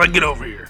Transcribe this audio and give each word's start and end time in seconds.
It's 0.00 0.06
like 0.06 0.14
get 0.14 0.22
over 0.22 0.44
here. 0.46 0.66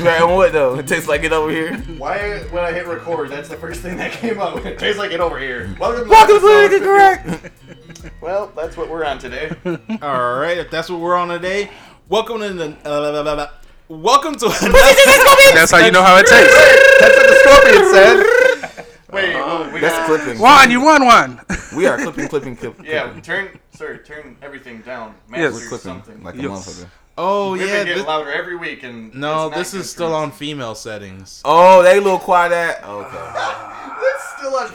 Right 0.00 0.20
on 0.20 0.34
what 0.34 0.52
though? 0.52 0.78
It 0.78 0.86
tastes 0.86 1.08
like 1.08 1.24
it 1.24 1.32
over 1.32 1.50
here. 1.50 1.78
Why, 1.96 2.40
when 2.50 2.62
I 2.62 2.72
hit 2.72 2.86
record, 2.86 3.30
that's 3.30 3.48
the 3.48 3.56
first 3.56 3.80
thing 3.80 3.96
that 3.96 4.12
came 4.12 4.38
up. 4.38 4.66
It 4.66 4.78
tastes 4.78 4.98
like 4.98 5.12
it 5.12 5.20
over 5.20 5.38
here. 5.38 5.74
Welcome 5.80 6.04
to 6.04 6.10
Welcome 6.10 6.40
to 6.40 6.80
Correct. 6.80 7.52
Well, 8.20 8.52
that's 8.54 8.76
what 8.76 8.90
we're 8.90 9.04
on 9.06 9.18
today. 9.18 9.50
All 10.02 10.36
right, 10.36 10.58
if 10.58 10.70
that's 10.70 10.90
what 10.90 11.00
we're 11.00 11.16
on 11.16 11.28
today, 11.28 11.70
welcome 12.10 12.40
to 12.40 12.52
the 12.52 12.76
uh, 12.84 13.48
welcome 13.88 14.34
to 14.36 14.48
That's 15.54 15.70
how 15.70 15.78
you 15.78 15.90
know 15.90 16.02
how 16.02 16.18
it 16.18 16.26
tastes. 16.26 16.54
That's 17.00 17.16
what 17.16 17.26
the 17.26 17.36
scorpion 17.44 17.90
said. 17.94 18.86
Wait, 19.10 19.36
oh, 19.36 19.70
we 19.72 19.80
That's 19.80 19.96
got, 19.96 20.06
clipping. 20.06 20.38
One, 20.38 20.70
you 20.70 20.82
won 20.82 21.06
one. 21.06 21.40
We 21.74 21.86
are 21.86 21.96
clipping, 21.96 22.28
clipping, 22.28 22.56
clipping. 22.56 22.84
Yeah, 22.84 23.18
turn, 23.20 23.58
sir, 23.74 23.96
turn 23.96 24.36
everything 24.42 24.82
down. 24.82 25.14
Yes. 25.30 25.54
We're 25.54 25.60
clipping 25.60 25.78
something. 25.78 26.22
like 26.22 26.34
a 26.34 26.42
Yes. 26.42 26.50
motherfucker. 26.50 26.90
Oh 27.18 27.52
We've 27.52 27.62
yeah, 27.62 27.66
been 27.78 27.86
getting 27.86 28.02
thi- 28.02 28.08
louder 28.08 28.30
every 28.32 28.56
week, 28.56 28.82
and 28.82 29.14
no, 29.14 29.48
this 29.48 29.72
is 29.72 29.88
still 29.90 30.14
on 30.14 30.30
female 30.32 30.74
settings. 30.74 31.40
Oh, 31.44 31.82
they 31.82 31.98
little 31.98 32.18
quiet 32.18 32.52
at. 32.52 32.84
Okay. 32.84 33.72
It's 34.14 34.24
still 34.38 34.54
on. 34.56 34.72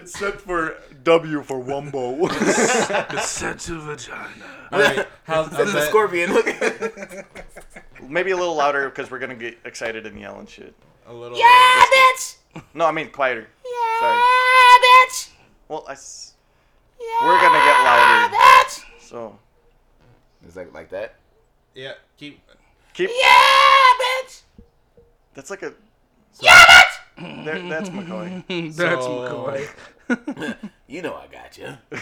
It's 0.00 0.18
set 0.18 0.40
for 0.40 0.76
W 1.04 1.42
for 1.42 1.62
Wumbo. 1.62 2.28
It's 3.14 3.28
set 3.28 3.60
to 3.60 3.78
vagina. 3.80 4.26
All 4.72 4.80
right, 4.80 5.06
how's, 5.24 5.48
This 5.50 5.58
how's 5.58 5.68
is 5.68 5.74
a 5.74 5.86
scorpion. 5.86 6.30
Maybe 8.08 8.32
a 8.32 8.36
little 8.36 8.56
louder 8.56 8.88
because 8.88 9.10
we're 9.10 9.20
gonna 9.20 9.34
get 9.36 9.58
excited 9.64 10.06
and 10.06 10.18
yell 10.18 10.38
and 10.40 10.48
shit. 10.48 10.74
A 11.06 11.12
little. 11.12 11.38
Yeah, 11.38 11.84
bitch. 11.84 12.36
No, 12.74 12.86
I 12.86 12.92
mean 12.92 13.10
quieter. 13.10 13.46
Yeah, 13.64 14.00
Sorry. 14.00 14.20
bitch. 14.82 15.28
Well, 15.68 15.84
I. 15.88 15.92
S- 15.92 16.34
we're 16.98 17.40
gonna 17.40 17.58
get 17.58 17.84
louder. 17.84 18.34
Bitch. 18.36 18.84
So 19.00 19.38
Is 20.46 20.54
that 20.54 20.72
like 20.72 20.90
that? 20.90 21.14
Yeah, 21.74 21.92
keep. 22.16 22.40
keep. 22.92 23.10
Yeah, 23.10 24.24
bitch. 24.24 24.42
That's 25.34 25.50
like 25.50 25.62
a. 25.62 25.72
Yeah, 26.40 26.64
bitch. 26.66 26.84
There, 27.44 27.60
that's 27.68 27.88
McCoy. 27.90 28.44
That's 28.76 29.04
So- 29.04 29.68
McCoy. 30.08 30.56
You 30.88 31.02
know 31.02 31.14
I 31.14 31.26
got 31.26 31.56
you. 31.58 31.76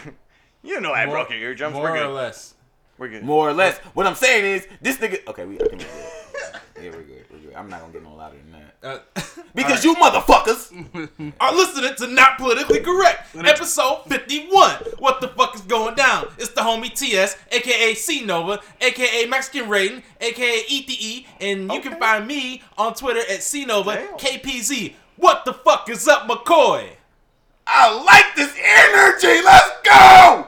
You 0.62 0.80
know 0.80 0.92
I 0.92 1.06
More- 1.06 1.16
broke 1.16 1.30
your 1.30 1.38
eardrums. 1.38 1.72
More 1.74 1.84
We're 1.92 2.04
or 2.04 2.08
less. 2.08 2.54
We're 2.98 3.08
good. 3.08 3.22
More 3.24 3.48
or 3.48 3.52
less. 3.54 3.78
What 3.94 4.06
I'm 4.06 4.14
saying 4.14 4.44
is, 4.44 4.68
this 4.82 4.98
nigga. 4.98 5.26
Okay, 5.26 5.46
we. 5.46 5.56
I 5.56 5.58
think 5.64 5.72
we're 5.72 5.78
good. 5.78 5.86
Yeah, 6.82 6.90
we're 6.90 7.02
good. 7.02 7.24
We're 7.32 7.38
good. 7.38 7.54
I'm 7.56 7.68
not 7.70 7.80
gonna 7.80 7.92
get 7.94 8.02
no 8.02 8.14
louder 8.14 8.36
than 8.36 8.49
that. 8.49 8.49
Uh, 8.82 8.98
Because 9.54 9.82
you 9.84 9.94
motherfuckers. 9.96 10.70
are 11.40 11.54
listening 11.54 11.94
to 11.96 12.06
Not 12.06 12.38
Politically 12.38 12.80
Correct, 12.80 13.34
episode 13.36 14.02
51. 14.06 14.70
What 14.98 15.20
the 15.20 15.26
fuck 15.28 15.56
is 15.56 15.62
going 15.62 15.96
down? 15.96 16.28
It's 16.38 16.50
the 16.50 16.60
homie 16.60 16.94
TS, 16.94 17.36
aka 17.50 17.94
C 17.94 18.24
Nova, 18.24 18.60
aka 18.80 19.26
Mexican 19.26 19.68
Rating, 19.68 20.02
aka 20.20 20.62
ETE, 20.68 21.26
and 21.40 21.70
you 21.72 21.80
can 21.80 21.98
find 21.98 22.28
me 22.28 22.62
on 22.78 22.94
Twitter 22.94 23.20
at 23.28 23.42
C 23.42 23.64
Nova 23.64 23.94
Damn. 23.94 24.16
KPZ. 24.18 24.94
What 25.16 25.44
the 25.44 25.52
fuck 25.52 25.90
is 25.90 26.06
up, 26.06 26.28
McCoy? 26.28 26.90
I 27.66 28.02
like 28.04 28.36
this 28.36 28.54
energy. 28.56 29.42
Let's 29.44 29.70
go. 29.84 30.46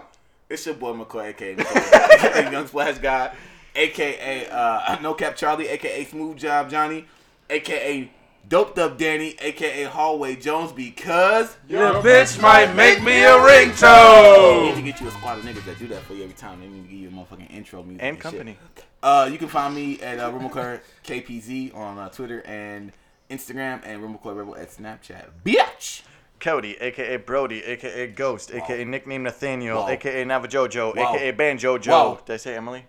It's 0.49 0.65
your 0.65 0.77
boy 0.77 0.93
McCoy, 0.93 1.31
aka 1.31 1.57
McCoy, 1.57 2.53
Young 2.53 2.67
Splash 2.69 2.99
Guy, 2.99 3.35
aka 3.75 4.47
uh, 4.49 4.99
No 5.03 5.15
Cap 5.15 5.35
Charlie, 5.35 5.67
aka 5.69 6.05
Smooth 6.05 6.39
Job 6.39 6.71
Johnny, 6.71 7.05
aka 7.51 8.11
Doped 8.49 8.79
Up 8.79 8.99
Danny, 8.99 9.35
aka 9.41 9.85
Hallway 9.85 10.37
Jones, 10.37 10.73
because 10.73 11.57
Your 11.69 11.95
bitch 12.03 12.41
might 12.43 12.75
make 12.75 13.03
me 13.03 13.23
a 13.23 13.31
I 13.37 13.65
need 13.65 13.75
to 13.77 13.83
ringtone. 13.87 14.85
get 14.85 15.01
you 15.01 15.09
a 15.09 15.11
squad 15.11 15.39
of 15.39 15.45
niggas 15.45 15.65
that 15.65 15.79
do 15.79 15.87
that 15.89 16.03
for 16.03 16.15
you 16.15 16.25
every 16.25 16.35
time. 16.35 16.61
They 16.61 16.67
need 16.69 16.83
to 16.83 16.89
give 16.89 16.99
you 17.01 17.09
a 17.09 17.13
motherfucking 17.13 17.51
intro 17.51 17.83
music 17.83 18.03
And 18.03 18.17
shit. 18.17 18.23
company. 18.23 18.59
Uh, 19.03 19.29
you 19.33 19.39
can 19.39 19.49
find 19.49 19.75
me 19.75 20.01
at 20.01 20.19
uh, 20.19 20.31
RemoClub 20.31 20.81
KPZ 21.05 21.75
on 21.75 21.99
uh, 21.99 22.09
Twitter 22.11 22.41
and 22.45 22.93
Instagram, 23.31 23.81
and 23.85 24.03
RemoClub 24.03 24.37
Rebel 24.37 24.57
at 24.57 24.71
Snapchat. 24.71 25.27
Bitch. 25.45 26.03
Cody, 26.39 26.77
aka 26.81 27.17
Brody, 27.19 27.63
aka 27.65 28.09
Ghost, 28.09 28.53
aka 28.53 28.85
nickname 28.85 29.23
Nathaniel, 29.23 29.77
Wow. 29.79 29.89
aka 29.89 30.25
Navajojo, 30.25 30.95
Wow. 30.97 31.15
aka 31.15 31.31
Banjo 31.31 31.79
Joe. 31.79 31.91
Wow. 31.93 32.21
Did 32.27 32.35
I 32.35 32.37
say 32.37 32.57
Emily? 32.57 32.85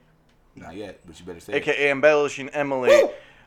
Not 0.56 0.76
yet, 0.76 1.00
but 1.06 1.20
you 1.20 1.26
better 1.26 1.40
say 1.40 1.54
it. 1.54 1.56
aka 1.58 1.90
embellishing 1.92 2.50
Emily. 2.50 2.90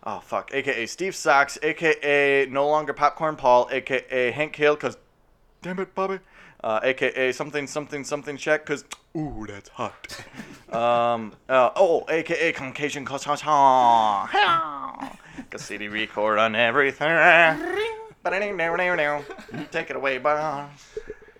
Oh 0.06 0.20
fuck. 0.20 0.54
AKA 0.54 0.86
Steve 0.86 1.16
Socks. 1.16 1.58
AKA 1.64 2.46
no 2.46 2.68
longer 2.68 2.92
popcorn 2.92 3.34
Paul. 3.34 3.68
AKA 3.72 4.30
Hank 4.30 4.54
Hill. 4.54 4.76
Cause 4.76 4.96
damn 5.62 5.80
it, 5.80 5.96
Bobby. 5.96 6.20
Uh, 6.62 6.78
AKA 6.84 7.32
something 7.32 7.66
something 7.66 8.04
something 8.04 8.36
check. 8.36 8.64
Cause 8.64 8.84
ooh 9.16 9.46
that's 9.48 9.68
hot. 9.70 10.24
um. 10.72 11.32
Uh, 11.48 11.70
oh. 11.74 12.04
AKA 12.08 12.52
Caucasian 12.52 13.04
Cause 13.04 13.24
CD 15.56 15.88
record 15.88 16.38
on 16.38 16.54
everything. 16.54 17.08
But 18.22 18.32
I 18.32 18.38
need 18.38 18.52
now, 18.52 18.76
now, 18.76 18.94
now. 18.94 19.24
Take 19.72 19.90
it 19.90 19.96
away, 19.96 20.18
boss. 20.18 20.70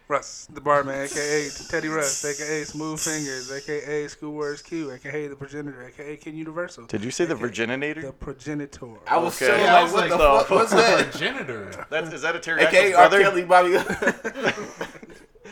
Russ, 0.08 0.46
the 0.52 0.60
barman, 0.60 0.94
aka 1.02 1.48
Teddy 1.68 1.88
Russ, 1.88 2.24
aka 2.24 2.62
Smooth 2.62 3.00
Fingers, 3.00 3.50
aka 3.50 4.06
Schoolwords 4.06 4.62
Q, 4.62 4.92
aka 4.92 5.26
the 5.26 5.34
progenitor, 5.34 5.82
aka 5.84 6.16
King 6.16 6.36
Universal. 6.36 6.86
Did 6.86 7.02
you 7.02 7.10
say 7.10 7.24
the 7.24 7.34
Virginator? 7.34 8.02
The 8.02 8.12
progenitor. 8.12 8.86
I 9.08 9.16
was 9.16 9.34
Okay. 9.42 9.46
so 9.52 9.56
Yeah, 9.56 9.74
I 9.74 9.74
like, 9.74 9.82
was 9.82 9.92
what 9.92 10.00
like, 10.00 10.10
the 10.10 10.16
the 10.16 10.38
fuck? 10.44 10.50
What's 10.50 10.70
that? 10.72 11.12
Janitor. 11.18 11.86
That's 11.90 12.12
is 12.12 12.22
that 12.22 12.36
a 12.36 12.38
pterodactyl 12.38 12.78
AKA 12.78 12.92
R. 12.92 13.08
brother? 13.08 13.22
Kelly, 13.22 13.44
Bobby. 13.44 13.78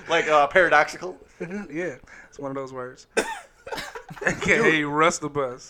Like 0.09 0.29
uh, 0.29 0.47
paradoxical? 0.49 1.17
yeah, 1.41 1.97
it's 2.29 2.39
one 2.39 2.51
of 2.51 2.55
those 2.55 2.73
words. 2.75 3.07
aka 4.27 4.85
Russ 4.85 5.19
the 5.19 5.31
Bus. 5.31 5.63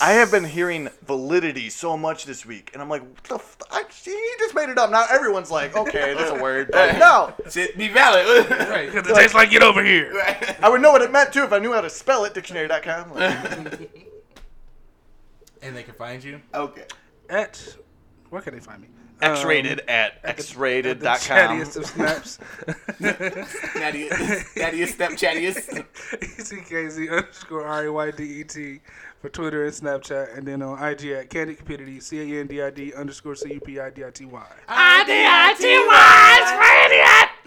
I 0.00 0.12
have 0.12 0.30
been 0.30 0.44
hearing 0.44 0.88
validity 1.06 1.70
so 1.70 1.96
much 1.96 2.24
this 2.26 2.44
week, 2.44 2.70
and 2.74 2.82
I'm 2.82 2.88
like, 2.88 3.02
what 3.02 3.24
the 3.24 3.34
f- 3.36 3.56
I, 3.70 3.82
he 3.90 4.14
just 4.38 4.54
made 4.54 4.68
it 4.68 4.76
up. 4.78 4.90
Now 4.90 5.06
everyone's 5.10 5.50
like, 5.50 5.76
okay, 5.84 6.14
that's 6.14 6.30
a 6.30 6.42
word. 6.42 6.68
But 6.70 6.98
no, 6.98 7.32
Shit, 7.50 7.76
be 7.78 7.88
valid. 7.88 8.50
Right. 8.50 8.90
Because 8.92 9.08
it 9.10 9.14
tastes 9.16 9.34
like 9.34 9.50
get 9.50 9.62
over 9.62 9.82
here. 9.82 10.12
I 10.60 10.68
would 10.68 10.82
know 10.82 10.92
what 10.92 11.02
it 11.02 11.10
meant 11.12 11.32
too 11.32 11.44
if 11.44 11.52
I 11.52 11.58
knew 11.58 11.72
how 11.72 11.80
to 11.80 11.90
spell 11.90 12.24
it. 12.24 12.34
Dictionary.com. 12.34 13.14
Like, 13.14 13.90
And 15.62 15.74
they 15.76 15.82
can 15.82 15.94
find 15.94 16.22
you. 16.22 16.40
okay. 16.54 16.84
At, 17.30 17.76
where 18.30 18.42
can 18.42 18.54
they 18.54 18.60
find 18.60 18.82
me? 18.82 18.88
X-rated 19.22 19.80
Um, 19.80 19.86
at 19.88 20.22
the 20.22 20.42
xrated.com. 20.42 21.16
chattiest 21.18 21.76
of 21.76 21.86
snaps. 21.86 22.38
Natty, 23.00 24.08
nattiest, 24.10 24.88
step 24.88 25.12
chattiest. 25.12 25.84
ECKZ 26.20 27.10
underscore 27.10 27.64
R-A-Y-D-E-T 27.66 28.80
for 29.26 29.32
Twitter 29.32 29.64
and 29.64 29.72
Snapchat. 29.74 30.36
And 30.38 30.46
then 30.46 30.62
on 30.62 30.80
IG 30.82 31.06
at 31.06 31.30
Candy 31.30 31.54
Cupidity, 31.56 31.98
C-A-N-D-I-D 31.98 32.94
underscore 32.94 33.34
C-U-P-I-D-I-T-Y. 33.34 34.46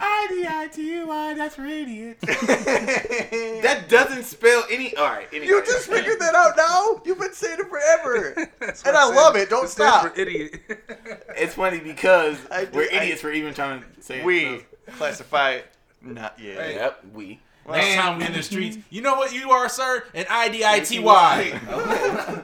I-D-I-T-Y, 0.02 1.34
that's 1.38 1.58
radiant. 1.58 2.20
that 2.22 3.86
doesn't 3.88 4.24
spell 4.24 4.64
any. 4.70 4.96
All 4.98 5.06
right. 5.06 5.28
Anyway. 5.32 5.48
You 5.48 5.64
just 5.66 5.88
figured 5.90 6.20
that 6.20 6.36
out 6.36 6.58
now? 6.58 7.02
You've 7.06 7.20
been 7.20 7.34
saying 7.34 7.60
it 7.60 7.68
forever. 7.70 8.34
And 8.62 8.74
what 8.84 8.96
I 8.96 9.06
love 9.06 9.36
it. 9.38 9.50
Don't 9.50 9.66
It 9.66 9.70
stands 9.70 9.94
stop. 10.00 10.14
for 10.16 10.20
idiot. 10.20 10.60
It's 11.38 11.54
funny 11.56 11.80
because 11.80 12.38
I 12.52 12.66
do- 12.66 12.72
we're 12.74 12.90
I- 12.92 13.04
idiots 13.04 13.22
for 13.22 13.32
even 13.32 13.54
trying 13.54 13.82
to 13.82 13.86
say 14.02 14.20
it. 14.20 14.26
we 14.26 14.66
classify 14.98 15.62
not 16.02 16.38
yet. 16.40 16.76
Yep, 16.76 17.06
we. 17.14 17.40
Next 17.68 17.96
time 17.96 18.18
we 18.18 18.26
in 18.26 18.34
the 18.34 18.42
streets, 18.44 18.78
you 18.90 19.02
know 19.02 19.16
what 19.16 19.34
you 19.34 19.52
are, 19.52 19.70
sir? 19.70 20.04
An 20.14 20.26
I 20.30 20.50
D 20.50 20.64
I 20.66 20.80
T 20.80 21.00
Y. 21.00 21.60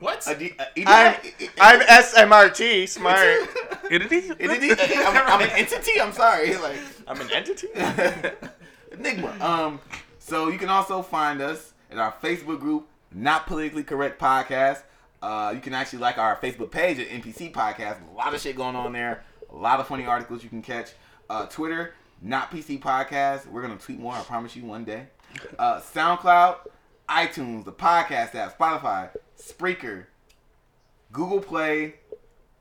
What? 0.00 0.26
A 0.26 0.34
D- 0.34 0.52
a 0.58 0.66
E- 0.78 0.84
I'm, 0.86 1.16
I'm 1.60 1.80
SMRT, 1.80 2.88
smart. 2.88 3.48
Idiot? 3.90 4.36
Entity? 4.40 4.70
I'm, 4.96 5.16
I'm 5.26 5.40
an 5.42 5.50
entity. 5.50 6.00
I'm 6.00 6.12
sorry. 6.12 6.54
Like 6.60 6.76
I'm 7.06 7.20
an 7.20 7.30
entity? 7.32 7.68
Enigma. 8.92 9.36
Um. 9.40 9.80
So 10.18 10.48
you 10.48 10.58
can 10.58 10.68
also 10.68 11.02
find 11.02 11.40
us 11.40 11.72
at 11.90 11.98
our 11.98 12.12
Facebook 12.22 12.58
group, 12.60 12.86
Not 13.12 13.46
Politically 13.46 13.82
Correct 13.84 14.20
Podcast. 14.20 14.82
Uh, 15.22 15.52
you 15.54 15.60
can 15.60 15.72
actually 15.74 16.00
like 16.00 16.18
our 16.18 16.36
Facebook 16.36 16.70
page 16.70 16.98
at 16.98 17.08
NPC 17.08 17.52
Podcast. 17.52 17.96
A 18.12 18.16
lot 18.16 18.34
of 18.34 18.40
shit 18.40 18.56
going 18.56 18.76
on 18.76 18.92
there. 18.92 19.22
A 19.50 19.56
lot 19.56 19.80
of 19.80 19.86
funny 19.86 20.04
articles 20.04 20.42
you 20.42 20.48
can 20.50 20.62
catch. 20.62 20.90
Uh, 21.30 21.46
Twitter, 21.46 21.94
Not 22.24 22.50
PC 22.50 22.80
Podcast. 22.80 23.46
We're 23.46 23.60
gonna 23.60 23.76
tweet 23.76 24.00
more. 24.00 24.14
I 24.14 24.22
promise 24.22 24.56
you 24.56 24.64
one 24.64 24.84
day. 24.84 25.08
Uh, 25.58 25.80
SoundCloud, 25.80 26.56
iTunes, 27.08 27.64
the 27.66 27.72
podcast 27.72 28.34
app, 28.34 28.58
Spotify, 28.58 29.10
Spreaker, 29.38 30.06
Google 31.12 31.40
Play, 31.40 31.96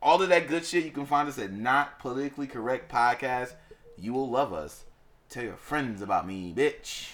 all 0.02 0.22
of 0.22 0.28
that 0.30 0.50
good 0.50 0.66
shit. 0.66 0.84
You 0.84 0.92
can 0.92 1.06
find 1.06 1.30
us 1.30 1.40
at 1.40 1.54
Not 1.54 1.98
Politically 2.00 2.46
Correct 2.46 2.92
Podcast. 2.92 3.54
You 3.98 4.12
will 4.12 4.30
love 4.30 4.52
us. 4.52 4.84
Tell 5.30 5.44
your 5.44 5.56
friends 5.56 6.02
about 6.02 6.28
me, 6.28 6.54
bitch. 6.56 7.12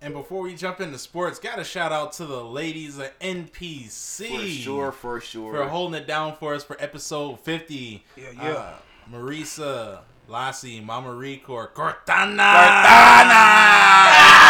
And 0.00 0.14
before 0.14 0.42
we 0.42 0.54
jump 0.54 0.80
into 0.80 0.98
sports, 0.98 1.38
got 1.40 1.56
to 1.56 1.64
shout 1.64 1.90
out 1.90 2.12
to 2.14 2.26
the 2.26 2.44
ladies 2.44 2.98
of 2.98 3.10
NPC. 3.18 4.28
For 4.28 4.46
sure, 4.46 4.92
for 4.92 5.20
sure. 5.20 5.52
For 5.54 5.68
holding 5.68 6.00
it 6.00 6.06
down 6.06 6.36
for 6.36 6.54
us 6.54 6.62
for 6.62 6.76
episode 6.78 7.40
50. 7.40 8.04
Yeah, 8.14 8.24
yeah. 8.34 8.40
Uh, 8.52 8.74
Marisa, 9.10 10.00
Lassie, 10.26 10.80
Mama 10.80 11.10
Ricor, 11.10 11.72
Cortana. 11.72 12.54
you 14.38 14.43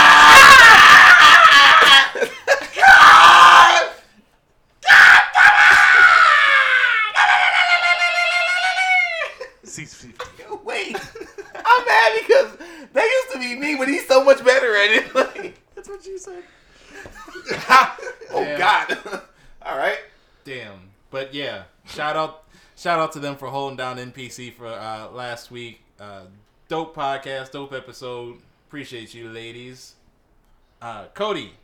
shout 22.84 22.98
out 22.98 23.12
to 23.12 23.18
them 23.18 23.34
for 23.34 23.48
holding 23.48 23.78
down 23.78 23.96
NPC 23.96 24.52
for 24.52 24.66
uh, 24.66 25.08
last 25.08 25.50
week. 25.50 25.80
Uh, 25.98 26.24
dope 26.68 26.94
podcast, 26.94 27.52
dope 27.52 27.72
episode. 27.72 28.36
Appreciate 28.68 29.14
you, 29.14 29.30
ladies. 29.30 29.94
Uh, 30.82 31.06
Cody, 31.14 31.54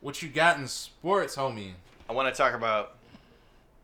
what 0.00 0.20
you 0.20 0.28
got 0.28 0.58
in 0.58 0.66
sports, 0.66 1.36
homie? 1.36 1.74
I 2.10 2.12
want 2.12 2.34
to 2.34 2.36
talk 2.36 2.54
about 2.54 2.96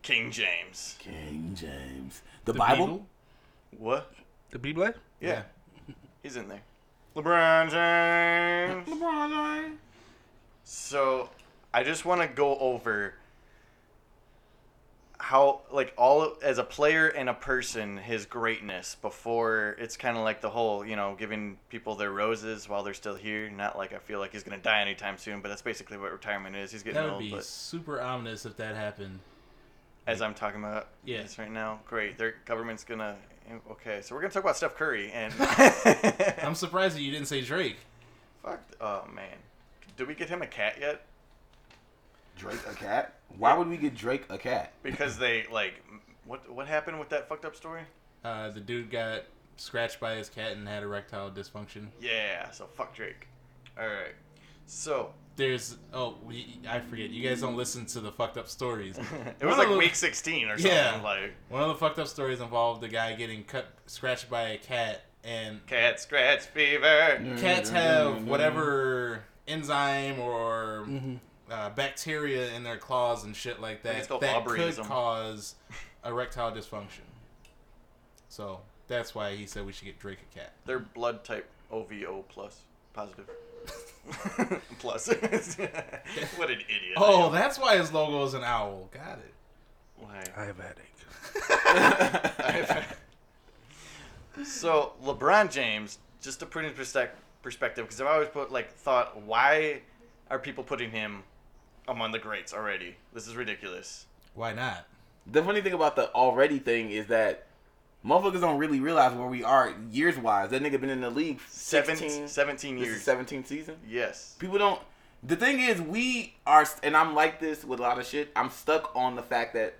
King 0.02 0.32
James. 0.32 0.96
King 0.98 1.52
James. 1.54 2.22
The, 2.44 2.54
Bible. 2.54 2.86
Beagle? 2.86 3.06
What? 3.78 4.12
The 4.50 4.58
Bible? 4.58 4.74
Blade? 4.82 4.94
Yeah, 5.20 5.42
he's 6.24 6.34
in 6.34 6.48
there. 6.48 6.62
LeBron 7.14 7.70
James. 7.70 8.88
LeBron 8.88 9.30
James. 9.30 9.78
So, 10.64 11.30
I 11.72 11.84
just 11.84 12.04
want 12.04 12.20
to 12.20 12.26
go 12.26 12.58
over 12.58 13.14
how, 15.20 15.62
like, 15.72 15.92
all 15.98 16.34
as 16.42 16.58
a 16.58 16.64
player 16.64 17.08
and 17.08 17.28
a 17.28 17.34
person, 17.34 17.96
his 17.96 18.24
greatness 18.24 18.96
before 19.02 19.74
it's 19.78 19.96
kind 19.96 20.16
of 20.16 20.22
like 20.22 20.40
the 20.40 20.50
whole, 20.50 20.84
you 20.86 20.94
know, 20.96 21.16
giving 21.18 21.58
people 21.70 21.96
their 21.96 22.10
roses 22.12 22.68
while 22.68 22.82
they're 22.84 22.94
still 22.94 23.16
here. 23.16 23.50
Not 23.50 23.76
like 23.76 23.92
I 23.92 23.98
feel 23.98 24.20
like 24.20 24.32
he's 24.32 24.44
gonna 24.44 24.58
die 24.62 24.80
anytime 24.80 25.18
soon, 25.18 25.40
but 25.40 25.48
that's 25.48 25.62
basically 25.62 25.96
what 25.98 26.12
retirement 26.12 26.54
is. 26.56 26.70
He's 26.70 26.82
getting 26.84 26.96
That 27.02 27.04
would 27.06 27.12
old, 27.14 27.20
be 27.20 27.40
super 27.40 28.00
ominous 28.00 28.46
if 28.46 28.56
that 28.58 28.76
happened. 28.76 29.18
as 30.06 30.22
I'm 30.22 30.34
talking 30.34 30.62
about 30.62 30.86
Yeah. 31.04 31.22
this 31.22 31.36
right 31.38 31.50
now, 31.50 31.80
great. 31.86 32.16
Their 32.16 32.36
government's 32.44 32.84
gonna. 32.84 33.16
Eh, 33.50 33.54
okay, 33.72 34.00
so 34.02 34.14
we're 34.14 34.20
gonna 34.20 34.32
talk 34.32 34.44
about 34.44 34.56
Steph 34.56 34.76
Curry 34.76 35.10
and. 35.10 35.34
I'm 36.42 36.54
surprised 36.54 36.96
that 36.96 37.02
you 37.02 37.10
didn't 37.10 37.26
say 37.26 37.40
Drake. 37.40 37.78
Fuck. 38.44 38.60
Oh 38.80 39.04
man, 39.12 39.36
did 39.96 40.06
we 40.06 40.14
get 40.14 40.28
him 40.28 40.42
a 40.42 40.46
cat 40.46 40.76
yet? 40.80 41.02
Drake 42.38 42.60
a 42.70 42.74
cat? 42.74 43.14
Why 43.36 43.54
would 43.56 43.68
we 43.68 43.76
get 43.76 43.94
Drake 43.94 44.24
a 44.30 44.38
cat? 44.38 44.72
Because 44.82 45.18
they 45.18 45.44
like, 45.52 45.74
what 46.24 46.50
what 46.52 46.66
happened 46.66 46.98
with 46.98 47.08
that 47.10 47.28
fucked 47.28 47.44
up 47.44 47.54
story? 47.56 47.82
Uh, 48.24 48.50
the 48.50 48.60
dude 48.60 48.90
got 48.90 49.24
scratched 49.56 50.00
by 50.00 50.14
his 50.14 50.28
cat 50.28 50.52
and 50.52 50.66
had 50.68 50.82
erectile 50.82 51.30
dysfunction. 51.30 51.88
Yeah, 52.00 52.50
so 52.50 52.66
fuck 52.66 52.94
Drake. 52.94 53.26
All 53.78 53.86
right, 53.86 54.14
so 54.66 55.12
There's 55.36 55.76
oh 55.92 56.16
we, 56.24 56.58
I 56.68 56.80
forget. 56.80 57.10
You 57.10 57.28
guys 57.28 57.40
don't 57.40 57.56
listen 57.56 57.86
to 57.86 58.00
the 58.00 58.10
fucked 58.12 58.38
up 58.38 58.48
stories. 58.48 58.98
it 59.40 59.44
was 59.44 59.56
One 59.56 59.58
like 59.58 59.68
the- 59.68 59.76
week 59.78 59.94
sixteen 59.94 60.48
or 60.48 60.56
something. 60.58 60.72
Yeah. 60.72 61.00
Like 61.02 61.34
One 61.48 61.62
of 61.62 61.68
the 61.68 61.74
fucked 61.76 61.98
up 61.98 62.08
stories 62.08 62.40
involved 62.40 62.80
the 62.80 62.88
guy 62.88 63.14
getting 63.14 63.44
cut 63.44 63.66
scratched 63.86 64.28
by 64.30 64.42
a 64.50 64.58
cat 64.58 65.02
and 65.24 65.64
cat 65.66 66.00
scratch 66.00 66.40
fever. 66.42 67.20
cats 67.38 67.70
have 67.70 68.24
whatever 68.24 69.22
enzyme 69.46 70.18
or 70.20 70.84
Mm-hmm. 70.88 71.14
Uh, 71.50 71.70
bacteria 71.70 72.52
in 72.54 72.62
their 72.62 72.76
claws 72.76 73.24
and 73.24 73.34
shit 73.34 73.60
like 73.60 73.82
think 73.82 73.94
that 73.94 73.98
it's 73.98 74.06
called 74.06 74.22
that 74.22 74.44
could 74.44 74.76
cause 74.78 75.54
erectile 76.04 76.52
dysfunction. 76.52 77.06
So 78.28 78.60
that's 78.88 79.14
why 79.14 79.34
he 79.34 79.46
said 79.46 79.66
we 79.66 79.72
should 79.72 79.86
get 79.86 79.98
Drake 79.98 80.18
a 80.32 80.38
cat. 80.38 80.52
They're 80.66 80.78
blood 80.78 81.24
type 81.24 81.48
OVO 81.70 82.24
plus 82.28 82.60
positive. 82.92 83.28
plus. 84.78 85.08
what 85.08 86.50
an 86.50 86.60
idiot. 86.60 86.96
Oh, 86.96 87.30
that's 87.30 87.58
why 87.58 87.76
his 87.76 87.92
logo 87.92 88.24
is 88.24 88.34
an 88.34 88.44
owl. 88.44 88.88
Got 88.92 89.18
it. 89.18 89.34
Why? 89.96 90.24
I 90.36 90.44
have 90.44 90.58
a 90.58 90.62
headache. 90.62 90.84
So 94.44 94.92
LeBron 95.04 95.50
James, 95.50 95.98
just 96.20 96.38
to 96.40 96.46
put 96.46 96.64
in 96.64 96.72
perspective, 96.72 97.84
because 97.84 98.00
I've 98.00 98.06
always 98.06 98.28
put 98.28 98.52
like 98.52 98.72
thought, 98.72 99.20
why 99.22 99.80
are 100.30 100.38
people 100.38 100.62
putting 100.62 100.90
him 100.90 101.22
among 101.88 102.12
the 102.12 102.18
greats 102.18 102.52
already? 102.52 102.96
This 103.12 103.26
is 103.26 103.36
ridiculous. 103.36 104.06
Why 104.34 104.52
not? 104.52 104.86
The 105.26 105.42
funny 105.42 105.60
thing 105.60 105.72
about 105.72 105.96
the 105.96 106.12
already 106.14 106.58
thing 106.58 106.90
is 106.90 107.06
that 107.08 107.46
motherfuckers 108.04 108.40
don't 108.40 108.58
really 108.58 108.80
realize 108.80 109.14
where 109.14 109.26
we 109.28 109.42
are 109.44 109.74
years 109.90 110.16
wise. 110.16 110.50
That 110.50 110.62
nigga 110.62 110.80
been 110.80 110.90
in 110.90 111.00
the 111.00 111.10
league 111.10 111.40
16, 111.48 111.96
17, 111.96 112.28
17 112.28 112.78
this 112.78 112.86
years. 112.86 112.96
is 112.98 113.06
17th 113.06 113.46
season. 113.46 113.76
Yes. 113.88 114.36
People 114.38 114.58
don't. 114.58 114.80
The 115.22 115.34
thing 115.36 115.60
is, 115.60 115.80
we 115.80 116.34
are, 116.46 116.64
and 116.82 116.96
I'm 116.96 117.14
like 117.14 117.40
this 117.40 117.64
with 117.64 117.80
a 117.80 117.82
lot 117.82 117.98
of 117.98 118.06
shit. 118.06 118.30
I'm 118.36 118.50
stuck 118.50 118.92
on 118.94 119.16
the 119.16 119.22
fact 119.22 119.54
that 119.54 119.74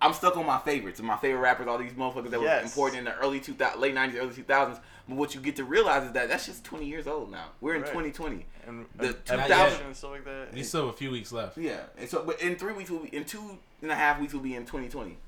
I'm 0.00 0.12
stuck 0.12 0.36
on 0.36 0.46
my 0.46 0.58
favorites 0.58 0.98
and 0.98 1.06
my 1.08 1.16
favorite 1.16 1.40
rappers. 1.40 1.66
All 1.66 1.78
these 1.78 1.92
motherfuckers 1.92 2.30
that 2.30 2.40
Yes. 2.40 2.62
were 2.62 2.66
important 2.66 2.98
in 3.00 3.04
the 3.04 3.14
early 3.16 3.40
2000, 3.40 3.80
late 3.80 3.94
90s, 3.94 4.16
early 4.20 4.32
2000s. 4.34 4.80
But 5.08 5.16
what 5.18 5.34
you 5.34 5.40
get 5.40 5.56
to 5.56 5.64
realize 5.64 6.04
is 6.04 6.12
that 6.12 6.28
that's 6.28 6.46
just 6.46 6.64
20 6.64 6.86
years 6.86 7.06
old 7.06 7.30
now. 7.30 7.48
We're 7.60 7.74
in 7.74 7.82
Right. 7.82 7.90
2020. 7.92 8.46
And, 8.66 8.86
The 8.96 9.08
and 9.08 9.24
2000 9.26 9.52
evolution 9.52 9.86
and 9.86 9.96
stuff 9.96 10.10
like 10.12 10.24
that. 10.24 10.56
You 10.56 10.64
still 10.64 10.86
have 10.86 10.94
a 10.94 10.96
few 10.96 11.10
weeks 11.10 11.30
left. 11.32 11.58
Yeah, 11.58 11.80
and 11.98 12.08
so 12.08 12.22
but 12.24 12.40
in 12.40 12.56
three 12.56 12.72
weeks, 12.72 12.88
we'll 12.90 13.00
be 13.00 13.14
in 13.14 13.24
two 13.24 13.58
and 13.82 13.90
a 13.90 13.94
half 13.94 14.18
weeks, 14.18 14.32
we'll 14.32 14.42
be 14.42 14.54
in 14.54 14.62
2020. 14.64 15.18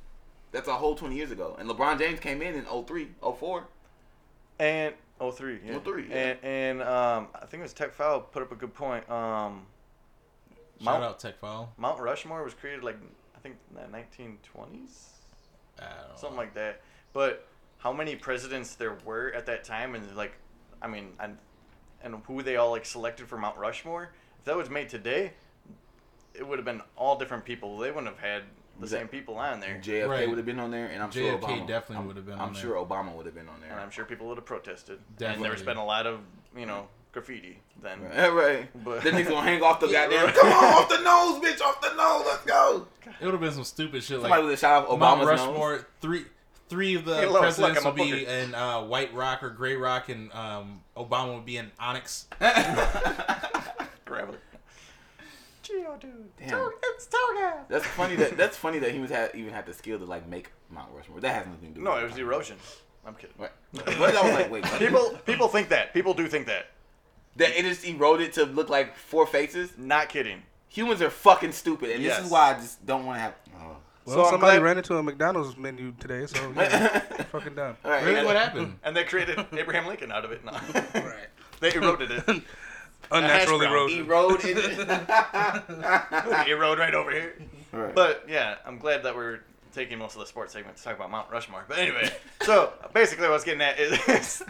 That's 0.52 0.68
a 0.68 0.72
whole 0.74 0.94
20 0.94 1.14
years 1.14 1.30
ago. 1.30 1.56
And 1.58 1.68
LeBron 1.68 1.98
James 1.98 2.20
came 2.20 2.40
in 2.40 2.54
in 2.54 2.64
03, 2.64 3.08
04. 3.38 3.64
And 4.58 4.94
oh 5.20 5.30
three, 5.30 5.58
yeah. 5.66 5.78
03, 5.78 6.06
yeah. 6.08 6.14
And 6.16 6.38
and 6.42 6.82
um, 6.82 7.28
I 7.34 7.40
think 7.44 7.60
it 7.60 7.64
was 7.64 7.74
Tech 7.74 7.92
Foul 7.92 8.20
put 8.20 8.42
up 8.42 8.52
a 8.52 8.54
good 8.54 8.72
point. 8.72 9.08
Um, 9.10 9.66
Shout 10.78 10.84
Mount 10.84 11.04
out 11.04 11.18
Tech 11.18 11.38
File. 11.38 11.72
Mount 11.76 12.00
Rushmore 12.00 12.42
was 12.42 12.54
created 12.54 12.82
like 12.84 12.96
I 13.36 13.38
think 13.40 13.56
in 13.70 13.82
the 13.82 13.88
nineteen 13.88 14.38
twenties, 14.42 15.10
I 15.78 15.82
don't 15.82 15.90
know. 15.90 16.14
something 16.16 16.36
like 16.38 16.54
that. 16.54 16.80
But 17.12 17.45
how 17.78 17.92
many 17.92 18.16
presidents 18.16 18.74
there 18.74 18.96
were 19.04 19.32
at 19.34 19.46
that 19.46 19.64
time, 19.64 19.94
and 19.94 20.16
like, 20.16 20.32
I 20.82 20.86
mean, 20.88 21.08
and 21.20 21.38
and 22.02 22.16
who 22.26 22.42
they 22.42 22.56
all 22.56 22.70
like 22.70 22.86
selected 22.86 23.28
for 23.28 23.36
Mount 23.38 23.56
Rushmore? 23.58 24.10
If 24.38 24.44
that 24.44 24.56
was 24.56 24.70
made 24.70 24.88
today, 24.88 25.32
it 26.34 26.46
would 26.46 26.58
have 26.58 26.64
been 26.66 26.82
all 26.96 27.16
different 27.18 27.44
people. 27.44 27.78
They 27.78 27.90
wouldn't 27.90 28.06
have 28.14 28.18
had 28.18 28.42
the 28.78 28.86
same 28.88 29.08
people 29.08 29.36
on 29.38 29.60
there. 29.60 29.80
JFK 29.82 30.08
Right. 30.08 30.28
would 30.28 30.36
have 30.36 30.46
been 30.46 30.60
on 30.60 30.70
there, 30.70 30.86
and 30.86 31.02
I'm 31.02 31.10
sure 31.10 31.38
Obama 31.38 31.66
definitely 31.66 32.06
would 32.06 32.16
have 32.16 32.26
been 32.26 32.34
I'm 32.34 32.40
on 32.48 32.52
there. 32.52 32.62
sure 32.62 32.76
Obama 32.76 33.12
would 33.14 33.24
have 33.26 33.34
been 33.34 33.48
on 33.48 33.60
there. 33.60 33.70
And 33.70 33.80
I'm 33.80 33.90
sure 33.90 34.04
people 34.04 34.26
would 34.28 34.36
have 34.36 34.44
protested. 34.44 34.98
And 34.98 35.16
Definitely. 35.18 35.48
there's 35.48 35.62
been 35.62 35.78
a 35.78 35.84
lot 35.84 36.06
of 36.06 36.20
you 36.56 36.66
know 36.66 36.88
graffiti 37.12 37.58
then. 37.82 38.02
Right, 38.02 38.28
right. 38.32 38.84
But- 38.84 39.02
Then 39.02 39.16
he's 39.16 39.26
gonna 39.28 39.40
hang 39.42 39.62
off 39.62 39.80
the 39.80 39.86
goddamn. 39.92 40.26
right. 40.26 40.34
Come 40.34 40.48
on, 40.52 40.64
off 40.74 40.88
the 40.90 40.98
nose, 41.00 41.42
bitch, 41.42 41.62
off 41.62 41.80
the 41.80 41.94
nose. 41.94 42.24
Let's 42.26 42.44
go. 42.44 42.86
It 43.18 43.24
would 43.24 43.32
have 43.32 43.40
been 43.40 43.52
some 43.52 43.64
stupid 43.64 44.02
shit 44.02 44.20
Somebody 44.20 44.30
like 44.34 44.42
would 44.42 44.50
have 44.50 44.58
shot 44.58 44.86
off 44.88 44.98
Mount 44.98 45.20
Obama's 45.22 45.26
Rushmore. 45.26 45.72
nose. 45.76 45.84
Three, 46.02 46.24
three 46.68 46.94
of 46.94 47.04
the 47.04 47.16
Hey, 47.16 47.26
Lois, 47.26 47.40
presidents 47.40 47.84
look, 47.84 47.94
I'm 47.94 47.98
would 47.98 48.10
be 48.10 48.26
in 48.26 48.54
uh, 48.54 48.82
White 48.82 49.14
Rock 49.14 49.42
or 49.42 49.50
Gray 49.50 49.76
Rock, 49.76 50.08
and 50.08 50.32
um, 50.32 50.82
Obama 50.96 51.34
will 51.34 51.40
be 51.40 51.56
in 51.56 51.70
Onyx. 51.78 52.26
Gravel. 54.04 54.36
Geo 55.62 55.96
dude. 56.00 56.36
Damn. 56.38 56.70
It's 56.82 57.06
Toga. 57.06 57.64
That's 57.68 57.86
funny 57.86 58.14
that 58.16 58.36
that's 58.36 58.56
funny 58.56 58.78
that 58.78 58.92
he 58.92 59.00
was 59.00 59.10
had 59.10 59.32
even 59.34 59.52
had 59.52 59.66
the 59.66 59.72
skill 59.74 59.98
to 59.98 60.04
like 60.04 60.28
make 60.28 60.52
Mount 60.70 60.90
Rushmore. 60.94 61.20
That 61.20 61.34
has 61.34 61.46
nothing 61.46 61.70
to 61.70 61.74
do. 61.74 61.80
No, 61.80 61.94
with 61.94 62.04
it 62.04 62.10
was 62.10 62.18
erosion. 62.18 62.56
I'm 63.04 63.14
kidding. 63.14 63.34
Right. 63.38 63.50
But 63.72 63.88
I 63.88 64.22
was 64.22 64.32
like, 64.32 64.50
wait, 64.50 64.64
what? 64.64 64.78
People 64.78 65.18
people 65.26 65.48
think 65.48 65.68
that. 65.70 65.92
People 65.92 66.14
do 66.14 66.28
think 66.28 66.46
that. 66.46 66.66
that 67.36 67.58
it 67.58 67.64
is 67.64 67.84
eroded 67.84 68.32
to 68.34 68.44
look 68.44 68.68
like 68.68 68.96
four 68.96 69.26
faces. 69.26 69.72
Not 69.76 70.08
kidding. 70.08 70.42
Humans 70.68 71.02
are 71.02 71.10
fucking 71.10 71.52
stupid, 71.52 71.90
and 71.90 72.04
this 72.04 72.18
is 72.18 72.30
why 72.30 72.50
I 72.50 72.54
just 72.54 72.84
don't 72.84 73.06
want 73.06 73.16
to 73.16 73.20
have. 73.20 73.34
Oh. 73.56 73.75
Well, 74.06 74.24
So 74.24 74.30
somebody 74.30 74.58
glad- 74.58 74.62
ran 74.64 74.78
into 74.78 74.96
a 74.96 75.02
McDonald's 75.02 75.56
menu 75.56 75.92
today, 75.98 76.26
so 76.26 76.52
yeah, 76.56 76.98
fucking 77.32 77.54
dumb. 77.56 77.76
All 77.84 77.90
right, 77.90 78.04
Really, 78.04 78.24
what 78.24 78.36
happened? 78.36 78.78
And 78.84 78.96
they 78.96 79.04
created 79.04 79.44
Abraham 79.52 79.86
Lincoln 79.86 80.12
out 80.12 80.24
of 80.24 80.30
it. 80.32 80.44
No. 80.44 80.52
Right. 80.94 81.26
they 81.60 81.72
eroded 81.74 82.10
it. 82.12 82.24
Unnatural 83.10 83.58
brown. 83.58 83.72
erosion. 83.72 84.06
Eroded. 84.06 84.56
Erode 86.48 86.78
right 86.78 86.94
over 86.94 87.10
here. 87.10 87.34
Right. 87.72 87.94
But 87.94 88.24
yeah, 88.28 88.56
I'm 88.64 88.78
glad 88.78 89.02
that 89.04 89.14
we're 89.14 89.40
taking 89.74 89.98
most 89.98 90.14
of 90.14 90.20
the 90.20 90.26
sports 90.26 90.52
segment 90.52 90.76
to 90.78 90.82
talk 90.82 90.96
about 90.96 91.10
Mount 91.10 91.30
Rushmore. 91.30 91.64
But 91.68 91.78
anyway, 91.78 92.10
so 92.42 92.72
basically, 92.94 93.22
what 93.22 93.30
I 93.30 93.34
was 93.34 93.44
getting 93.44 93.60
at 93.62 93.78
is, 93.78 94.42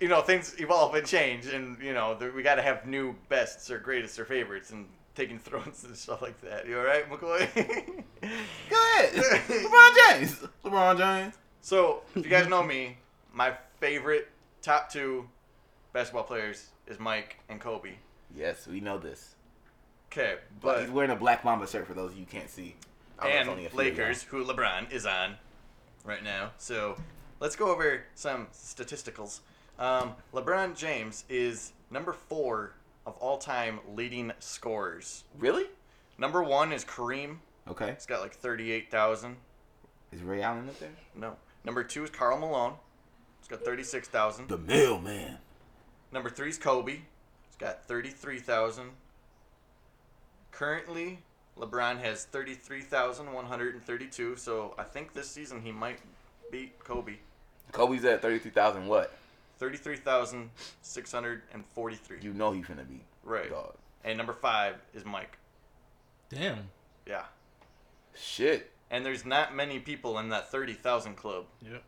you 0.00 0.08
know, 0.08 0.22
things 0.22 0.54
evolve 0.58 0.94
and 0.94 1.06
change, 1.06 1.46
and 1.46 1.76
you 1.82 1.92
know, 1.94 2.16
we 2.34 2.42
got 2.42 2.56
to 2.56 2.62
have 2.62 2.86
new 2.86 3.14
bests 3.28 3.70
or 3.70 3.78
greatest 3.78 4.18
or 4.18 4.24
favorites, 4.24 4.70
and 4.70 4.86
taking 5.14 5.38
thrones 5.38 5.84
and 5.84 5.96
stuff 5.96 6.22
like 6.22 6.40
that. 6.42 6.66
You 6.66 6.78
all 6.78 6.84
right, 6.84 7.08
McCoy? 7.10 7.48
Go 8.70 8.76
ahead. 8.94 9.12
LeBron 9.14 9.90
James. 10.10 10.44
LeBron 10.64 10.98
James. 10.98 11.34
so, 11.60 12.02
if 12.14 12.24
you 12.24 12.30
guys 12.30 12.48
know 12.48 12.62
me, 12.62 12.96
my 13.32 13.54
favorite 13.80 14.28
top 14.62 14.90
two 14.90 15.28
basketball 15.92 16.24
players 16.24 16.68
is 16.86 16.98
Mike 16.98 17.36
and 17.48 17.60
Kobe. 17.60 17.92
Yes, 18.34 18.66
we 18.66 18.80
know 18.80 18.98
this. 18.98 19.34
Okay, 20.12 20.36
But 20.60 20.66
but 20.74 20.80
he's 20.82 20.90
wearing 20.90 21.10
a 21.12 21.16
Black 21.16 21.44
Mamba 21.44 21.66
shirt 21.68 21.86
for 21.86 21.94
those 21.94 22.12
of 22.12 22.18
you 22.18 22.24
who 22.24 22.30
can't 22.30 22.50
see. 22.50 22.74
I 23.18 23.24
don't 23.24 23.30
know 23.30 23.36
if 23.36 23.40
and 23.42 23.50
only 23.50 23.66
a 23.66 23.70
few 23.70 23.78
of 23.80 23.86
y'all. 23.86 23.94
Lakers, 23.96 24.22
who 24.24 24.44
LeBron 24.44 24.92
is 24.92 25.06
on 25.06 25.36
right 26.04 26.22
now. 26.24 26.50
So 26.58 26.96
let's 27.38 27.54
go 27.54 27.70
over 27.70 28.02
some 28.14 28.48
statisticals. 28.52 29.40
Um, 29.78 30.12
LeBron 30.34 30.76
James 30.76 31.24
is 31.28 31.72
number 31.90 32.12
four 32.12 32.72
of 33.06 33.16
all 33.18 33.38
time 33.38 33.80
leading 33.94 34.32
scorers. 34.38 35.24
Really? 35.38 35.64
Number 36.18 36.42
one 36.42 36.72
is 36.72 36.84
Kareem. 36.84 37.36
Okay. 37.68 37.94
He's 37.94 38.06
got 38.06 38.20
like 38.20 38.34
38,000. 38.34 39.36
Is 40.12 40.22
Ray 40.22 40.42
Allen 40.42 40.68
up 40.68 40.78
there? 40.78 40.90
No. 41.14 41.36
Number 41.64 41.84
two 41.84 42.04
is 42.04 42.10
Karl 42.10 42.38
Malone. 42.38 42.74
He's 43.40 43.48
got 43.48 43.64
36,000. 43.64 44.48
The 44.48 44.58
mailman. 44.58 45.38
Number 46.12 46.28
three 46.28 46.50
is 46.50 46.58
Kobe. 46.58 46.92
He's 46.92 47.56
got 47.58 47.86
33,000. 47.86 48.90
Currently, 50.50 51.20
LeBron 51.58 52.00
has 52.00 52.24
33,132. 52.24 54.36
So 54.36 54.74
I 54.78 54.82
think 54.82 55.12
this 55.12 55.30
season 55.30 55.62
he 55.62 55.72
might 55.72 56.00
beat 56.50 56.82
Kobe. 56.82 57.14
Kobe's 57.72 58.04
at 58.04 58.20
thirty-three 59.60 59.96
thousand. 59.98 60.50
33,643. 60.82 62.18
You 62.22 62.32
know 62.34 62.50
he's 62.52 62.66
gonna 62.66 62.82
be 62.84 63.00
Right. 63.22 63.50
dog. 63.50 63.74
And 64.04 64.16
number 64.18 64.32
five 64.32 64.76
is 64.94 65.04
Mike. 65.04 65.38
Damn. 66.30 66.70
Yeah. 67.06 67.24
Shit. 68.16 68.70
And 68.90 69.04
there's 69.06 69.24
not 69.24 69.54
many 69.54 69.78
people 69.78 70.18
in 70.18 70.30
that 70.30 70.50
30,000 70.50 71.14
club. 71.16 71.44
Yep. 71.62 71.82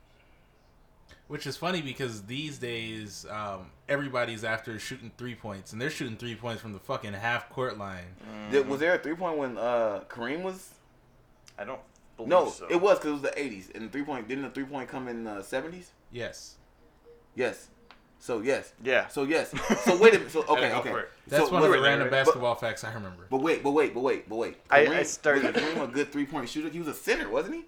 Which 1.29 1.47
is 1.47 1.57
funny 1.57 1.81
because 1.81 2.23
these 2.25 2.59
days 2.59 3.25
um, 3.31 3.71
everybody's 3.89 4.45
after 4.45 4.79
shooting 4.79 5.11
three 5.17 5.35
points, 5.35 5.73
and 5.73 5.81
they're 5.81 5.91
shooting 5.91 6.17
three 6.17 6.35
points 6.35 6.61
from 6.61 6.73
the 6.75 6.79
fucking 6.79 7.15
half 7.15 7.49
court 7.49 7.79
line. 7.79 8.05
Did, 8.51 8.69
was 8.69 8.81
there 8.81 8.95
a 8.95 8.99
three 8.99 9.15
point 9.15 9.39
when 9.39 9.57
uh 9.57 10.03
Kareem 10.09 10.43
was? 10.43 10.75
I 11.59 11.65
don't 11.65 11.81
believe 12.17 12.29
No, 12.29 12.51
so. 12.51 12.67
it 12.69 12.81
was 12.81 12.99
because 12.99 13.09
it 13.11 13.13
was 13.15 13.23
the 13.23 13.39
eighties. 13.41 13.71
And 13.75 13.85
the 13.85 13.89
three 13.89 14.03
point 14.03 14.29
didn't 14.29 14.45
the 14.45 14.51
three 14.51 14.65
point 14.65 14.89
come 14.91 15.09
in 15.09 15.25
the 15.25 15.43
seventies? 15.43 15.91
Yes, 16.11 16.57
Yes. 17.35 17.69
So 18.19 18.41
yes. 18.41 18.73
Yeah. 18.83 19.09
So 19.09 19.25
yes. 19.25 19.53
So 19.85 19.97
wait 19.99 20.15
a 20.15 20.19
minute. 20.19 20.33
So 20.33 20.45
okay, 20.45 20.69
go 20.69 20.79
okay. 20.79 20.95
that's 21.27 21.49
so, 21.49 21.53
one 21.53 21.65
of 21.65 21.71
the 21.73 21.81
random 21.81 22.07
wait, 22.07 22.13
wait. 22.13 22.25
basketball 22.25 22.55
facts 22.55 22.85
I 22.85 22.93
remember. 22.93 23.27
But 23.31 23.43
wait, 23.43 23.63
but 23.63 23.73
wait, 23.73 23.95
but 23.95 24.01
wait, 24.01 24.29
but 24.29 24.37
wait. 24.37 24.57
I- 24.71 24.85
Kareem, 24.85 24.91
I 24.97 25.03
started- 25.03 25.55
Was 25.55 25.63
Kareem 25.65 25.83
a 25.83 25.87
good 25.89 26.13
three 26.13 26.27
point 26.27 26.49
shooter? 26.49 26.69
He 26.69 26.79
was 26.79 26.89
a 26.89 26.95
center, 26.95 27.29
wasn't 27.29 27.57
he? 27.57 27.65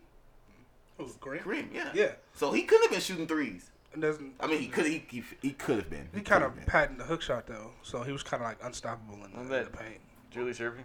Who's 0.98 1.16
Green? 1.16 1.40
Kareem, 1.42 1.74
yeah. 1.74 1.90
Yeah. 1.92 2.12
So 2.34 2.52
he 2.52 2.62
couldn't 2.62 2.84
have 2.84 2.92
been 2.92 3.00
shooting 3.00 3.26
threes. 3.26 3.70
I 3.96 4.46
mean, 4.46 4.60
he 4.60 4.68
could. 4.68 4.86
He 4.86 5.04
he, 5.08 5.22
he 5.40 5.50
could 5.52 5.76
have 5.76 5.90
been. 5.90 6.08
he 6.12 6.18
could 6.18 6.26
kind 6.26 6.44
of 6.44 6.54
been. 6.54 6.64
patented 6.66 7.00
the 7.00 7.04
hook 7.04 7.22
shot 7.22 7.46
though, 7.46 7.70
so 7.82 8.02
he 8.02 8.12
was 8.12 8.22
kind 8.22 8.42
of 8.42 8.48
like 8.48 8.58
unstoppable 8.62 9.24
in 9.24 9.32
the, 9.32 9.40
in 9.40 9.48
That- 9.48 9.72
the 9.72 9.76
paint. 9.76 10.00
Julius 10.30 10.58
Erving? 10.58 10.84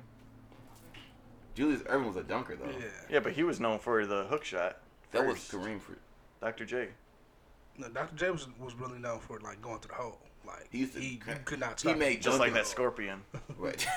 Julius 1.56 1.82
Erving 1.84 2.08
was 2.08 2.16
a 2.16 2.24
dunker 2.24 2.56
though. 2.56 2.70
Yeah. 2.72 2.86
Yeah, 3.10 3.20
but 3.20 3.34
he 3.34 3.44
was 3.44 3.60
known 3.60 3.80
for 3.80 4.06
the 4.06 4.24
hook 4.26 4.44
shot. 4.46 4.78
That 5.12 5.26
was. 5.26 5.38
Kareem 5.40 5.80
for. 5.82 5.98
Dr. 6.42 6.66
J. 6.66 6.88
No, 7.80 7.88
Dr. 7.90 8.16
J 8.16 8.30
was, 8.32 8.48
was 8.60 8.76
really 8.76 9.00
known 9.00 9.20
for 9.20 9.40
like 9.40 9.62
going 9.62 9.80
to 9.80 9.88
the 9.88 9.94
hole. 9.94 10.20
Like 10.46 10.68
He 10.72 10.80
used 10.80 10.94
to- 10.94 11.00
he, 11.00 11.14
you 11.26 11.36
could 11.46 11.60
not 11.60 11.80
he 11.80 11.94
made. 11.94 12.22
Just 12.22 12.38
like 12.40 12.50
Duncan. 12.50 12.54
that 12.64 12.68
scorpion. 12.68 13.22
Right. 13.58 13.88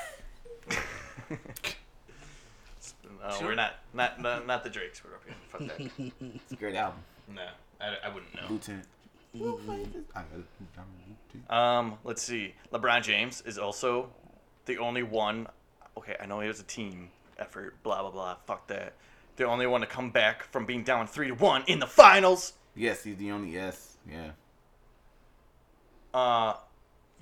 No, 3.22 3.30
Sure. 3.38 3.48
we're 3.48 3.54
not, 3.54 3.74
not 3.94 4.20
not 4.20 4.46
not 4.48 4.64
the 4.64 4.70
up 4.70 4.74
here. 5.24 5.34
Fuck 5.48 5.60
that. 5.60 5.80
it's 6.34 6.52
a 6.52 6.56
great 6.56 6.74
album. 6.74 6.98
No, 7.32 7.42
I, 7.80 7.94
I 8.04 8.08
wouldn't 8.12 8.34
know. 8.34 8.42
Lieutenant. 8.50 8.84
Um, 11.48 11.98
let's 12.04 12.20
see. 12.22 12.54
LeBron 12.72 13.02
James 13.02 13.42
is 13.46 13.58
also 13.58 14.10
the 14.66 14.78
only 14.78 15.02
one. 15.04 15.46
Okay, 15.96 16.16
I 16.20 16.26
know 16.26 16.40
it 16.40 16.48
was 16.48 16.58
a 16.58 16.64
team 16.64 17.10
effort. 17.38 17.80
Blah 17.84 18.02
blah 18.02 18.10
blah. 18.10 18.36
Fuck 18.46 18.66
that. 18.68 18.94
The 19.36 19.44
only 19.44 19.66
one 19.68 19.80
to 19.82 19.86
come 19.86 20.10
back 20.10 20.42
from 20.50 20.66
being 20.66 20.82
down 20.82 21.06
three 21.06 21.28
to 21.28 21.34
one 21.34 21.62
in 21.68 21.78
the 21.78 21.86
finals. 21.86 22.54
Yes, 22.74 23.04
he's 23.04 23.16
the 23.16 23.30
only 23.30 23.50
yes. 23.50 23.96
Yeah. 24.10 24.30
Uh, 26.14 26.54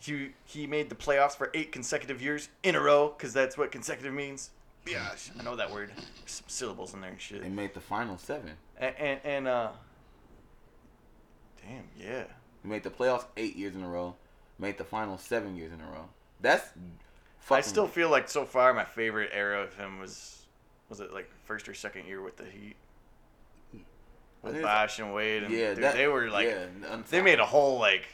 he 0.00 0.30
he 0.44 0.66
made 0.66 0.88
the 0.88 0.94
playoffs 0.94 1.36
for 1.36 1.50
eight 1.54 1.72
consecutive 1.72 2.22
years 2.22 2.48
in 2.62 2.74
a 2.74 2.80
row 2.80 3.14
because 3.16 3.32
that's 3.32 3.58
what 3.58 3.70
consecutive 3.70 4.12
means. 4.12 4.50
Gosh, 4.84 5.30
I 5.38 5.42
know 5.42 5.56
that 5.56 5.70
word. 5.70 5.92
There's 5.94 6.32
some 6.32 6.48
syllables 6.48 6.94
in 6.94 7.00
there 7.00 7.10
and 7.10 7.20
shit. 7.20 7.42
They 7.42 7.48
made 7.48 7.74
the 7.74 7.80
final 7.80 8.16
seven. 8.16 8.52
And 8.78 8.94
and, 8.96 9.20
and 9.24 9.48
uh, 9.48 9.70
damn 11.62 11.84
yeah. 11.98 12.24
He 12.62 12.68
made 12.68 12.82
the 12.82 12.90
playoffs 12.90 13.24
eight 13.36 13.56
years 13.56 13.74
in 13.74 13.82
a 13.82 13.88
row. 13.88 14.14
Made 14.58 14.78
the 14.78 14.84
final 14.84 15.18
seven 15.18 15.56
years 15.56 15.72
in 15.72 15.80
a 15.80 15.84
row. 15.84 16.08
That's. 16.40 16.68
I 17.50 17.62
still 17.62 17.88
feel 17.88 18.10
like 18.10 18.28
so 18.28 18.44
far 18.44 18.72
my 18.72 18.84
favorite 18.84 19.30
era 19.32 19.62
of 19.62 19.74
him 19.74 19.98
was 19.98 20.46
was 20.88 21.00
it 21.00 21.12
like 21.12 21.30
first 21.46 21.68
or 21.68 21.74
second 21.74 22.06
year 22.06 22.22
with 22.22 22.36
the 22.36 22.44
Heat 22.44 22.76
with 24.42 24.56
it's- 24.56 24.98
and 24.98 25.14
Wade 25.14 25.42
and 25.44 25.52
Yeah, 25.54 25.74
dude, 25.74 25.84
that, 25.84 25.94
they 25.96 26.08
were 26.08 26.28
like 26.30 26.48
yeah, 26.48 26.96
they 27.10 27.22
made 27.22 27.40
a 27.40 27.46
whole 27.46 27.78
like 27.78 28.06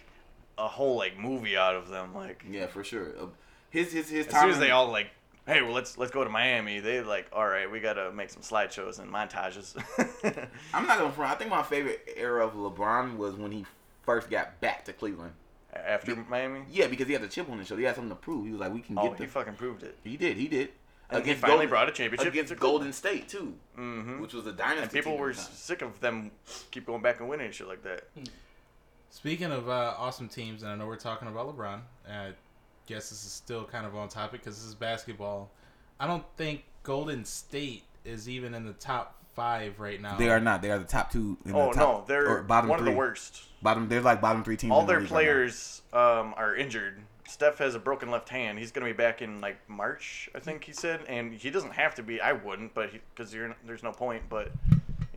a 0.59 0.66
whole 0.68 0.97
like 0.97 1.18
movie 1.18 1.56
out 1.56 1.75
of 1.76 1.88
them 1.88 2.14
like 2.14 2.45
Yeah, 2.50 2.66
for 2.66 2.83
sure. 2.85 3.09
Uh, 3.21 3.26
His 3.71 3.92
his 3.92 4.09
his 4.09 4.26
as 4.26 4.40
soon 4.40 4.50
as 4.50 4.59
they 4.59 4.71
all 4.71 4.88
like 4.90 5.09
hey 5.47 5.62
well 5.62 5.73
let's 5.73 5.97
let's 5.99 6.11
go 6.11 6.25
to 6.25 6.30
Miami 6.30 6.80
they 6.80 7.00
like 7.02 7.26
all 7.33 7.47
right 7.47 7.71
we 7.71 7.78
gotta 7.80 8.11
make 8.12 8.30
some 8.30 8.42
slideshows 8.42 8.99
and 8.99 9.12
montages 9.12 9.76
I'm 10.75 10.87
not 10.87 10.99
gonna 10.99 11.12
front. 11.12 11.33
I 11.33 11.35
think 11.37 11.50
my 11.50 11.62
favorite 11.62 12.09
era 12.16 12.45
of 12.47 12.54
LeBron 12.54 13.16
was 13.16 13.35
when 13.35 13.52
he 13.52 13.64
first 14.02 14.30
got 14.30 14.61
back 14.61 14.85
to 14.87 14.92
Cleveland. 14.92 15.33
after 15.75 16.16
Miami 16.16 16.62
Yeah, 16.71 16.87
because 16.87 17.06
he 17.06 17.12
had 17.12 17.23
the 17.23 17.28
chip 17.28 17.49
on 17.50 17.59
his 17.59 17.66
shoulder. 17.68 17.80
He 17.80 17.87
had 17.87 17.95
something 17.97 18.11
to 18.11 18.16
prove. 18.16 18.47
He 18.47 18.52
was 18.52 18.61
like, 18.61 18.73
we 18.73 18.80
can 18.80 18.99
oh 18.99 19.11
get 19.11 19.18
he 19.18 19.25
the. 19.26 19.30
fucking 19.30 19.54
proved 19.54 19.83
it 19.83 19.97
He 20.02 20.16
did. 20.16 20.37
He 20.37 20.49
did. 20.49 20.71
And 21.10 21.25
he 21.25 21.34
finally 21.34 21.66
brought 21.66 21.88
a 21.88 21.92
championship 21.92 22.32
against 22.32 22.52
to 22.52 22.58
Golden 22.58 22.92
State 22.92 23.28
too, 23.28 23.54
hmm 23.75 24.20
which 24.20 24.32
was 24.34 24.46
a 24.46 24.52
dynasty. 24.52 24.82
and 24.82 24.92
people 24.92 25.12
team 25.12 25.20
were 25.20 25.32
sick 25.34 25.82
of 25.82 26.00
them 26.00 26.30
keep 26.70 26.86
going 26.86 27.02
back 27.02 27.20
and 27.20 27.28
winning 27.28 27.46
and 27.46 27.54
shit 27.54 27.68
like 27.68 27.82
that 27.82 28.04
Speaking 29.10 29.50
of 29.50 29.68
uh, 29.68 29.94
awesome 29.96 30.28
teams, 30.28 30.62
and 30.62 30.70
I 30.70 30.76
know 30.76 30.86
we're 30.86 30.96
talking 30.96 31.26
about 31.28 31.56
LeBron. 31.56 31.80
I 32.10 32.32
guess 32.86 33.08
this 33.08 33.25
is 33.25 33.32
still 33.32 33.64
kind 33.64 33.86
of 33.86 33.96
on 33.96 34.08
topic 34.08 34.40
because 34.42 34.56
this 34.56 34.66
is 34.66 34.75
basketball. 34.75 35.50
I 35.98 36.06
don't 36.06 36.25
think 36.36 36.64
Golden 36.82 37.25
State 37.25 37.84
is 38.04 38.28
even 38.28 38.52
in 38.52 38.66
the 38.66 38.75
top 38.75 39.14
five 39.34 39.80
right 39.80 40.00
now. 40.02 40.16
They 40.16 40.28
are 40.28 40.40
not. 40.40 40.60
They 40.60 40.70
are 40.70 40.78
the 40.78 40.84
top 40.84 41.10
two. 41.10 41.38
In 41.46 41.54
oh 41.54 41.68
the 41.68 41.75
top, 41.75 41.76
no 41.76 42.04
they're 42.06 42.28
or 42.28 42.42
bottom 42.42 42.68
one 42.68 42.78
three. 42.80 42.88
of 42.88 42.94
the 42.94 42.98
worst 42.98 43.44
Bottom. 43.62 43.88
They're 43.88 44.02
like 44.02 44.20
bottom 44.20 44.44
three 44.44 44.56
teams. 44.56 44.72
all 44.72 44.80
in 44.80 44.86
the 44.86 44.92
their 44.92 45.00
league 45.00 45.10
right 45.10 45.14
players 45.25 45.82
um, 45.94 46.34
are 46.36 46.54
injured. 46.54 47.00
Steph 47.28 47.59
has 47.59 47.75
a 47.75 47.78
broken 47.78 48.11
left 48.11 48.28
hand. 48.28 48.59
He's 48.59 48.71
gonna 48.71 48.87
be 48.87 48.92
back 48.92 49.21
in 49.23 49.40
like 49.40 49.56
March, 49.68 50.28
I 50.35 50.38
think 50.40 50.64
he 50.64 50.73
said, 50.73 51.00
and 51.09 51.33
he 51.33 51.50
doesn't 51.50 51.73
have 51.73 51.95
to 51.97 52.02
be. 52.02 52.21
I 52.21 52.33
wouldn't, 52.33 52.73
but 52.75 52.90
because 53.14 53.33
there's 53.33 53.83
no 53.83 53.92
point. 53.92 54.23
But 54.28 54.50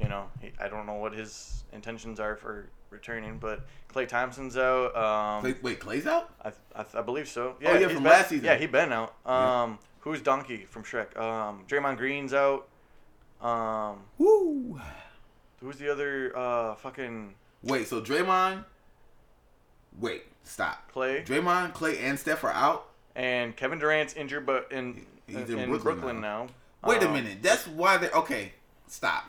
you 0.01 0.07
know, 0.09 0.25
he, 0.41 0.51
I 0.59 0.67
don't 0.67 0.85
know 0.85 0.95
what 0.95 1.13
his 1.13 1.63
intentions 1.73 2.19
are 2.19 2.35
for 2.35 2.67
returning. 2.89 3.37
But 3.37 3.65
Klay 3.93 4.07
Thompson's 4.07 4.57
out. 4.57 4.95
Um, 4.95 5.43
Wait, 5.43 5.61
wait, 5.63 5.79
Klay's 5.79 6.07
out. 6.07 6.33
I, 6.43 6.51
I, 6.75 6.85
I 6.95 7.01
believe 7.01 7.27
so. 7.27 7.49
Oh, 7.51 7.55
yeah, 7.61 7.77
he's 7.77 7.85
from 7.87 7.95
been- 7.95 8.03
last 8.11 8.29
season. 8.29 8.45
Yeah, 8.45 8.55
he 8.57 8.65
been 8.65 8.91
out. 8.91 9.13
Yeah. 9.25 9.61
Um, 9.63 9.79
who's 9.99 10.21
Donkey 10.21 10.65
from 10.65 10.83
Shrek? 10.83 11.15
Um, 11.17 11.63
Draymond 11.67 11.97
Green's 11.97 12.33
out. 12.33 12.67
Um, 13.41 13.99
Woo. 14.17 14.79
who's 15.61 15.77
the 15.77 15.89
other? 15.91 16.35
Uh, 16.37 16.75
fucking 16.75 17.35
Wait, 17.61 17.87
so 17.87 18.01
Draymond. 18.01 18.65
Wait, 19.99 20.23
stop. 20.49 20.91
Klay 20.93 21.25
Draymond, 21.25 21.73
Klay, 21.73 22.01
and 22.01 22.17
Steph 22.19 22.43
are 22.43 22.51
out. 22.51 22.87
and 23.15 23.55
Kevin 23.55 23.79
Durant's 23.79 24.13
injured, 24.13 24.45
but 24.45 24.71
in 24.71 25.05
He's 25.27 25.35
in, 25.35 25.59
in 25.59 25.69
Brooklyn, 25.69 25.95
Brooklyn 25.95 26.21
now. 26.21 26.47
Wait 26.83 27.03
a 27.03 27.07
Um, 27.07 27.13
minute. 27.13 27.43
That's 27.43 27.67
why 27.67 27.97
they're 27.97 28.11
okay. 28.11 28.53
Stop. 28.87 29.25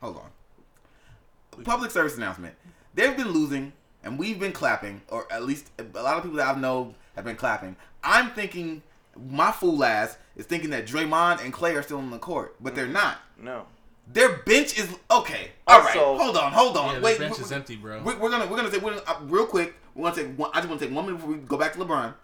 Hold 0.00 0.18
on. 0.18 1.64
Public 1.64 1.90
service 1.90 2.16
announcement. 2.16 2.54
They've 2.94 3.16
been 3.16 3.30
losing, 3.30 3.72
and 4.04 4.18
we've 4.18 4.38
been 4.38 4.52
clapping, 4.52 5.02
or 5.08 5.30
at 5.32 5.42
least 5.44 5.70
a 5.78 5.82
lot 6.02 6.16
of 6.18 6.22
people 6.22 6.36
that 6.38 6.56
I 6.56 6.60
know 6.60 6.94
have 7.16 7.24
been 7.24 7.36
clapping. 7.36 7.74
I'm 8.04 8.30
thinking, 8.30 8.82
my 9.30 9.50
fool 9.50 9.82
ass 9.84 10.16
is 10.36 10.46
thinking 10.46 10.70
that 10.70 10.86
Draymond 10.86 11.44
and 11.44 11.52
Klay 11.52 11.74
are 11.76 11.82
still 11.82 11.98
on 11.98 12.10
the 12.10 12.18
court, 12.18 12.54
but 12.60 12.74
they're 12.74 12.86
not. 12.86 13.18
No. 13.40 13.66
Their 14.06 14.36
bench 14.38 14.78
is 14.78 14.88
okay. 15.10 15.50
All 15.66 15.80
right, 15.80 15.96
Also- 15.96 16.22
hold 16.22 16.36
on, 16.36 16.52
hold 16.52 16.76
on. 16.76 16.94
Yeah, 16.96 17.00
Wait, 17.00 17.14
the 17.18 17.24
bench 17.24 17.38
we- 17.38 17.44
is 17.44 17.52
empty, 17.52 17.76
bro. 17.76 18.02
we- 18.02 18.14
We're, 18.14 18.30
gonna 18.30 18.46
we're 18.46 18.56
gonna 18.56 18.70
say 18.70 18.78
we're 18.78 18.90
gonna, 18.94 19.02
uh, 19.06 19.18
real 19.22 19.46
quick. 19.46 19.74
We 19.94 20.02
want 20.02 20.14
to 20.16 20.24
take 20.24 20.36
one. 20.38 20.50
I 20.52 20.58
just 20.58 20.68
want 20.68 20.80
to 20.80 20.86
take 20.86 20.94
one 20.94 21.06
minute 21.06 21.16
before 21.18 21.32
we 21.34 21.38
go 21.38 21.56
back 21.56 21.72
to 21.74 21.78
LeBron. 21.78 22.14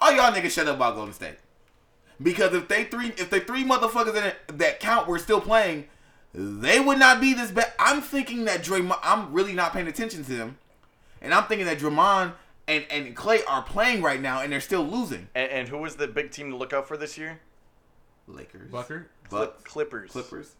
All 0.00 0.12
y'all 0.12 0.32
niggas 0.32 0.50
shut 0.50 0.66
up 0.66 0.76
about 0.76 0.94
Golden 0.96 1.12
State. 1.12 1.36
Because 2.22 2.54
if 2.54 2.68
they 2.68 2.84
three 2.84 3.08
if 3.08 3.28
the 3.30 3.40
three 3.40 3.64
motherfuckers 3.64 4.16
in 4.16 4.24
it 4.24 4.36
that 4.58 4.80
count 4.80 5.06
were 5.08 5.18
still 5.18 5.40
playing, 5.40 5.88
they 6.32 6.80
would 6.80 6.98
not 6.98 7.20
be 7.20 7.34
this 7.34 7.50
bad. 7.50 7.72
I'm 7.78 8.00
thinking 8.00 8.44
that 8.46 8.62
Draymond. 8.62 8.98
I'm 9.02 9.32
really 9.32 9.52
not 9.52 9.72
paying 9.72 9.88
attention 9.88 10.24
to 10.24 10.32
them, 10.32 10.58
and 11.20 11.34
I'm 11.34 11.44
thinking 11.44 11.66
that 11.66 11.78
Draymond 11.78 12.32
and 12.68 12.84
and 12.90 13.16
Klay 13.16 13.40
are 13.48 13.62
playing 13.62 14.00
right 14.02 14.20
now, 14.20 14.40
and 14.40 14.52
they're 14.52 14.60
still 14.60 14.84
losing. 14.84 15.28
And, 15.34 15.50
and 15.50 15.68
who 15.68 15.78
was 15.78 15.96
the 15.96 16.06
big 16.06 16.30
team 16.30 16.50
to 16.50 16.56
look 16.56 16.72
out 16.72 16.86
for 16.88 16.96
this 16.96 17.18
year? 17.18 17.40
Lakers, 18.26 18.70
Bucker. 18.70 19.08
Bucks, 19.28 19.62
Clippers. 19.64 20.10
Clippers. 20.12 20.54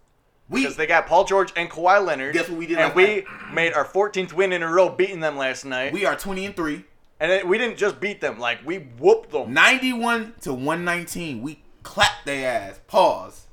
We 0.49 0.63
Because 0.63 0.77
they 0.77 0.87
got 0.87 1.07
Paul 1.07 1.25
George 1.25 1.53
and 1.57 1.71
Kawhi 1.71 2.05
Leonard. 2.05 2.35
Guess 2.35 2.49
what 2.51 2.59
we 2.59 2.67
did 2.67 2.79
And 2.79 2.95
we 2.95 3.25
made 3.53 3.73
our 3.73 3.85
14th 3.85 4.33
win 4.33 4.53
in 4.53 4.63
a 4.63 4.71
row, 4.71 4.91
beating 4.91 5.21
them 5.21 5.37
last 5.37 5.65
night. 5.65 5.93
we 5.93 6.05
are 6.05 6.17
20 6.17 6.47
and 6.47 6.57
three. 6.57 6.85
and 7.19 7.33
it, 7.33 7.47
we 7.47 7.57
didn't 7.57 7.79
just 7.79 7.99
beat 8.01 8.21
them; 8.21 8.39
like 8.39 8.59
we 8.67 8.79
whooped 8.79 9.31
them. 9.31 9.55
91 9.55 10.35
to 10.43 10.53
119. 10.53 11.41
We 11.41 11.63
clapped 11.83 12.27
their 12.27 12.51
ass. 12.51 12.81
Pause. 12.87 13.47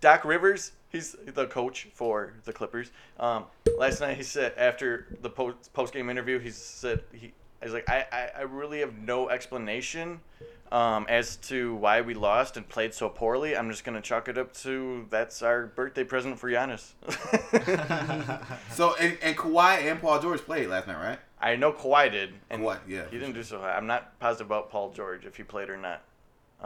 Doc 0.00 0.24
Rivers, 0.24 0.72
he's 0.88 1.16
the 1.24 1.46
coach 1.46 1.88
for 1.94 2.34
the 2.44 2.52
Clippers. 2.52 2.90
Um, 3.18 3.44
last 3.78 4.00
night 4.00 4.16
he 4.16 4.22
said 4.22 4.54
after 4.56 5.06
the 5.22 5.30
post 5.30 5.72
post 5.72 5.92
game 5.92 6.10
interview, 6.10 6.38
he 6.38 6.50
said 6.50 7.02
he 7.12 7.32
he's 7.62 7.72
like 7.72 7.88
I, 7.88 8.06
I, 8.12 8.30
I 8.38 8.42
really 8.42 8.80
have 8.80 8.94
no 8.98 9.28
explanation 9.28 10.20
um, 10.72 11.06
as 11.08 11.36
to 11.36 11.74
why 11.76 12.00
we 12.00 12.14
lost 12.14 12.56
and 12.56 12.68
played 12.68 12.94
so 12.94 13.08
poorly. 13.08 13.56
I'm 13.56 13.70
just 13.70 13.84
gonna 13.84 14.00
chalk 14.00 14.28
it 14.28 14.38
up 14.38 14.52
to 14.58 15.06
that's 15.10 15.42
our 15.42 15.66
birthday 15.66 16.04
present 16.04 16.38
for 16.38 16.50
Giannis. 16.50 16.92
So 18.72 18.94
and, 18.96 19.16
and 19.22 19.36
Kawhi 19.36 19.90
and 19.90 20.00
Paul 20.00 20.20
George 20.20 20.40
played 20.40 20.68
last 20.68 20.86
night, 20.86 21.02
right? 21.02 21.18
I 21.40 21.56
know 21.56 21.72
Kawhi 21.72 22.10
did, 22.10 22.34
and 22.50 22.62
Kawhi, 22.62 22.78
yeah, 22.86 23.04
he 23.10 23.18
didn't 23.18 23.34
do 23.34 23.42
so 23.42 23.60
high. 23.60 23.76
I'm 23.76 23.86
not 23.86 24.18
positive 24.18 24.46
about 24.46 24.70
Paul 24.70 24.90
George 24.92 25.24
if 25.24 25.36
he 25.36 25.42
played 25.42 25.70
or 25.70 25.76
not. 25.76 26.02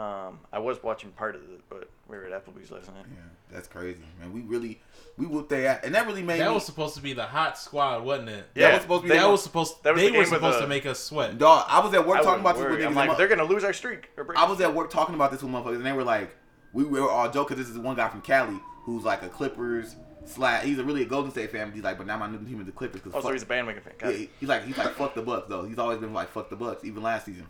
Um, 0.01 0.39
I 0.51 0.57
was 0.59 0.81
watching 0.81 1.11
part 1.11 1.35
of 1.35 1.41
it, 1.43 1.61
but 1.69 1.87
we 2.07 2.17
were 2.17 2.25
at 2.25 2.31
Applebee's 2.45 2.71
last 2.71 2.87
night. 2.87 3.05
Yeah, 3.07 3.21
that's 3.51 3.67
crazy, 3.67 3.99
man. 4.19 4.33
We 4.33 4.41
really 4.41 4.81
we 5.17 5.27
whooped 5.27 5.49
they 5.49 5.67
ass, 5.67 5.81
and 5.83 5.93
that 5.93 6.07
really 6.07 6.23
made 6.23 6.39
That 6.39 6.47
me. 6.47 6.53
was 6.55 6.65
supposed 6.65 6.95
to 6.95 7.01
be 7.01 7.13
the 7.13 7.25
hot 7.25 7.57
squad, 7.57 8.03
wasn't 8.03 8.29
it? 8.29 8.45
that 8.55 8.59
Yeah, 8.59 8.73
was 8.73 8.81
supposed 8.81 9.03
to 9.03 9.09
be 9.09 9.15
That 9.15 9.23
the- 9.23 9.29
was 9.29 9.43
supposed. 9.43 9.83
that 9.83 9.93
was 9.93 10.01
they 10.01 10.09
the 10.09 10.17
were 10.17 10.25
supposed 10.25 10.57
the- 10.57 10.61
to 10.61 10.67
make 10.67 10.85
us 10.87 10.99
sweat. 10.99 11.37
Dog, 11.37 11.65
I 11.67 11.79
was 11.81 11.93
at 11.93 12.07
work 12.07 12.17
I 12.19 12.23
talking 12.23 12.39
about 12.39 12.55
wouldn't 12.55 12.71
this 12.79 12.87
with 12.87 12.95
niggas. 12.95 13.01
I'm 13.01 13.07
like, 13.09 13.17
they're 13.17 13.27
gonna 13.27 13.43
lose 13.43 13.63
our 13.63 13.73
streak. 13.73 14.09
Or 14.17 14.23
break 14.23 14.39
I 14.39 14.49
was 14.49 14.59
at 14.61 14.73
work 14.73 14.89
talking 14.89 15.13
about 15.13 15.31
this 15.31 15.43
with 15.43 15.51
motherfuckers, 15.51 15.75
and 15.75 15.85
they 15.85 15.91
were 15.93 16.03
like, 16.03 16.35
we 16.73 16.83
were 16.85 17.07
all 17.09 17.29
joking. 17.29 17.57
This 17.57 17.69
is 17.69 17.77
one 17.77 17.95
guy 17.95 18.07
from 18.09 18.21
Cali 18.21 18.59
who's 18.85 19.03
like 19.03 19.21
a 19.21 19.29
Clippers 19.29 19.97
slash. 20.25 20.63
He's 20.63 20.79
a 20.79 20.83
really 20.83 21.03
a 21.03 21.05
Golden 21.05 21.29
State 21.29 21.51
fan. 21.51 21.67
But 21.67 21.75
he's 21.75 21.83
like, 21.83 21.97
but 21.99 22.07
now 22.07 22.17
my 22.17 22.27
new 22.27 22.39
team 22.39 22.59
is 22.61 22.65
the 22.65 22.71
Clippers. 22.71 23.01
Cause 23.01 23.11
Oh, 23.13 23.21
so 23.21 23.31
he's 23.33 23.43
a 23.43 23.45
bandwagon 23.45 23.83
fan. 23.83 23.93
Yeah, 24.01 24.11
he- 24.17 24.29
he's 24.39 24.49
like 24.49 24.63
he's 24.65 24.77
like 24.77 24.95
fuck 24.95 25.13
the 25.13 25.21
Bucks 25.21 25.49
though. 25.49 25.65
He's 25.65 25.77
always 25.77 25.99
been 25.99 26.13
like 26.13 26.29
fuck 26.29 26.49
the 26.49 26.55
Bucks, 26.55 26.83
even 26.85 27.03
last 27.03 27.25
season. 27.25 27.45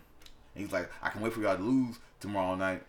And 0.54 0.64
he's 0.64 0.72
like, 0.72 0.90
I 1.02 1.08
can 1.08 1.22
wait 1.22 1.32
for 1.32 1.40
y'all 1.40 1.56
to 1.56 1.62
lose 1.62 1.98
tomorrow 2.22 2.54
night. 2.54 2.82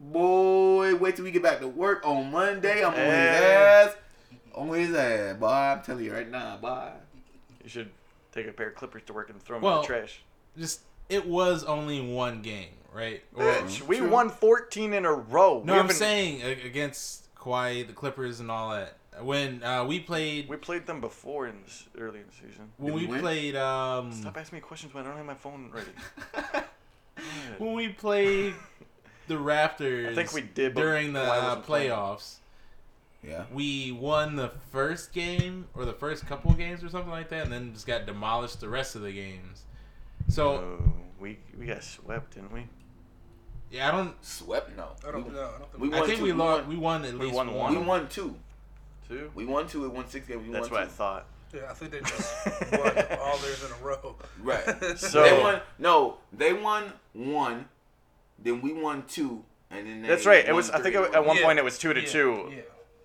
Boy, 0.00 0.94
wait 0.96 1.16
till 1.16 1.24
we 1.24 1.30
get 1.30 1.42
back 1.42 1.60
to 1.60 1.68
work 1.68 2.06
on 2.06 2.30
Monday. 2.30 2.82
I'm 2.84 2.92
on 2.92 2.98
his 2.98 3.04
Hey. 3.06 3.54
ass. 3.86 3.96
On 4.54 4.68
his 4.68 4.94
ass, 4.94 5.36
boy. 5.38 5.46
I'm 5.46 5.82
telling 5.82 6.04
you 6.04 6.12
right 6.12 6.28
now, 6.28 6.56
boy. 6.58 6.90
You 7.62 7.68
should 7.70 7.90
take 8.32 8.46
a 8.46 8.52
pair 8.52 8.68
of 8.68 8.74
clippers 8.74 9.02
to 9.06 9.12
work 9.12 9.30
and 9.30 9.42
throw 9.42 9.56
them 9.56 9.62
Well, 9.64 9.76
in 9.76 9.82
the 9.82 9.86
trash. 9.86 10.20
Just 10.56 10.80
it 11.08 11.26
was 11.26 11.64
only 11.64 12.00
one 12.00 12.42
game, 12.42 12.74
right? 12.92 13.22
Or- 13.34 13.42
Bitch, 13.44 13.80
we 13.82 13.98
true. 13.98 14.08
won 14.08 14.28
14 14.28 14.92
in 14.92 15.04
a 15.04 15.12
row. 15.12 15.62
no, 15.64 15.72
we 15.72 15.78
I'm 15.78 15.84
haven't- 15.86 15.96
saying 15.96 16.42
against 16.42 17.34
Kawhi, 17.36 17.86
the 17.86 17.92
Clippers, 17.92 18.40
and 18.40 18.50
all 18.50 18.70
that. 18.70 18.94
When 19.20 19.64
uh, 19.64 19.84
we 19.84 19.98
played, 19.98 20.48
we 20.48 20.56
played 20.58 20.86
them 20.86 21.00
before 21.00 21.48
in 21.48 21.62
this, 21.64 21.86
early 21.98 22.20
in 22.20 22.26
the 22.26 22.32
season. 22.32 22.70
when 22.76 22.92
Did 22.92 23.00
we 23.00 23.06
we 23.06 23.12
win? 23.14 23.20
played, 23.20 23.56
um, 23.56 24.12
Stop 24.12 24.36
asking 24.36 24.58
me 24.58 24.60
questions 24.60 24.94
when 24.94 25.04
I 25.04 25.08
don't 25.08 25.16
have 25.16 25.26
my 25.26 25.34
phone 25.34 25.70
ready. 25.72 25.90
when 27.58 27.74
we 27.74 27.88
played 27.88 28.54
the 29.26 29.34
Raptors, 29.34 30.10
I 30.10 30.14
think 30.14 30.32
we 30.32 30.40
did, 30.42 30.74
during 30.74 31.12
the 31.12 31.22
uh, 31.22 31.26
wasn't 31.44 31.64
playing. 31.64 31.90
playoffs. 31.90 32.36
Yeah. 33.26 33.44
We 33.52 33.90
won 33.92 34.36
the 34.36 34.52
first 34.70 35.12
game 35.12 35.66
or 35.74 35.84
the 35.84 35.92
first 35.92 36.26
couple 36.26 36.52
games 36.52 36.84
or 36.84 36.88
something 36.88 37.10
like 37.10 37.28
that, 37.30 37.44
and 37.44 37.52
then 37.52 37.72
just 37.74 37.86
got 37.86 38.06
demolished 38.06 38.60
the 38.60 38.68
rest 38.68 38.94
of 38.94 39.02
the 39.02 39.12
games. 39.12 39.64
So 40.28 40.50
Oh, 40.50 40.92
we 41.20 41.38
we 41.58 41.66
got 41.66 41.82
swept, 41.82 42.34
didn't 42.34 42.52
we? 42.52 42.66
yeah, 43.70 43.88
I 43.88 43.90
don't. 43.90 44.14
Swept? 44.24 44.76
No. 44.76 44.90
I 45.06 45.10
don't 45.10 45.32
know. 45.32 45.40
I 45.54 45.58
don't 45.58 45.70
think 45.72 45.82
We 45.82 45.92
I 45.98 46.06
think 46.06 46.18
two. 46.18 46.24
we 46.24 46.32
We 46.32 46.38
lost. 46.38 46.66
We 46.68 46.76
won 46.76 47.04
at 47.04 47.12
we 47.14 47.18
least 47.26 47.34
won 47.34 47.48
one. 47.48 47.56
one. 47.74 47.80
We 47.80 47.86
won 47.86 48.08
two. 48.08 48.36
Two. 49.08 49.30
We 49.34 49.44
won 49.46 49.66
two. 49.66 49.82
We 49.82 49.88
won 49.88 50.06
six 50.08 50.26
games. 50.28 50.46
We 50.46 50.52
That's 50.52 50.70
won 50.70 50.80
what 50.80 50.88
I 50.88 50.90
thought. 50.90 51.26
Yeah, 51.54 51.60
I 51.70 51.74
think 51.74 51.92
they 51.92 52.00
just 52.00 52.46
won 52.72 53.18
all 53.20 53.38
theirs 53.38 53.64
in 53.64 53.72
a 53.72 53.84
row. 53.84 54.16
Right. 54.42 54.98
So- 54.98 55.22
they 55.22 55.40
won. 55.42 55.60
No, 55.78 56.18
they 56.32 56.52
won 56.52 56.92
one. 57.12 57.66
Then 58.38 58.60
we 58.60 58.72
won 58.72 59.04
two, 59.08 59.44
and 59.70 59.86
then 59.86 60.02
they 60.02 60.08
That's 60.08 60.26
right. 60.26 60.44
It 60.44 60.48
won 60.48 60.56
was. 60.56 60.70
I 60.70 60.80
think 60.80 60.94
it, 60.94 61.14
at 61.14 61.24
one 61.24 61.36
Yeah. 61.36 61.44
point 61.44 61.58
it 61.58 61.64
was 61.64 61.78
two 61.78 61.92
to 61.92 62.00
Yeah, 62.00 62.06
two. 62.06 62.52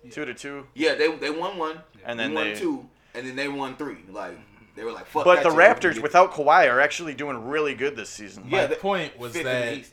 Yeah. 0.04 0.10
Two 0.10 0.24
to 0.26 0.34
two. 0.34 0.66
Yeah, 0.74 0.94
they 0.94 1.10
they 1.16 1.30
won 1.30 1.56
one, 1.58 1.80
And 2.04 2.18
then 2.20 2.34
won 2.34 2.44
they- 2.52 2.54
two, 2.54 2.86
and 3.14 3.26
then 3.26 3.34
they 3.36 3.48
won 3.48 3.76
three. 3.76 3.98
Like 4.10 4.38
they 4.76 4.84
were 4.84 4.92
like, 4.92 5.06
fuck. 5.06 5.24
But 5.24 5.36
that 5.36 5.44
the 5.44 5.48
shit, 5.50 5.56
we're 5.56 5.62
gonna 5.66 5.74
Raptors 5.96 6.02
without 6.02 6.32
Kawhi 6.32 6.70
are 6.70 6.80
actually 6.80 7.14
doing 7.14 7.46
really 7.48 7.74
good 7.74 7.96
this 7.96 8.10
season. 8.10 8.44
Yeah, 8.48 8.62
My 8.62 8.66
they- 8.66 8.74
point 8.76 9.18
was 9.18 9.32
fifth 9.32 9.46
in 9.46 9.72
the 9.74 9.76
that 9.80 9.88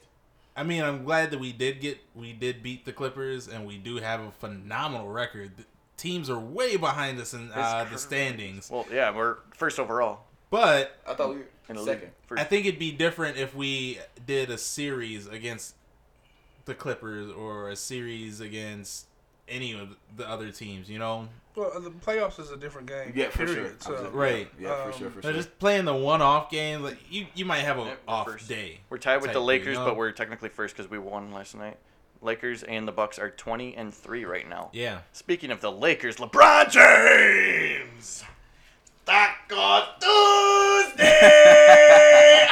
I 0.55 0.63
mean 0.63 0.83
I'm 0.83 1.03
glad 1.05 1.31
that 1.31 1.39
we 1.39 1.53
did 1.53 1.79
get 1.79 1.97
we 2.13 2.33
did 2.33 2.61
beat 2.61 2.83
the 2.85 2.91
Clippers 2.93 3.47
and 3.47 3.65
we 3.65 3.77
do 3.77 3.95
have 3.97 4.19
a 4.19 4.31
phenomenal 4.31 5.07
record. 5.07 5.51
The 6.01 6.07
teams 6.07 6.31
are 6.31 6.39
way 6.39 6.77
behind 6.77 7.19
us 7.19 7.35
in 7.35 7.51
uh, 7.53 7.85
the 7.91 7.97
standings, 7.99 8.71
Well, 8.71 8.87
yeah, 8.91 9.15
we're 9.15 9.37
first 9.55 9.79
overall 9.79 10.21
but 10.49 10.97
I 11.07 11.13
thought 11.13 11.29
we 11.29 11.35
were 11.35 11.45
in 11.69 11.75
the 11.77 11.83
second. 11.83 12.09
league. 12.29 12.39
I 12.39 12.43
think 12.43 12.65
it'd 12.65 12.79
be 12.79 12.91
different 12.91 13.37
if 13.37 13.55
we 13.55 13.99
did 14.25 14.49
a 14.49 14.57
series 14.57 15.27
against 15.27 15.75
the 16.65 16.73
Clippers 16.73 17.31
or 17.31 17.69
a 17.69 17.75
series 17.75 18.41
against 18.41 19.05
any 19.47 19.73
of 19.73 19.95
the 20.17 20.27
other 20.27 20.51
teams. 20.51 20.89
You 20.89 20.97
know, 20.99 21.29
Well, 21.55 21.79
the 21.79 21.91
playoffs 21.91 22.37
is 22.39 22.49
a 22.51 22.57
different 22.57 22.87
game. 22.87 23.13
Yeah, 23.15 23.29
for 23.29 23.45
period. 23.45 23.77
sure. 23.83 23.97
So, 24.03 24.09
Right. 24.09 24.49
Yeah, 24.59 24.83
for 24.83 24.91
Um, 24.91 24.97
sure, 24.99 25.09
for 25.11 25.21
So 25.21 25.29
sure. 25.29 25.37
just 25.37 25.57
playing 25.59 25.85
the 25.85 25.95
one-off 25.95 26.49
game, 26.49 26.81
like 26.83 26.97
you, 27.09 27.27
you 27.35 27.45
might 27.45 27.59
have 27.59 27.77
a 27.77 27.83
Yeah, 27.83 27.95
off 28.07 28.25
first. 28.27 28.49
day. 28.49 28.79
We're 28.89 28.97
tied 28.97 29.17
with 29.21 29.27
the 29.31 29.33
thing, 29.35 29.43
Lakers, 29.45 29.67
you 29.67 29.73
know? 29.75 29.85
but 29.85 29.95
we're 29.95 30.11
technically 30.11 30.49
first 30.49 30.75
because 30.75 30.89
we 30.91 30.97
won 30.97 31.31
last 31.31 31.55
night. 31.55 31.77
Lakers 32.21 32.63
and 32.63 32.87
the 32.87 32.91
Bucks 32.91 33.17
are 33.17 33.29
20 33.29 33.75
and 33.75 33.93
3 33.93 34.25
right 34.25 34.47
now. 34.47 34.69
Yeah. 34.73 34.99
Speaking 35.11 35.51
of 35.51 35.61
the 35.61 35.71
Lakers, 35.71 36.17
LeBron 36.17 36.69
James! 36.69 38.23
Taco 39.05 39.85
Tuesday! 39.99 41.07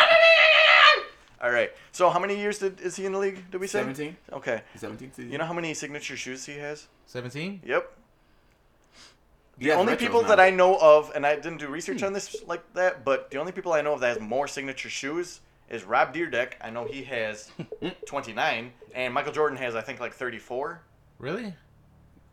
All 1.41 1.51
right. 1.51 1.71
So 1.91 2.09
how 2.09 2.19
many 2.19 2.37
years 2.37 2.59
did, 2.59 2.81
is 2.81 2.95
he 2.95 3.05
in 3.05 3.13
the 3.13 3.19
league, 3.19 3.49
did 3.51 3.61
we 3.61 3.67
say? 3.67 3.79
Seventeen. 3.79 4.17
Okay. 4.33 4.61
Seventeen 4.75 5.11
season. 5.13 5.31
You 5.31 5.37
know 5.37 5.45
how 5.45 5.53
many 5.53 5.73
signature 5.73 6.17
shoes 6.17 6.45
he 6.45 6.57
has? 6.57 6.87
Seventeen. 7.05 7.61
Yep. 7.65 7.95
The 9.59 9.67
has 9.67 9.77
only 9.77 9.95
people 9.95 10.21
now. 10.21 10.29
that 10.29 10.39
I 10.39 10.49
know 10.49 10.77
of, 10.79 11.11
and 11.15 11.25
I 11.25 11.35
didn't 11.35 11.57
do 11.57 11.67
research 11.67 12.01
on 12.03 12.13
this 12.13 12.35
like 12.47 12.63
that, 12.73 13.05
but 13.05 13.29
the 13.31 13.37
only 13.37 13.51
people 13.51 13.73
I 13.73 13.81
know 13.81 13.93
of 13.93 13.99
that 14.01 14.07
has 14.07 14.19
more 14.19 14.47
signature 14.47 14.89
shoes 14.89 15.41
is 15.69 15.83
Rob 15.83 16.13
Dyrdek. 16.13 16.53
I 16.61 16.69
know 16.69 16.85
he 16.85 17.03
has 17.03 17.51
29, 18.05 18.71
and 18.95 19.13
Michael 19.13 19.31
Jordan 19.33 19.57
has 19.57 19.75
I 19.75 19.81
think 19.81 19.99
like 19.99 20.13
34. 20.13 20.81
Really? 21.19 21.53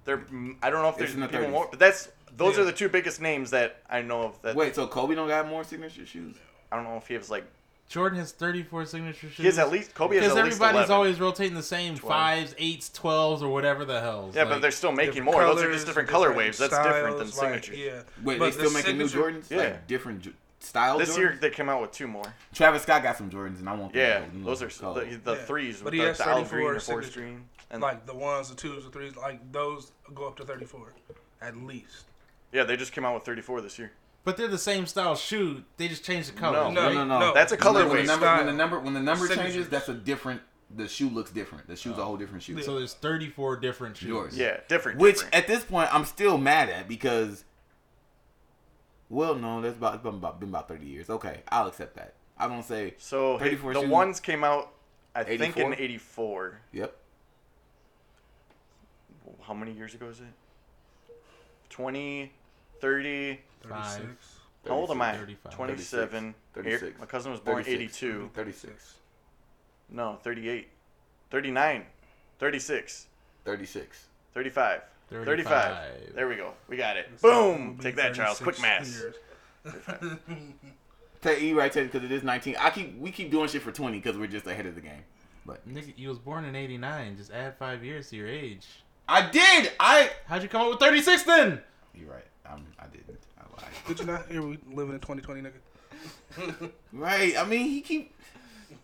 There, 0.05 0.25
I 0.63 0.71
don't 0.71 0.83
know 0.83 0.89
if 0.89 0.97
there's 0.97 1.15
in 1.15 1.21
the 1.21 1.27
people 1.29 1.47
30s. 1.47 1.51
more, 1.51 1.67
but 1.71 1.79
that's 1.79 2.09
those 2.37 2.57
Yeah. 2.57 2.63
are 2.63 2.67
the 2.67 2.73
two 2.73 2.89
biggest 2.89 3.21
names 3.21 3.51
that 3.51 3.83
I 3.91 4.03
know 4.03 4.23
of. 4.23 4.41
That 4.43 4.55
Wait, 4.55 4.75
so 4.75 4.87
Kobe 4.87 5.15
don't 5.15 5.29
got 5.29 5.49
more 5.49 5.65
signature 5.65 6.07
shoes? 6.07 6.37
I 6.71 6.77
don't 6.77 6.85
know 6.85 6.97
if 6.97 7.09
he 7.09 7.15
has 7.15 7.29
like 7.31 7.45
Jordan 7.89 8.19
has 8.19 8.33
thirty-four 8.33 8.85
signature 8.87 9.29
shoes. 9.29 9.37
he 9.37 9.45
has 9.47 9.59
at 9.61 9.71
least 9.71 9.95
Kobe 9.95 10.17
has 10.17 10.25
because 10.25 10.37
at 10.39 10.45
least 10.45 10.61
everybody's 10.61 10.91
always 10.91 11.21
rotating 11.21 11.55
the 11.55 11.63
same 11.63 11.97
12. 11.97 12.09
fives, 12.13 12.55
eights, 12.59 12.89
twelves, 12.91 13.43
or 13.43 13.53
whatever 13.53 13.85
the 13.85 14.01
hell. 14.01 14.31
yeah, 14.35 14.45
but 14.45 14.61
they're 14.61 14.71
still 14.73 14.91
making 14.93 15.15
different 15.25 15.33
more. 15.39 15.43
Those 15.55 15.63
are 15.63 15.73
just 15.73 15.87
different 15.87 16.09
color 16.09 16.29
different 16.29 16.39
waves. 16.47 16.59
That's 16.59 16.77
different 16.77 17.19
than 17.19 17.29
signature. 17.29 17.73
like, 17.73 17.81
yeah. 17.81 18.03
Wait, 18.25 18.39
But 18.41 18.45
they 18.57 18.63
the 18.63 18.69
still 18.69 18.73
making 18.73 18.99
new 18.99 19.05
Jordans? 19.07 19.49
Yeah. 19.51 19.57
Like 19.59 19.87
different 19.87 20.23
J- 20.23 20.33
style 20.67 20.99
This 20.99 21.15
Jordans? 21.15 21.19
year 21.19 21.39
they 21.41 21.51
came 21.51 21.69
out 21.69 21.81
with 21.81 21.93
two 21.93 22.07
more. 22.07 22.35
Travis 22.55 22.83
Scott 22.83 23.03
got 23.03 23.17
some 23.17 23.31
Jordans, 23.31 23.59
and 23.61 23.69
I 23.69 23.75
want 23.75 23.93
them. 23.93 24.01
Yeah, 24.03 24.25
You 24.33 24.41
know, 24.41 24.47
those 24.47 24.63
are 24.63 24.69
cold. 24.69 24.97
the, 24.97 25.17
the 25.17 25.33
Yeah. 25.37 25.45
threes 25.45 25.77
But 25.79 25.85
with 25.87 25.95
he 25.95 26.01
the, 26.01 26.07
has 26.09 26.19
the 26.19 26.29
olive 26.29 26.49
34 26.49 26.59
green 26.59 26.67
or 26.77 26.81
forest 26.81 27.13
signature- 27.13 27.21
green. 27.21 27.49
And 27.71 27.83
Like 27.83 28.07
the 28.07 28.15
ones, 28.15 28.49
the 28.49 28.55
twos, 28.55 28.85
the 28.85 28.91
threes, 28.91 29.17
like 29.17 29.53
those 29.53 29.91
go 30.15 30.27
up 30.29 30.37
to 30.37 30.45
34 30.45 30.93
at 31.43 31.57
least. 31.57 32.05
yeah, 32.53 32.63
they 32.65 32.77
just 32.77 32.93
came 32.93 33.05
out 33.05 33.15
with 33.15 33.25
34 33.25 33.61
this 33.61 33.79
year. 33.79 33.91
But 34.25 34.37
they're 34.37 34.49
the 34.49 34.59
same 34.59 34.87
style 34.87 35.15
shoe. 35.17 35.63
They 35.77 35.87
just 35.89 36.05
changed 36.05 36.29
the 36.35 36.39
color. 36.39 36.59
No. 36.59 36.71
No, 36.71 36.93
no, 36.93 37.05
no. 37.05 37.19
No. 37.21 37.35
That's 37.35 37.53
a 37.53 37.55
When 37.57 37.61
color 37.63 37.89
when 37.89 37.99
the 37.99 38.03
number, 38.05 38.27
when 38.37 38.47
the 38.47 38.53
number 38.53 38.81
when 38.81 38.95
the 38.95 39.01
number 39.01 39.27
Signatures. 39.27 39.53
changes, 39.53 39.69
that's 39.69 39.89
a 39.89 39.95
different. 39.95 40.43
The 40.75 40.89
shoe 40.89 41.09
looks 41.09 41.31
different. 41.31 41.69
The 41.69 41.77
shoe's 41.77 41.97
a 41.97 42.05
whole 42.05 42.17
different 42.17 42.43
shoe. 42.43 42.61
So 42.61 42.77
there's 42.79 42.95
34 42.95 43.57
different 43.59 43.97
shoes. 43.97 44.09
Yours. 44.09 44.37
Yeah, 44.37 44.59
different. 44.69 44.99
Which 44.99 45.17
different. 45.17 45.35
at 45.37 45.47
this 45.47 45.63
point 45.65 45.95
I'm 45.95 46.05
still 46.05 46.39
mad 46.39 46.69
at 46.69 46.89
because. 46.89 47.45
Well, 49.09 49.35
no, 49.35 49.61
that's 49.61 49.77
about 49.77 49.95
it's 49.95 50.03
been 50.03 50.15
about 50.15 50.41
been 50.41 50.49
about 50.49 50.69
thirty 50.69 50.87
years. 50.87 51.09
Okay, 51.11 51.43
I'll 51.49 51.69
accept 51.69 51.95
that. 51.97 52.15
I 52.39 52.49
don't 52.49 52.65
say. 52.65 52.95
so 52.99 53.39
34 53.39 53.75
the 53.75 53.81
shoes. 53.81 53.89
ones 53.91 54.21
came 54.21 54.45
out, 54.45 54.73
I 55.15 55.25
think 55.25 55.57
in 55.57 55.75
'84. 55.75 56.61
Yep. 56.73 56.97
How 59.43 59.55
many 59.55 59.73
years 59.73 59.95
ago 59.95 60.09
is 60.09 60.21
it? 60.21 60.27
20, 61.71 62.33
30. 62.81 63.41
36. 63.63 64.07
How 64.67 64.75
old 64.75 64.91
am 64.91 65.03
I? 65.03 65.17
35. 65.17 65.55
27. 65.55 66.35
36. 66.55 66.83
Here- 66.83 66.95
My 66.99 67.07
cousin 67.07 67.31
was 67.33 67.41
born 67.41 67.63
36. 67.63 68.03
82. 68.03 68.31
Thirty-six. 68.35 68.95
No, 69.89 70.19
38. 70.23 70.69
39. 71.31 71.87
36. 72.39 73.07
Thirty-six. 73.45 74.07
35. 74.35 74.83
35. 75.11 75.47
35. 75.47 76.15
There 76.15 76.29
we 76.29 76.37
go. 76.37 76.53
We 76.69 76.77
got 76.77 76.97
it. 76.97 77.09
So 77.17 77.55
Boom. 77.55 77.79
Take 77.81 77.97
that, 77.97 78.15
Charles. 78.15 78.39
Quick 78.39 78.61
math. 78.61 79.05
Take 81.23 81.43
you 81.43 81.59
right 81.59 81.73
because 81.73 82.05
it 82.05 82.13
is 82.13 82.23
nineteen. 82.23 82.57
I 82.61 82.71
keep 82.71 82.99
we 82.99 83.11
keep 83.11 83.31
doing 83.31 83.49
shit 83.49 83.63
for 83.63 83.73
twenty 83.73 83.99
because 83.99 84.17
we're 84.17 84.27
just 84.29 84.47
ahead 84.47 84.67
of 84.67 84.75
the 84.75 84.81
game. 84.81 85.03
But 85.47 85.67
Nigga, 85.69 85.93
you 85.97 86.09
was 86.09 86.19
born 86.19 86.45
in 86.45 86.57
89. 86.57 87.17
Just 87.17 87.33
add 87.33 87.57
five 87.57 87.85
years 87.85 88.11
to 88.11 88.17
your 88.17 88.27
age. 88.27 88.67
I 89.09 89.31
did. 89.31 89.73
I. 89.79 90.11
How'd 90.27 90.43
you 90.43 90.49
come 90.49 90.63
up 90.63 90.71
with 90.71 90.81
36 90.81 91.23
then? 91.23 91.61
You're 91.95 92.11
right. 92.11 92.25
I'm, 92.45 92.67
I 92.79 92.87
didn't. 92.87 93.21
I 93.39 93.43
lied. 93.43 93.71
Did 93.87 94.01
you 94.01 94.07
not 94.07 94.27
hear 94.27 94.43
we 94.43 94.59
living 94.73 94.95
in 94.95 95.01
2020, 95.01 95.43
nigga? 95.43 96.71
Right. 96.93 97.37
I 97.37 97.45
mean, 97.45 97.69
he 97.69 97.81
keep. 97.81 98.15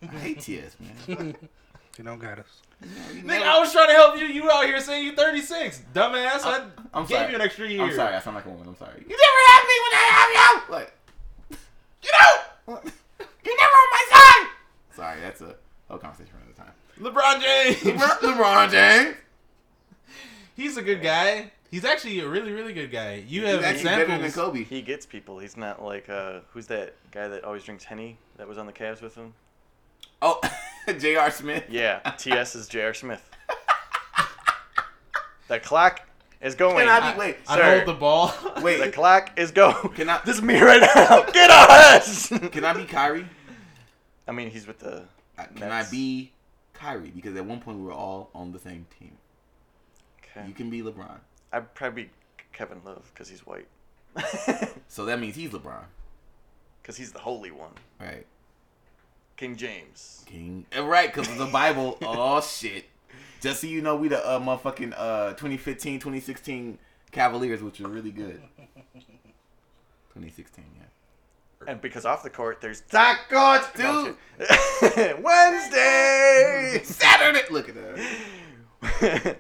I 0.02 0.06
hate 0.06 0.40
TS, 0.40 0.76
man. 1.08 1.36
You 1.98 2.04
don't 2.04 2.18
got 2.18 2.38
us. 2.38 2.46
Nigga, 2.82 3.24
never- 3.24 3.44
I 3.44 3.58
was 3.60 3.72
trying 3.72 3.88
to 3.88 3.94
help 3.94 4.18
you. 4.18 4.24
You 4.26 4.50
out 4.50 4.64
here 4.64 4.80
saying 4.80 5.04
you 5.04 5.14
36. 5.14 5.82
Dumbass. 5.94 6.40
I, 6.44 6.66
I'm 6.92 7.04
gave 7.06 7.16
sorry. 7.18 7.28
you 7.30 7.34
an 7.36 7.40
extra 7.42 7.68
year. 7.68 7.82
I'm 7.82 7.94
sorry. 7.94 8.14
I 8.14 8.20
sound 8.20 8.36
like 8.36 8.46
a 8.46 8.48
woman. 8.50 8.66
I'm 8.68 8.76
sorry. 8.76 9.04
You 9.06 9.16
never 9.16 9.40
have 9.48 9.64
me 9.64 9.74
when 9.84 9.92
I 9.94 10.06
have 10.10 10.66
you. 10.68 10.72
Like, 10.72 10.92
get 12.00 12.12
out. 12.20 12.84
You're 13.44 13.56
never 13.56 13.72
on 13.72 13.90
my 13.92 14.06
side. 14.10 14.48
Sorry, 14.96 15.20
that's 15.20 15.40
a 15.42 15.54
whole 15.88 15.98
conversation 15.98 16.32
for 16.32 16.38
another 16.38 16.54
time. 16.56 16.72
LeBron 16.98 17.42
James. 17.42 18.00
LeBron 18.22 18.70
James. 18.70 19.16
He's 20.56 20.76
a 20.76 20.82
good 20.82 21.02
guy. 21.02 21.50
He's 21.70 21.84
actually 21.84 22.20
a 22.20 22.28
really, 22.28 22.52
really 22.52 22.72
good 22.74 22.90
guy. 22.90 23.24
You 23.26 23.42
He's 23.42 23.50
have 23.50 23.64
actually 23.64 23.84
better 23.84 24.18
than. 24.18 24.30
Kobe. 24.32 24.64
He 24.64 24.82
gets 24.82 25.06
people. 25.06 25.38
He's 25.38 25.56
not 25.56 25.82
like 25.82 26.08
uh, 26.10 26.40
who's 26.52 26.66
that 26.66 26.94
guy 27.12 27.28
that 27.28 27.44
always 27.44 27.64
drinks 27.64 27.84
henny 27.84 28.18
that 28.36 28.46
was 28.46 28.58
on 28.58 28.66
the 28.66 28.72
Cavs 28.72 29.00
with 29.00 29.14
him? 29.14 29.32
Oh, 30.20 30.40
J.R. 30.98 31.30
Smith. 31.30 31.64
Yeah, 31.68 32.00
TS 32.18 32.54
is 32.54 32.68
J.R. 32.68 32.94
Smith. 32.94 33.28
the 35.48 35.60
clock 35.60 36.00
is 36.40 36.54
going. 36.54 36.76
Can 36.78 36.88
I 36.88 37.12
be 37.12 37.18
wait? 37.18 37.36
I 37.48 37.56
Sir. 37.56 37.76
hold 37.76 37.88
the 37.96 37.98
ball. 37.98 38.34
Wait, 38.62 38.80
the 38.80 38.90
clock 38.90 39.38
is 39.38 39.50
go. 39.50 39.72
Can 39.94 40.08
I- 40.08 40.20
This 40.24 40.36
is 40.36 40.42
me 40.42 40.60
right 40.60 40.80
now. 40.80 41.22
Get 41.32 41.50
us. 41.50 42.28
can 42.28 42.64
I 42.64 42.72
be 42.72 42.84
Kyrie? 42.84 43.26
I 44.26 44.32
mean, 44.32 44.50
he's 44.50 44.66
with 44.66 44.78
the. 44.78 45.04
Uh, 45.38 45.44
Can 45.56 45.70
I 45.72 45.84
be 45.90 46.32
Kyrie? 46.74 47.10
Because 47.14 47.36
at 47.36 47.44
one 47.44 47.60
point 47.60 47.78
we 47.78 47.84
were 47.84 47.92
all 47.92 48.30
on 48.34 48.52
the 48.52 48.58
same 48.58 48.86
team. 48.98 49.12
Okay. 50.36 50.46
You 50.46 50.54
can 50.54 50.70
be 50.70 50.82
LeBron. 50.82 51.18
I'd 51.52 51.74
probably 51.74 52.04
be 52.04 52.10
Kevin 52.52 52.80
Love 52.84 53.10
because 53.12 53.28
he's 53.28 53.40
white. 53.46 53.66
So 54.88 55.06
that 55.06 55.18
means 55.18 55.36
he's 55.36 55.48
LeBron, 55.50 55.84
Because 56.82 56.98
he's 56.98 57.12
the 57.12 57.18
holy 57.18 57.50
one. 57.50 57.70
right? 57.98 58.26
King 59.42 59.56
James. 59.56 60.22
King. 60.24 60.66
Uh, 60.76 60.84
Right, 60.84 61.12
because 61.12 61.28
of 61.28 61.36
the 61.36 61.46
Bible. 61.46 61.98
oh 62.02 62.40
shit. 62.40 62.84
Just 63.40 63.62
so 63.62 63.66
you 63.66 63.82
know, 63.82 63.96
we 63.96 64.06
the 64.06 64.24
uh, 64.24 64.38
motherfucking 64.38 64.94
uh, 64.96 65.30
2015, 65.30 65.98
2016 65.98 66.78
Cavaliers, 67.10 67.60
which 67.60 67.80
were 67.80 67.88
really 67.88 68.12
good. 68.12 68.40
2016, 70.14 70.64
yeah. 70.78 70.84
And 71.66 71.80
because 71.80 72.04
off 72.06 72.22
the 72.22 72.30
court, 72.30 72.60
there's 72.60 72.82
tacos, 72.82 73.66
Dude. 73.74 74.14
dude. 74.38 75.20
Wednesday. 75.24 76.80
Saturday. 76.84 77.42
Look 77.50 77.68
at 77.68 77.74
that. 79.00 79.38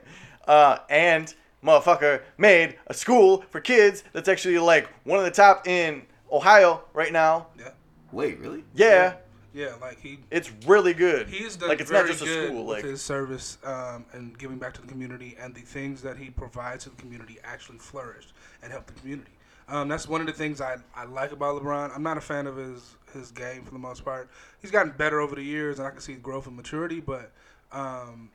uh, 0.48 0.78
and 0.90 1.32
motherfucker 1.64 2.22
made 2.38 2.76
a 2.88 2.94
school 2.94 3.44
for 3.50 3.60
kids 3.60 4.02
that's 4.12 4.28
actually 4.28 4.58
like 4.58 4.88
one 5.04 5.20
of 5.20 5.24
the 5.24 5.30
top 5.30 5.68
in 5.68 6.02
Ohio 6.32 6.82
right 6.92 7.12
now. 7.12 7.46
Yeah, 7.56 7.68
Wait, 8.10 8.40
really? 8.40 8.64
Yeah, 8.74 9.14
yeah. 9.54 9.74
Like 9.80 10.00
he 10.00 10.18
it's 10.30 10.50
really 10.66 10.94
good. 10.94 11.28
he's 11.28 11.56
done 11.56 11.68
like 11.68 11.80
it's 11.80 11.90
very 11.90 12.08
not 12.08 12.18
just 12.18 12.22
a 12.22 12.46
school. 12.46 12.66
with 12.66 12.78
Like 12.78 12.84
his 12.84 13.02
service 13.02 13.58
um, 13.64 14.04
and 14.12 14.38
giving 14.38 14.58
back 14.58 14.74
to 14.74 14.80
the 14.80 14.88
community, 14.88 15.36
and 15.40 15.54
the 15.54 15.60
things 15.60 16.02
that 16.02 16.16
he 16.16 16.30
provides 16.30 16.84
to 16.84 16.90
the 16.90 16.96
community 16.96 17.38
actually 17.44 17.78
flourish 17.78 18.28
and 18.62 18.72
help 18.72 18.86
the 18.86 18.94
community. 18.94 19.32
Um, 19.68 19.88
that's 19.88 20.08
one 20.08 20.20
of 20.20 20.26
the 20.26 20.32
things 20.32 20.60
I, 20.60 20.76
I 20.94 21.04
like 21.04 21.32
about 21.32 21.62
LeBron. 21.62 21.94
I'm 21.94 22.02
not 22.02 22.16
a 22.18 22.20
fan 22.20 22.46
of 22.46 22.56
his 22.56 22.96
his 23.12 23.30
game 23.30 23.64
for 23.64 23.72
the 23.72 23.78
most 23.78 24.04
part. 24.04 24.28
He's 24.60 24.70
gotten 24.70 24.92
better 24.92 25.20
over 25.20 25.34
the 25.34 25.42
years, 25.42 25.78
and 25.78 25.86
I 25.86 25.90
can 25.90 26.00
see 26.00 26.14
growth 26.14 26.46
and 26.46 26.56
maturity, 26.56 27.00
but 27.00 27.32
um, 27.72 28.30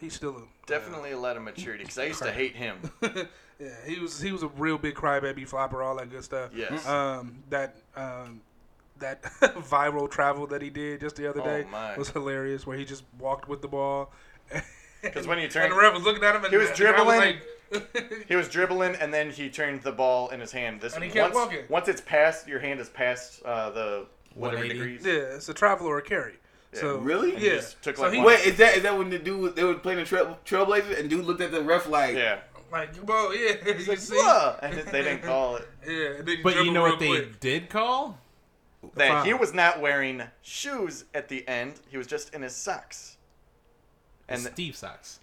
he's 0.00 0.14
still 0.14 0.36
a 0.36 0.42
definitely 0.66 1.12
a 1.12 1.18
lot 1.18 1.36
of 1.36 1.42
maturity. 1.42 1.84
Because 1.84 1.98
I 1.98 2.04
used 2.04 2.22
to 2.22 2.32
hate 2.32 2.56
him. 2.56 2.78
yeah, 3.02 3.68
he 3.86 3.98
was 3.98 4.20
he 4.20 4.32
was 4.32 4.42
a 4.42 4.48
real 4.48 4.78
big 4.78 4.94
crybaby 4.94 5.46
flopper, 5.46 5.82
all 5.82 5.96
that 5.96 6.10
good 6.10 6.24
stuff. 6.24 6.50
Yes. 6.54 6.86
Um, 6.86 7.42
that 7.50 7.76
um, 7.96 8.40
that 9.02 9.22
viral 9.70 10.10
travel 10.10 10.46
that 10.48 10.62
he 10.62 10.70
did 10.70 11.00
just 11.00 11.16
the 11.16 11.28
other 11.28 11.40
Oh, 11.42 11.44
day 11.44 11.64
my. 11.70 11.96
was 11.96 12.08
hilarious, 12.10 12.66
where 12.66 12.76
he 12.76 12.84
just 12.84 13.04
walked 13.18 13.48
with 13.48 13.60
the 13.62 13.68
ball. 13.68 14.10
Because 15.02 15.26
when 15.26 15.38
you 15.38 15.44
and 15.54 15.72
the 15.72 15.76
ref 15.76 15.92
was 15.94 16.02
looking 16.02 16.22
at 16.24 16.34
him, 16.36 16.44
and 16.44 16.52
He 16.52 16.56
was 16.58 16.70
the 16.70 16.74
guy 16.84 16.92
dribbling. 16.92 17.18
like- 17.18 17.42
He 18.28 18.36
was 18.36 18.48
dribbling 18.48 18.96
and 18.96 19.12
then 19.14 19.30
he 19.30 19.48
turned 19.48 19.82
the 19.82 19.92
ball 19.92 20.28
in 20.28 20.40
his 20.40 20.52
hand. 20.52 20.80
This 20.82 20.94
And 20.94 21.02
he 21.02 21.08
kept 21.10 21.34
once, 21.34 21.46
walking. 21.46 21.64
once 21.70 21.88
it's 21.88 22.00
past, 22.02 22.46
your 22.46 22.58
hand 22.60 22.80
is 22.80 22.88
past 22.90 23.42
uh, 23.44 23.70
the 23.70 24.06
whatever 24.34 24.66
degrees. 24.68 25.04
yeah, 25.06 25.12
it's 25.36 25.48
a 25.48 25.54
travel 25.54 25.86
or 25.86 25.96
a 25.98 26.02
carry. 26.02 26.34
So 26.74 26.98
Really? 26.98 27.30
And 27.30 27.38
he 27.38 27.46
Yeah. 27.48 27.54
just 27.56 27.82
took 27.82 27.96
So 27.96 28.02
like 28.02 28.12
he- 28.12 28.18
one- 28.18 28.26
Wait, 28.26 28.46
is 28.46 28.56
that 28.58 28.76
is 28.76 28.82
that 28.82 28.96
when 28.98 29.08
the 29.10 29.18
dude 29.18 29.56
they 29.56 29.64
were 29.64 29.74
playing 29.74 29.98
the 30.00 30.04
trail, 30.04 30.38
Trailblazers 30.44 30.98
and 31.00 31.08
dude 31.10 31.24
looked 31.24 31.40
at 31.40 31.50
the 31.50 31.62
ref 31.62 31.86
like, 31.88 32.14
Yeah. 32.14 32.40
like, 32.70 32.90
well, 33.06 33.34
yeah, 33.34 33.54
you 33.66 33.72
He's 33.74 33.88
like, 33.88 33.98
see, 33.98 34.20
and 34.62 34.74
they 34.74 35.02
didn't 35.02 35.22
call 35.22 35.56
it. 35.56 35.68
yeah. 35.86 36.18
And 36.18 36.26
then 36.28 36.36
he 36.36 36.42
But 36.42 36.56
you 36.64 36.72
know 36.72 36.84
real 36.84 36.92
what 36.92 37.00
they 37.00 37.26
did 37.40 37.70
call? 37.70 38.18
That 38.94 39.26
he 39.26 39.34
was 39.34 39.54
not 39.54 39.80
wearing 39.80 40.22
shoes 40.42 41.04
at 41.14 41.28
the 41.28 41.46
end. 41.48 41.74
He 41.88 41.96
was 41.96 42.06
just 42.06 42.34
in 42.34 42.42
his 42.42 42.54
socks. 42.54 43.16
And 44.28 44.40
Steve 44.40 44.76
socks. 44.76 45.20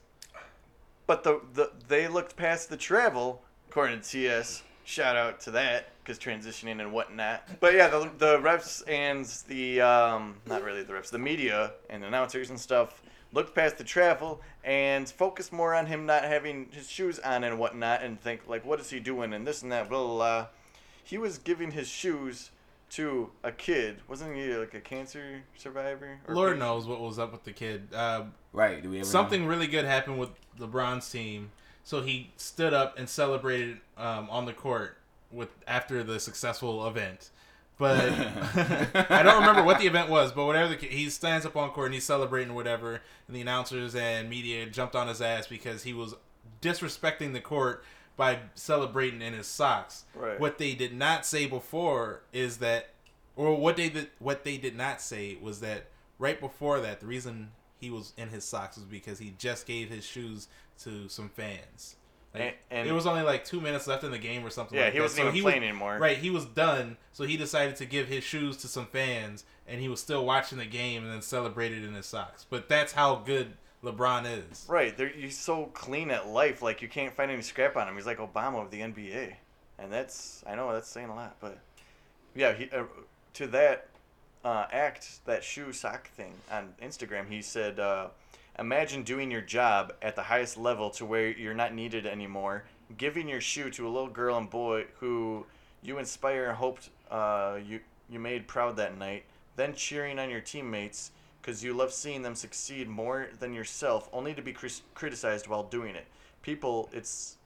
but 1.07 1.23
the, 1.23 1.41
the 1.53 1.71
they 1.87 2.07
looked 2.07 2.35
past 2.35 2.69
the 2.69 2.77
travel, 2.77 3.41
according 3.69 4.01
to 4.01 4.09
TS. 4.09 4.63
Shout 4.85 5.15
out 5.15 5.39
to 5.41 5.51
that 5.51 5.89
because 6.03 6.17
transitioning 6.17 6.81
and 6.81 6.91
whatnot. 6.91 7.43
But 7.59 7.75
yeah, 7.75 7.87
the, 7.89 8.09
the 8.17 8.37
refs 8.39 8.81
and 8.87 9.25
the 9.47 9.81
um, 9.81 10.35
not 10.47 10.63
really 10.63 10.81
the 10.83 10.93
refs, 10.93 11.11
the 11.11 11.19
media 11.19 11.73
and 11.89 12.03
announcers 12.03 12.49
and 12.49 12.59
stuff 12.59 13.01
looked 13.31 13.53
past 13.53 13.77
the 13.77 13.83
travel 13.83 14.41
and 14.63 15.07
focused 15.07 15.53
more 15.53 15.75
on 15.75 15.85
him 15.85 16.07
not 16.07 16.23
having 16.23 16.67
his 16.71 16.89
shoes 16.89 17.19
on 17.19 17.43
and 17.43 17.59
whatnot, 17.59 18.01
and 18.01 18.19
think 18.19 18.47
like, 18.47 18.65
what 18.65 18.79
is 18.79 18.89
he 18.89 18.99
doing 18.99 19.33
and 19.33 19.45
this 19.45 19.61
and 19.61 19.71
that, 19.71 19.89
blah 19.89 20.03
blah. 20.03 20.15
blah. 20.15 20.47
He 21.03 21.17
was 21.17 21.37
giving 21.37 21.71
his 21.71 21.87
shoes 21.87 22.49
to 22.91 23.29
a 23.43 23.51
kid. 23.51 23.97
Wasn't 24.07 24.35
he 24.35 24.53
like 24.53 24.73
a 24.73 24.79
cancer 24.79 25.43
survivor? 25.55 26.19
or 26.27 26.35
Lord 26.35 26.49
patient? 26.49 26.59
knows 26.59 26.87
what 26.87 26.99
was 27.01 27.19
up 27.19 27.31
with 27.31 27.43
the 27.43 27.51
kid. 27.51 27.87
Uh, 27.93 28.23
right? 28.53 28.81
Do 28.81 28.89
we 28.89 28.97
ever 28.97 29.05
know? 29.05 29.11
something 29.11 29.45
really 29.45 29.67
good 29.67 29.85
happened 29.85 30.19
with 30.19 30.29
LeBron's 30.59 31.09
team, 31.09 31.51
so 31.83 32.01
he 32.01 32.31
stood 32.37 32.73
up 32.73 32.97
and 32.97 33.07
celebrated 33.07 33.77
um, 33.97 34.29
on 34.29 34.45
the 34.45 34.53
court 34.53 34.97
with 35.31 35.49
after 35.67 36.03
the 36.03 36.19
successful 36.19 36.87
event. 36.87 37.29
But 37.77 38.11
I 39.09 39.23
don't 39.23 39.39
remember 39.39 39.63
what 39.63 39.79
the 39.79 39.87
event 39.87 40.09
was. 40.09 40.33
But 40.33 40.45
whatever, 40.45 40.75
the, 40.75 40.85
he 40.85 41.09
stands 41.09 41.45
up 41.45 41.55
on 41.55 41.69
court 41.69 41.87
and 41.87 41.93
he's 41.93 42.03
celebrating 42.03 42.53
whatever, 42.53 43.01
and 43.27 43.35
the 43.35 43.41
announcers 43.41 43.95
and 43.95 44.29
media 44.29 44.65
jumped 44.65 44.95
on 44.95 45.07
his 45.07 45.21
ass 45.21 45.47
because 45.47 45.83
he 45.83 45.93
was 45.93 46.13
disrespecting 46.61 47.31
the 47.33 47.39
court 47.39 47.83
by 48.19 48.37
celebrating 48.53 49.21
in 49.21 49.33
his 49.33 49.47
socks. 49.47 50.03
Right. 50.13 50.37
What 50.37 50.57
they 50.57 50.75
did 50.75 50.93
not 50.93 51.25
say 51.25 51.45
before 51.45 52.19
is 52.33 52.57
that, 52.57 52.89
or 53.37 53.55
what 53.55 53.77
they 53.77 53.87
did, 53.87 54.09
what 54.19 54.43
they 54.43 54.57
did 54.57 54.75
not 54.75 54.99
say 55.01 55.37
was 55.41 55.61
that 55.61 55.85
right 56.19 56.37
before 56.37 56.81
that, 56.81 56.99
the 56.99 57.05
reason 57.07 57.51
he 57.79 57.89
was 57.89 58.11
in 58.17 58.27
his 58.27 58.43
socks 58.43 58.75
was 58.75 58.83
because 58.83 59.19
he 59.19 59.33
just 59.39 59.65
gave 59.65 59.89
his 59.89 60.03
shoes 60.05 60.49
to 60.83 61.07
some 61.07 61.29
fans. 61.29 61.95
Like, 62.33 62.43
And- 62.43 62.55
and- 62.81 62.89
it 62.89 62.91
was 62.91 63.07
only 63.07 63.21
like 63.21 63.45
two 63.45 63.61
minutes 63.61 63.87
left 63.87 64.03
in 64.03 64.11
the 64.11 64.17
game 64.19 64.45
or 64.45 64.49
something. 64.49 64.77
Yeah, 64.77 64.85
like 64.85 64.93
he 64.93 64.99
wasn't 64.99 65.15
So 65.19 65.21
even 65.23 65.33
he 65.35 65.41
playing 65.41 65.61
was, 65.61 65.69
anymore. 65.69 65.97
Right, 65.97 66.17
he 66.17 66.29
was 66.29 66.43
done, 66.43 66.97
so 67.13 67.23
he 67.23 67.37
decided 67.37 67.77
to 67.77 67.85
give 67.85 68.09
his 68.09 68.25
shoes 68.25 68.57
to 68.57 68.67
some 68.67 68.85
fans, 68.87 69.45
and 69.65 69.79
he 69.79 69.87
was 69.87 70.01
still 70.01 70.25
watching 70.25 70.57
the 70.57 70.65
game 70.65 71.03
and 71.03 71.11
then 71.13 71.21
celebrated 71.21 71.85
in 71.85 71.93
his 71.93 72.05
socks. 72.05 72.45
But 72.49 72.67
that's 72.67 72.91
how 72.91 73.15
good 73.15 73.53
LeBron 73.83 74.49
is. 74.51 74.65
Right, 74.67 74.95
they're, 74.95 75.09
he's 75.09 75.37
so 75.37 75.65
clean 75.67 76.11
at 76.11 76.27
life. 76.27 76.61
Like 76.61 76.81
you 76.81 76.87
can't 76.87 77.15
find 77.15 77.31
any 77.31 77.41
scrap 77.41 77.77
on 77.77 77.87
him. 77.87 77.95
He's 77.95 78.05
like 78.05 78.17
Obama 78.17 78.61
of 78.61 78.71
the 78.71 78.81
NBA, 78.81 79.33
and 79.77 79.91
that's 79.91 80.43
I 80.45 80.55
know 80.55 80.71
that's 80.73 80.89
saying 80.89 81.09
a 81.09 81.15
lot, 81.15 81.37
but 81.39 81.57
yeah, 82.35 82.53
he 82.53 82.69
uh, 82.71 82.83
to 83.35 83.47
that 83.47 83.87
uh, 84.43 84.65
act 84.71 85.25
that 85.25 85.43
shoe 85.43 85.71
sock 85.71 86.09
thing 86.09 86.33
on 86.51 86.73
Instagram. 86.81 87.29
He 87.29 87.41
said, 87.41 87.79
uh, 87.79 88.07
"Imagine 88.57 89.03
doing 89.03 89.31
your 89.31 89.41
job 89.41 89.93
at 90.01 90.15
the 90.15 90.23
highest 90.23 90.57
level 90.57 90.89
to 90.91 91.05
where 91.05 91.29
you're 91.29 91.53
not 91.53 91.73
needed 91.73 92.05
anymore, 92.05 92.63
giving 92.97 93.29
your 93.29 93.41
shoe 93.41 93.69
to 93.71 93.87
a 93.87 93.89
little 93.89 94.09
girl 94.09 94.37
and 94.37 94.49
boy 94.49 94.85
who 94.99 95.45
you 95.81 95.99
inspire 95.99 96.49
and 96.49 96.57
hoped 96.57 96.89
uh, 97.09 97.57
you 97.65 97.79
you 98.09 98.19
made 98.19 98.45
proud 98.45 98.75
that 98.75 98.97
night, 98.97 99.23
then 99.55 99.73
cheering 99.73 100.19
on 100.19 100.29
your 100.29 100.41
teammates." 100.41 101.11
Because 101.49 101.63
you 101.63 101.73
love 101.73 101.91
seeing 101.91 102.21
them 102.21 102.35
succeed 102.35 102.87
more 102.87 103.27
than 103.39 103.55
yourself, 103.55 104.07
only 104.13 104.35
to 104.35 104.41
be 104.43 104.53
cris- 104.53 104.83
criticized 104.93 105.47
while 105.47 105.63
doing 105.63 105.95
it. 105.95 106.05
People, 106.43 106.91
it's 106.93 107.37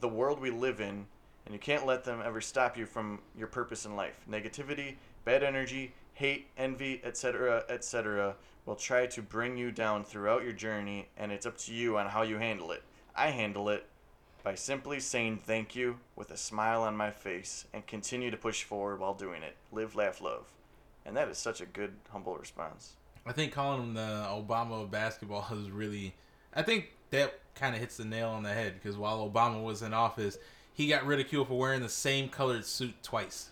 the 0.00 0.08
world 0.08 0.38
we 0.38 0.50
live 0.50 0.82
in, 0.82 1.06
and 1.46 1.54
you 1.54 1.58
can't 1.58 1.86
let 1.86 2.04
them 2.04 2.20
ever 2.22 2.42
stop 2.42 2.76
you 2.76 2.84
from 2.84 3.20
your 3.34 3.46
purpose 3.46 3.86
in 3.86 3.96
life. 3.96 4.20
Negativity, 4.30 4.96
bad 5.24 5.42
energy, 5.42 5.94
hate, 6.12 6.48
envy, 6.58 7.00
etc., 7.04 7.64
etc., 7.70 8.34
will 8.66 8.76
try 8.76 9.06
to 9.06 9.22
bring 9.22 9.56
you 9.56 9.70
down 9.70 10.04
throughout 10.04 10.44
your 10.44 10.52
journey, 10.52 11.08
and 11.16 11.32
it's 11.32 11.46
up 11.46 11.56
to 11.56 11.72
you 11.72 11.96
on 11.96 12.08
how 12.08 12.20
you 12.20 12.36
handle 12.36 12.70
it. 12.70 12.82
I 13.16 13.28
handle 13.28 13.70
it 13.70 13.86
by 14.42 14.56
simply 14.56 15.00
saying 15.00 15.38
thank 15.38 15.74
you 15.74 16.00
with 16.16 16.30
a 16.32 16.36
smile 16.36 16.82
on 16.82 16.98
my 16.98 17.10
face 17.10 17.64
and 17.72 17.86
continue 17.86 18.30
to 18.30 18.36
push 18.36 18.62
forward 18.62 19.00
while 19.00 19.14
doing 19.14 19.42
it. 19.42 19.56
Live, 19.72 19.96
laugh, 19.96 20.20
love. 20.20 20.52
And 21.06 21.16
that 21.16 21.30
is 21.30 21.38
such 21.38 21.62
a 21.62 21.66
good, 21.66 21.94
humble 22.10 22.36
response. 22.36 22.96
I 23.26 23.32
think 23.32 23.52
calling 23.52 23.82
him 23.82 23.94
the 23.94 24.26
Obama 24.28 24.82
of 24.82 24.90
basketball 24.90 25.46
is 25.52 25.70
really. 25.70 26.14
I 26.54 26.62
think 26.62 26.90
that 27.10 27.38
kind 27.54 27.74
of 27.74 27.80
hits 27.80 27.96
the 27.96 28.04
nail 28.04 28.28
on 28.30 28.42
the 28.42 28.52
head 28.52 28.74
because 28.74 28.96
while 28.96 29.28
Obama 29.28 29.62
was 29.62 29.82
in 29.82 29.94
office, 29.94 30.38
he 30.72 30.88
got 30.88 31.06
ridiculed 31.06 31.48
for 31.48 31.58
wearing 31.58 31.82
the 31.82 31.88
same 31.88 32.28
colored 32.28 32.64
suit 32.64 32.94
twice. 33.02 33.50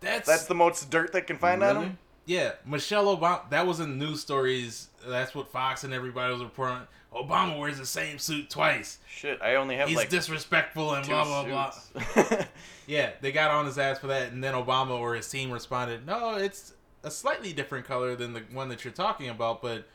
That's, 0.00 0.26
That's 0.26 0.46
the 0.46 0.54
most 0.54 0.90
dirt 0.90 1.12
they 1.12 1.20
can 1.20 1.38
find 1.38 1.62
on 1.62 1.76
him? 1.76 1.98
yeah. 2.26 2.52
Michelle 2.66 3.16
Obama. 3.16 3.48
That 3.50 3.66
was 3.66 3.78
in 3.78 3.98
news 3.98 4.20
stories. 4.20 4.88
That's 5.06 5.34
what 5.34 5.48
Fox 5.52 5.84
and 5.84 5.94
everybody 5.94 6.32
was 6.32 6.42
reporting. 6.42 6.86
Obama 7.14 7.58
wears 7.58 7.78
the 7.78 7.86
same 7.86 8.18
suit 8.18 8.48
twice. 8.50 8.98
Shit, 9.06 9.40
I 9.42 9.56
only 9.56 9.76
have 9.76 9.86
like. 9.86 9.90
He's 9.90 9.96
like 9.98 10.08
disrespectful 10.08 10.94
and 10.94 11.06
blah 11.06 11.24
blah 11.24 11.44
blah. 11.44 12.44
Yeah, 12.86 13.10
they 13.20 13.30
got 13.30 13.52
on 13.52 13.66
his 13.66 13.78
ass 13.78 14.00
for 14.00 14.08
that, 14.08 14.32
and 14.32 14.42
then 14.42 14.54
Obama 14.54 14.98
or 14.98 15.14
his 15.14 15.28
team 15.28 15.52
responded, 15.52 16.04
"No, 16.04 16.34
it's 16.34 16.72
a 17.04 17.10
slightly 17.10 17.52
different 17.52 17.86
color 17.86 18.14
than 18.16 18.32
the 18.32 18.40
one 18.52 18.68
that 18.68 18.84
you're 18.84 18.92
talking 18.92 19.28
about, 19.28 19.60
but 19.62 19.86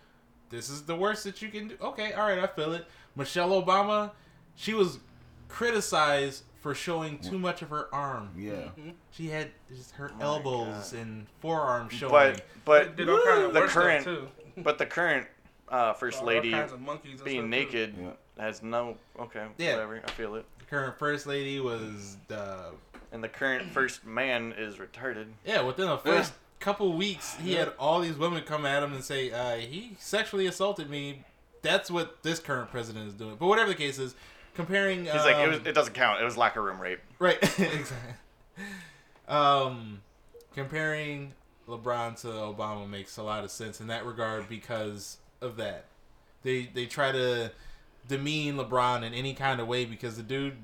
this 0.50 0.70
is 0.70 0.84
the 0.84 0.96
worst 0.96 1.24
that 1.26 1.42
you 1.42 1.50
can 1.50 1.70
do. 1.70 1.76
Okay, 1.82 2.14
all 2.14 2.28
right, 2.28 2.40
I 2.40 2.48
feel 2.48 2.74
it. 2.74 2.86
Michelle 3.16 3.50
Obama, 3.62 4.12
she 4.56 4.74
was 4.74 5.00
criticized 5.48 6.44
for 6.62 6.74
showing 6.76 7.18
too 7.20 7.38
much 7.40 7.62
of 7.62 7.70
her 7.70 7.94
arm. 7.94 8.32
Yeah. 8.38 8.70
She 9.12 9.28
had 9.30 9.50
just 9.74 9.92
her 9.92 10.12
my 10.18 10.24
elbows 10.26 10.94
and 10.94 11.28
forearms 11.40 11.94
showing. 11.94 12.12
But 12.12 12.42
but 12.66 12.96
Did 12.98 13.10
all 13.10 13.22
kind 13.26 13.44
of 13.44 13.54
the 13.54 13.62
current 13.62 14.04
too. 14.04 14.28
but 14.58 14.78
the 14.78 14.86
current 14.86 15.28
uh, 15.70 15.94
first 15.94 16.20
All 16.22 16.28
lady 16.28 16.52
kinds 16.52 16.72
of 16.74 16.80
being 17.24 17.42
stuff, 17.42 17.50
naked 17.50 17.96
Yeah. 18.00 18.10
has 18.44 18.62
no 18.64 18.98
okay 19.20 19.46
Yeah. 19.58 19.74
whatever 19.74 20.02
I 20.06 20.12
feel 20.12 20.36
it. 20.36 20.46
the 20.60 20.66
current 20.66 20.98
first 21.00 21.26
lady 21.28 21.60
was 21.60 22.18
uh, 22.32 22.72
And 23.12 23.24
the 23.24 23.30
current 23.30 23.72
first 23.72 24.06
man 24.06 24.54
is 24.58 24.76
retarded. 24.76 25.28
Yeah, 25.46 25.62
within 25.62 25.88
the 25.88 25.98
first 25.98 26.34
couple 26.60 26.94
weeks, 26.94 27.36
he 27.36 27.54
had 27.54 27.74
all 27.80 28.02
these 28.02 28.16
women 28.16 28.44
come 28.44 28.66
at 28.66 28.84
him 28.84 28.94
and 28.94 29.04
say, 29.04 29.32
uh, 29.32 29.56
he 29.58 29.96
sexually 30.00 30.48
assaulted 30.48 30.90
me. 30.90 31.24
That's 31.62 31.90
what 31.92 32.24
this 32.24 32.40
current 32.40 32.72
president 32.72 33.08
is 33.08 33.14
doing. 33.14 33.36
But 33.40 33.48
whatever 33.48 33.70
the 33.70 33.76
case 33.76 34.00
is, 34.00 34.16
comparing. 34.58 35.06
He's 35.06 35.14
like 35.14 35.38
it 35.38 35.44
um, 35.44 35.50
was 35.50 35.60
it 35.66 35.74
doesn't 35.74 35.94
count. 35.94 36.22
It 36.22 36.26
was 36.26 36.36
locker 36.36 36.62
room 36.62 36.82
rape. 36.82 37.00
Right, 37.20 37.42
exactly. 37.60 38.14
Um, 39.28 40.02
comparing 40.54 41.34
LeBron 41.68 42.20
to 42.22 42.28
Obama 42.28 42.90
makes 42.90 43.18
a 43.18 43.24
lot 43.24 43.44
of 43.44 43.52
sense 43.52 43.80
in 43.80 43.88
that 43.88 44.06
regard 44.06 44.50
because 44.50 45.18
of 45.42 45.56
that. 45.58 45.86
They 46.44 46.70
they 46.74 46.86
try 46.86 47.12
to 47.12 47.52
demean 48.08 48.56
LeBron 48.56 49.04
in 49.04 49.14
any 49.14 49.34
kind 49.34 49.62
of 49.62 49.68
way 49.68 49.86
because 49.86 50.18
the 50.18 50.24
dude 50.24 50.58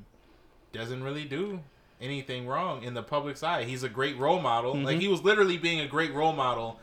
doesn't 0.72 1.04
really 1.04 1.26
do 1.26 1.62
anything 2.04 2.46
wrong 2.46 2.84
in 2.84 2.94
the 2.94 3.02
public's 3.04 3.42
eye. 3.44 3.64
He's 3.64 3.84
a 3.84 3.90
great 3.90 4.18
role 4.18 4.40
model. 4.42 4.76
Like 4.78 5.00
he 5.00 5.08
was 5.08 5.24
literally 5.24 5.58
being 5.58 5.80
a 5.80 5.88
great 5.88 6.14
role 6.14 6.34
model, 6.34 6.80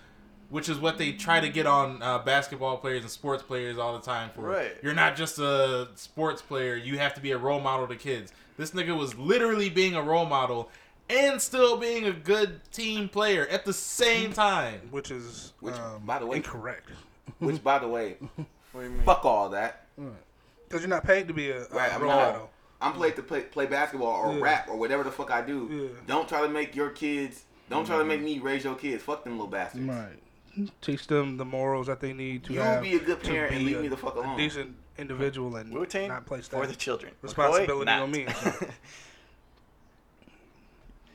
which 0.49 0.69
is 0.69 0.79
what 0.79 0.99
they 0.99 1.13
try 1.13 1.39
to 1.41 1.49
get 1.49 1.67
on 1.67 2.03
uh, 2.03 2.19
basketball 2.21 2.79
players 2.79 3.03
and 3.03 3.11
sports 3.11 3.43
players 3.43 3.79
all 3.79 3.93
the 3.93 4.05
time 4.05 4.31
for. 4.35 4.43
Right. 4.43 4.73
You're 4.83 4.95
not 4.95 5.15
just 5.17 5.39
a 5.39 5.89
sports 5.95 6.43
player. 6.43 6.75
You 6.77 6.99
have 6.99 7.15
to 7.15 7.21
be 7.21 7.31
a 7.33 7.39
role 7.39 7.61
model 7.61 7.87
to 7.89 7.97
kids. 7.97 8.33
This 8.57 8.73
nigga 8.73 8.97
was 8.97 9.17
literally 9.17 9.71
being 9.71 9.95
a 9.95 10.03
role 10.03 10.27
model 10.27 10.71
and 11.09 11.41
still 11.41 11.77
being 11.77 12.07
a 12.07 12.13
good 12.13 12.61
team 12.73 13.09
player 13.09 13.47
at 13.49 13.65
the 13.65 13.73
same 13.73 14.33
time. 14.33 14.81
which 14.91 15.11
is 15.11 15.53
Which, 15.61 15.75
um, 15.75 16.03
by 16.05 16.19
the 16.19 16.27
way- 16.27 16.37
incorrect. 16.39 16.89
Which, 17.39 17.63
by 17.63 17.79
the 17.79 17.89
way, 17.89 18.17
What 18.73 18.83
do 18.83 18.87
you 18.87 18.91
mean? 18.91 19.03
fuck 19.05 19.25
all 19.25 19.49
that. 19.51 19.87
Because 19.97 20.83
you're 20.83 20.89
not 20.89 21.05
paid 21.05 21.27
to 21.29 21.35
be 21.35 21.51
a, 21.51 21.63
a 21.65 21.69
Right, 21.69 21.93
I'm 21.93 22.03
role 22.03 22.11
not. 22.13 22.33
model. 22.33 22.51
I'm 22.81 22.99
paid 22.99 23.17
to 23.17 23.23
play, 23.23 23.43
play 23.43 23.67
basketball 23.67 24.09
or 24.09 24.35
Yeah. 24.35 24.41
rap 24.43 24.69
or 24.69 24.77
whatever 24.77 25.03
the 25.03 25.11
fuck 25.11 25.31
I 25.31 25.43
do. 25.43 25.69
Yeah. 25.71 26.01
Don't 26.07 26.29
try 26.29 26.41
to 26.43 26.49
make 26.49 26.75
your 26.75 26.91
kids. 26.91 27.45
Don't 27.69 27.85
try 27.85 27.97
to 27.97 28.03
mm-hmm. 28.03 28.09
make 28.09 28.23
me 28.23 28.39
raise 28.39 28.65
your 28.65 28.75
kids. 28.75 29.03
Fuck 29.03 29.25
them 29.25 29.35
little 29.35 29.47
bastards. 29.47 29.85
Right. 29.85 30.71
Teach 30.81 31.07
them 31.07 31.37
the 31.37 31.45
morals 31.45 31.87
that 31.87 32.01
they 32.01 32.13
need 32.13 32.45
to 32.45 32.55
You 32.55 32.61
have. 32.61 32.83
be 32.83 32.97
a 32.97 32.99
good 32.99 33.23
parent 33.23 33.55
and 33.55 33.65
leave 33.65 33.79
a- 33.79 33.83
me 33.83 33.89
the 33.89 33.97
fuck 33.97 34.17
alone. 34.17 34.37
decent 34.37 34.75
individual 34.99 35.57
and 35.57 35.73
Wu 35.73 35.87
Tang 35.87 36.09
not 36.09 36.27
place 36.27 36.49
for 36.49 36.67
the 36.67 36.75
children. 36.75 37.13
responsibility 37.23 37.91
McCoy, 37.91 38.03
on 38.03 38.11
me. 38.11 38.25
not. 38.25 38.37
So, 38.37 38.67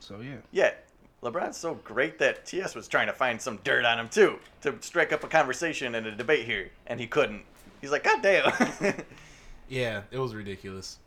so 0.00 0.20
yeah. 0.20 0.36
yeah, 0.52 0.72
LeBron's 1.22 1.56
so 1.56 1.74
great 1.74 2.18
that 2.18 2.46
TS 2.46 2.74
was 2.74 2.88
trying 2.88 3.06
to 3.08 3.12
find 3.12 3.40
some 3.40 3.58
dirt 3.64 3.84
on 3.84 3.98
him 3.98 4.08
too 4.08 4.38
to 4.62 4.74
strike 4.80 5.12
up 5.12 5.22
a 5.24 5.28
conversation 5.28 5.94
and 5.94 6.06
a 6.06 6.12
debate 6.12 6.46
here, 6.46 6.70
and 6.86 6.98
he 6.98 7.06
couldn't. 7.06 7.42
He's 7.80 7.90
like, 7.90 8.04
God 8.04 8.22
damn. 8.22 8.94
Yeah, 9.68 10.02
it 10.12 10.18
was 10.18 10.34
ridiculous. 10.34 10.98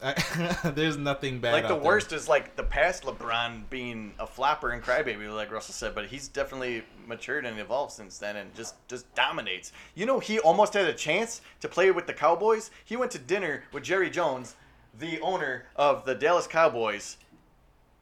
There's 0.64 0.96
nothing 0.96 1.40
bad. 1.40 1.54
like 1.54 1.62
the 1.66 1.74
there. 1.74 1.82
worst 1.82 2.12
is 2.12 2.28
like 2.28 2.54
the 2.54 2.62
past 2.62 3.02
LeBron 3.02 3.68
being 3.68 4.14
a 4.20 4.26
flopper 4.26 4.70
and 4.70 4.82
crybaby, 4.82 5.34
like 5.34 5.50
Russell 5.50 5.74
said, 5.74 5.94
but 5.94 6.06
he's 6.06 6.28
definitely 6.28 6.84
matured 7.06 7.44
and 7.44 7.58
evolved 7.58 7.92
since 7.92 8.16
then, 8.18 8.36
and 8.36 8.54
just 8.54 8.76
just 8.86 9.12
dominates. 9.16 9.72
You 9.96 10.06
know, 10.06 10.20
he 10.20 10.38
almost 10.38 10.74
had 10.74 10.86
a 10.86 10.94
chance 10.94 11.40
to 11.60 11.68
play 11.68 11.90
with 11.90 12.06
the 12.06 12.12
Cowboys. 12.12 12.70
He 12.84 12.96
went 12.96 13.10
to 13.12 13.18
dinner 13.18 13.64
with 13.72 13.82
Jerry 13.82 14.08
Jones, 14.08 14.54
the 14.96 15.20
owner 15.20 15.66
of 15.74 16.04
the 16.04 16.14
Dallas 16.14 16.46
Cowboys, 16.46 17.16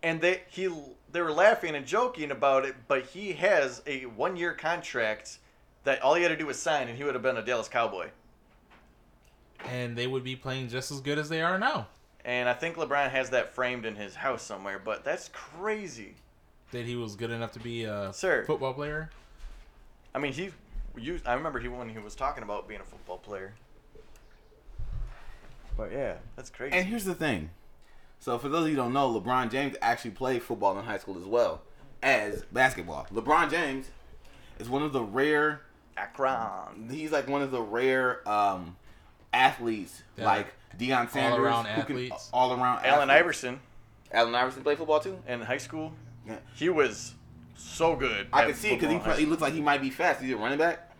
and 0.03 0.21
they 0.21 0.43
he 0.49 0.71
they 1.13 1.23
were 1.23 1.33
laughing 1.33 1.75
and 1.75 1.87
joking 1.87 2.31
about 2.31 2.67
it, 2.67 2.75
but 2.89 3.07
he 3.07 3.33
has 3.33 3.81
a 3.87 4.05
one 4.05 4.37
year 4.37 4.53
contract 4.53 5.39
that 5.85 6.03
all 6.03 6.15
he 6.15 6.23
had 6.23 6.29
to 6.29 6.37
do 6.37 6.47
was 6.47 6.59
sign, 6.59 6.89
and 6.89 6.99
he 6.99 7.05
would 7.05 7.15
have 7.15 7.23
been 7.23 7.39
a 7.39 7.45
Dallas 7.45 7.69
Cowboy. 7.69 8.11
And 9.69 9.97
they 9.97 10.07
would 10.07 10.25
be 10.25 10.37
playing 10.37 10.69
just 10.69 10.91
as 10.91 11.01
good 11.01 11.19
as 11.19 11.29
they 11.29 11.43
are 11.43 11.59
now. 11.59 11.87
And 12.25 12.49
I 12.49 12.55
think 12.55 12.77
LeBron 12.77 13.11
has 13.11 13.31
that 13.31 13.55
framed 13.55 13.87
in 13.87 13.95
his 13.95 14.15
house 14.15 14.43
somewhere, 14.43 14.81
but 14.83 15.05
that's 15.05 15.31
crazy. 15.33 16.15
That 16.73 16.85
he 16.85 16.97
was 16.97 17.15
good 17.15 17.31
enough 17.31 17.53
to 17.53 17.61
be 17.61 17.85
a 17.85 18.13
Sir. 18.13 18.45
football 18.45 18.75
player. 18.75 19.11
I 20.15 20.19
mean, 20.19 20.33
he 20.33 20.51
used. 20.97 21.27
I 21.27 21.35
remember 21.35 21.61
he 21.61 21.69
when 21.69 21.89
he 21.89 21.99
was 21.99 22.15
talking 22.17 22.43
about 22.43 22.67
being 22.67 22.81
a 22.81 22.85
football 22.85 23.19
player. 23.19 23.55
But 25.77 25.93
yeah, 25.93 26.15
that's 26.35 26.51
crazy. 26.51 26.75
And 26.77 26.87
here's 26.87 27.05
the 27.05 27.15
thing. 27.15 27.51
So 28.19 28.39
for 28.39 28.49
those 28.49 28.63
of 28.63 28.71
you 28.71 28.77
who 28.77 28.83
don't 28.83 28.93
know, 28.93 29.21
LeBron 29.21 29.51
James 29.51 29.77
actually 29.83 30.13
played 30.13 30.43
football 30.43 30.77
in 30.79 30.85
high 30.85 30.99
school 30.99 31.19
as 31.19 31.25
well 31.25 31.63
as 32.03 32.43
basketball. 32.51 33.07
LeBron 33.13 33.51
James 33.51 33.91
is 34.59 34.69
one 34.69 34.83
of 34.83 34.93
the 34.93 35.03
rare. 35.03 35.61
Akron. 35.97 36.89
He's 36.91 37.13
like 37.13 37.29
one 37.29 37.43
of 37.43 37.51
the 37.51 37.63
rare 37.63 38.27
um, 38.29 38.77
athletes, 39.33 40.03
Yeah. 40.17 40.25
like 40.27 40.47
Deion 40.79 41.11
Sanders, 41.11 41.39
All-around 41.39 41.65
who 41.67 41.73
can- 41.73 41.81
athletes. 41.83 42.31
all 42.33 42.53
around. 42.53 42.85
Allen 42.85 43.11
athletes. 43.11 43.11
Iverson 43.45 43.61
Allen 44.13 44.35
Iverson 44.35 44.63
played 44.63 44.79
football 44.79 45.01
too. 45.01 45.21
in 45.27 45.43
high 45.43 45.57
school, 45.59 45.93
Yeah. 46.27 46.37
he 46.55 46.69
was 46.69 47.15
so 47.57 47.97
good. 47.97 48.29
I 48.33 48.43
at 48.43 48.47
can 48.49 48.55
see 48.57 48.69
it 48.69 48.75
because 48.81 48.91
he, 48.91 48.95
football 48.95 48.95
in 48.95 49.01
high 49.01 49.11
pro- 49.11 49.17
he 49.19 49.27
looks 49.27 49.43
like 49.43 49.53
he 49.53 49.61
might 49.61 49.81
be 49.81 49.91
fast. 49.91 50.21
He's 50.23 50.33
a 50.33 50.37
running 50.37 50.59
back. 50.59 50.91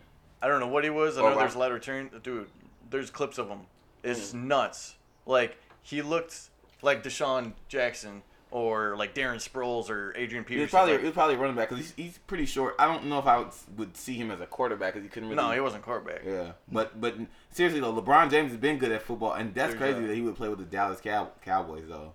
I 0.41 0.47
don't 0.47 0.59
know 0.59 0.67
what 0.67 0.83
he 0.83 0.89
was. 0.89 1.17
I 1.17 1.21
Oh, 1.21 1.29
know 1.29 1.37
there's 1.39 1.55
wow. 1.55 1.59
a 1.59 1.63
lot 1.63 1.71
of 1.71 1.75
return. 1.75 2.09
Dude, 2.21 2.49
there's 2.89 3.09
clips 3.09 3.37
of 3.37 3.47
him. 3.49 3.61
It's 4.03 4.33
Mm. 4.33 4.45
nuts. 4.45 4.95
Like 5.25 5.57
he 5.81 6.01
looked 6.01 6.49
like 6.81 7.01
DeSean 7.03 7.53
Jackson 7.69 8.23
or 8.51 8.95
like 8.97 9.13
Darren 9.13 9.35
Sproles 9.35 9.89
or 9.89 10.13
Adrian 10.15 10.43
Peterson. 10.45 10.69
probably 10.69 10.93
Like- 10.93 11.03
he 11.03 11.11
probably 11.11 11.35
running 11.35 11.55
back 11.55 11.69
because 11.69 11.83
he's, 11.85 11.93
he's 12.05 12.17
pretty 12.19 12.45
short. 12.45 12.75
I 12.79 12.85
don't 12.87 13.05
know 13.05 13.19
if 13.19 13.25
I 13.25 13.39
would, 13.39 13.49
would 13.75 13.97
see 13.97 14.13
him 14.15 14.31
as 14.31 14.39
a 14.39 14.45
quarterback 14.45 14.93
because 14.93 15.03
he 15.03 15.09
couldn't 15.09 15.29
really. 15.29 15.41
no, 15.41 15.51
he 15.51 15.59
wasn't 15.59 15.83
quarterback. 15.83 16.21
Yeah, 16.25 16.53
but 16.71 16.99
but 17.01 17.15
seriously 17.51 17.81
though, 17.81 17.93
LeBron 17.93 18.29
James 18.31 18.51
has 18.51 18.59
been 18.59 18.77
good 18.77 18.91
at 18.91 19.01
football, 19.01 19.33
and 19.33 19.53
that's 19.53 19.73
There's 19.73 19.79
crazy 19.93 20.03
a- 20.05 20.07
that 20.07 20.15
he 20.15 20.21
would 20.21 20.35
play 20.35 20.47
with 20.49 20.59
the 20.59 20.65
Dallas 20.65 21.01
Cow- 21.01 21.31
Cowboys 21.43 21.85
though. 21.87 22.13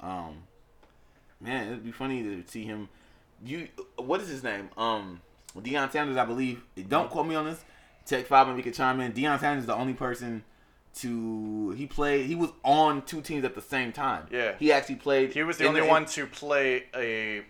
Um, 0.00 0.44
man, 1.40 1.66
it'd 1.68 1.84
be 1.84 1.92
funny 1.92 2.22
to 2.22 2.42
see 2.46 2.64
him. 2.64 2.88
You, 3.44 3.68
what 3.96 4.20
is 4.20 4.28
his 4.28 4.42
name? 4.42 4.70
Um, 4.76 5.20
Deion 5.56 5.90
Sanders, 5.92 6.16
I 6.16 6.24
believe. 6.24 6.62
Don't 6.88 7.10
quote 7.10 7.26
me 7.26 7.34
on 7.34 7.44
this. 7.44 7.62
Tech 8.06 8.26
five 8.26 8.46
and 8.48 8.56
we 8.56 8.62
can 8.62 8.72
chime 8.72 9.00
in. 9.00 9.12
Deion 9.12 9.38
Sanders 9.38 9.62
is 9.64 9.66
the 9.66 9.74
only 9.76 9.94
person 9.94 10.42
to 10.96 11.70
he 11.70 11.86
played. 11.86 12.26
He 12.26 12.34
was 12.34 12.50
on 12.64 13.02
two 13.02 13.20
teams 13.20 13.44
at 13.44 13.54
the 13.54 13.62
same 13.62 13.92
time. 13.92 14.26
Yeah. 14.30 14.54
he 14.58 14.72
actually 14.72 14.96
played. 14.96 15.32
He 15.32 15.42
was 15.42 15.58
the 15.58 15.66
only 15.66 15.82
one 15.82 16.04
to 16.06 16.26
play 16.26 16.84
a 16.94 17.42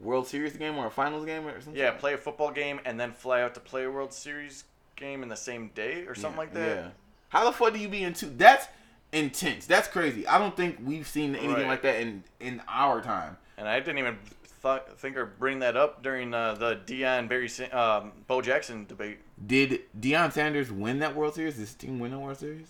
World 0.00 0.26
Series 0.26 0.56
game 0.56 0.76
or 0.76 0.86
a 0.86 0.90
Finals 0.90 1.24
game 1.24 1.46
or 1.46 1.60
something. 1.60 1.76
yeah 1.76 1.90
play 1.92 2.14
a 2.14 2.18
football 2.18 2.50
game 2.50 2.80
and 2.84 2.98
then 3.00 3.12
fly 3.12 3.42
out 3.42 3.54
to 3.54 3.60
play 3.60 3.84
a 3.84 3.90
World 3.90 4.12
Series 4.12 4.64
game 4.96 5.22
in 5.22 5.28
the 5.28 5.36
same 5.36 5.68
day 5.74 6.04
or 6.06 6.14
something 6.14 6.38
like 6.38 6.54
that. 6.54 6.76
Yeah. 6.76 6.88
How 7.28 7.44
the 7.44 7.52
fuck 7.52 7.72
do 7.72 7.78
you 7.78 7.88
be 7.88 8.02
in 8.02 8.14
two? 8.14 8.32
That's 8.36 8.66
intense. 9.12 9.66
That's 9.66 9.88
crazy. 9.88 10.26
I 10.26 10.38
don't 10.38 10.56
think 10.56 10.78
we've 10.84 11.06
seen 11.06 11.34
anything 11.34 11.54
Right. 11.54 11.66
like 11.66 11.82
that 11.82 12.00
in 12.00 12.24
in 12.40 12.62
our 12.68 13.00
time. 13.02 13.36
And 13.58 13.66
I 13.68 13.78
didn't 13.80 13.98
even 13.98 14.18
th- 14.62 14.82
think 14.98 15.16
or 15.16 15.24
bring 15.26 15.60
that 15.60 15.76
up 15.76 16.02
during 16.02 16.34
uh, 16.34 16.54
the 16.54 16.74
Dion 16.84 17.26
Barry 17.28 17.50
um, 17.72 18.12
Bo 18.26 18.42
Jackson 18.42 18.84
debate. 18.86 19.18
Did 19.46 19.80
Deion 19.98 20.32
Sanders 20.32 20.70
win 20.70 20.98
that 20.98 21.14
World 21.14 21.34
Series? 21.34 21.54
Did 21.54 21.60
his 21.60 21.74
team 21.74 21.98
win 21.98 22.10
the 22.10 22.18
World 22.18 22.36
Series? 22.38 22.68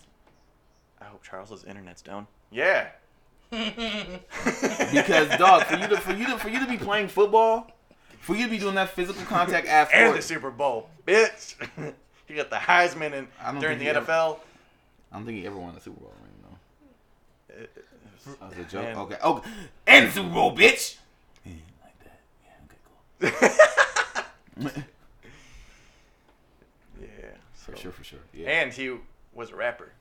I 1.01 1.05
hope 1.05 1.23
Charles's 1.23 1.65
internet's 1.65 2.03
down. 2.03 2.27
Yeah. 2.51 2.89
Because 4.93 5.29
dog, 5.39 5.65
for 5.65 5.77
you 5.77 5.87
to 5.89 5.97
for 6.01 6.13
you 6.13 6.27
to 6.27 6.39
for 6.39 6.49
you 6.49 6.59
to 6.61 6.67
be 6.67 6.77
playing 6.77 7.09
football, 7.09 7.71
for 8.21 8.35
you 8.35 8.45
to 8.45 8.51
be 8.51 8.59
doing 8.59 8.75
that 8.75 8.91
physical 8.91 9.23
contact 9.25 9.67
ass 9.69 9.89
and 9.95 10.15
the 10.17 10.23
Super 10.23 10.51
Bowl, 10.51 10.89
bitch. 11.07 11.55
he 12.27 12.35
got 12.35 12.51
the 12.51 12.57
Heisman 12.57 13.13
and 13.13 13.29
I 13.41 13.53
don't 13.53 13.61
during 13.61 13.79
the 13.79 13.85
think 13.85 13.95
he 13.95 13.97
ever- 13.97 14.13
NFL. 14.13 14.39
I 15.13 15.17
don't 15.17 15.27
think 15.27 15.39
he 15.39 15.47
ever 15.47 15.57
won 15.57 15.75
the 15.75 15.81
Super 15.81 16.01
Bowl 16.01 16.13
ring 16.23 16.33
though. 16.43 17.63
Uh, 17.63 17.67
that 18.41 18.49
was 18.51 18.59
a 18.59 18.71
joke. 18.71 18.83
Man. 18.83 18.97
Okay. 18.97 19.17
Oh, 19.23 19.43
and 19.87 20.13
Super 20.13 20.29
Bowl, 20.31 20.57
bitch. 20.57 20.97
Yeah, 21.45 21.53
like 21.85 21.99
that. 22.03 22.21
Yeah. 23.31 23.31
Okay. 23.31 24.73
Cool. 24.73 24.83
Yeah. 27.01 27.07
So. 27.55 27.73
for 27.73 27.79
sure. 27.79 27.93
For 27.93 28.05
sure. 28.05 28.19
Yeah. 28.33 28.49
And 28.49 28.73
he 28.73 28.97
was 29.35 29.51
a 29.51 29.57
rapper. 29.57 29.93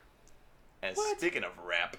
And 0.86 0.96
What? 0.96 1.18
speaking 1.18 1.44
of 1.44 1.50
rap, 1.64 1.96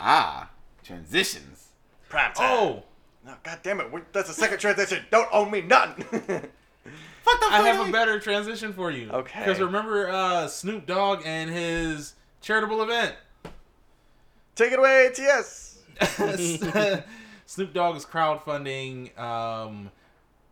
ah, 0.00 0.50
transitions. 0.82 1.68
prime 2.08 2.32
time. 2.32 2.46
Oh, 2.50 2.82
no, 3.24 3.34
God 3.42 3.58
damn 3.62 3.80
it! 3.80 3.92
we 3.92 4.00
that's 4.12 4.28
the 4.28 4.34
second 4.34 4.58
transition. 4.58 5.04
Don't 5.10 5.28
owe 5.32 5.44
me 5.48 5.60
nothing. 5.60 6.04
Fuck 7.22 7.38
the 7.40 7.46
I 7.50 7.60
have 7.68 7.76
fuck 7.76 7.88
a 7.88 7.92
better 7.92 8.18
transition 8.18 8.72
for 8.72 8.90
you. 8.90 9.08
Okay. 9.10 9.38
Because 9.38 9.60
remember 9.60 10.08
uh, 10.10 10.48
Snoop 10.48 10.86
Dogg 10.86 11.22
and 11.24 11.48
his 11.50 12.14
charitable 12.40 12.82
event. 12.82 13.14
Take 14.56 14.72
it 14.72 14.78
away, 14.80 15.10
TS. 15.14 15.78
Snoop 17.46 17.72
Dogg 17.72 17.96
is 17.96 18.04
crowdfunding 18.04 19.16
um, 19.18 19.92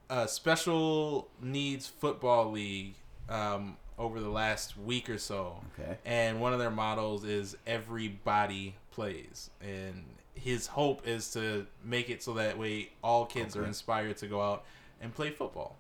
a 0.09 0.29
special 0.29 1.29
needs 1.43 1.89
football 1.89 2.53
league 2.53 2.95
um, 3.29 3.77
over 4.01 4.19
the 4.19 4.31
last 4.31 4.79
week 4.79 5.11
or 5.11 5.19
so. 5.19 5.61
Okay. 5.79 5.99
And 6.05 6.41
one 6.41 6.53
of 6.55 6.59
their 6.59 6.71
models 6.71 7.23
is 7.25 7.57
everybody 7.67 8.75
plays, 8.91 9.51
and 9.61 10.05
his 10.35 10.67
hope 10.67 11.07
is 11.07 11.31
to 11.33 11.67
make 11.85 12.09
it 12.09 12.23
so 12.23 12.33
that 12.35 12.59
way 12.59 12.91
all 13.05 13.27
kids 13.27 13.57
are 13.57 13.65
inspired 13.65 14.17
to 14.17 14.27
go 14.27 14.41
out 14.41 14.65
and 15.03 15.15
play 15.15 15.31
football. 15.31 15.77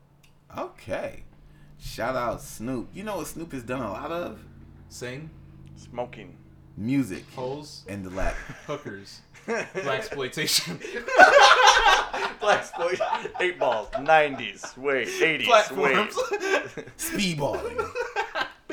Okay. 0.57 1.25
Shout 1.79 2.15
out 2.15 2.43
Snoop. 2.43 2.91
You 2.93 3.05
know 3.05 3.17
what 3.17 3.27
Snoop 3.27 3.53
has 3.53 3.63
done 3.63 3.81
a 3.81 3.91
lot 3.91 4.13
of? 4.13 4.39
Sing, 4.91 5.31
Smoking. 5.77 6.37
Music 6.77 7.25
pose, 7.35 7.85
and 7.89 8.05
the 8.05 8.11
lap. 8.11 8.35
hookers, 8.67 9.21
black 9.47 9.75
exploitation, 9.75 10.79
Black 12.41 12.61
exploitation. 12.61 13.07
Eight 13.41 13.59
balls. 13.59 13.89
90s. 13.93 14.77
Wait. 14.79 15.09
80s. 15.09 15.45
platforms. 15.45 16.17
Wait. 16.31 16.87
Speedballing. 16.97 17.91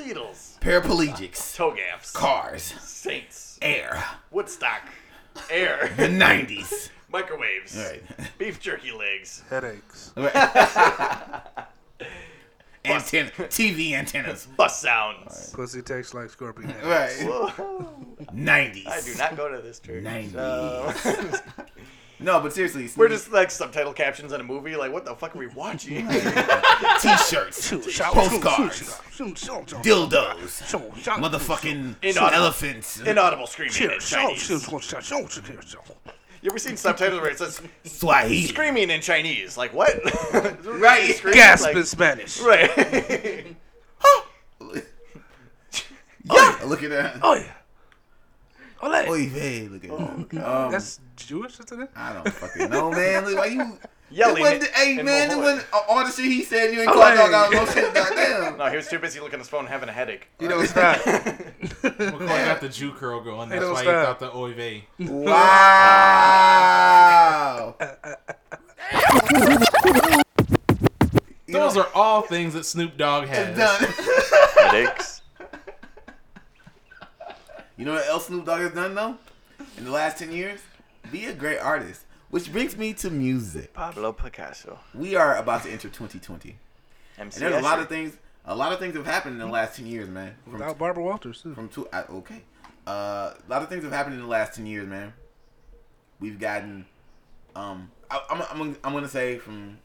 Beatles. 0.07 0.59
Paraplegics. 0.59 1.55
Toe 1.55 1.75
gaps. 1.75 2.11
Cars. 2.11 2.61
Saints. 2.79 3.57
Air. 3.61 4.03
Woodstock. 4.31 4.83
Air. 5.49 5.91
The 5.97 6.03
90s. 6.07 6.89
Microwaves. 7.11 7.77
All 7.77 7.83
right. 7.85 8.03
Beef 8.37 8.59
jerky 8.59 8.91
legs. 8.91 9.43
Headaches. 9.49 10.13
Antenna, 12.85 13.29
TV 13.31 13.91
antennas. 13.93 14.45
Bus 14.57 14.79
sounds. 14.81 15.51
Pussy 15.53 15.81
tastes 15.81 16.13
like 16.13 16.29
scorpion. 16.29 16.73
Right. 16.85 17.13
Whoa. 17.21 17.49
90s. 18.33 18.87
I 18.87 19.01
do 19.01 19.13
not 19.17 19.35
go 19.35 19.49
to 19.49 19.61
this 19.61 19.79
church. 19.79 20.03
90s. 20.05 20.31
So- 20.31 21.39
No, 22.19 22.39
but 22.39 22.51
seriously, 22.51 22.89
We're 22.97 23.09
just 23.09 23.31
like 23.31 23.51
subtitle 23.51 23.93
captions 23.93 24.33
on 24.33 24.41
a 24.41 24.43
movie. 24.43 24.75
Like, 24.75 24.91
what 24.91 25.05
the 25.05 25.13
fuck 25.15 25.35
are 25.35 25.39
we 25.39 25.45
watching? 25.47 26.07
t-shirts, 26.07 27.69
postcards, 27.69 28.81
dildos, 29.83 30.63
motherfucking 31.03 31.95
elephants, 32.17 32.99
Inaudible 33.01 33.45
screaming 33.45 33.75
in 33.91 33.99
Chinese. 33.99 34.49
You 34.49 34.59
ever 36.51 36.59
seen 36.59 36.77
subtitles 36.77 37.21
where 37.21 37.29
it 37.31 37.37
says 37.39 37.61
Swahili. 37.83 38.43
screaming 38.47 38.89
in 38.89 39.01
Chinese? 39.01 39.57
Like 39.57 39.73
what? 39.73 39.93
Right. 40.65 41.13
Screaming, 41.15 41.37
Gasp 41.37 41.65
like- 41.65 41.75
in 41.75 41.83
Spanish. 41.83 42.39
Right. 42.41 43.55
Yeah, 46.29 46.59
look 46.65 46.83
at 46.83 46.89
that. 46.89 47.19
Oh 47.21 47.35
yeah. 47.35 47.53
Ole. 48.81 49.09
Oy 49.09 49.27
vey, 49.29 49.67
look 49.67 49.83
at 49.85 49.89
that. 49.89 50.45
Um, 50.47 50.71
That's 50.71 50.99
Jewish, 51.15 51.59
isn't 51.59 51.81
it? 51.81 51.89
I 51.95 52.13
don't 52.13 52.29
fucking 52.31 52.69
know, 52.69 52.91
man. 52.91 53.25
Look, 53.25 53.37
why 53.37 53.45
you 53.47 53.77
Yelling 54.09 54.37
It 54.37 54.41
wasn't, 54.41 54.63
in- 54.63 54.69
hey 54.73 54.97
in 54.99 55.05
man, 55.05 55.25
it 55.31 55.33
Malloy. 55.35 55.43
wasn't 55.43 55.65
all 55.89 56.05
the 56.05 56.11
shit 56.11 56.25
he 56.25 56.41
said. 56.43 56.73
You 56.73 56.79
ain't 56.81 56.89
Oh, 56.89 56.93
called 56.93 57.15
dog 57.17 57.33
out 57.33 57.51
no 57.51 57.65
shit. 57.65 57.93
Goddamn. 57.93 58.57
No, 58.57 58.65
he 58.69 58.77
was 58.77 58.87
too 58.87 58.99
busy 58.99 59.19
looking 59.19 59.33
at 59.35 59.39
his 59.39 59.49
phone 59.49 59.65
having 59.65 59.89
a 59.89 59.91
headache. 59.91 60.27
You 60.39 60.47
don't 60.47 60.65
stop. 60.65 60.95
McCoy 61.01 62.45
got 62.45 62.61
the 62.61 62.69
Jew 62.69 62.91
curl 62.93 63.19
going. 63.21 63.49
That's 63.49 63.65
why 63.65 63.81
stop. 63.81 63.85
he 63.85 64.05
thought 64.05 64.19
the 64.19 64.33
oy 64.33 64.53
vey. 64.53 64.85
Wow. 66.19 67.75
You 71.49 71.53
know, 71.53 71.59
Those 71.61 71.77
are 71.77 71.87
all 71.95 72.21
things 72.23 72.53
that 72.55 72.65
Snoop 72.65 72.97
Dogg 72.97 73.27
has. 73.29 73.57
done. 73.57 73.79
Headaches. 74.71 75.16
You 77.77 77.85
know 77.85 77.93
what 77.93 78.07
else 78.07 78.25
Snoop 78.27 78.45
Dogg 78.45 78.61
has 78.61 78.71
done 78.73 78.95
though? 78.95 79.15
In 79.77 79.85
the 79.85 79.91
last 79.91 80.17
ten 80.17 80.31
years, 80.31 80.59
be 81.11 81.25
a 81.25 81.33
great 81.33 81.59
artist. 81.59 82.05
Which 82.29 82.51
brings 82.51 82.75
me 82.75 82.93
to 82.95 83.09
music. 83.09 83.73
Pablo 83.73 84.11
Picasso. 84.11 84.79
We 84.93 85.15
are 85.15 85.37
about 85.37 85.63
to 85.63 85.69
enter 85.69 85.87
2020, 85.87 86.57
MC 87.17 87.19
and 87.19 87.31
there's 87.53 87.61
a 87.61 87.63
lot 87.63 87.79
of 87.79 87.87
things. 87.87 88.17
A 88.45 88.55
lot 88.55 88.73
of 88.73 88.79
things 88.79 88.95
have 88.95 89.05
happened 89.05 89.33
in 89.33 89.39
the 89.39 89.53
last 89.53 89.77
ten 89.77 89.85
years, 89.85 90.09
man. 90.09 90.35
From 90.43 90.53
Without 90.53 90.77
Barbara 90.77 91.03
Walters 91.03 91.41
too. 91.41 91.53
from 91.53 91.69
two. 91.69 91.87
Uh, 91.93 92.03
okay, 92.09 92.41
uh, 92.87 93.33
a 93.35 93.49
lot 93.49 93.61
of 93.61 93.69
things 93.69 93.83
have 93.83 93.93
happened 93.93 94.15
in 94.15 94.21
the 94.21 94.27
last 94.27 94.55
ten 94.55 94.65
years, 94.65 94.87
man. 94.87 95.13
We've 96.19 96.39
gotten, 96.39 96.85
um, 97.55 97.91
I, 98.09 98.19
I'm, 98.31 98.41
I'm, 98.49 98.77
I'm 98.83 98.93
gonna 98.93 99.07
say 99.07 99.37
from 99.37 99.77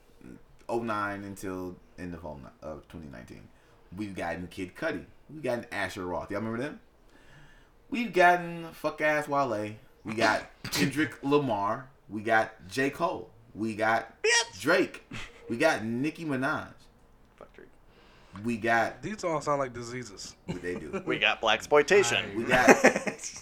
09 0.72 1.24
until 1.24 1.76
end 1.98 2.14
of 2.14 2.24
09 2.24 2.46
of 2.62 2.88
2019, 2.88 3.42
we've 3.96 4.16
gotten 4.16 4.46
Kid 4.46 4.74
Cudi, 4.74 5.04
we've 5.28 5.42
gotten 5.42 5.66
Asher 5.70 6.06
Roth. 6.06 6.30
Y'all 6.30 6.40
remember 6.40 6.62
them? 6.62 6.80
We've 7.92 8.12
gotten 8.12 8.68
fuck 8.72 9.00
ass 9.02 9.28
Wale. 9.28 9.72
We 10.02 10.14
got 10.14 10.42
Kendrick 10.72 11.22
Lamar. 11.22 11.88
We 12.08 12.22
got 12.22 12.66
J 12.66 12.88
Cole. 12.90 13.28
We 13.54 13.74
got 13.74 14.12
Drake. 14.58 15.04
We 15.50 15.58
got 15.58 15.84
Nicki 15.84 16.24
Minaj. 16.24 16.68
Fuck 17.36 17.52
Drake. 17.54 17.68
We 18.42 18.56
got 18.56 19.02
These 19.02 19.22
all 19.24 19.42
sound 19.42 19.58
like 19.58 19.74
diseases. 19.74 20.34
what 20.46 20.62
they 20.62 20.74
do. 20.76 21.02
We 21.04 21.18
got 21.18 21.42
black 21.42 21.58
exploitation. 21.58 22.34
We 22.34 22.44
got 22.44 22.70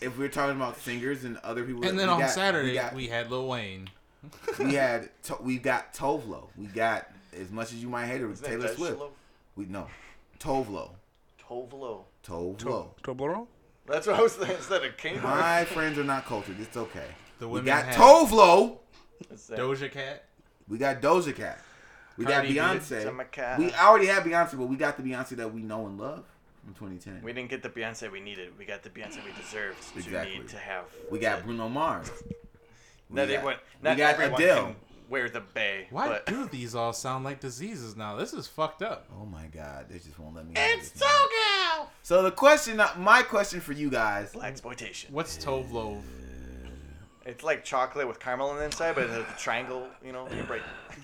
if 0.03 0.19
we're 0.19 0.29
talking 0.29 0.57
about 0.57 0.77
singers 0.79 1.23
and 1.23 1.37
other 1.39 1.63
people. 1.63 1.85
And 1.87 1.97
then 1.97 2.09
we 2.09 2.13
on 2.15 2.21
got- 2.21 2.31
Saturday, 2.31 2.71
we 2.71 2.75
got, 2.75 2.93
we 2.95 3.07
had 3.07 3.31
Lil 3.31 3.47
Wayne. 3.47 3.89
we 4.59 4.75
had 4.75 5.11
to, 5.25 5.37
we 5.41 5.59
got 5.59 5.95
Tove 5.95 6.27
Lo. 6.29 6.49
We 6.57 6.67
got 6.67 7.07
as 7.41 7.53
much 7.53 7.73
as 7.73 7.77
you 7.81 7.89
might 7.89 8.07
hate 8.07 8.21
it, 8.21 8.29
Isn't 8.29 8.45
Taylor 8.45 8.75
Swift. 8.75 8.99
Shilo? 8.99 9.11
We 9.55 9.67
no 9.67 9.87
Tove 10.41 10.69
Lo. 10.69 10.91
Tovlo. 11.41 12.03
Tove 12.25 12.65
Lo. 12.65 12.95
Toblerone? 13.03 13.47
That's 13.87 14.07
what 14.07 14.17
I 14.17 14.23
was 14.23 14.35
thinking. 14.35 14.57
instead 14.57 14.85
of 14.85 14.91
a 14.91 14.95
king? 14.95 15.21
My 15.23 15.65
friends 15.65 15.99
are 15.99 16.05
not 16.05 16.25
cultured. 16.27 16.61
It's 16.61 16.77
okay. 16.77 17.07
The 17.39 17.47
We 17.49 17.55
women 17.55 17.67
got 17.67 17.85
had 17.87 17.97
Tove 17.97 18.31
Lo. 18.31 18.81
Doja 19.51 19.91
Cat. 19.91 20.25
We 20.69 20.79
got 20.79 21.01
Doja 21.01 21.35
Cat. 21.35 21.59
We 22.17 22.25
Cardi 22.27 22.55
got 22.55 22.77
Doja 22.77 22.81
Beyonce. 22.81 23.31
Cat. 23.33 23.59
We 23.59 23.73
already 23.73 24.07
have 24.07 24.23
Beyonce, 24.25 24.59
but 24.59 24.67
we 24.67 24.77
got 24.77 24.97
the 24.97 25.03
Beyonce 25.03 25.31
that 25.31 25.53
we 25.53 25.63
know 25.63 25.87
and 25.87 25.99
love 25.99 26.25
from 26.65 26.75
2010. 26.75 27.23
We 27.23 27.33
didn't 27.33 27.51
get 27.51 27.63
the 27.63 27.69
Beyonce 27.71 28.11
we 28.13 28.21
needed. 28.21 28.57
We 28.59 28.65
got 28.65 28.83
the 28.83 28.91
Beyonce 28.91 29.25
we 29.25 29.33
deserved 29.41 29.83
to 29.93 29.99
Exactly. 29.99 30.39
need 30.39 30.49
to 30.49 30.59
have. 30.59 30.85
We 31.11 31.19
got 31.19 31.45
Bruno 31.45 31.69
Mars. 31.69 32.11
We 33.09 33.17
Not 33.17 33.27
got- 33.29 33.35
everyone. 33.35 33.57
we 33.83 33.89
Not 33.89 33.97
got 33.97 34.15
everyone 34.15 34.43
Adele. 34.43 34.65
can 34.67 34.77
wear 35.11 35.29
the 35.29 35.41
bay. 35.41 35.89
Why 35.91 36.09
but 36.09 36.27
do 36.27 36.47
these 36.47 36.75
all 36.75 36.93
sound 36.93 37.25
like 37.25 37.41
diseases 37.41 37.97
now? 37.97 38.17
This 38.17 38.33
is 38.33 38.47
fucked 38.47 38.81
up. 38.81 39.07
Oh 39.21 39.27
my 39.27 39.47
God, 39.47 39.87
they 39.91 39.99
just 39.99 40.19
won't 40.19 40.37
let 40.37 40.47
me. 40.47 40.53
It's 40.57 40.91
Togo. 40.93 41.89
So 42.03 42.23
the 42.23 42.31
question, 42.31 42.81
uh, 42.81 42.89
my 42.97 43.23
question 43.23 43.61
for 43.61 43.73
you 43.73 43.91
guys, 43.91 44.33
black 44.33 44.53
exploitation. 44.53 45.13
What's 45.13 45.37
Tove 45.37 45.71
Lo? 45.73 45.99
It's 47.27 47.45
like 47.45 47.65
chocolate 47.65 48.09
with 48.09 48.19
caramel 48.19 48.49
on 48.49 48.57
the 48.57 48.65
inside, 48.65 48.95
but 48.95 49.05
it 49.05 49.11
has 49.11 49.21
a 49.21 49.39
triangle. 49.39 49.87
You 50.05 50.13
know, 50.13 50.27
you 50.35 50.43
break. 50.45 50.63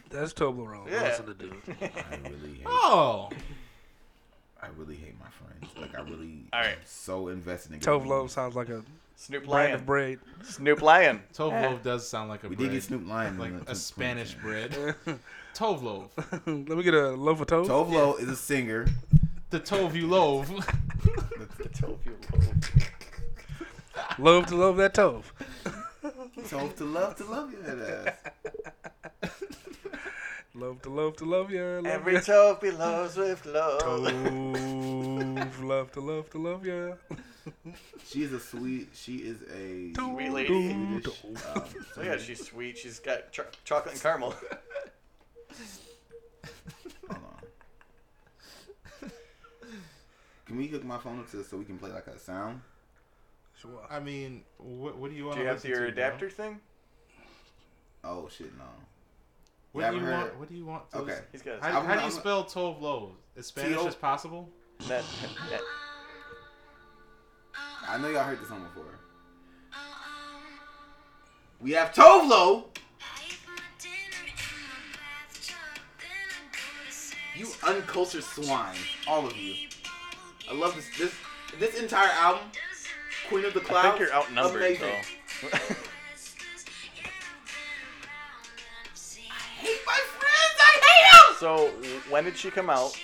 That's 0.08 0.32
Toblerone. 0.32 0.90
Yeah. 0.90 1.02
Listen 1.02 1.26
to 1.26 1.34
dude. 1.34 1.52
I 1.82 2.16
really 2.28 2.54
hate. 2.54 2.62
Oh, 2.64 3.28
I 4.62 4.68
really 4.76 4.96
hate 4.96 5.14
my 5.20 5.26
friends. 5.28 5.72
Like 5.78 5.96
I 5.96 6.02
really, 6.08 6.46
All 6.52 6.60
right. 6.60 6.70
am 6.70 6.78
so 6.84 7.28
invested 7.28 7.72
in. 7.72 7.78
getting 7.80 8.00
Tove 8.00 8.06
Lo 8.06 8.22
these. 8.22 8.32
sounds 8.32 8.56
like 8.56 8.70
a 8.70 8.82
Snoop 9.16 9.44
brand 9.46 9.50
Lion. 9.70 9.74
of 9.74 9.86
bread. 9.86 10.18
Snoop 10.44 10.82
Lion. 10.82 11.22
Tove 11.34 11.50
Lo 11.62 11.78
does 11.82 12.06
sound 12.08 12.28
like 12.28 12.44
a 12.44 12.48
We 12.48 12.56
bread. 12.56 12.68
did 12.68 12.74
get 12.74 12.82
Snoop 12.84 13.08
Lion. 13.08 13.38
like 13.38 13.52
a 13.66 13.74
Spanish 13.74 14.34
bread. 14.34 14.70
Tove 15.54 15.82
Lo. 15.82 16.10
Let 16.46 16.46
me 16.76 16.82
get 16.82 16.94
a 16.94 17.10
loaf 17.12 17.40
of 17.40 17.46
toast. 17.48 17.70
Tove 17.70 17.90
Lo 17.90 18.14
is 18.16 18.28
a 18.28 18.36
singer. 18.36 18.86
The 19.50 19.58
Tove 19.60 19.94
you 19.94 20.06
loaf. 20.06 20.48
The 20.48 21.68
Tovio 21.70 22.12
loaf. 22.32 24.18
Love 24.18 24.46
to 24.46 24.56
love 24.56 24.76
that 24.76 24.94
tove. 24.94 25.24
Tove 26.48 26.76
to 26.76 26.84
love 26.84 27.16
to 27.16 27.24
love 27.24 27.50
you. 27.52 27.62
That 27.62 28.14
ass. 29.22 29.30
Love 30.54 30.80
to 30.82 30.90
love 30.90 31.16
to 31.16 31.24
love 31.24 31.50
you. 31.50 31.62
Love 31.62 31.86
Every 31.86 32.14
ya. 32.14 32.20
toe 32.20 32.58
belows 32.60 33.16
with 33.16 33.44
love. 33.46 33.80
Tove. 33.80 35.62
love 35.62 35.92
to 35.92 36.00
love 36.00 36.30
to 36.30 36.38
love 36.38 36.66
you. 36.66 36.96
She 38.06 38.22
is 38.22 38.32
a 38.32 38.40
sweet. 38.40 38.88
She 38.94 39.16
is 39.18 39.42
a 39.54 39.92
Sweet 39.94 40.30
lady. 40.30 40.72
Swedish, 40.72 41.24
um, 41.54 41.64
So 41.94 42.02
yeah, 42.02 42.16
she's 42.16 42.44
sweet. 42.46 42.76
She's 42.78 42.98
got 42.98 43.30
ch- 43.32 43.40
chocolate 43.64 43.94
and 43.94 44.02
caramel. 44.02 44.30
Hold 47.08 47.22
on. 47.22 49.10
Can 50.46 50.56
we 50.56 50.66
hook 50.68 50.84
my 50.84 50.98
phone 50.98 51.18
up 51.18 51.30
to 51.32 51.42
so 51.44 51.56
we 51.56 51.64
can 51.64 51.78
play 51.78 51.90
like 51.90 52.06
a 52.06 52.18
sound? 52.18 52.60
Sure. 53.60 53.80
I 53.90 54.00
mean, 54.00 54.42
what, 54.58 54.96
what 54.98 55.10
do 55.10 55.16
you 55.16 55.24
want 55.26 55.36
Do 55.38 55.42
you 55.42 55.48
have 55.48 55.64
your 55.64 55.86
adapter 55.86 56.28
thing? 56.30 56.60
Oh 58.04 58.28
shit, 58.28 58.56
no. 58.56 58.64
What 59.72 59.86
You 59.86 59.90
do 59.92 59.96
you 59.98 60.02
heard 60.04 60.12
want? 60.18 60.38
What 60.38 60.48
do 60.48 60.54
you 60.54 60.64
want? 60.66 60.90
To 60.92 60.98
Okay. 60.98 61.18
He's 61.32 61.42
got. 61.42 61.60
How, 61.62 61.80
how 61.82 61.94
do 61.94 62.00
you 62.00 62.00
I'm- 62.02 62.10
spell 62.10 62.44
Tove 62.44 62.80
Lo? 62.80 63.12
As 63.36 63.46
Spanish 63.46 63.76
T-O- 63.76 63.86
as 63.88 63.94
possible? 63.94 64.48
Net, 64.88 65.04
net. 65.50 65.60
I 67.88 67.98
know 67.98 68.08
y'all 68.08 68.24
heard 68.24 68.40
this 68.40 68.48
song 68.48 68.62
before. 68.62 68.84
We 71.60 71.72
have 71.72 71.92
Tove 71.92 72.28
Lo. 72.28 72.66
You 77.36 77.48
uncultured 77.66 78.24
swine, 78.24 78.76
all 79.06 79.26
of 79.26 79.36
you. 79.36 79.68
I 80.50 80.54
love 80.54 80.74
this. 80.74 80.88
This 80.98 81.14
this 81.58 81.80
entire 81.80 82.10
album, 82.12 82.44
Queen 83.28 83.44
of 83.44 83.52
the 83.54 83.60
Clouds. 83.60 83.86
I 83.86 83.90
think 83.90 84.00
you're 84.00 84.14
outnumbered 84.14 84.62
amazing. 84.62 84.86
though. 85.42 85.48
hate 89.58 89.80
my 89.86 90.00
friends. 90.18 90.56
I 90.58 90.80
hate 90.82 91.06
them. 91.12 91.36
so 91.38 91.70
when 92.10 92.24
did 92.24 92.36
she 92.36 92.50
come 92.50 92.70
out? 92.70 92.98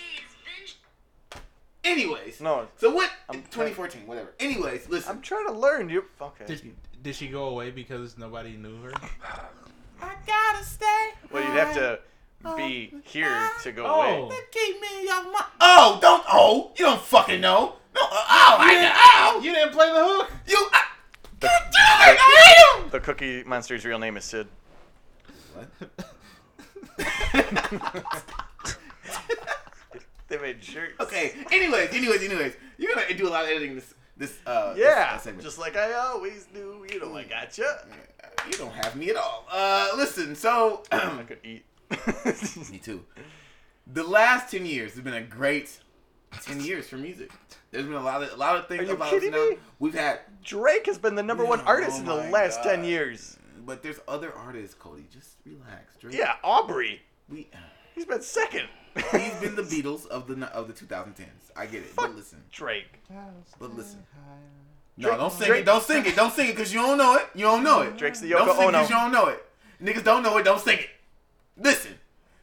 Anyways, 1.85 2.41
No, 2.41 2.69
So 2.77 2.91
what? 2.95 3.11
I'm 3.29 3.43
2014, 3.43 4.07
whatever. 4.07 4.33
Anyways, 4.39 4.89
listen. 4.89 5.11
I'm 5.11 5.21
trying 5.21 5.47
to 5.47 5.53
learn. 5.53 5.89
You 5.89 6.05
okay? 6.21 6.45
Did, 6.47 6.77
did 7.03 7.15
she 7.17 7.27
go 7.29 7.47
away 7.47 7.71
because 7.71 8.17
nobody 8.17 8.57
knew 8.57 8.81
her? 8.83 8.93
I 10.01 10.15
gotta 10.27 10.65
stay. 10.65 11.11
well, 11.33 11.43
you'd 11.43 11.53
have 11.59 11.75
to 11.75 11.99
be 12.57 12.95
here 13.05 13.51
to 13.63 13.73
go 13.73 13.85
Oh. 13.87 14.01
away. 14.27 14.37
Keep 14.53 14.81
me 14.81 15.09
off 15.09 15.27
my. 15.33 15.45
Oh, 15.61 15.99
don't. 16.01 16.25
Oh, 16.29 16.71
you 16.79 16.85
don't 16.85 17.01
fucking 17.01 17.41
know. 17.41 17.75
No. 17.95 18.01
Uh, 18.03 18.07
oh, 18.11 18.57
I 18.61 18.71
didn't- 18.71 18.95
know. 18.95 19.41
You 19.45 19.53
didn't 19.55 19.73
play 19.73 19.89
the 19.91 20.05
hook. 20.05 20.31
you. 20.47 20.69
I, 20.73 20.85
The, 21.41 21.47
God 21.49 21.63
damn 21.73 22.15
it, 22.15 22.21
I 22.21 22.75
hate 22.77 22.83
him. 22.85 22.91
the 22.91 23.01
Cookie 23.01 23.43
Monster's 23.45 23.85
real 23.85 23.99
name 23.99 24.17
is 24.17 24.25
Sid. 24.25 24.47
They 30.33 30.39
made 30.39 30.65
shirts. 30.65 30.95
okay. 30.99 31.35
Anyways, 31.51 31.91
anyways, 31.93 32.23
anyways, 32.23 32.55
you're 32.79 32.95
gonna 32.95 33.13
do 33.13 33.29
a 33.29 33.31
lot 33.31 33.45
of 33.45 33.51
editing 33.51 33.75
this. 33.75 33.93
This. 34.17 34.39
Uh, 34.47 34.73
Yeah, 34.79 35.13
This, 35.15 35.25
segment. 35.25 35.45
just 35.45 35.59
like 35.59 35.77
I 35.77 35.93
always 35.93 36.47
do. 36.55 36.87
You 36.91 37.01
know 37.01 37.15
I 37.15 37.25
gotcha. 37.25 37.87
You 38.47 38.53
don't 38.53 38.73
have 38.73 38.97
me 38.97 39.11
at 39.11 39.17
all. 39.17 39.47
Uh, 39.51 39.91
listen. 39.95 40.35
So. 40.35 40.85
I 40.93 41.23
could 41.29 41.41
eat. 41.45 41.67
me 42.73 42.79
too. 42.79 43.05
The 43.87 44.03
last 44.05 44.51
ten 44.51 44.65
years 44.65 44.95
has 44.95 45.03
been 45.03 45.13
a 45.13 45.21
great 45.21 45.79
ten 46.43 46.61
years 46.61 46.89
for 46.89 46.97
music. 46.97 47.31
There's 47.71 47.85
been 47.85 47.93
a 47.93 48.03
lot 48.03 48.23
of 48.23 48.33
a 48.33 48.37
lot 48.37 48.57
of 48.57 48.69
things 48.69 48.81
Are 48.81 48.85
you 48.85 48.93
about 48.93 49.11
kidding 49.11 49.35
us 49.35 49.51
me? 49.51 49.57
We've 49.81 49.93
had 49.93 50.21
Drake 50.43 50.87
has 50.87 50.97
been 50.97 51.15
the 51.15 51.23
number 51.23 51.45
one 51.45 51.61
artist 51.61 51.99
in 51.99 52.07
the 52.07 52.15
last 52.15 52.63
ten 52.63 52.85
years. 52.85 53.37
But 53.67 53.83
there's 53.83 54.01
other 54.09 54.33
artists, 54.33 54.75
Cody. 54.75 55.05
Just 55.13 55.37
relax. 55.45 55.95
Drake. 56.01 56.15
Yeah, 56.17 56.37
Aubrey. 56.43 57.03
We, 57.29 57.51
He's 57.95 58.07
been 58.07 58.23
second. 58.23 58.69
He's 58.95 59.35
been 59.41 59.55
the 59.57 59.63
Beatles 59.73 60.07
of 60.07 60.27
the 60.27 60.47
of 60.55 60.67
the 60.69 60.73
2010s. 60.75 61.27
I 61.57 61.67
get 61.67 61.83
it. 61.83 61.95
But 61.97 62.15
listen. 62.15 62.43
Drake. 62.53 63.01
But 63.59 63.75
listen. 63.77 64.05
No, 64.97 65.09
Drake- 65.09 65.19
don't 65.21 65.33
sing 65.33 65.47
Drake- 65.49 65.61
it. 65.63 65.65
Don't 65.67 65.83
sing 65.83 66.07
it. 66.07 66.17
Don't 66.17 66.33
sing 66.33 66.49
it 66.49 66.53
because 66.57 66.73
you 66.75 66.81
don't 66.81 66.99
know 66.99 67.15
it. 67.17 67.27
You 67.35 67.45
don't 67.47 67.63
know 67.65 67.81
it. 67.83 67.97
Drake's 67.97 68.21
the 68.21 68.29
don't 68.31 68.49
sing 68.57 68.59
Ono. 68.59 68.71
because 68.73 68.91
you 68.91 68.97
don't 68.97 69.13
know 69.13 69.27
it. 69.29 69.45
Niggas 69.83 70.05
don't 70.05 70.23
know 70.23 70.37
it. 70.39 70.43
Don't 70.45 70.61
sing 70.61 70.79
it. 70.79 70.89
Listen. 71.57 71.93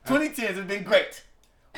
2010s 0.08 0.56
has 0.56 0.66
been 0.66 0.84
great. 0.84 1.24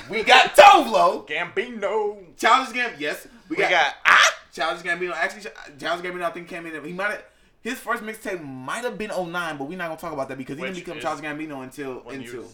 We 0.10 0.24
got 0.24 0.56
Tove 0.56 0.90
Lo. 0.90 1.26
Gambino. 1.28 2.18
Childish 2.38 2.74
Gambino. 2.74 3.00
Yes. 3.00 3.28
We 3.50 3.58
We 3.58 3.62
got, 3.64 3.70
got 3.72 3.94
ah. 4.06 4.36
Childish 4.54 4.84
Gambino. 4.84 5.12
Actually, 5.14 5.52
Childish 5.78 6.06
Gambino, 6.10 6.24
I 6.24 6.32
think 6.32 6.48
came 6.48 6.66
in. 6.66 6.84
He 6.86 6.94
might 6.94 7.12
have. 7.12 7.24
His 7.62 7.78
first 7.78 8.02
mixtape 8.02 8.42
might 8.44 8.84
have 8.84 8.98
been 8.98 9.12
09, 9.12 9.58
but 9.58 9.66
we're 9.68 9.78
not 9.78 9.90
gonna 9.90 10.00
talk 10.00 10.14
about 10.14 10.30
that 10.30 10.38
because 10.38 10.56
he 10.58 10.62
Which 10.64 10.74
didn't 10.74 10.86
become 10.86 10.98
is 10.98 11.04
Childish 11.04 11.26
Gambino 11.26 11.62
until 11.64 11.96
When 12.00 12.22
until. 12.22 12.46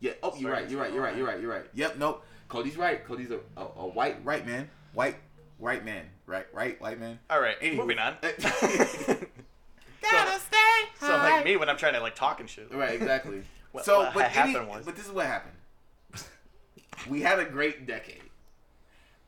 You 0.00 0.10
Yeah. 0.10 0.14
Oh, 0.22 0.34
you're 0.36 0.52
right. 0.52 0.68
You're 0.68 0.80
right. 0.80 0.92
You're 0.92 1.02
right. 1.02 1.16
You're 1.16 1.26
right. 1.26 1.40
You're 1.40 1.50
right. 1.50 1.64
Yep. 1.74 1.96
Nope. 1.98 2.24
Cody's 2.48 2.76
right. 2.76 3.04
Cody's 3.04 3.30
a, 3.30 3.38
a, 3.56 3.62
a 3.78 3.86
white 3.86 4.24
right 4.24 4.46
man. 4.46 4.68
White 4.94 5.16
white 5.58 5.84
man. 5.84 6.04
Right. 6.26 6.46
Right. 6.52 6.80
White 6.80 7.00
man. 7.00 7.18
All 7.30 7.40
right, 7.40 7.56
Anyway. 7.60 7.76
moving 7.82 7.98
on. 7.98 8.14
Gotta 8.22 8.38
stay. 10.40 10.56
so 11.00 11.08
like 11.08 11.44
me 11.44 11.56
when 11.56 11.68
I'm 11.68 11.76
trying 11.76 11.94
to 11.94 12.00
like 12.00 12.14
talk 12.14 12.40
and 12.40 12.48
shit. 12.48 12.72
Right. 12.72 12.94
Exactly. 12.94 13.42
What- 13.72 13.84
so, 13.84 13.98
what 13.98 14.14
but 14.14 14.24
any, 14.24 14.32
happened 14.52 14.68
was- 14.68 14.86
but 14.86 14.96
this 14.96 15.04
is 15.06 15.12
what 15.12 15.26
happened. 15.26 15.52
We 17.10 17.20
had 17.20 17.38
a 17.38 17.44
great 17.44 17.86
decade. 17.86 18.22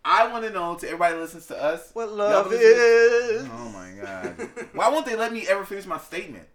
I 0.05 0.27
want 0.29 0.45
to 0.45 0.51
know 0.51 0.75
to 0.77 0.87
everybody 0.87 1.15
that 1.17 1.21
listens 1.21 1.47
to 1.49 1.63
us. 1.63 1.91
What 1.93 2.11
love 2.13 2.51
is. 2.53 3.47
Oh 3.53 3.69
my 3.69 3.91
god. 4.03 4.49
Why 4.73 4.89
won't 4.89 5.05
they 5.05 5.17
let 5.17 5.33
me 5.35 5.47
ever 5.47 5.67
finish 5.67 5.85
my 5.85 5.99
statement? 5.99 6.47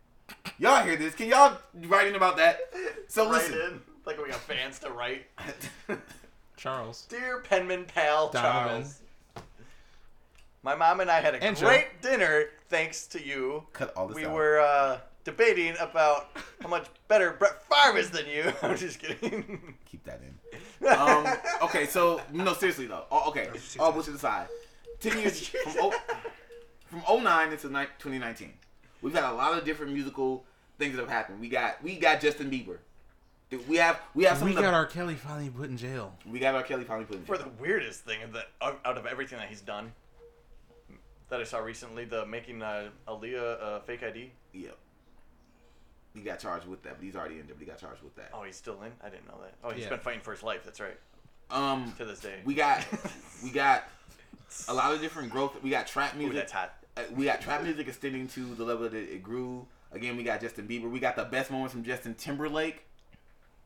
Y'all 0.58 0.84
hear 0.84 0.96
this? 0.96 1.14
Can 1.14 1.28
y'all 1.30 1.56
write 1.86 2.08
in 2.08 2.16
about 2.16 2.38
that? 2.38 2.58
So 3.10 3.30
Write 3.30 3.52
listen. 3.52 3.82
In. 4.06 4.10
Like 4.12 4.24
we 4.24 4.30
got 4.32 4.40
fans 4.42 4.80
to 4.80 4.90
write. 4.92 5.26
Charles. 6.58 7.06
Dear 7.10 7.40
penman 7.40 7.86
pal 7.86 8.30
Donovan. 8.30 8.84
Charles. 8.84 9.00
My 10.64 10.76
mom 10.76 11.02
and 11.02 11.12
I 11.12 11.20
had 11.20 11.36
a 11.36 11.44
And 11.44 11.58
Joe. 11.58 11.68
great 11.68 12.02
dinner 12.02 12.46
thanks 12.70 13.06
to 13.08 13.24
you. 13.26 13.64
Cut 13.74 13.94
all 13.98 14.08
this 14.08 14.16
We 14.16 14.26
out. 14.26 14.34
were 14.34 14.60
uh, 14.62 15.00
debating 15.26 15.76
about 15.80 16.30
how 16.62 16.70
much 16.70 16.88
better 17.10 17.32
Brett 17.34 17.62
Favre 17.70 17.98
is 17.98 18.10
than 18.12 18.26
you. 18.28 18.52
I'm 18.62 18.78
just 18.78 19.00
kidding. 19.00 19.74
Keep 19.86 20.06
that 20.06 20.22
in. 20.22 20.88
Um, 20.88 21.26
okay, 21.64 21.86
so 21.86 22.22
no, 22.32 22.54
seriously 22.54 22.88
though. 22.88 23.06
Oh, 23.12 23.30
okay, 23.30 23.50
all 23.80 23.92
bullshit 23.92 24.16
aside. 24.16 24.48
Ten 25.02 25.18
years 25.20 25.48
from 25.48 25.74
oh, 25.80 25.94
from 26.86 27.24
09 27.24 27.52
into 27.52 27.68
ni- 27.68 27.86
2019, 28.00 28.54
we've 29.02 29.14
had 29.14 29.24
a 29.30 29.34
lot 29.34 29.58
of 29.58 29.66
different 29.66 29.92
musical 29.94 30.46
things 30.78 30.96
that 30.96 31.02
have 31.02 31.10
happened. 31.10 31.40
We 31.42 31.50
got 31.50 31.84
we 31.84 31.98
got 31.98 32.22
Justin 32.22 32.50
Bieber. 32.50 32.78
Dude, 33.58 33.68
We 33.70 33.78
have 33.78 34.00
we 34.16 34.24
have 34.26 34.38
some 34.38 34.46
We 34.46 34.52
of 34.52 34.58
the, 34.58 34.62
got 34.64 34.74
R. 34.74 34.86
Kelly 34.86 35.16
finally 35.16 35.50
put 35.50 35.70
in 35.70 35.78
jail. 35.78 36.14
we 36.30 36.40
got 36.40 36.56
R. 36.56 36.64
Kelly 36.64 36.84
finally 36.86 37.06
put 37.06 37.18
in 37.18 37.26
jail. 37.26 37.36
For 37.38 37.44
the 37.44 37.50
weirdest 37.62 38.02
thing 38.04 38.20
that 38.34 38.48
out 38.62 38.98
of 38.98 39.06
everything 39.06 39.38
that 39.40 39.48
he's 39.50 39.62
done 39.62 39.92
that 41.30 41.40
I 41.40 41.44
saw 41.44 41.60
recently, 41.60 42.06
the 42.06 42.26
making 42.26 42.62
uh, 42.62 42.90
Aaliyah 43.08 43.62
uh, 43.64 43.80
fake 43.82 44.04
ID. 44.04 44.32
Yeah. 44.54 44.70
He 46.14 46.22
got 46.22 46.40
charged 46.40 46.68
with 46.68 46.84
that, 46.84 46.96
but 46.98 47.04
he's 47.04 47.16
already 47.16 47.40
in 47.40 47.48
there. 47.48 47.56
But 47.56 47.60
he 47.60 47.66
got 47.66 47.80
charged 47.80 48.04
with 48.04 48.16
that. 48.18 48.30
Oh, 48.34 48.44
he's 48.44 48.56
still 48.56 48.80
in. 48.84 48.92
I 49.04 49.10
didn't 49.10 49.28
know 49.28 49.38
that. 49.42 49.54
Oh, 49.64 49.72
he's 49.72 49.84
Yeah. 49.84 49.90
been 49.90 50.00
fighting 50.00 50.22
for 50.22 50.32
his 50.32 50.44
life. 50.44 50.62
That's 50.64 50.80
right. 50.80 50.98
Um, 51.52 51.94
To 51.98 52.06
this 52.06 52.20
day. 52.20 52.40
we 52.46 52.54
got 52.56 52.86
we 53.44 53.50
got 53.52 53.84
a 54.68 54.74
lot 54.74 54.94
of 54.94 55.02
different 55.02 55.30
growth. 55.32 55.56
We 55.64 55.70
got 55.70 55.88
trap 55.88 56.16
Ooh, 56.16 56.20
music. 56.20 56.36
that's 56.38 56.52
hot. 56.52 56.74
uh, 56.98 57.02
we 57.16 57.26
got 57.26 57.42
trap 57.42 57.64
music 57.64 57.88
extending 57.88 58.28
to 58.30 58.56
the 58.56 58.64
level 58.64 58.90
that 58.90 58.96
it 58.96 59.22
grew. 59.24 59.66
Again, 59.92 60.18
we 60.18 60.24
got 60.24 60.42
Justin 60.42 60.68
Bieber. 60.68 60.90
We 60.90 61.00
got 61.00 61.16
the 61.16 61.26
best 61.26 61.52
moments 61.52 61.74
from 61.74 61.84
Justin 61.84 62.16
Timberlake. 62.16 62.86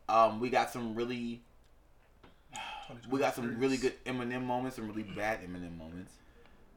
Um, 0.09 0.39
we 0.39 0.49
got 0.49 0.71
some 0.71 0.95
really, 0.95 1.41
we 3.09 3.19
got 3.19 3.35
some 3.35 3.57
really 3.59 3.77
good 3.77 3.93
Eminem 4.05 4.43
moments, 4.43 4.75
some 4.77 4.87
really 4.87 5.03
bad 5.03 5.39
Eminem 5.41 5.77
moments. 5.77 6.13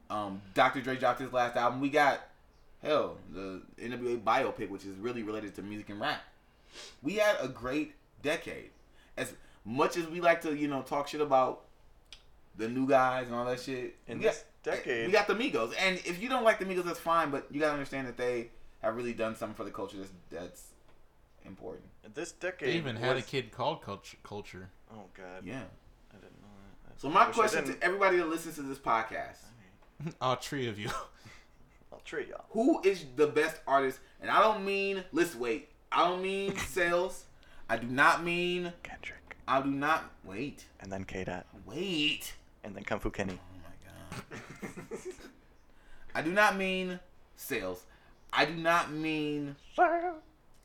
Um, 0.09 0.41
Dr. 0.53 0.81
Dre 0.81 0.97
dropped 0.97 1.21
his 1.21 1.31
last 1.31 1.55
album. 1.55 1.79
We 1.79 1.89
got 1.89 2.19
hell 2.83 3.17
the 3.33 3.61
NWA 3.81 4.21
biopic, 4.21 4.69
which 4.69 4.83
is 4.85 4.95
really 4.97 5.23
related 5.23 5.55
to 5.55 5.61
music 5.61 5.89
and 5.89 5.99
rap. 6.01 6.21
We 7.01 7.15
had 7.15 7.37
a 7.41 7.47
great 7.47 7.93
decade. 8.21 8.71
As 9.15 9.33
much 9.63 9.95
as 9.97 10.07
we 10.07 10.19
like 10.19 10.41
to, 10.41 10.53
you 10.55 10.67
know, 10.67 10.81
talk 10.81 11.07
shit 11.07 11.21
about 11.21 11.61
the 12.57 12.67
new 12.67 12.87
guys 12.87 13.27
and 13.27 13.35
all 13.35 13.45
that 13.45 13.59
shit. 13.61 13.95
In 14.07 14.17
we 14.17 14.25
this 14.25 14.43
got- 14.65 14.73
decade- 14.75 15.07
we 15.07 15.13
got 15.13 15.27
the 15.27 15.35
Migos, 15.35 15.73
and 15.79 15.97
if 16.05 16.21
you 16.21 16.27
don't 16.29 16.43
like 16.43 16.59
the 16.59 16.65
Migos, 16.65 16.83
that's 16.83 16.99
fine. 16.99 17.31
But 17.31 17.47
you 17.49 17.59
gotta 17.61 17.73
understand 17.73 18.07
that 18.07 18.17
they 18.17 18.49
have 18.81 18.95
really 18.97 19.13
done 19.13 19.35
something 19.35 19.55
for 19.55 19.63
the 19.63 19.71
culture 19.71 19.97
that's 19.97 20.11
that's 20.29 20.63
important. 21.45 21.85
This 22.13 22.31
decade. 22.33 22.69
They 22.69 22.77
even 22.77 22.95
had 22.95 23.11
a 23.11 23.15
was- 23.15 23.25
kid 23.25 23.51
called 23.51 23.81
Culture. 23.81 24.17
Culture. 24.23 24.69
Oh 24.93 25.05
God. 25.15 25.43
Yeah. 25.43 25.63
I 26.11 26.15
didn't 26.17 26.41
know 26.41 26.47
that. 26.87 26.99
So 26.99 27.09
my 27.09 27.25
question 27.25 27.63
to 27.65 27.75
everybody 27.83 28.17
that 28.17 28.27
listens 28.29 28.55
to 28.55 28.63
this 28.63 28.77
podcast: 28.79 29.37
All 30.21 30.35
three 30.35 30.67
of 30.67 30.77
you. 30.79 30.89
I'll 31.91 32.01
treat 32.05 32.27
y'all. 32.29 32.45
Who 32.51 32.81
is 32.83 33.05
the 33.15 33.27
best 33.27 33.61
artist? 33.67 33.99
And 34.21 34.29
I 34.29 34.41
don't 34.41 34.65
mean 34.65 35.03
let's 35.11 35.35
wait. 35.35 35.69
I 35.91 36.07
don't 36.07 36.21
mean 36.21 36.55
sales. 36.67 37.25
I 37.69 37.77
do 37.77 37.87
not 37.87 38.23
mean. 38.23 38.73
Kendrick. 38.83 39.37
I 39.47 39.61
do 39.61 39.69
not 39.69 40.11
wait. 40.25 40.65
And 40.81 40.91
then 40.91 41.03
K 41.05 41.23
Dot. 41.23 41.45
Wait. 41.65 42.33
And 42.63 42.75
then 42.75 42.83
Kung 42.83 42.99
Fu 42.99 43.09
Kenny. 43.09 43.39
Oh 43.39 44.19
my 44.21 44.27
god. 44.29 44.99
I 46.15 46.21
do 46.21 46.31
not 46.31 46.57
mean 46.57 46.99
sales. 47.35 47.85
I 48.33 48.45
do 48.45 48.53
not 48.53 48.91
mean 48.91 49.55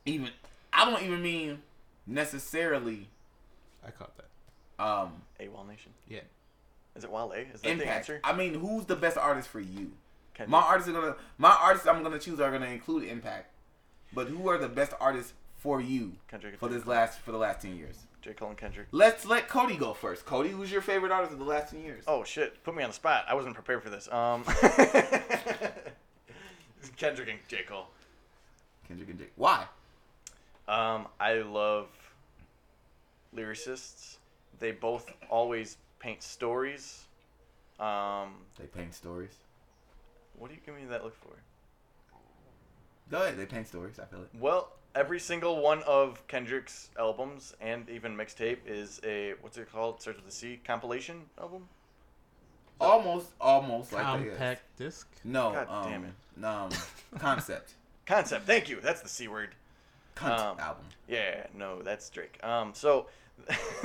even. 0.05 0.29
I 0.77 0.89
don't 0.89 1.03
even 1.03 1.21
mean 1.21 1.61
necessarily 2.05 3.09
I 3.85 3.91
caught 3.91 4.13
that. 4.17 4.83
um 4.83 5.21
Wall 5.51 5.65
Nation. 5.65 5.91
Yeah. 6.07 6.21
Is 6.95 7.03
it 7.03 7.11
Wale? 7.11 7.31
Is 7.33 7.61
that 7.61 7.77
the 7.77 7.87
answer? 7.87 8.19
I 8.23 8.33
mean, 8.33 8.55
who's 8.55 8.85
the 8.85 8.95
best 8.95 9.17
artist 9.17 9.49
for 9.49 9.59
you? 9.59 9.91
Kendrick. 10.33 10.49
My 10.49 10.61
artists 10.61 10.89
are 10.89 10.93
gonna. 10.93 11.15
My 11.37 11.55
artists 11.61 11.87
I'm 11.87 12.01
gonna 12.03 12.19
choose 12.19 12.39
are 12.39 12.51
gonna 12.51 12.67
include 12.67 13.03
impact. 13.03 13.51
But 14.13 14.27
who 14.27 14.47
are 14.49 14.57
the 14.57 14.69
best 14.69 14.93
artists 14.99 15.33
for 15.57 15.81
you 15.81 16.13
Kendrick. 16.29 16.57
for 16.57 16.69
this 16.69 16.83
Cole. 16.83 16.93
last 16.93 17.19
for 17.19 17.31
the 17.31 17.37
last 17.37 17.61
ten 17.61 17.75
years? 17.75 17.97
J. 18.21 18.33
Cole 18.33 18.49
and 18.49 18.57
Kendrick. 18.57 18.87
Let's 18.91 19.25
let 19.25 19.47
Cody 19.47 19.77
go 19.77 19.93
first. 19.93 20.25
Cody, 20.25 20.49
who's 20.49 20.71
your 20.71 20.81
favorite 20.81 21.11
artist 21.11 21.33
of 21.33 21.39
the 21.39 21.45
last 21.45 21.71
ten 21.71 21.83
years? 21.83 22.03
Oh 22.07 22.23
shit! 22.23 22.63
Put 22.63 22.75
me 22.75 22.83
on 22.83 22.89
the 22.89 22.93
spot. 22.95 23.25
I 23.27 23.35
wasn't 23.35 23.53
prepared 23.55 23.83
for 23.83 23.89
this. 23.89 24.11
Um. 24.11 24.43
Kendrick 26.97 27.29
and 27.29 27.39
J. 27.47 27.63
Cole. 27.67 27.87
Kendrick 28.87 29.09
and 29.09 29.19
Jake. 29.19 29.31
Why? 29.35 29.65
Um, 30.67 31.07
I 31.19 31.35
love 31.35 31.87
lyricists. 33.35 34.17
They 34.59 34.71
both 34.71 35.11
always 35.29 35.77
paint 35.99 36.21
stories. 36.23 37.05
Um, 37.79 38.35
They 38.57 38.65
paint 38.65 38.93
stories. 38.93 39.35
what 40.37 40.49
do 40.49 40.55
you 40.55 40.61
give 40.65 40.75
me 40.75 40.85
that 40.89 41.03
look 41.03 41.15
for? 41.15 41.29
Go 43.09 43.21
ahead. 43.21 43.37
They 43.37 43.45
paint 43.45 43.67
stories. 43.67 43.99
I 43.99 44.05
feel 44.05 44.21
it. 44.21 44.29
Well, 44.37 44.71
every 44.95 45.19
single 45.19 45.61
one 45.61 45.83
of 45.83 46.25
Kendrick's 46.27 46.89
albums 46.99 47.55
and 47.61 47.87
even 47.89 48.17
mixtape 48.17 48.57
is 48.65 48.99
a 49.05 49.35
what's 49.41 49.57
it 49.57 49.71
called? 49.71 50.01
Starts 50.01 50.19
the 50.25 50.31
Sea 50.31 50.59
compilation 50.65 51.23
album. 51.39 51.69
Almost, 52.79 53.29
almost 53.41 53.91
like 53.93 54.03
that. 54.03 54.19
yes. 54.19 54.29
Compact 54.29 54.61
disc. 54.77 55.07
No, 55.23 55.51
God 55.51 55.67
um, 55.69 55.91
damn 55.91 56.03
it. 56.05 56.13
no, 56.35 56.49
um, 56.49 56.69
concept, 57.19 57.73
Concept. 58.05 58.45
Thank 58.45 58.69
you. 58.69 58.79
That's 58.81 59.01
the 59.01 59.09
C 59.09 59.27
word. 59.27 59.55
Cunt 60.17 60.39
Um, 60.39 60.59
album. 60.59 60.83
Yeah, 61.07 61.45
no, 61.53 61.81
that's 61.81 62.09
Drake. 62.09 62.39
Um, 62.43 62.73
so 62.73 63.07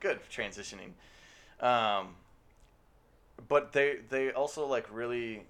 good 0.00 0.18
transitioning. 0.30 0.90
Um, 1.60 2.16
but 3.48 3.72
they 3.72 3.98
they 4.10 4.32
also 4.32 4.66
like 4.66 4.86
really 4.92 5.42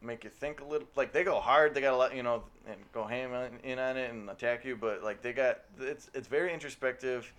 make 0.00 0.24
you 0.24 0.30
think 0.30 0.60
a 0.60 0.64
little 0.64 0.86
like 0.94 1.12
they 1.12 1.24
go 1.24 1.40
hard 1.40 1.74
they 1.74 1.80
got 1.80 1.92
a 1.92 1.96
lot 1.96 2.14
you 2.14 2.22
know 2.22 2.42
and 2.68 2.76
go 2.92 3.04
ham 3.04 3.32
in 3.64 3.78
on 3.78 3.96
it 3.96 4.10
and 4.10 4.30
attack 4.30 4.64
you 4.64 4.76
but 4.76 5.02
like 5.02 5.22
they 5.22 5.32
got 5.32 5.58
it's 5.80 6.08
it's 6.14 6.28
very 6.28 6.52
introspective 6.54 7.32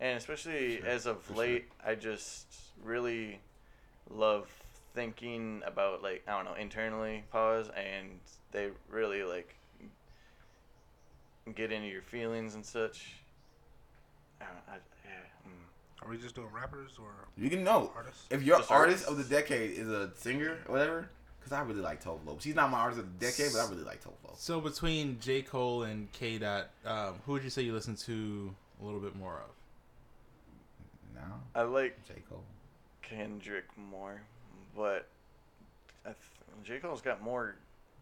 and 0.00 0.16
especially 0.16 0.78
Sure, 0.78 0.86
as 0.86 1.04
of 1.06 1.36
late 1.36 1.66
i 1.84 1.94
just 1.94 2.46
really 2.82 3.38
love 4.08 4.48
thinking 4.94 5.62
about 5.66 6.02
like 6.02 6.22
i 6.26 6.30
don't 6.30 6.46
know 6.46 6.54
internally 6.54 7.22
pause 7.30 7.68
and 7.76 8.08
they 8.52 8.70
really 8.90 9.22
like 9.22 9.54
get 11.54 11.72
into 11.72 11.88
your 11.88 12.02
feelings 12.02 12.54
and 12.54 12.64
such 12.64 13.14
I, 14.40 14.44
I, 14.44 14.74
yeah, 15.04 15.48
mm. 15.48 16.04
Are 16.06 16.10
we 16.10 16.18
just 16.18 16.34
doing 16.34 16.48
rappers 16.52 16.92
or 17.00 17.10
You 17.36 17.48
can 17.48 17.64
know 17.64 17.90
artists? 17.96 18.24
if 18.30 18.42
your 18.42 18.58
Just 18.58 18.70
artist 18.70 19.06
artists. 19.08 19.08
of 19.08 19.28
the 19.28 19.34
decade 19.36 19.70
is 19.78 19.88
a 19.88 20.10
singer 20.16 20.58
or 20.66 20.72
whatever. 20.72 21.08
Because 21.38 21.52
I 21.52 21.62
really 21.62 21.80
like 21.80 22.02
Tove 22.02 22.18
Lo. 22.26 22.36
She's 22.40 22.56
not 22.56 22.70
my 22.70 22.78
artist 22.80 23.00
of 23.00 23.18
the 23.20 23.24
decade, 23.24 23.52
but 23.52 23.60
I 23.60 23.70
really 23.70 23.84
like 23.84 24.02
Tove 24.02 24.12
Lo. 24.24 24.34
So 24.36 24.60
between 24.60 25.18
J 25.20 25.42
Cole 25.42 25.84
and 25.84 26.10
K 26.12 26.38
Dot, 26.38 26.70
um, 26.84 27.14
who 27.24 27.32
would 27.32 27.44
you 27.44 27.50
say 27.50 27.62
you 27.62 27.72
listen 27.72 27.94
to 27.96 28.52
a 28.82 28.84
little 28.84 28.98
bit 29.00 29.14
more 29.14 29.34
of? 29.36 29.50
Now, 31.14 31.40
i 31.54 31.62
like 31.62 31.96
J 32.06 32.14
Cole. 32.28 32.42
Kendrick 33.02 33.64
more, 33.76 34.20
but 34.76 35.06
I 36.04 36.08
th- 36.08 36.16
J 36.64 36.78
Cole's 36.80 37.00
got 37.00 37.22
more 37.22 37.54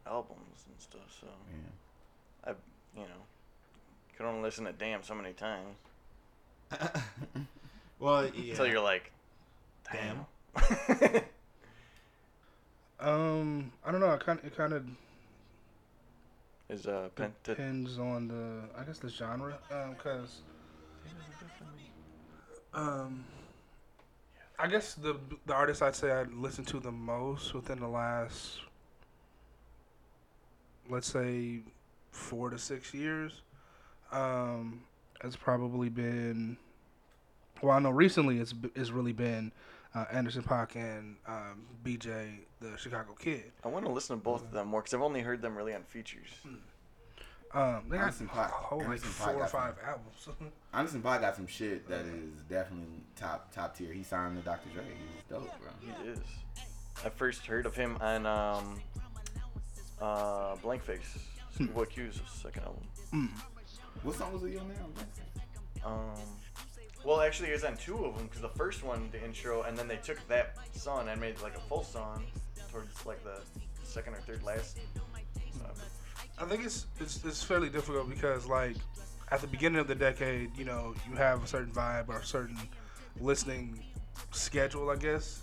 albums 0.06 0.64
and 0.66 0.80
stuff, 0.80 1.14
so 1.20 1.26
Yeah. 1.50 2.50
I, 2.52 2.98
you 2.98 3.02
know, 3.06 3.22
could 4.16 4.26
only 4.26 4.42
listen 4.42 4.64
to 4.64 4.72
Damn 4.72 5.02
so 5.02 5.14
many 5.14 5.32
times 5.32 5.76
Well, 7.98 8.26
yeah. 8.34 8.50
until 8.50 8.66
you're 8.66 8.80
like, 8.80 9.10
Damn. 9.92 10.26
damn. 11.00 11.22
Um, 13.00 13.72
I 13.84 13.90
don't 13.92 14.00
know. 14.00 14.12
It 14.12 14.20
kind 14.24 14.38
of 14.38 14.44
it 14.46 14.56
kind 14.56 14.72
of 14.72 14.84
Is 16.70 16.86
uh 16.86 17.08
Pent- 17.14 17.42
depends 17.42 17.98
on 17.98 18.28
the 18.28 18.80
I 18.80 18.84
guess 18.84 18.98
the 18.98 19.08
genre. 19.10 19.58
Um, 19.70 19.94
cause 19.96 20.40
um, 22.72 23.24
I 24.58 24.68
guess 24.68 24.94
the 24.94 25.16
the 25.46 25.52
artist 25.52 25.82
I'd 25.82 25.94
say 25.96 26.12
I 26.12 26.22
listened 26.22 26.66
to 26.68 26.80
the 26.80 26.92
most 26.92 27.52
within 27.52 27.78
the 27.80 27.88
last 27.88 28.60
let's 30.88 31.08
say 31.12 31.60
four 32.10 32.48
to 32.50 32.58
six 32.58 32.94
years 32.94 33.42
um 34.14 34.82
has 35.20 35.36
probably 35.36 35.88
been 35.88 36.56
well 37.62 37.72
I 37.72 37.78
know 37.78 37.90
recently 37.90 38.38
it's 38.38 38.54
it's 38.74 38.90
really 38.90 39.12
been 39.12 39.52
uh, 39.94 40.04
Anderson 40.10 40.42
Paak 40.42 40.74
and 40.74 41.16
um, 41.26 41.66
BJ 41.84 42.38
the 42.60 42.76
Chicago 42.76 43.14
Kid. 43.18 43.52
I 43.64 43.68
want 43.68 43.84
to 43.86 43.92
listen 43.92 44.16
to 44.16 44.22
both 44.22 44.42
of 44.42 44.50
them 44.50 44.66
more 44.68 44.80
because 44.80 44.92
I've 44.92 45.02
only 45.02 45.20
heard 45.20 45.40
them 45.40 45.56
really 45.56 45.72
on 45.72 45.84
features. 45.84 46.26
Um, 47.54 47.84
they 47.88 47.96
got 47.98 48.06
Anderson 48.06 48.28
a 48.32 48.36
Paak- 48.36 48.50
whole 48.50 48.78
like 48.80 48.86
Anderson 48.88 49.10
Paak 49.10 49.24
four 49.24 49.34
or 49.34 49.38
got 49.38 49.50
some- 49.50 49.60
five 49.60 49.74
albums. 49.86 50.28
Anderson 50.74 51.00
Paak 51.02 51.20
got 51.20 51.36
some 51.36 51.46
shit 51.46 51.88
that 51.88 52.00
is 52.06 52.40
definitely 52.50 53.04
top 53.14 53.52
top 53.54 53.76
tier. 53.76 53.92
He 53.92 54.02
signed 54.02 54.36
to 54.36 54.42
Dr. 54.42 54.68
Dre. 54.74 54.82
He's 54.82 55.22
dope, 55.30 55.48
bro. 55.60 55.70
He 55.80 56.08
is. 56.10 56.18
I 57.04 57.08
first 57.10 57.46
heard 57.46 57.64
of 57.64 57.76
him 57.76 57.96
on 58.00 58.26
um, 58.26 58.80
uh, 60.00 60.56
Blank 60.56 60.82
Face. 60.82 61.18
Schoolboy 61.54 61.84
Q's 61.84 62.20
second 62.26 62.64
album. 62.64 62.82
Mm. 63.12 63.28
What 64.04 64.16
song 64.16 64.34
was 64.34 64.42
he 64.42 64.58
on 64.58 64.68
there? 64.68 64.76
Um, 65.82 66.12
well, 67.04 67.22
actually, 67.22 67.48
it 67.48 67.54
was 67.54 67.64
on 67.64 67.76
two 67.78 68.04
of 68.04 68.16
them 68.16 68.26
because 68.26 68.42
the 68.42 68.50
first 68.50 68.84
one, 68.84 69.08
the 69.12 69.24
intro, 69.24 69.62
and 69.62 69.76
then 69.78 69.88
they 69.88 69.96
took 69.96 70.18
that 70.28 70.56
song 70.72 71.08
and 71.08 71.18
made 71.18 71.40
like 71.40 71.56
a 71.56 71.60
full 71.60 71.82
song 71.82 72.22
towards 72.70 73.06
like 73.06 73.24
the 73.24 73.40
second 73.82 74.14
or 74.14 74.18
third 74.18 74.42
last. 74.42 74.78
So, 75.58 75.64
I 76.38 76.44
think 76.44 76.66
it's, 76.66 76.86
it's 77.00 77.24
it's 77.24 77.42
fairly 77.42 77.70
difficult 77.70 78.10
because 78.10 78.46
like 78.46 78.76
at 79.30 79.40
the 79.40 79.46
beginning 79.46 79.78
of 79.78 79.88
the 79.88 79.94
decade, 79.94 80.54
you 80.56 80.66
know, 80.66 80.94
you 81.08 81.16
have 81.16 81.42
a 81.42 81.46
certain 81.46 81.72
vibe 81.72 82.10
or 82.10 82.18
a 82.18 82.24
certain 82.24 82.58
listening 83.20 83.82
schedule, 84.32 84.90
I 84.90 84.96
guess 84.96 85.40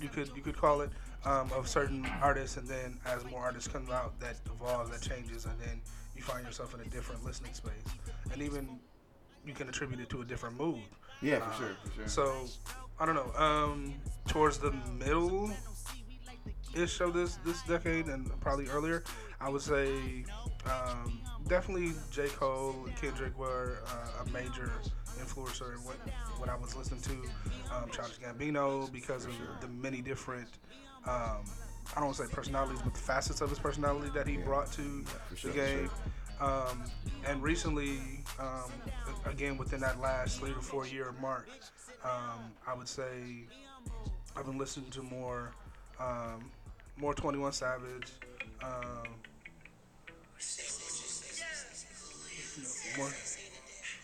you 0.00 0.08
could 0.08 0.30
you 0.36 0.42
could 0.42 0.56
call 0.56 0.82
it, 0.82 0.90
um, 1.24 1.50
of 1.52 1.68
certain 1.68 2.06
artists, 2.22 2.56
and 2.58 2.68
then 2.68 2.98
as 3.06 3.24
more 3.24 3.40
artists 3.40 3.68
come 3.68 3.88
out, 3.90 4.18
that 4.20 4.36
evolves, 4.46 4.90
that 4.90 5.02
changes, 5.02 5.46
and 5.46 5.58
then 5.60 5.80
you 6.16 6.22
find 6.22 6.44
yourself 6.44 6.74
in 6.74 6.80
a 6.80 6.84
different 6.84 7.24
listening 7.24 7.52
space, 7.54 7.72
and 8.32 8.42
even 8.42 8.78
you 9.46 9.52
can 9.52 9.68
attribute 9.68 10.00
it 10.00 10.08
to 10.10 10.22
a 10.22 10.24
different 10.24 10.58
mood. 10.58 10.80
Yeah, 11.20 11.40
for 11.40 11.62
sure, 11.62 11.76
for 11.84 11.92
sure. 11.92 12.08
So 12.08 12.46
I 12.98 13.06
don't 13.06 13.14
know. 13.14 13.32
Um, 13.36 13.94
towards 14.26 14.58
the 14.58 14.72
middle 14.98 15.50
ish 16.74 17.00
of 17.00 17.14
this 17.14 17.36
this 17.44 17.62
decade 17.62 18.06
and 18.06 18.28
probably 18.40 18.68
earlier, 18.68 19.04
I 19.40 19.48
would 19.48 19.62
say 19.62 20.24
um, 20.66 21.20
definitely 21.48 21.92
J 22.10 22.28
Cole 22.28 22.74
and 22.86 22.96
Kendrick 22.96 23.38
were 23.38 23.78
uh, 23.86 24.24
a 24.24 24.30
major 24.30 24.72
influencer 25.18 25.74
in 25.74 25.84
what 25.84 25.96
what 26.38 26.48
I 26.48 26.56
was 26.56 26.76
listening 26.76 27.00
to. 27.02 27.74
Um, 27.74 27.90
Childish 27.90 28.18
Gambino 28.18 28.90
because 28.92 29.26
of 29.26 29.32
the 29.60 29.68
many 29.68 30.00
different. 30.00 30.48
Um, 31.06 31.44
I 31.92 31.96
don't 32.00 32.06
want 32.06 32.16
to 32.16 32.24
say 32.24 32.32
personalities, 32.32 32.80
but 32.82 32.94
the 32.94 33.00
facets 33.00 33.40
of 33.40 33.50
his 33.50 33.58
personality 33.58 34.10
that 34.14 34.26
he 34.26 34.36
brought 34.36 34.72
to 34.72 35.04
for 35.28 35.36
sure, 35.36 35.52
the 35.52 35.60
for 35.60 35.66
game. 35.66 35.90
Um, 36.40 36.84
and 37.26 37.42
recently, 37.42 37.98
um, 38.38 38.70
again 39.24 39.56
within 39.56 39.80
that 39.80 40.00
last 40.00 40.40
three 40.40 40.52
to 40.52 40.60
four 40.60 40.86
year 40.86 41.14
mark, 41.20 41.48
um, 42.04 42.52
I 42.66 42.74
would 42.74 42.88
say 42.88 43.44
I've 44.36 44.46
been 44.46 44.58
listening 44.58 44.90
to 44.90 45.02
more, 45.02 45.52
um, 46.00 46.50
more 46.96 47.14
Twenty 47.14 47.38
One 47.38 47.52
Savage, 47.52 48.10
um, 48.62 49.04
more. 52.96 53.10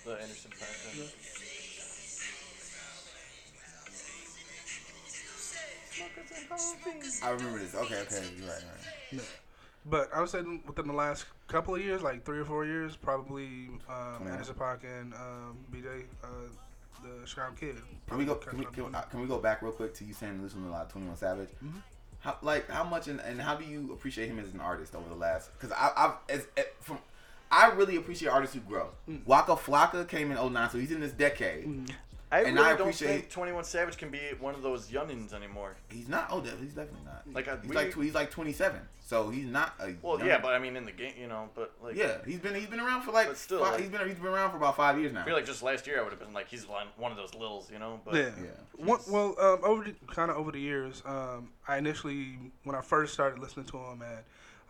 the 0.04 0.12
Anderson 0.22 0.50
Paak. 0.52 1.29
I 7.22 7.30
remember 7.30 7.58
this. 7.58 7.74
Okay, 7.74 7.98
okay, 8.00 8.22
you're 8.38 8.48
right, 8.48 8.62
right. 9.12 9.22
But 9.86 10.10
I 10.14 10.20
would 10.20 10.28
say 10.28 10.42
within 10.66 10.86
the 10.86 10.92
last 10.92 11.24
couple 11.48 11.74
of 11.74 11.82
years, 11.82 12.02
like 12.02 12.24
three 12.24 12.38
or 12.38 12.44
four 12.44 12.64
years, 12.66 12.96
probably 12.96 13.68
um, 13.88 14.22
Yeah. 14.26 14.32
Anderson 14.32 14.54
Paak 14.54 14.84
and 14.84 15.14
um, 15.14 15.56
BJ, 15.72 16.04
uh, 16.22 16.26
the 17.02 17.26
Chicago 17.26 17.54
Kid. 17.58 17.76
Can 18.08 18.18
we 18.18 18.24
go? 18.26 18.34
Can 18.34 18.58
we, 18.58 18.64
can, 18.66 18.84
up 18.84 18.90
we- 18.90 18.94
uh, 18.96 19.02
can 19.02 19.20
we 19.20 19.26
go 19.26 19.38
back 19.38 19.62
real 19.62 19.72
quick 19.72 19.94
to 19.94 20.04
you 20.04 20.12
saying 20.12 20.34
this 20.42 20.52
listen 20.54 20.64
to 20.64 20.68
a 20.68 20.72
lot 20.72 20.90
Twenty 20.90 21.06
One 21.06 21.16
Savage? 21.16 21.48
Mm-hmm. 21.64 21.78
How 22.20 22.36
like 22.42 22.68
how 22.70 22.84
much 22.84 23.08
and, 23.08 23.20
and 23.20 23.40
how 23.40 23.54
do 23.54 23.64
you 23.64 23.92
appreciate 23.92 24.28
him 24.28 24.38
as 24.38 24.52
an 24.52 24.60
artist 24.60 24.94
over 24.94 25.08
the 25.08 25.14
last? 25.14 25.50
Because 25.58 25.72
I, 25.72 25.90
I've 25.96 26.12
as, 26.28 26.46
as 26.58 26.66
from 26.80 26.98
I 27.50 27.70
really 27.70 27.96
appreciate 27.96 28.28
artists 28.28 28.54
who 28.54 28.60
grow. 28.60 28.90
Mm. 29.08 29.26
Waka 29.26 29.56
Flocka 29.56 30.06
came 30.06 30.30
in 30.30 30.52
09, 30.52 30.70
so 30.70 30.78
he's 30.78 30.92
in 30.92 31.00
this 31.00 31.12
decade. 31.12 31.66
I 32.32 32.42
And 32.42 32.54
really 32.56 32.68
I 32.68 32.76
don't 32.76 32.94
think 32.94 33.28
Twenty 33.28 33.50
One 33.52 33.64
Savage 33.64 33.96
can 33.96 34.10
be 34.10 34.20
one 34.38 34.54
of 34.54 34.62
those 34.62 34.88
youngins 34.88 35.32
anymore. 35.32 35.74
He's 35.90 36.08
not. 36.08 36.28
Oh, 36.30 36.40
de- 36.40 36.50
he's 36.56 36.74
definitely 36.74 37.04
not. 37.04 37.22
Like, 37.32 37.48
I- 37.48 37.56
he's 37.60 37.68
we- 37.70 37.74
like 37.76 37.94
he's 37.94 38.14
like 38.14 38.30
27, 38.30 38.80
so 39.04 39.30
he's 39.30 39.46
not 39.46 39.74
a. 39.80 39.94
Well, 40.00 40.18
young- 40.18 40.28
yeah, 40.28 40.38
but 40.40 40.54
I 40.54 40.60
mean 40.60 40.76
in 40.76 40.84
the 40.84 40.92
game, 40.92 41.12
you 41.20 41.26
know, 41.26 41.48
but 41.56 41.72
like, 41.82 41.96
yeah, 41.96 42.18
he's 42.24 42.38
been 42.38 42.54
he's 42.54 42.68
been 42.68 42.78
around 42.78 43.02
for 43.02 43.10
like. 43.10 43.26
But 43.26 43.36
still, 43.36 43.58
five, 43.60 43.72
like- 43.72 43.80
he's 43.80 43.90
been 43.90 44.06
he's 44.06 44.16
been 44.16 44.26
around 44.28 44.52
for 44.52 44.58
about 44.58 44.76
five 44.76 44.96
years 45.00 45.12
now. 45.12 45.22
I 45.22 45.24
feel 45.24 45.34
like 45.34 45.44
just 45.46 45.62
last 45.62 45.88
year 45.88 45.98
I 45.98 46.02
would 46.02 46.12
have 46.12 46.20
been 46.20 46.32
like, 46.32 46.46
he's 46.48 46.68
one, 46.68 46.86
one 46.96 47.10
of 47.10 47.16
those 47.16 47.34
littles, 47.34 47.68
you 47.72 47.80
know. 47.80 48.00
But 48.04 48.14
Yeah. 48.14 48.30
Yeah. 48.40 48.84
One, 48.86 49.00
well, 49.08 49.34
um, 49.40 49.58
over 49.64 49.82
the 49.84 49.94
kind 50.06 50.30
of 50.30 50.36
over 50.36 50.52
the 50.52 50.60
years, 50.60 51.02
um, 51.04 51.50
I 51.66 51.78
initially 51.78 52.38
when 52.62 52.76
I 52.76 52.80
first 52.80 53.12
started 53.12 53.40
listening 53.40 53.66
to 53.66 53.76
him, 53.78 53.98
man, 53.98 54.18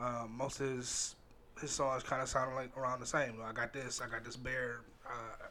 um, 0.00 0.34
most 0.34 0.60
of 0.60 0.68
his 0.70 1.14
his 1.60 1.70
songs 1.70 2.02
kind 2.02 2.22
of 2.22 2.28
sounded 2.30 2.54
like 2.54 2.74
around 2.74 3.00
the 3.00 3.06
same. 3.06 3.34
I 3.44 3.52
got 3.52 3.74
this, 3.74 4.00
I 4.00 4.08
got 4.08 4.24
this 4.24 4.36
bear, 4.36 4.80
uh, 5.06 5.44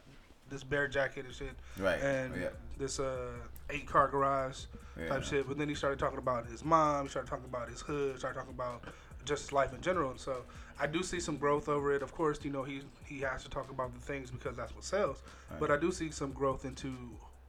this 0.49 0.63
bear 0.63 0.87
jacket 0.87 1.25
and 1.25 1.33
shit, 1.33 1.55
Right. 1.77 1.99
and 2.01 2.35
yeah. 2.35 2.49
this 2.77 2.99
uh, 2.99 3.31
eight 3.69 3.87
car 3.87 4.07
garage 4.07 4.65
Yeah. 4.99 5.09
type 5.09 5.23
shit. 5.23 5.47
But 5.47 5.57
then 5.57 5.69
he 5.69 5.75
started 5.75 5.99
talking 5.99 6.17
about 6.19 6.47
his 6.47 6.63
mom, 6.65 7.03
he 7.05 7.09
started 7.09 7.29
talking 7.29 7.45
about 7.45 7.69
his 7.69 7.81
hood, 7.81 8.17
started 8.19 8.37
talking 8.37 8.53
about 8.53 8.83
just 9.25 9.43
his 9.43 9.51
life 9.53 9.73
in 9.73 9.81
general. 9.81 10.11
And 10.11 10.19
so 10.19 10.43
I 10.79 10.87
do 10.87 11.03
see 11.03 11.19
some 11.19 11.37
growth 11.37 11.69
over 11.69 11.93
it. 11.93 12.01
Of 12.01 12.13
course, 12.13 12.39
you 12.43 12.51
know 12.51 12.63
he 12.63 12.81
he 13.05 13.19
has 13.19 13.43
to 13.43 13.49
talk 13.49 13.69
about 13.69 13.93
the 13.93 13.99
things 13.99 14.31
because 14.31 14.55
that's 14.57 14.73
what 14.73 14.83
sells. 14.83 15.21
But 15.59 15.71
I 15.71 15.77
do 15.77 15.91
see 15.91 16.09
some 16.11 16.31
growth 16.31 16.65
into 16.65 16.93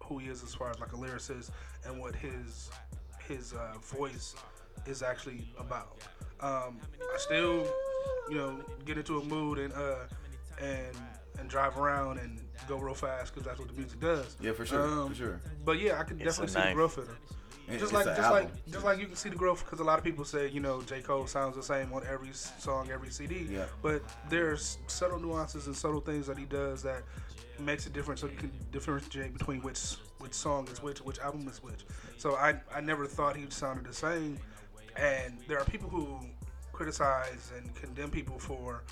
who 0.04 0.18
he 0.18 0.28
is 0.28 0.42
as 0.42 0.54
far 0.54 0.70
as 0.70 0.78
like 0.80 0.92
a 0.92 0.96
lyricist 0.96 1.50
and 1.86 1.98
what 2.00 2.14
his 2.16 2.70
his 3.28 3.52
uh, 3.54 3.74
voice 3.82 4.34
is 4.86 5.02
actually 5.02 5.46
about. 5.58 5.98
Um, 6.40 6.78
I 7.00 7.16
still, 7.18 7.66
you 8.28 8.36
know, 8.36 8.60
get 8.84 8.98
into 8.98 9.18
a 9.20 9.24
mood 9.24 9.58
and 9.58 9.72
uh, 9.72 10.06
and 10.60 10.96
and 11.38 11.48
drive 11.48 11.78
around 11.78 12.18
and 12.18 12.40
go 12.68 12.78
real 12.78 12.94
fast 12.94 13.32
because 13.32 13.46
that's 13.46 13.58
what 13.58 13.68
the 13.68 13.74
music 13.74 14.00
does. 14.00 14.36
Yeah, 14.40 14.52
for 14.52 14.66
sure, 14.66 14.82
Um, 14.82 15.08
for 15.10 15.14
sure. 15.14 15.40
But 15.64 15.80
yeah, 15.80 15.98
I 16.00 16.04
can 16.04 16.20
It's 16.20 16.36
definitely 16.36 16.60
see 16.62 16.68
the 16.68 16.74
growth 16.74 16.98
in 16.98 17.04
him. 17.04 17.16
It- 17.68 17.78
Just 17.78 17.82
it's 17.84 17.92
like, 17.92 18.06
an 18.06 18.16
just 18.16 18.30
like, 18.30 18.66
just 18.70 18.84
like 18.84 18.98
you 18.98 19.06
can 19.06 19.14
see 19.16 19.28
the 19.28 19.36
growth 19.36 19.64
because 19.64 19.78
a 19.80 19.84
lot 19.84 19.96
of 19.98 20.04
people 20.04 20.24
say, 20.24 20.48
you 20.48 20.58
know, 20.60 20.82
J 20.82 21.00
Cole 21.02 21.26
sounds 21.28 21.54
the 21.54 21.62
same 21.62 21.92
on 21.92 22.02
every 22.04 22.32
song, 22.32 22.90
every 22.90 23.10
CD. 23.10 23.46
Yeah. 23.48 23.66
But 23.80 24.02
there's 24.28 24.78
subtle 24.88 25.20
nuances 25.20 25.66
and 25.66 25.76
subtle 25.76 26.00
things 26.00 26.26
that 26.26 26.36
he 26.36 26.46
does 26.46 26.82
that 26.82 27.04
makes 27.60 27.86
a 27.86 27.90
difference, 27.90 28.22
so 28.22 28.26
you 28.26 28.36
can 28.36 28.50
differentiate 28.72 29.32
between 29.38 29.62
which 29.62 29.96
which 30.18 30.34
song 30.34 30.66
is 30.68 30.82
which, 30.82 30.98
which 31.00 31.20
album 31.20 31.46
is 31.48 31.62
which. 31.62 31.84
So 32.18 32.34
I 32.34 32.60
I 32.74 32.80
never 32.80 33.06
thought 33.06 33.36
he 33.36 33.48
sounded 33.50 33.86
the 33.86 33.94
same. 33.94 34.38
And 34.96 35.38
there 35.46 35.58
are 35.60 35.64
people 35.64 35.88
who 35.88 36.18
criticize 36.72 37.52
and 37.56 37.72
condemn 37.76 38.10
people 38.10 38.38
for 38.38 38.82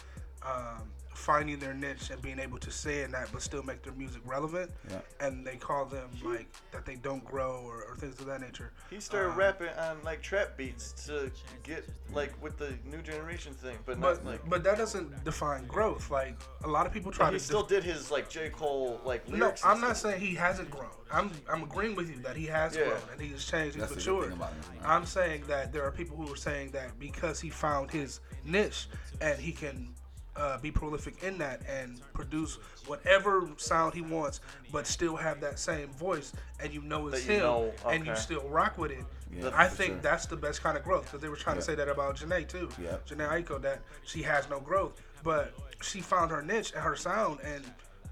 um, 0.46 0.88
finding 1.18 1.58
their 1.58 1.74
niche 1.74 2.10
and 2.10 2.22
being 2.22 2.38
able 2.38 2.58
to 2.58 2.70
say 2.70 3.02
in 3.02 3.10
that, 3.10 3.28
but 3.32 3.42
still 3.42 3.62
make 3.64 3.82
their 3.82 3.92
music 3.94 4.22
relevant. 4.24 4.70
Yeah. 4.88 5.00
And 5.20 5.44
they 5.46 5.56
call 5.56 5.84
them 5.84 6.08
like 6.24 6.46
that 6.72 6.86
they 6.86 6.94
don't 6.94 7.24
grow 7.24 7.62
or, 7.66 7.82
or 7.84 7.96
things 7.96 8.18
of 8.20 8.26
that 8.26 8.40
nature. 8.40 8.72
He 8.88 9.00
started 9.00 9.30
Um, 9.32 9.36
rapping 9.38 9.68
on 9.70 9.98
like 10.04 10.22
trap 10.22 10.56
beats 10.56 10.92
to 11.06 11.30
get 11.64 11.84
like 12.12 12.32
with 12.42 12.56
the 12.56 12.72
new 12.84 13.02
generation 13.02 13.52
thing, 13.54 13.76
but 13.84 14.00
But 14.00 14.22
not 14.24 14.32
like. 14.32 14.48
but 14.48 14.62
that 14.64 14.78
doesn't 14.78 15.24
define 15.24 15.66
growth. 15.66 16.10
Like 16.10 16.36
a 16.64 16.68
lot 16.68 16.86
of 16.86 16.92
people 16.92 17.10
try 17.10 17.26
he 17.26 17.32
to 17.32 17.40
still 17.40 17.62
def- 17.62 17.82
did 17.82 17.84
his 17.84 18.10
like 18.10 18.30
J 18.30 18.48
Cole 18.50 19.00
like 19.04 19.28
No, 19.28 19.36
lyrics. 19.38 19.62
and 19.64 19.72
I'm 19.72 19.80
not 19.80 19.96
saying 19.96 20.20
he 20.20 20.34
hasn't 20.36 20.70
grown. 20.70 20.86
I'm 21.10 21.30
I'm 21.50 21.62
agreeing 21.64 21.96
with 21.96 22.08
you 22.08 22.22
that 22.22 22.36
he 22.36 22.46
has 22.46 22.76
Yeah. 22.76 22.84
grown 22.84 23.00
and 23.12 23.20
he's 23.20 23.44
changed, 23.44 23.74
he's 23.74 23.82
That's 23.82 23.96
matured. 23.96 24.24
thing 24.28 24.32
about 24.34 24.52
him, 24.52 24.60
right? 24.70 24.88
I'm 24.88 25.04
saying 25.04 25.44
that 25.48 25.72
there 25.72 25.82
are 25.82 25.90
people 25.90 26.16
who 26.16 26.32
are 26.32 26.36
saying 26.36 26.70
that 26.72 26.98
because 27.00 27.40
he 27.40 27.50
found 27.50 27.90
his 27.90 28.20
niche 28.44 28.88
and 29.20 29.38
he 29.38 29.52
can 29.52 29.94
uh, 30.38 30.58
be 30.58 30.70
prolific 30.70 31.22
in 31.22 31.36
that 31.38 31.60
and 31.68 32.00
produce 32.14 32.58
whatever 32.86 33.48
sound 33.56 33.92
he 33.92 34.00
wants, 34.00 34.40
but 34.72 34.86
still 34.86 35.16
have 35.16 35.40
that 35.40 35.58
same 35.58 35.88
voice, 35.88 36.32
and 36.62 36.72
you 36.72 36.80
know 36.82 37.08
it's 37.08 37.26
you 37.26 37.34
him, 37.34 37.40
know, 37.40 37.72
and 37.90 38.06
you 38.06 38.14
still 38.16 38.48
rock 38.48 38.78
with 38.78 38.92
it. 38.92 39.04
Yeah, 39.36 39.50
I 39.52 39.66
think 39.66 39.94
sure. 39.94 40.00
that's 40.00 40.26
the 40.26 40.36
best 40.36 40.62
kind 40.62 40.78
of 40.78 40.84
growth 40.84 41.04
because 41.06 41.20
they 41.20 41.28
were 41.28 41.36
trying 41.36 41.56
Yeah. 41.56 41.60
to 41.60 41.66
say 41.66 41.74
that 41.74 41.88
about 41.88 42.16
Jhené 42.16 42.48
too. 42.48 42.68
Yeah. 42.82 42.96
Jhené 43.06 43.28
Aiko 43.28 43.60
that 43.62 43.80
she 44.04 44.22
has 44.22 44.48
no 44.48 44.60
growth, 44.60 45.02
but 45.22 45.52
she 45.82 46.00
found 46.00 46.30
her 46.30 46.40
niche 46.40 46.72
and 46.72 46.82
her 46.82 46.96
sound, 46.96 47.40
and 47.44 47.64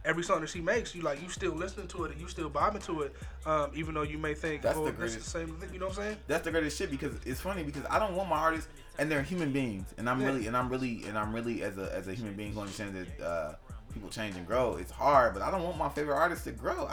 every 0.04 0.22
song 0.22 0.40
that 0.40 0.48
she 0.48 0.60
makes, 0.60 0.94
you 0.94 1.02
like 1.02 1.22
you 1.22 1.28
still 1.28 1.52
listening 1.52 1.88
to 1.88 2.04
it 2.04 2.12
and 2.12 2.20
you 2.20 2.28
still 2.28 2.48
bobbing 2.48 2.80
to 2.82 3.02
it, 3.02 3.14
um, 3.44 3.70
even 3.74 3.94
though 3.94 4.02
you 4.02 4.18
may 4.18 4.34
think, 4.34 4.62
That's 4.62 4.78
oh, 4.78 4.84
the 4.86 4.92
this 4.92 5.16
is 5.16 5.24
the 5.24 5.30
same 5.30 5.48
thing. 5.56 5.70
You 5.72 5.80
know 5.80 5.86
what 5.86 5.98
I'm 5.98 6.04
saying? 6.04 6.16
That's 6.26 6.44
the 6.44 6.50
greatest 6.50 6.78
shit 6.78 6.90
because 6.90 7.14
it's 7.24 7.40
funny 7.40 7.62
because 7.62 7.82
I 7.90 7.98
don't 7.98 8.14
want 8.14 8.28
my 8.28 8.36
artists 8.38 8.68
and 8.98 9.10
they're 9.10 9.22
human 9.22 9.52
beings 9.52 9.92
and 9.98 10.08
I'm 10.08 10.20
Yeah. 10.20 10.26
really 10.28 10.46
and 10.46 10.56
I'm 10.56 10.68
really 10.68 11.04
and 11.06 11.18
I'm 11.18 11.34
really 11.34 11.62
as 11.62 11.76
a 11.78 11.94
as 11.94 12.08
a 12.08 12.14
human 12.14 12.34
being 12.34 12.52
who 12.52 12.60
understands 12.60 12.94
that 13.18 13.24
uh, 13.26 13.54
people 13.92 14.08
change 14.08 14.36
and 14.36 14.46
grow. 14.46 14.76
It's 14.76 14.90
hard, 14.90 15.32
but 15.34 15.42
I 15.42 15.50
don't 15.50 15.62
want 15.62 15.76
my 15.78 15.88
favorite 15.88 16.16
artist 16.16 16.44
to 16.44 16.52
grow. 16.52 16.86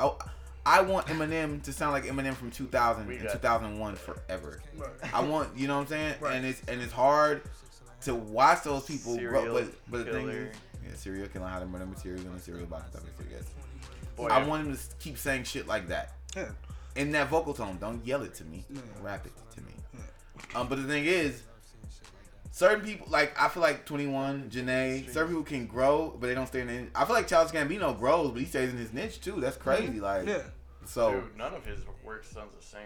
I, 0.66 0.78
I 0.78 0.82
want 0.82 1.08
Eminem 1.08 1.62
to 1.64 1.74
sound 1.74 1.92
like 1.92 2.06
Eminem 2.06 2.34
from 2.36 2.50
2000 2.52 3.10
and 3.10 3.22
got- 3.24 3.32
2001 3.34 3.96
forever. 3.96 4.62
Right. 4.78 4.90
I 5.14 5.22
want 5.22 5.58
you 5.58 5.68
know 5.68 5.76
what 5.76 5.82
I'm 5.82 5.88
saying, 5.88 6.16
Right. 6.22 6.36
and 6.36 6.46
it's 6.46 6.62
and 6.68 6.82
it's 6.82 6.94
hard 6.94 7.42
to 8.02 8.16
watch 8.16 8.64
those 8.64 8.86
people 8.86 9.16
Serial 9.16 9.44
grow. 9.44 9.54
But 9.54 9.74
but 9.92 10.06
the 10.06 10.12
thing 10.14 10.30
is, 10.30 10.56
yeah, 10.86 10.96
serial 10.96 11.28
killing 11.30 11.48
how 11.48 11.60
to 11.60 11.66
murder 11.66 11.86
material 11.86 12.26
in 12.26 12.34
a 12.34 12.40
serial 12.40 12.66
box. 12.68 12.96
It 12.96 13.32
is. 13.40 13.46
Boy, 14.16 14.28
I 14.28 14.40
yeah. 14.40 14.48
want 14.48 14.68
him 14.68 14.76
to 14.76 14.80
keep 15.00 15.18
saying 15.18 15.46
shit 15.46 15.68
like 15.68 15.88
that 15.88 16.14
Yeah. 16.36 16.50
in 16.96 17.12
that 17.12 17.30
vocal 17.30 17.54
tone. 17.54 17.78
Don't 17.80 18.06
yell 18.06 18.22
it 18.24 18.34
to 18.36 18.46
me. 18.46 18.64
Rap 19.02 19.26
it 19.26 19.32
to 19.56 19.62
me. 19.62 19.72
Um, 20.56 20.68
but 20.68 20.76
the 20.78 20.84
thing 20.84 21.06
is, 21.06 21.42
certain 22.56 22.86
people 22.86 23.08
like 23.10 23.34
I 23.42 23.48
feel 23.50 23.64
like 23.64 23.84
Twenty 23.86 24.06
One, 24.08 24.50
Jhené, 24.50 25.10
certain 25.12 25.30
people 25.30 25.44
can 25.44 25.66
grow, 25.66 26.16
but 26.20 26.28
they 26.28 26.36
don't 26.36 26.46
stay 26.48 26.62
in. 26.62 26.68
The, 26.68 26.88
I 26.96 27.04
feel 27.06 27.16
like 27.16 27.28
Charles 27.28 27.52
Gambino 27.52 27.98
grows, 27.98 28.32
but 28.32 28.40
he 28.40 28.46
stays 28.46 28.70
in 28.72 28.78
his 28.78 28.94
niche 28.94 29.20
too. 29.22 29.40
That's 29.42 29.58
crazy. 29.58 30.00
Like, 30.00 30.28
Yeah. 30.28 30.44
so, 30.86 31.12
Dude, 31.14 31.38
none 31.38 31.54
of 31.54 31.66
his 31.66 31.80
work 32.06 32.24
sounds 32.24 32.52
the 32.58 32.64
same. 32.66 32.82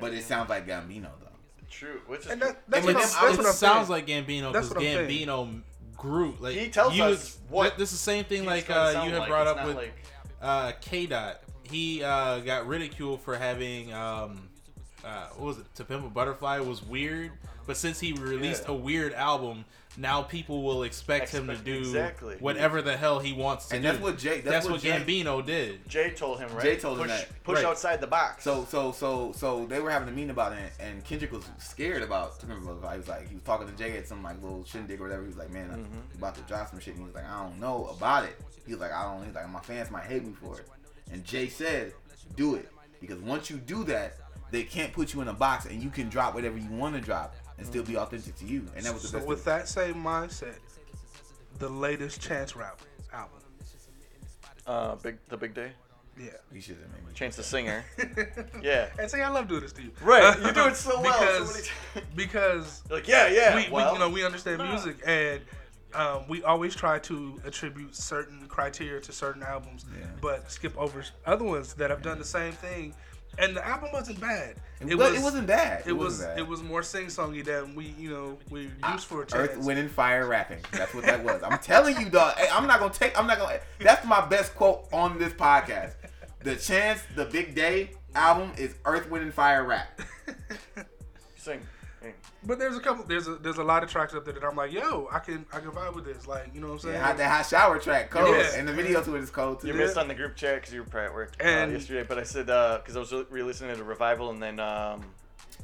but 0.00 0.12
it 0.12 0.22
sounds 0.22 0.50
like 0.50 0.66
Gambino 0.66 1.08
though. 1.20 1.30
true, 1.70 2.00
which 2.06 2.20
is 2.20 2.26
And 2.30 2.42
that, 2.42 2.62
that's 2.68 2.84
Eminem- 2.86 2.94
what, 2.94 2.96
I'm, 2.96 3.02
I 3.02 3.02
that's 3.02 3.22
was- 3.22 3.36
what 3.38 3.46
it 3.46 3.48
I'm 3.48 3.54
sounds 3.54 3.88
saying. 3.88 3.88
like 3.88 4.06
Gambino 4.06 4.52
because 4.52 4.70
what 4.70 4.80
saying. 4.80 5.08
Gambino 5.08 5.62
grew. 5.96 6.36
Like 6.38 6.54
He 6.54 6.68
tells 6.68 6.94
you 6.94 7.04
us 7.04 7.38
what 7.48 7.78
This 7.78 7.92
is 7.92 7.98
the 7.98 8.04
same 8.04 8.24
thing 8.24 8.44
like 8.44 8.68
uh, 8.70 9.02
you 9.04 9.10
had 9.10 9.18
like. 9.20 9.28
brought 9.28 9.46
It's 9.46 9.58
up 9.60 9.66
with 9.66 9.76
like- 9.76 9.94
uh, 10.42 10.72
K 10.82 11.06
Dot. 11.06 11.40
He 11.62 12.02
uh, 12.04 12.40
got 12.40 12.66
ridiculed 12.68 13.22
for 13.22 13.36
having 13.36 13.92
um, 13.94 14.48
uh, 15.04 15.26
what 15.36 15.46
was 15.46 15.58
it? 15.58 15.64
To 15.76 15.84
Pimp 15.84 16.04
a 16.04 16.08
Butterfly 16.10 16.58
was 16.60 16.84
weird, 16.84 17.32
but 17.66 17.76
since 17.76 18.00
he 18.00 18.12
released 18.12 18.64
Yeah. 18.66 18.74
a 18.74 18.74
weird 18.74 19.12
album, 19.14 19.64
now 19.96 20.22
people 20.22 20.62
will 20.62 20.82
expect, 20.82 21.30
him 21.30 21.46
to 21.46 21.56
do 21.56 21.78
exactly. 21.78 22.36
whatever 22.38 22.82
the 22.82 22.96
hell 22.96 23.18
he 23.18 23.32
wants 23.32 23.68
to 23.68 23.74
And 23.74 23.82
do. 23.82 23.88
And 23.88 23.96
that's 23.96 24.04
what 24.04 24.18
Jay. 24.18 24.40
That's, 24.40 24.44
That's 24.44 24.64
what, 24.66 24.72
what 24.74 24.82
Jay, 24.82 24.90
Gambino 25.24 25.44
did. 25.44 25.88
Jay 25.88 26.10
told 26.10 26.38
him, 26.38 26.52
right? 26.52 26.62
Jay 26.62 26.76
told 26.76 27.00
him 27.00 27.08
that. 27.08 27.28
Push 27.44 27.56
Right. 27.56 27.64
outside 27.64 28.00
the 28.00 28.06
box. 28.06 28.44
So 28.44 28.66
so 28.66 28.92
so 28.92 29.32
so 29.32 29.66
they 29.66 29.80
were 29.80 29.90
having 29.90 30.08
a 30.08 30.12
meeting 30.12 30.30
about 30.30 30.52
it, 30.52 30.72
and 30.78 31.02
Kendrick 31.04 31.32
was 31.32 31.44
scared 31.58 32.02
about. 32.02 32.42
Remember, 32.42 32.74
he 32.90 32.98
was 32.98 33.08
like 33.08 33.28
he 33.28 33.34
was 33.34 33.44
talking 33.44 33.66
to 33.66 33.72
Jay 33.74 33.96
at 33.96 34.06
some 34.06 34.22
like 34.22 34.42
little 34.42 34.64
shindig 34.64 35.00
or 35.00 35.04
whatever. 35.04 35.22
He 35.22 35.28
was 35.28 35.38
like, 35.38 35.50
man, 35.50 35.70
I'm 35.72 35.84
mm-hmm. 35.84 36.18
about 36.18 36.34
to 36.34 36.42
drop 36.42 36.68
some 36.68 36.78
shit. 36.78 36.94
And 36.94 36.98
he 36.98 37.06
was 37.06 37.14
like, 37.14 37.28
I 37.28 37.42
don't 37.42 37.58
know 37.58 37.86
about 37.86 38.24
it. 38.24 38.36
He 38.66 38.72
was 38.72 38.80
like, 38.80 38.92
I 38.92 39.04
don't. 39.04 39.24
He's 39.24 39.34
like, 39.34 39.48
my 39.48 39.60
fans 39.60 39.90
might 39.90 40.04
hate 40.04 40.24
me 40.24 40.34
for 40.34 40.60
it. 40.60 40.68
And 41.10 41.24
Jay 41.24 41.48
said, 41.48 41.94
do 42.34 42.56
it 42.56 42.68
because 43.00 43.18
once 43.18 43.48
you 43.50 43.56
do 43.56 43.84
that, 43.84 44.16
they 44.50 44.62
can't 44.62 44.92
put 44.92 45.12
you 45.14 45.20
in 45.20 45.28
a 45.28 45.32
box, 45.32 45.66
and 45.66 45.82
you 45.82 45.90
can 45.90 46.08
drop 46.08 46.34
whatever 46.34 46.56
you 46.56 46.70
want 46.70 46.94
to 46.94 47.00
drop 47.00 47.34
and 47.58 47.66
still 47.66 47.82
be 47.82 47.96
authentic 47.96 48.36
to 48.36 48.44
you. 48.46 48.66
And 48.76 48.84
that 48.84 48.92
was 48.92 49.02
the 49.02 49.08
So 49.08 49.18
best. 49.18 49.28
with 49.28 49.44
thing. 49.44 49.54
that 49.54 49.68
same 49.68 49.94
mindset, 49.94 50.56
the 51.58 51.68
latest 51.68 52.20
Chance 52.20 52.54
Rap 52.56 52.80
album. 53.12 53.38
uh, 54.66 54.96
big 54.96 55.16
the 55.28 55.36
big 55.36 55.54
day. 55.54 55.72
Yeah. 56.18 56.30
you 56.50 56.62
should 56.62 56.76
have 56.76 56.90
made 56.94 57.06
me. 57.06 57.12
Chance 57.14 57.36
the 57.36 57.42
singer. 57.42 57.84
Yeah. 58.62 58.88
And 58.98 59.10
see, 59.10 59.20
I 59.20 59.28
love 59.28 59.48
doing 59.48 59.60
this 59.60 59.72
to 59.74 59.82
you. 59.82 59.90
Right, 60.02 60.34
you 60.44 60.50
do 60.52 60.66
it 60.66 60.76
so 60.76 60.98
well. 61.00 61.12
Because, 61.12 61.70
because 62.14 62.82
like 62.90 63.06
yeah, 63.06 63.28
yeah. 63.28 63.54
we, 63.54 63.68
well, 63.70 63.92
we, 63.92 63.98
you 63.98 63.98
know, 63.98 64.08
we 64.10 64.24
understand 64.24 64.58
nah. 64.58 64.70
music, 64.70 64.96
and 65.06 65.40
um, 65.94 66.22
we 66.26 66.42
always 66.42 66.74
try 66.74 66.98
to 67.00 67.38
attribute 67.44 67.94
certain 67.94 68.46
criteria 68.48 69.00
to 69.02 69.12
certain 69.12 69.42
albums, 69.42 69.84
Yeah. 69.98 70.06
but 70.22 70.50
skip 70.50 70.76
over 70.78 71.04
other 71.26 71.44
ones 71.44 71.74
that 71.74 71.90
have 71.90 72.00
done 72.02 72.18
the 72.18 72.24
same 72.24 72.52
thing. 72.52 72.94
And 73.38 73.56
the 73.56 73.66
album 73.66 73.90
wasn't 73.92 74.20
bad. 74.20 74.56
It, 74.80 74.94
was, 74.94 75.14
it 75.14 75.22
wasn't 75.22 75.46
bad. 75.46 75.82
It 75.86 75.92
was 75.92 76.04
wasn't 76.06 76.30
bad. 76.30 76.38
it 76.38 76.48
was 76.48 76.62
more 76.62 76.82
sing 76.82 77.06
songy 77.06 77.44
than 77.44 77.74
we 77.74 77.94
you 77.98 78.10
know 78.10 78.38
we 78.50 78.70
used 78.92 79.06
for 79.06 79.20
a 79.20 79.22
Earth, 79.22 79.52
chance. 79.52 79.66
Wind, 79.66 79.78
and 79.78 79.90
Fire 79.90 80.26
rapping. 80.26 80.58
That's 80.72 80.94
what 80.94 81.04
that 81.04 81.22
was. 81.22 81.42
I'm 81.42 81.58
telling 81.58 81.98
you, 82.00 82.10
dog. 82.10 82.36
Hey, 82.36 82.48
I'm 82.52 82.66
not 82.66 82.80
gonna 82.80 82.92
take. 82.92 83.18
I'm 83.18 83.26
not 83.26 83.38
gonna. 83.38 83.60
That's 83.80 84.06
my 84.06 84.24
best 84.26 84.54
quote 84.54 84.86
on 84.92 85.18
this 85.18 85.32
podcast. 85.32 85.94
The 86.40 86.56
Chance, 86.56 87.02
the 87.14 87.24
Big 87.24 87.54
Day 87.54 87.90
album 88.14 88.52
is 88.56 88.74
Earth, 88.84 89.10
Wind, 89.10 89.24
and 89.24 89.34
Fire 89.34 89.64
rap. 89.64 90.00
sing. 91.36 91.60
Hey. 92.06 92.14
But 92.44 92.58
there's 92.58 92.76
a 92.76 92.80
couple. 92.80 93.04
There's 93.04 93.26
a 93.28 93.34
there's 93.36 93.58
a 93.58 93.64
lot 93.64 93.82
of 93.82 93.90
tracks 93.90 94.14
up 94.14 94.24
there 94.24 94.34
that 94.34 94.44
I'm 94.44 94.54
like, 94.56 94.72
yo, 94.72 95.08
I 95.10 95.18
can 95.18 95.44
I 95.52 95.58
can 95.60 95.70
vibe 95.70 95.94
with 95.94 96.04
this. 96.04 96.26
Like 96.26 96.50
you 96.54 96.60
know 96.60 96.68
what 96.68 96.72
I'm 96.74 96.78
saying? 96.80 96.94
Yeah, 96.94 97.06
hot, 97.06 97.16
that 97.18 97.30
hot 97.30 97.46
shower 97.46 97.78
track, 97.78 98.10
cold, 98.10 98.28
Yeah. 98.36 98.56
and 98.56 98.68
the 98.68 98.72
video 98.72 99.02
to 99.02 99.16
it 99.16 99.22
is 99.22 99.30
cold 99.30 99.60
too. 99.60 99.68
You 99.68 99.74
missed 99.74 99.96
on 99.96 100.08
the 100.08 100.14
group 100.14 100.36
chat 100.36 100.56
because 100.60 100.72
you 100.74 100.80
were 100.80 100.86
probably 100.86 101.06
at 101.08 101.14
work 101.14 101.32
uh, 101.40 101.44
And- 101.44 101.72
yesterday. 101.72 102.04
But 102.08 102.18
I 102.18 102.22
said 102.22 102.46
because 102.46 102.96
I 102.96 103.00
was 103.00 103.12
re-listening 103.30 103.76
to 103.76 103.84
Revival 103.84 104.30
and 104.30 104.42
then 104.42 104.60
um, 104.60 105.04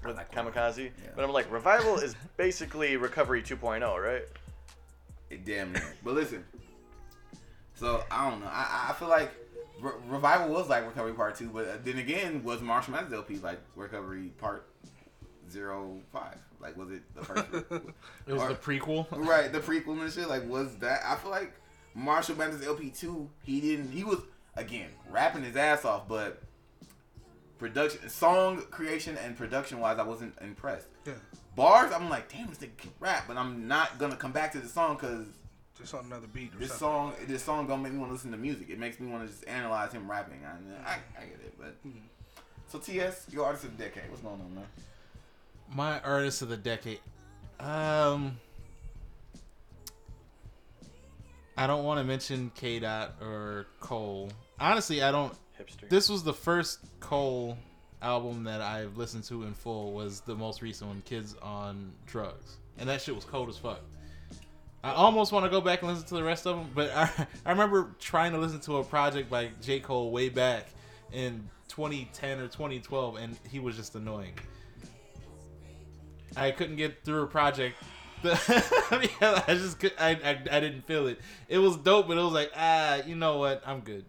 with 0.05 0.17
like 0.17 0.33
Kamikaze. 0.33 0.85
Yeah. 0.87 0.91
But 1.15 1.25
I'm 1.25 1.33
like, 1.33 1.51
Revival 1.53 1.97
is 1.99 2.17
basically 2.37 2.97
Recovery 2.97 3.43
2.0, 3.43 3.81
right? 4.03 4.23
It 5.31 5.45
damn 5.45 5.73
near. 5.73 5.95
But 6.05 6.15
listen, 6.15 6.45
so 7.75 8.03
I 8.11 8.29
don't 8.31 8.41
know. 8.41 8.49
I, 8.51 8.89
I 8.91 8.93
feel 8.95 9.09
like 9.09 9.33
Re- 9.81 9.93
Revival 10.09 10.49
was 10.55 10.69
like 10.69 10.85
Recovery 10.87 11.15
Part 11.15 11.37
Two, 11.37 11.49
but 11.49 11.67
uh, 11.67 11.77
then 11.85 11.99
again, 11.99 12.43
was 12.45 12.61
Marshall 12.61 12.93
Mathers 12.95 13.13
LP 13.13 13.37
like 13.39 13.61
Recovery 13.77 14.33
Part 14.39 14.67
Zero 15.53 16.01
Five? 16.13 16.37
Like, 16.61 16.77
was 16.77 16.91
it 16.91 17.03
the 17.15 17.25
first? 17.25 17.45
It 18.27 18.33
was 18.33 18.43
Or- 18.43 18.49
the 18.49 18.55
prequel. 18.55 19.07
right, 19.13 19.53
the 19.53 19.61
prequel 19.61 20.01
and 20.01 20.13
shit. 20.13 20.29
Like, 20.29 20.49
was 20.49 20.77
that? 20.77 21.01
I 21.05 21.17
feel 21.17 21.31
like 21.31 21.53
Marshall 21.95 22.37
Mathers 22.37 22.67
LP 22.67 22.91
two. 22.91 23.29
He 23.43 23.61
didn't. 23.61 23.91
He 23.93 24.05
was 24.05 24.21
again 24.57 24.89
rapping 25.11 25.43
his 25.45 25.57
ass 25.57 25.85
off, 25.85 26.09
but 26.09 26.41
production, 27.59 28.09
song 28.09 28.63
creation, 28.71 29.17
and 29.19 29.37
production 29.37 29.81
wise, 29.81 29.99
I 29.99 30.03
wasn't 30.03 30.35
impressed. 30.41 30.87
Yeah, 31.07 31.15
Bars, 31.57 31.93
I'm 31.93 32.09
like, 32.09 32.31
damn, 32.33 32.49
this 32.49 32.59
nigga 32.59 32.77
can 32.77 32.91
rap, 33.01 33.25
but 33.29 33.37
I'm 33.37 33.69
not 33.69 33.99
gonna 33.99 34.17
come 34.17 34.33
back 34.33 34.53
to 34.53 34.59
the 34.59 34.69
song 34.69 34.95
because 34.95 35.27
just 35.79 35.95
on 35.95 36.05
another 36.07 36.27
beat 36.33 36.55
or 36.55 36.59
this 36.59 36.69
something. 36.69 36.79
song, 37.19 37.27
this 37.29 37.43
song 37.43 37.67
don't 37.67 37.83
make 37.83 37.93
me 37.93 37.99
want 37.99 38.11
to 38.11 38.15
listen 38.15 38.31
to 38.31 38.37
music. 38.37 38.69
It 38.71 38.79
makes 38.79 39.01
me 39.01 39.09
want 39.11 39.27
to 39.27 39.33
just 39.33 39.47
analyze 39.49 39.93
him 39.93 40.11
rapping. 40.11 40.41
I, 40.45 40.89
I, 40.91 40.95
I 41.21 41.25
get 41.25 41.41
it, 41.45 41.55
but 41.59 41.75
Mm-hmm. 41.87 41.99
so 42.69 42.79
TS, 42.79 43.27
your 43.31 43.45
artist 43.47 43.65
of 43.65 43.77
the 43.77 43.85
decade. 43.85 44.09
What's 44.11 44.23
going 44.23 44.41
on, 44.41 44.55
man? 44.55 44.65
My 45.75 46.01
artist 46.01 46.43
of 46.43 46.49
the 46.49 46.57
decade. 46.57 47.01
Um, 47.59 48.39
I 51.57 51.67
don't 51.67 51.85
want 51.85 51.99
to 52.01 52.05
mention 52.05 52.51
K 52.55 52.81
Dot 52.81 53.15
or 53.21 53.67
Cole. 53.81 54.31
Honestly, 54.59 55.03
I 55.03 55.11
don't. 55.13 55.33
Hipster. 55.59 55.89
This 55.89 56.09
was 56.09 56.23
the 56.23 56.33
first 56.33 56.81
Cole 57.01 57.57
album 58.01 58.45
that 58.45 58.61
I've 58.61 58.97
listened 58.97 59.25
to 59.25 59.45
in 59.45 59.55
full. 59.55 59.93
Was 59.93 60.21
the 60.21 60.35
most 60.35 60.61
recent 60.63 60.89
one, 60.89 61.03
Kids 61.03 61.37
on 61.41 61.93
Drugs, 62.07 62.57
and 62.79 62.89
that 62.89 63.01
shit 63.01 63.15
was 63.15 63.25
cold 63.25 63.49
as 63.49 63.57
fuck. 63.57 63.81
I 64.85 64.93
almost 64.93 65.31
want 65.31 65.45
to 65.45 65.51
go 65.51 65.61
back 65.61 65.83
and 65.83 65.91
listen 65.91 66.07
to 66.09 66.15
the 66.15 66.25
rest 66.25 66.47
of 66.47 66.57
them, 66.57 66.71
but 66.75 66.91
I, 66.95 67.09
I 67.47 67.51
remember 67.51 67.95
trying 68.01 68.33
to 68.33 68.39
listen 68.39 68.61
to 68.61 68.79
a 68.79 68.85
project 68.85 69.31
by 69.31 69.51
J 69.63 69.81
Cole 69.81 70.11
way 70.11 70.29
back 70.29 70.67
in 71.13 71.49
2010 71.69 72.41
or 72.41 72.49
2012, 72.49 73.17
and 73.17 73.39
he 73.49 73.61
was 73.61 73.77
just 73.77 73.95
annoying. 73.95 74.35
I 76.37 76.51
couldn't 76.51 76.77
get 76.77 77.05
through 77.05 77.23
a 77.23 77.27
project. 77.27 77.77
I 78.25 79.43
just 79.49 79.79
could, 79.81 79.93
I, 79.99 80.11
I 80.11 80.31
I 80.57 80.61
didn't 80.61 80.83
feel 80.87 81.07
it. 81.09 81.19
It 81.49 81.59
was 81.59 81.77
dope, 81.77 82.09
but 82.09 82.17
it 82.19 82.23
was 82.23 82.33
like 82.33 82.53
ah, 82.57 83.01
you 83.07 83.17
know 83.17 83.39
what? 83.39 83.63
I'm 83.67 83.81
good. 83.81 84.05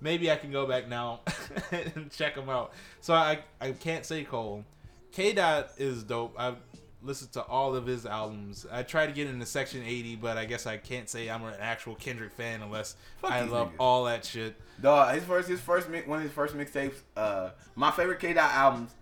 maybe 0.00 0.30
I 0.30 0.36
can 0.36 0.50
go 0.50 0.66
back 0.66 0.88
now 0.88 1.20
and 1.70 2.10
check 2.10 2.34
them 2.34 2.48
out. 2.48 2.72
So 3.00 3.14
I 3.14 3.40
I 3.60 3.72
can't 3.72 4.04
say 4.04 4.24
Cole. 4.24 4.64
K 5.12 5.32
Dot 5.32 5.70
is 5.78 6.02
dope. 6.02 6.34
I've 6.38 6.56
listened 7.02 7.32
to 7.32 7.42
all 7.42 7.74
of 7.76 7.86
his 7.86 8.06
albums. 8.06 8.66
I 8.70 8.82
tried 8.82 9.06
to 9.08 9.12
get 9.12 9.26
into 9.28 9.44
Section 9.44 9.82
80, 9.84 10.16
but 10.16 10.36
I 10.38 10.44
guess 10.44 10.66
I 10.66 10.76
can't 10.76 11.08
say 11.08 11.28
I'm 11.28 11.42
an 11.44 11.54
actual 11.60 11.94
Kendrick 11.96 12.32
fan 12.32 12.62
unless 12.62 12.96
Fuck 13.20 13.32
I 13.32 13.42
love 13.42 13.68
niggas. 13.72 13.76
all 13.78 14.04
that 14.04 14.24
shit. 14.24 14.54
Dog, 14.80 15.14
his 15.14 15.24
first, 15.24 15.48
his 15.48 15.60
first, 15.60 15.88
mi- 15.88 16.02
one 16.02 16.18
of 16.18 16.22
his 16.24 16.32
first 16.32 16.56
mixtapes. 16.56 16.94
Uh, 17.16 17.50
my 17.74 17.90
favorite 17.90 18.20
K 18.20 18.32
Dot 18.32 18.52
albums 18.52 18.94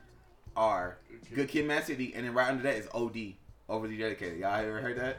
are 0.61 0.99
Good 1.35 1.49
Kid, 1.49 1.67
Mad 1.67 1.85
City, 1.85 2.13
and 2.15 2.27
then 2.27 2.35
right 2.35 2.49
under 2.49 2.63
that 2.65 2.77
is 2.77 2.87
OD, 2.93 3.35
Overly 3.69 3.97
Dedicated. 3.97 4.39
Y'all 4.39 4.55
ever 4.55 4.81
heard 4.81 4.99
that? 4.99 5.19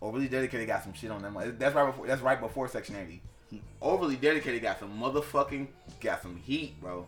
Overly 0.00 0.28
Dedicated 0.28 0.66
got 0.66 0.82
some 0.82 0.94
shit 0.94 1.10
on 1.10 1.20
them. 1.20 1.36
That's 1.58 1.74
right 1.74 1.86
before. 1.86 2.06
That's 2.06 2.22
right 2.22 2.40
before 2.40 2.68
Section 2.68 2.96
80. 2.96 3.60
Overly 3.82 4.16
Dedicated 4.16 4.62
got 4.62 4.80
some 4.80 4.98
motherfucking, 4.98 5.68
got 6.00 6.22
some 6.22 6.36
heat, 6.36 6.80
bro. 6.80 7.06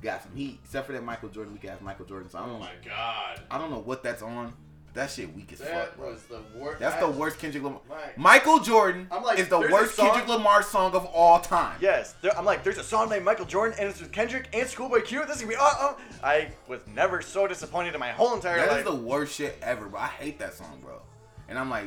Got 0.00 0.22
some 0.22 0.36
heat. 0.36 0.60
Except 0.62 0.86
for 0.86 0.92
that 0.92 1.02
Michael 1.02 1.30
Jordan, 1.30 1.52
weak 1.52 1.64
ass 1.64 1.80
Michael 1.80 2.06
Jordan 2.06 2.30
song. 2.30 2.44
I 2.44 2.52
don't, 2.52 2.62
Oh 2.62 2.88
god. 2.88 3.40
I 3.50 3.58
don't 3.58 3.70
know 3.70 3.80
what 3.80 4.02
that's 4.02 4.22
on. 4.22 4.52
That 4.92 5.08
shit 5.08 5.32
weak 5.36 5.52
as 5.52 5.60
fuck, 5.60 5.96
bro. 5.96 6.16
the 6.16 6.40
worst. 6.58 6.80
That's 6.80 6.96
the 6.96 7.08
worst 7.08 7.38
Kendrick 7.38 7.62
Lamar. 7.62 7.80
Right. 7.88 8.18
Michael 8.18 8.58
Jordan 8.58 9.06
I'm 9.12 9.22
like, 9.22 9.38
is 9.38 9.46
the 9.48 9.60
worst 9.60 9.96
Kendrick 9.96 10.26
Lamar 10.26 10.64
song 10.64 10.94
of 10.94 11.04
all 11.06 11.38
time. 11.40 11.76
Yes, 11.80 12.16
there, 12.22 12.36
I'm 12.36 12.44
like, 12.44 12.64
there's 12.64 12.78
a 12.78 12.82
song 12.82 13.08
named 13.08 13.24
Michael 13.24 13.44
Jordan, 13.46 13.76
and 13.78 13.88
it's 13.88 14.00
with 14.00 14.10
Kendrick 14.10 14.48
and 14.52 14.68
Schoolboy 14.68 15.02
Q. 15.02 15.24
This 15.26 15.36
is 15.36 15.42
gonna 15.42 15.52
be 15.52 15.56
uh 15.56 15.62
uh. 15.62 15.94
I 16.24 16.48
was 16.66 16.80
never 16.92 17.22
so 17.22 17.46
disappointed 17.46 17.94
in 17.94 18.00
my 18.00 18.10
whole 18.10 18.34
entire 18.34 18.56
That 18.56 18.68
life. 18.68 18.78
is 18.80 18.84
the 18.84 18.94
worst 18.96 19.34
shit 19.36 19.56
ever, 19.62 19.86
bro. 19.86 20.00
I 20.00 20.08
hate 20.08 20.40
that 20.40 20.54
song, 20.54 20.80
bro. 20.82 21.00
And 21.48 21.56
I'm 21.56 21.70
like, 21.70 21.86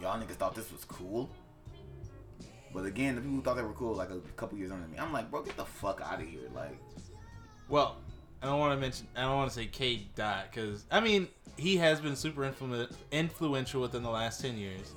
y'all 0.00 0.18
niggas 0.18 0.30
thought 0.36 0.54
this 0.54 0.72
was 0.72 0.84
cool. 0.86 1.28
But 2.72 2.86
again, 2.86 3.14
the 3.16 3.20
people 3.20 3.36
who 3.36 3.42
thought 3.42 3.56
they 3.56 3.62
were 3.62 3.72
cool 3.74 3.94
like 3.94 4.10
a 4.10 4.18
couple 4.36 4.56
years 4.58 4.72
under 4.72 4.88
me. 4.88 4.98
I'm 4.98 5.12
like, 5.12 5.30
bro, 5.30 5.42
get 5.42 5.56
the 5.56 5.64
fuck 5.64 6.00
out 6.02 6.20
of 6.20 6.26
here. 6.26 6.48
Like, 6.54 6.76
Well, 7.68 7.98
I 8.42 8.46
don't 8.46 8.58
want 8.58 8.72
to 8.76 8.80
mention. 8.80 9.06
I 9.14 9.22
don't 9.22 9.36
want 9.36 9.50
to 9.50 9.54
say 9.54 9.66
K 9.66 10.06
Dot 10.16 10.46
because 10.50 10.84
I 10.90 11.00
mean 11.00 11.28
he 11.56 11.76
has 11.76 12.00
been 12.00 12.16
super 12.16 12.42
influ- 12.42 12.90
influential 13.12 13.80
within 13.80 14.02
the 14.02 14.10
last 14.10 14.40
ten 14.40 14.56
years. 14.58 14.92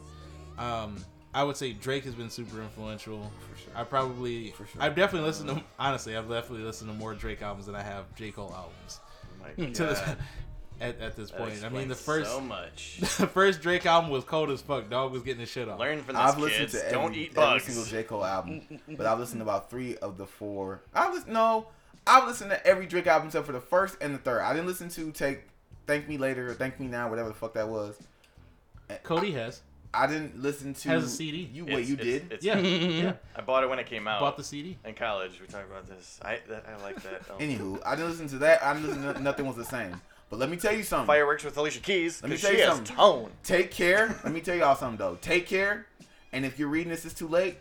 Um, 0.57 0.97
I 1.33 1.43
would 1.43 1.55
say 1.57 1.73
Drake 1.73 2.03
has 2.05 2.15
been 2.15 2.29
super 2.29 2.61
influential. 2.61 3.31
For 3.51 3.59
sure. 3.61 3.73
I 3.75 3.83
probably, 3.83 4.51
For 4.51 4.65
sure. 4.65 4.81
I've 4.81 4.95
definitely 4.95 5.27
listened 5.27 5.49
to. 5.49 5.61
Honestly, 5.77 6.15
I've 6.17 6.27
definitely 6.27 6.65
listened 6.65 6.89
to 6.89 6.95
more 6.97 7.13
Drake 7.13 7.41
albums 7.41 7.67
than 7.67 7.75
I 7.75 7.83
have 7.83 8.13
J 8.15 8.31
Cole 8.31 8.53
albums. 8.55 8.99
My 9.39 9.65
To 9.73 9.83
this, 9.85 9.99
God, 9.99 10.17
at, 10.81 10.99
at 10.99 11.15
this 11.15 11.29
point, 11.29 11.63
I 11.63 11.69
mean 11.69 11.89
the 11.89 11.95
first 11.95 12.31
so 12.31 12.41
much. 12.41 12.97
the 12.99 13.27
first 13.27 13.61
Drake 13.61 13.85
album 13.85 14.09
was 14.09 14.23
cold 14.23 14.49
as 14.49 14.61
fuck. 14.61 14.89
Dog 14.89 15.11
was 15.11 15.21
getting 15.21 15.41
his 15.41 15.49
shit 15.49 15.69
off. 15.69 15.79
Learn 15.79 16.01
from 16.01 16.15
this, 16.15 16.23
I've 16.23 16.39
listened 16.39 16.61
kids. 16.69 16.73
to 16.73 16.85
every, 16.85 16.91
Don't 16.97 17.13
eat 17.15 17.29
every 17.31 17.35
bugs. 17.35 17.63
single 17.65 17.83
J. 17.85 18.03
Cole 18.03 18.25
album, 18.25 18.61
but 18.97 19.05
I've 19.05 19.19
listened 19.19 19.39
to 19.39 19.43
about 19.43 19.69
three 19.69 19.95
of 19.97 20.17
the 20.17 20.25
four. 20.25 20.81
I 20.95 21.11
listen, 21.11 21.33
no, 21.33 21.67
I've 22.07 22.25
listened 22.27 22.49
to 22.49 22.65
every 22.65 22.87
Drake 22.87 23.05
album 23.05 23.27
except 23.27 23.45
for 23.45 23.51
the 23.51 23.61
first 23.61 23.97
and 24.01 24.15
the 24.15 24.19
third. 24.19 24.41
I 24.41 24.53
didn't 24.53 24.67
listen 24.67 24.89
to 24.89 25.11
Take 25.11 25.43
Thank 25.87 26.07
Me 26.07 26.17
Later 26.17 26.49
or 26.51 26.53
Thank 26.53 26.79
Me 26.79 26.87
Now, 26.87 27.09
whatever 27.09 27.29
the 27.29 27.35
fuck 27.35 27.53
that 27.55 27.67
was. 27.67 27.95
Cody 29.03 29.31
has. 29.31 29.61
I 29.93 30.05
didn't 30.05 30.41
listen 30.41 30.73
to. 30.73 30.89
Has 30.89 31.05
a 31.05 31.09
CD. 31.09 31.49
You 31.51 31.65
wait, 31.65 31.73
It's- 31.73 31.87
you 31.89 31.93
it's- 31.95 32.05
did? 32.05 32.31
it's- 32.33 32.43
Yeah, 32.43 32.57
yeah. 32.59 33.13
I 33.35 33.41
bought 33.41 33.63
it 33.63 33.69
when 33.69 33.79
it 33.79 33.85
came 33.87 34.07
out. 34.07 34.19
Bought 34.19 34.37
the 34.37 34.43
CD. 34.43 34.77
in 34.85 34.93
college. 34.93 35.39
We 35.39 35.47
talked 35.47 35.69
about 35.69 35.87
this. 35.87 36.19
I 36.21 36.39
that, 36.49 36.65
I 36.67 36.81
like 36.83 37.01
that. 37.03 37.21
Um, 37.31 37.37
Anywho, 37.39 37.81
I 37.85 37.95
didn't 37.95 38.11
listen 38.11 38.27
to 38.29 38.37
that. 38.39 38.61
I 38.63 38.73
didn't 38.73 38.87
listen 38.89 39.13
to 39.13 39.21
Nothing 39.21 39.47
Was 39.47 39.55
the 39.55 39.65
Same. 39.65 39.99
But 40.29 40.39
let 40.39 40.49
me 40.49 40.57
tell 40.57 40.73
you 40.73 40.83
something. 40.83 41.07
Fireworks 41.07 41.45
with 41.45 41.57
Alicia 41.57 41.79
Keys. 41.79 42.21
Let 42.21 42.29
me 42.31 42.37
tell 42.37 42.51
she 42.51 42.57
you 42.57 42.63
has 42.63 42.75
something. 42.75 42.95
tone. 42.97 43.31
Take 43.43 43.71
care. 43.71 44.07
Let 44.25 44.33
me 44.33 44.41
tell 44.41 44.55
y'all 44.57 44.75
something 44.75 44.97
though. 44.97 45.15
Take 45.21 45.47
care. 45.47 45.87
And 46.33 46.45
if 46.45 46.59
you're 46.59 46.67
reading 46.67 46.89
this 46.91 47.05
it's 47.05 47.13
too 47.13 47.29
late, 47.29 47.55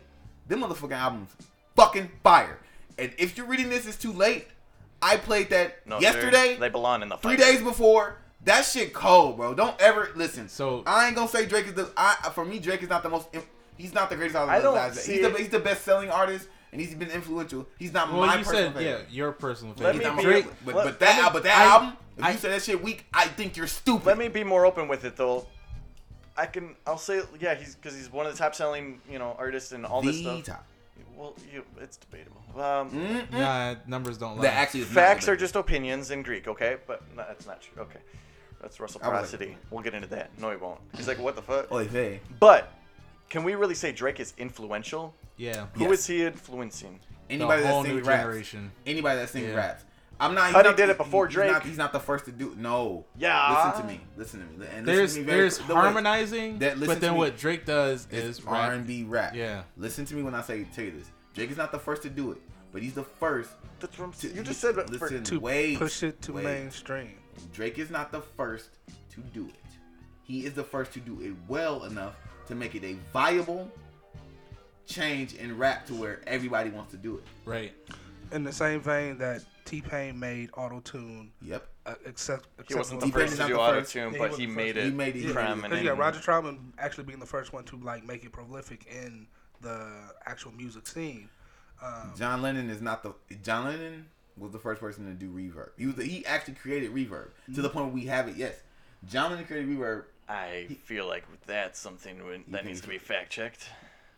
them 0.47 0.59
motherfucking 0.61 0.91
albums 0.91 1.29
fucking 1.77 2.11
fire. 2.23 2.59
And 2.99 3.13
if 3.17 3.37
you're 3.37 3.45
reading 3.47 3.69
this 3.69 3.87
it's 3.87 3.97
too 3.97 4.11
late, 4.11 4.47
I 5.01 5.17
played 5.17 5.49
that 5.51 5.85
No, 5.85 5.99
yesterday, 5.99 6.57
they're- 6.59 6.69
belong 6.69 7.01
in 7.01 7.09
the 7.09 7.17
three 7.17 7.35
days 7.37 7.61
before. 7.61 8.17
That 8.45 8.61
shit 8.65 8.93
cold, 8.93 9.37
bro. 9.37 9.53
Don't 9.53 9.79
ever 9.81 10.09
listen. 10.15 10.47
So- 10.49 10.83
I 10.87 11.07
ain't 11.07 11.15
gonna 11.15 11.27
say 11.27 11.45
Drake 11.45 11.67
is 11.67 11.73
the. 11.73 11.91
I 11.97 12.13
for 12.33 12.45
me 12.45 12.59
Drake 12.59 12.81
is 12.83 12.89
not 12.89 13.03
the 13.03 13.09
most. 13.09 13.27
He's 13.77 13.93
not 13.93 14.09
the 14.09 14.15
greatest 14.15 14.35
artist. 14.35 14.57
I 14.57 14.61
don't 14.61 14.73
guys. 14.75 15.01
see 15.03 15.13
He's 15.13 15.21
the 15.21 15.37
he's 15.37 15.49
the 15.49 15.59
best 15.59 15.83
selling 15.83 16.09
artist, 16.09 16.47
and 16.71 16.79
he's 16.81 16.95
been 16.95 17.11
influential. 17.11 17.67
He's 17.77 17.93
not 17.93 18.11
Well, 18.11 18.25
my 18.25 18.37
you 18.37 18.45
personal 18.45 18.73
said 18.73 18.81
yeah, 18.81 18.91
favorite. 18.97 19.11
your 19.11 19.31
personal 19.33 19.73
Let 19.77 19.95
He's 19.95 19.99
me 19.99 20.05
not 20.09 20.17
be- 20.17 20.23
my 20.25 20.33
favorite. 20.33 20.55
But, 20.65 20.75
let- 20.75 20.85
but 20.85 20.99
that 20.99 21.23
me- 21.23 21.29
but 21.33 21.43
that 21.43 21.57
I- 21.57 21.65
album, 21.73 21.97
if 22.17 22.23
I- 22.23 22.31
you 22.31 22.37
say 22.37 22.49
that 22.49 22.63
shit 22.63 22.81
weak, 22.81 23.05
I 23.13 23.25
think 23.27 23.57
you're 23.57 23.67
stupid. 23.67 24.05
Let 24.07 24.17
me 24.17 24.29
be 24.29 24.43
more 24.43 24.65
open 24.65 24.87
with 24.87 25.03
it 25.03 25.15
though. 25.17 25.47
I 26.37 26.45
can. 26.45 26.75
I'll 26.85 26.97
say 26.97 27.21
yeah. 27.39 27.55
He's 27.55 27.75
because 27.75 27.95
he's 27.95 28.11
one 28.11 28.25
of 28.27 28.31
the 28.31 28.37
top 28.37 28.55
selling 28.55 29.01
you 29.09 29.19
know 29.19 29.35
artists 29.37 29.71
and 29.73 29.85
all 29.85 30.01
this 30.01 30.19
stuff. 30.19 30.43
top. 30.43 30.65
Well, 31.17 31.33
you, 31.51 31.63
it's 31.81 31.97
debatable. 31.97 32.41
Um, 32.55 32.91
Mm-mm. 32.91 33.31
Nah, 33.31 33.75
numbers 33.87 34.17
don't 34.19 34.37
lie. 34.37 34.43
That 34.43 34.53
actually 34.53 34.81
is 34.81 34.87
not 34.87 34.93
Facts 34.95 35.27
are 35.27 35.31
best. 35.31 35.39
just 35.39 35.55
opinions 35.55 36.11
in 36.11 36.21
Greek, 36.21 36.47
okay? 36.47 36.77
But 36.85 37.01
no, 37.15 37.23
that's 37.27 37.47
not 37.47 37.59
true. 37.61 37.81
Okay, 37.83 37.99
that's 38.61 38.79
I 38.79 38.83
was 38.83 38.95
like- 38.95 39.03
reciprocity. 39.03 39.57
we'll 39.71 39.81
get 39.83 39.95
into 39.95 40.07
that. 40.09 40.29
No, 40.39 40.51
he 40.51 40.57
won't. 40.57 40.79
He's 40.95 41.07
like, 41.07 41.19
what 41.19 41.35
the 41.35 41.41
fuck? 41.41 41.71
Oy 41.71 41.85
vey. 41.87 42.19
But 42.39 42.71
can 43.29 43.43
we 43.43 43.55
really 43.55 43.75
say 43.75 43.91
Drake 43.91 44.19
is 44.19 44.33
influential? 44.37 45.13
yeah. 45.37 45.65
Who 45.73 45.85
Yes. 45.85 45.99
is 46.01 46.05
he 46.07 46.23
influencing? 46.23 46.99
Anybody 47.29 47.61
the 47.63 47.67
whole 47.67 47.81
that 47.83 47.89
new 47.89 47.95
sings 47.95 48.07
raps. 48.07 48.21
generation. 48.21 48.71
Anybody 48.85 49.19
that 49.19 49.29
sings 49.29 49.47
Yeah. 49.49 49.55
raps. 49.55 49.83
I'm 50.19 50.33
not. 50.33 50.47
he's 50.47 50.55
Cudi 50.55 50.63
not- 50.63 50.77
did 50.77 50.89
it 50.89 50.97
before 50.97 51.27
he's 51.27 51.33
Drake. 51.35 51.51
Not, 51.51 51.63
he's 51.63 51.77
not 51.77 51.93
the 51.93 51.99
first 51.99 52.25
to 52.25 52.31
do. 52.31 52.55
No. 52.57 53.05
Yeah. 53.17 53.65
Listen 53.67 53.81
to 53.81 53.87
me. 53.87 54.01
Listen 54.17 54.39
to 54.39 54.45
me. 54.59 54.65
And 54.75 54.85
listen 54.85 54.85
There's 54.85 55.13
to 55.13 55.19
me 55.19 55.25
very- 55.25 55.39
there's 55.41 55.57
the 55.59 55.75
way- 55.75 55.81
harmonizing, 55.81 56.59
that- 56.59 56.79
but 56.79 56.99
then 57.01 57.13
me. 57.13 57.17
what 57.19 57.37
Drake 57.37 57.65
does 57.65 58.07
is 58.11 58.41
R 58.45 58.73
and 58.73 58.85
B 58.87 59.03
rap. 59.03 59.35
Yeah. 59.35 59.63
Listen 59.77 60.05
to 60.05 60.15
me 60.15 60.23
when 60.23 60.33
I 60.35 60.41
say 60.41 60.63
tell 60.75 60.85
you 60.85 60.91
this. 60.91 61.11
Drake 61.35 61.51
is 61.51 61.57
not 61.57 61.71
the 61.71 61.79
first 61.79 62.01
to 62.03 62.09
do 62.09 62.31
it, 62.31 62.41
but 62.71 62.81
he's 62.81 62.93
the 62.93 63.03
first. 63.03 63.51
That's 63.79 63.97
what 63.99 64.05
I'm 64.05 64.11
To, 64.13 64.17
saying. 64.19 64.35
You 64.35 64.43
just 64.43 64.59
said 64.59 64.75
it. 64.77 64.87
for- 64.87 64.91
listen. 65.05 65.23
to 65.23 65.39
wait, 65.39 65.77
push 65.77 66.01
it 66.01 66.19
to 66.23 66.33
wait. 66.33 66.45
mainstream. 66.45 67.13
Drake 67.53 67.77
is 67.77 67.91
not 67.91 68.11
the 68.11 68.21
first 68.21 68.69
to 69.11 69.21
do 69.21 69.45
it. 69.47 69.55
He 70.23 70.45
is 70.47 70.53
the 70.53 70.63
first 70.63 70.93
to 70.93 70.99
do 70.99 71.21
it 71.21 71.33
well 71.47 71.83
enough 71.83 72.15
to 72.47 72.55
make 72.55 72.73
it 72.73 72.83
a 72.83 72.93
viable 73.13 73.71
change 74.87 75.35
in 75.35 75.57
rap 75.57 75.85
to 75.87 75.93
where 75.93 76.21
everybody 76.27 76.69
wants 76.69 76.91
to 76.91 76.97
do 76.97 77.17
it. 77.17 77.23
Right. 77.45 77.73
In 78.31 78.43
the 78.43 78.51
same 78.51 78.81
vein 78.81 79.17
that 79.19 79.43
T 79.67 79.81
Pain 79.81 80.17
made 80.19 80.49
auto 80.55 80.79
tune 80.79 81.31
Yep. 81.41 81.67
uh, 81.85 81.93
accept, 82.05 82.47
he 82.67 82.73
wasn't 82.75 83.01
the 83.01 83.07
first 83.07 83.35
to 83.37 83.43
do 83.47 83.53
the 83.53 83.59
auto 83.59 83.81
tune, 83.83 84.13
Yeah, 84.13 84.19
but 84.19 84.29
was 84.31 84.39
he 84.39 84.47
made 84.47 84.77
it 84.77 84.85
He 84.85 84.91
made 84.91 85.15
it- 85.15 85.19
he 85.19 85.21
made 85.25 85.29
it. 85.31 85.33
prominent. 85.33 85.63
Because 85.73 85.83
you 85.83 85.91
Roger 85.93 86.19
Troutman 86.19 86.59
actually 86.79 87.03
being 87.03 87.19
the 87.19 87.25
first 87.25 87.53
one 87.53 87.63
to 87.65 87.77
like 87.77 88.05
make 88.05 88.23
it 88.23 88.31
prolific 88.31 88.85
in 88.89 89.27
the 89.61 89.87
actual 90.25 90.51
music 90.53 90.87
scene. 90.87 91.29
Um, 91.81 92.13
John 92.17 92.41
Lennon 92.41 92.69
is 92.69 92.81
not 92.81 93.03
the 93.03 93.13
John 93.43 93.65
Lennon 93.65 94.07
was 94.37 94.51
the 94.51 94.59
first 94.59 94.79
person 94.79 95.05
to 95.05 95.13
do 95.13 95.29
reverb. 95.31 95.69
He 95.77 95.85
was 95.87 95.95
the, 95.95 96.03
he 96.05 96.25
actually 96.25 96.53
created 96.55 96.93
reverb 96.93 97.29
to 97.53 97.61
the 97.61 97.69
point 97.69 97.87
where 97.87 97.93
we 97.95 98.05
have 98.05 98.27
it. 98.27 98.35
Yes, 98.35 98.55
John 99.07 99.31
Lennon 99.31 99.45
created 99.45 99.69
reverb. 99.69 100.05
I 100.29 100.67
feel 100.83 101.07
like 101.07 101.23
that's 101.45 101.79
something 101.79 102.25
when- 102.25 102.43
that 102.49 102.65
needs 102.65 102.81
to 102.81 102.87
be 102.87 102.97
fact 102.97 103.31
checked. 103.31 103.69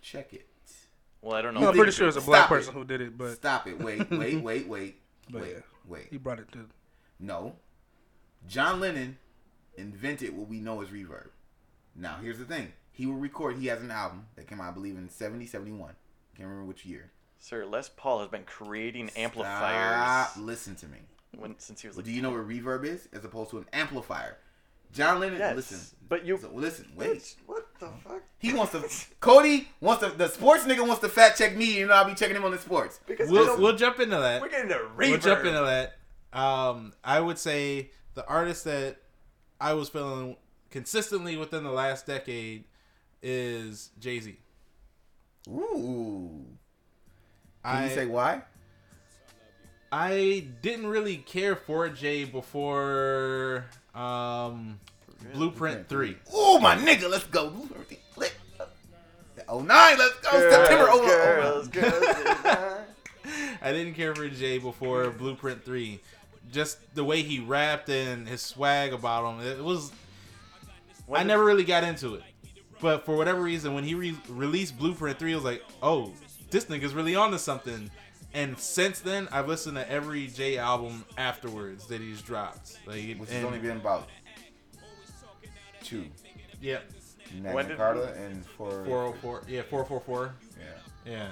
Check 0.02 0.34
it. 0.34 0.45
Well, 1.22 1.36
I 1.36 1.41
don't 1.41 1.54
know. 1.54 1.60
no, 1.60 1.70
I'm 1.70 1.76
pretty 1.76 1.91
sure 1.91 2.08
it's 2.08 2.16
a 2.16 2.22
black 2.22 2.45
Stop 2.45 2.52
it. 2.52 2.56
person 2.56 2.74
who 2.74 2.86
did 2.86 3.02
it, 3.02 3.18
but 3.18 3.36
Stop 3.36 3.68
it. 3.68 3.78
Wait, 3.80 4.10
wait, 4.10 4.41
wait, 4.41 4.68
wait, 4.68 4.99
But 5.30 5.41
wait, 5.41 5.51
yeah. 5.51 5.61
wait. 5.88 6.07
he 6.09 6.17
brought 6.17 6.39
it 6.39 6.51
to. 6.53 6.65
No, 7.19 7.55
John 8.47 8.80
Lennon 8.80 9.17
invented 9.77 10.36
what 10.36 10.47
we 10.47 10.59
know 10.59 10.82
as 10.82 10.89
reverb. 10.89 11.30
Now 11.95 12.17
here's 12.21 12.39
the 12.39 12.45
thing. 12.45 12.73
He 12.91 13.05
will 13.05 13.15
record. 13.15 13.57
He 13.57 13.67
has 13.67 13.82
an 13.82 13.91
album 13.91 14.27
that 14.36 14.47
came 14.47 14.59
out, 14.59 14.69
I 14.69 14.71
believe, 14.71 14.97
in 14.97 15.09
70, 15.09 15.45
71. 15.45 15.93
Can't 16.36 16.47
remember 16.47 16.67
which 16.67 16.86
year. 16.86 17.11
Sir, 17.39 17.65
Les 17.65 17.89
Paul 17.89 18.19
has 18.19 18.27
been 18.27 18.43
creating 18.43 19.07
Stop. 19.07 19.19
amplifiers 19.19 20.38
Listen 20.38 20.75
to 20.75 20.88
me. 20.88 20.97
when, 21.38 21.57
since 21.59 21.82
he 21.82 21.88
was 21.88 21.95
like. 21.95 22.05
Do 22.05 22.11
you 22.11 22.21
know 22.21 22.32
what 22.32 22.47
reverb 22.47 22.84
is 22.86 23.07
as 23.13 23.23
opposed 23.23 23.51
to 23.51 23.57
an 23.59 23.65
amplifier? 23.71 24.38
John 24.93 25.19
Lennon. 25.19 25.39
Yes, 25.39 25.55
Listen. 25.55 25.79
but 26.07 26.25
you. 26.25 26.37
So, 26.37 26.49
listen. 26.53 26.87
Wait. 26.95 27.35
What 27.45 27.67
the 27.79 27.89
fuck? 28.03 28.23
He 28.39 28.53
wants 28.53 28.71
to. 28.73 28.83
Cody 29.19 29.67
wants 29.81 30.03
to. 30.03 30.09
The 30.11 30.27
sports 30.27 30.63
nigga 30.65 30.79
wants 30.87 31.01
to 31.01 31.09
fact 31.09 31.37
check 31.37 31.55
me. 31.55 31.77
You 31.77 31.87
know, 31.87 31.93
I'll 31.93 32.05
be 32.05 32.15
checking 32.15 32.35
him 32.35 32.43
on 32.45 32.51
the 32.51 32.57
sports. 32.57 32.99
Because 33.07 33.29
We'll, 33.29 33.59
we'll 33.59 33.75
jump 33.75 33.99
into 33.99 34.17
that. 34.17 34.41
we're 34.41 34.49
getting 34.49 34.71
a 34.71 34.75
reverb. 34.75 34.97
We'll 34.97 35.17
jump 35.19 35.45
into 35.45 35.61
that. 35.61 35.97
Um, 36.37 36.93
I 37.03 37.19
would 37.19 37.37
say 37.37 37.91
the 38.15 38.25
artist 38.27 38.63
that 38.65 38.97
I 39.61 39.73
was 39.73 39.89
feeling 39.89 40.35
consistently 40.71 41.37
within 41.37 41.63
the 41.63 41.71
last 41.71 42.05
decade 42.07 42.63
is 43.21 43.89
Jay 43.99 44.19
Z. 44.19 44.37
Ooh. 45.49 46.45
Can 47.63 47.75
I 47.75 47.83
you 47.89 47.95
say 47.95 48.05
why? 48.05 48.43
I 49.91 50.45
didn't 50.61 50.87
really 50.87 51.17
care 51.17 51.55
for 51.55 51.89
Jay 51.89 52.23
before 52.23 53.65
um, 53.95 54.79
Blueprint 55.33 55.87
Three. 55.87 56.17
Ooh, 56.35 56.59
my 56.59 56.75
nigga, 56.75 57.09
let's 57.09 57.25
go. 57.25 57.53
Oh 59.51 59.61
nine, 59.61 59.97
let's 59.97 60.19
go. 60.19 60.49
September. 60.49 60.87
Oh, 60.89 61.05
girls, 61.07 61.67
girls, 61.69 61.91
girls. 62.43 62.79
I 63.61 63.71
didn't 63.71 63.95
care 63.95 64.13
for 64.13 64.27
Jay 64.29 64.59
before 64.59 65.09
Blueprint 65.09 65.65
Three. 65.65 65.99
Just 66.51 66.77
the 66.93 67.03
way 67.03 67.23
he 67.23 67.39
rapped 67.39 67.89
and 67.89 68.27
his 68.27 68.41
swag 68.41 68.93
about 68.93 69.33
him, 69.33 69.47
it 69.47 69.63
was. 69.63 69.91
When 71.07 71.19
I 71.19 71.23
never 71.23 71.43
really 71.43 71.63
got 71.63 71.83
into 71.83 72.13
it, 72.15 72.23
but 72.79 73.05
for 73.05 73.17
whatever 73.17 73.41
reason, 73.41 73.73
when 73.73 73.83
he 73.83 73.95
re- 73.95 74.17
released 74.29 74.77
Blueprint 74.77 75.17
Three, 75.17 75.31
I 75.31 75.35
was 75.35 75.43
like, 75.43 75.63
"Oh, 75.81 76.13
this 76.51 76.65
nigga's 76.65 76.93
really 76.93 77.15
onto 77.15 77.39
something. 77.39 77.89
And 78.34 78.57
since 78.59 78.99
then, 78.99 79.27
I've 79.32 79.47
listened 79.47 79.75
to 79.77 79.89
every 79.91 80.27
Jay 80.27 80.57
album 80.57 81.03
afterwards 81.17 81.88
that 81.88 81.99
he's 81.99 82.21
dropped. 82.21 82.77
Like, 82.86 83.17
Which 83.17 83.32
has 83.32 83.43
only 83.43 83.59
been 83.59 83.77
about 83.77 84.07
two. 85.84 86.05
yeah, 86.61 86.80
Magna 87.34 87.53
When 87.55 87.67
did- 87.69 87.77
Carta 87.77 88.13
and 88.17 88.45
for 88.45 88.86
404, 88.86 89.43
yeah, 89.47 89.61
444, 89.63 90.36
yeah 90.59 90.65
yeah, 91.11 91.27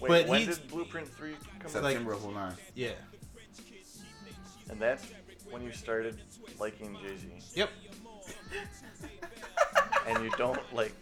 Wait, 0.00 0.08
But 0.08 0.26
when 0.28 0.46
did 0.46 0.68
Blueprint 0.68 1.06
3 1.08 1.32
come 1.32 1.66
out? 1.66 1.70
September 1.70 2.12
of 2.14 2.24
09. 2.24 2.54
yeah, 2.74 2.90
And 4.70 4.80
that's 4.80 5.06
when 5.50 5.62
you 5.62 5.72
started 5.72 6.20
liking 6.58 6.96
Jay 7.02 7.16
Z. 7.16 7.28
yep. 7.54 7.70
And 10.06 10.24
you 10.24 10.30
don't 10.30 10.58
like 10.74 10.92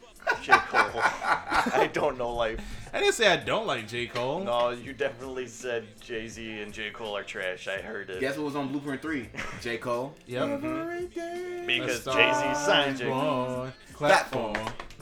J. 0.43 0.53
Cole. 0.69 0.81
I 1.03 1.89
don't 1.93 2.19
know 2.19 2.35
life. 2.35 2.61
I 2.93 2.99
didn't 3.01 3.15
say 3.15 3.27
I 3.29 3.37
don't 3.37 3.67
like 3.67 3.89
J 3.89 4.07
Cole. 4.07 4.45
No, 4.45 4.71
you 4.71 4.93
definitely 4.93 5.47
said 5.47 5.87
Jay 6.01 6.29
Z 6.29 6.61
and 6.61 6.73
J. 6.73 6.91
Cole 6.91 7.17
are 7.17 7.23
trash. 7.23 7.69
I 7.69 7.79
heard 7.79 8.11
it. 8.11 8.21
Guess 8.21 8.37
what 8.37 8.45
was 8.45 8.57
on 8.57 8.69
Blueprint 8.69 9.01
3? 9.01 9.29
J. 9.61 9.79
Cole. 9.79 10.15
Yep. 10.27 10.43
Mm-hmm. 10.63 11.67
because 11.67 12.07
A 12.07 12.13
Jay 12.13 12.33
Z 12.35 12.55
signed 12.65 12.99
J. 12.99 13.07
Cole. 13.07 13.21
born. 13.21 13.73
Clap 13.95 14.31
for, 14.31 14.53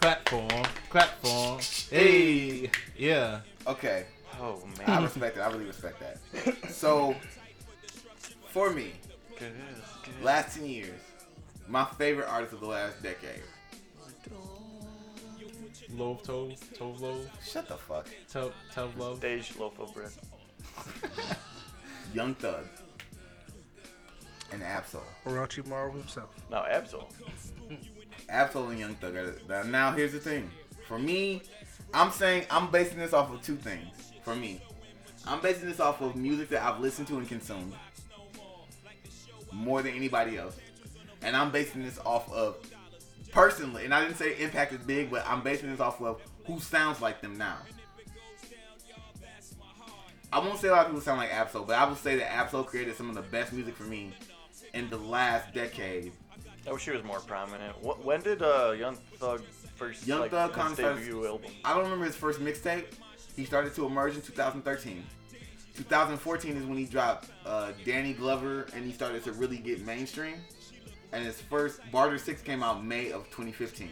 clap 0.00 0.28
for, 0.28 0.48
clap 0.90 1.22
for. 1.22 1.58
Hey, 1.94 2.70
yeah. 2.96 3.40
Okay. 3.66 4.06
Oh 4.40 4.62
man. 4.78 4.88
I 4.88 5.02
respect 5.02 5.36
it. 5.36 5.40
I 5.40 5.48
really 5.50 5.64
respect 5.64 6.00
that. 6.00 6.70
So, 6.70 7.16
for 8.48 8.70
me, 8.70 8.92
Good, 9.38 9.52
good. 10.04 10.24
last 10.24 10.56
10 10.56 10.66
years, 10.66 11.00
my 11.68 11.84
favorite 11.98 12.28
artist 12.28 12.52
of 12.52 12.60
the 12.60 12.66
last 12.66 13.02
decade. 13.02 13.42
Love 15.96 16.22
Tove, 16.22 16.58
Tove 16.76 17.00
Love, 17.00 17.28
Shut 17.44 17.68
the 17.68 17.76
fuck. 17.76 18.06
Tove, 18.32 18.52
Tove 18.74 18.96
Love. 18.96 19.18
Stage 19.18 19.52
loaf 19.58 19.78
of 19.78 19.92
bread. 19.94 20.10
Young 22.14 22.34
Thug. 22.34 22.66
And 24.52 24.62
Ab-Soul. 24.62 25.02
Orochi 25.26 25.64
Maru 25.66 25.92
himself. 25.92 26.30
No, 26.50 26.64
Ab-Soul. 26.64 27.08
Ab-Soul 28.28 28.70
and 28.70 28.78
Young 28.78 28.94
Thug. 28.96 29.14
are 29.16 29.34
Now, 29.48 29.62
now 29.62 29.92
here's 29.92 30.12
the 30.12 30.18
thing. 30.18 30.50
For 30.86 30.98
me, 30.98 31.42
I'm 31.94 32.10
saying 32.10 32.46
I'm 32.50 32.70
basing 32.70 32.98
this 32.98 33.12
off 33.12 33.32
of 33.32 33.42
two 33.42 33.56
things. 33.56 34.12
For 34.24 34.34
me, 34.34 34.60
I'm 35.26 35.40
basing 35.40 35.68
this 35.68 35.80
off 35.80 36.00
of 36.00 36.16
music 36.16 36.48
that 36.50 36.62
I've 36.62 36.80
listened 36.80 37.08
to 37.08 37.18
and 37.18 37.28
consumed 37.28 37.74
more 39.52 39.82
than 39.82 39.94
anybody 39.94 40.36
else, 40.36 40.56
and 41.22 41.36
I'm 41.36 41.50
basing 41.50 41.82
this 41.82 41.98
off 42.04 42.30
of 42.32 42.56
personally. 43.32 43.84
And 43.84 43.94
I 43.94 44.02
didn't 44.02 44.16
say 44.16 44.36
impact 44.38 44.72
is 44.72 44.78
big, 44.78 45.10
but 45.10 45.24
I'm 45.26 45.42
basing 45.42 45.70
this 45.70 45.80
off 45.80 46.00
of 46.02 46.20
who 46.46 46.60
sounds 46.60 47.00
like 47.00 47.20
them 47.20 47.36
now. 47.36 47.56
I 50.32 50.38
won't 50.38 50.58
say 50.60 50.68
a 50.68 50.72
lot 50.72 50.82
of 50.82 50.86
people 50.88 51.00
sound 51.00 51.18
like 51.18 51.32
Ab-Soul, 51.34 51.64
but 51.64 51.76
I 51.76 51.84
will 51.84 51.96
say 51.96 52.16
that 52.16 52.32
Ab-Soul 52.32 52.62
created 52.62 52.96
some 52.96 53.08
of 53.08 53.16
the 53.16 53.22
best 53.22 53.52
music 53.52 53.74
for 53.74 53.82
me 53.82 54.12
in 54.74 54.88
the 54.88 54.96
last 54.96 55.52
decade. 55.52 56.12
I 56.68 56.72
wish 56.72 56.84
he 56.84 56.92
was 56.92 57.02
more 57.02 57.18
prominent. 57.20 57.74
Wh- 57.76 58.04
When 58.04 58.20
did 58.20 58.40
uh, 58.42 58.72
Young 58.78 58.94
Thug 59.16 59.42
first 59.74 60.06
Young 60.06 60.20
like, 60.20 60.30
Thug 60.30 60.76
debut 60.76 61.26
album? 61.26 61.50
I 61.64 61.74
don't 61.74 61.82
remember 61.84 62.04
his 62.04 62.14
first 62.14 62.38
mixtape. 62.38 62.84
He 63.34 63.44
started 63.44 63.74
to 63.74 63.86
emerge 63.86 64.14
in 64.14 64.22
2013. 64.22 65.02
2014 65.76 66.56
is 66.56 66.64
when 66.64 66.76
he 66.78 66.84
dropped 66.84 67.30
uh, 67.46 67.72
Danny 67.84 68.12
Glover, 68.12 68.66
and 68.74 68.84
he 68.84 68.92
started 68.92 69.24
to 69.24 69.32
really 69.32 69.56
get 69.58 69.84
mainstream. 69.84 70.34
And 71.12 71.24
his 71.24 71.40
first 71.40 71.80
Barter 71.90 72.18
Six 72.18 72.42
came 72.42 72.62
out 72.62 72.84
May 72.84 73.10
of 73.10 73.24
2015. 73.30 73.90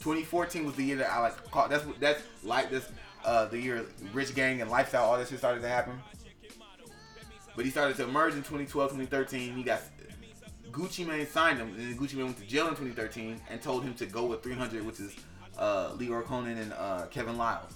2014 0.00 0.64
was 0.64 0.74
the 0.74 0.84
year 0.84 0.96
that 0.96 1.10
I 1.10 1.20
like 1.20 1.50
caught. 1.50 1.70
That's 1.70 1.84
that's 1.98 2.22
like 2.44 2.70
this. 2.70 2.88
Uh, 3.24 3.46
the 3.46 3.60
year 3.60 3.84
Rich 4.12 4.34
Gang 4.34 4.60
and 4.60 4.70
Lifestyle, 4.70 5.04
all 5.04 5.18
this 5.18 5.28
shit 5.30 5.38
started 5.38 5.60
to 5.62 5.68
happen. 5.68 6.00
But 7.56 7.64
he 7.64 7.70
started 7.70 7.96
to 7.96 8.04
emerge 8.04 8.34
in 8.34 8.38
2012, 8.38 8.90
2013. 8.92 9.56
He 9.56 9.62
got 9.64 9.80
Gucci 10.70 11.06
Mane 11.06 11.26
signed 11.26 11.58
him, 11.58 11.68
and 11.68 11.78
then 11.78 11.98
Gucci 11.98 12.14
Mane 12.14 12.26
went 12.26 12.38
to 12.38 12.44
jail 12.44 12.68
in 12.68 12.76
2013 12.76 13.40
and 13.50 13.60
told 13.60 13.82
him 13.82 13.94
to 13.94 14.06
go 14.06 14.26
with 14.26 14.42
300, 14.42 14.86
which 14.86 15.00
is 15.00 15.16
uh, 15.58 15.90
Lyor 15.96 16.24
Cohen 16.24 16.56
and 16.56 16.72
uh, 16.74 17.06
Kevin 17.10 17.36
Liles. 17.36 17.74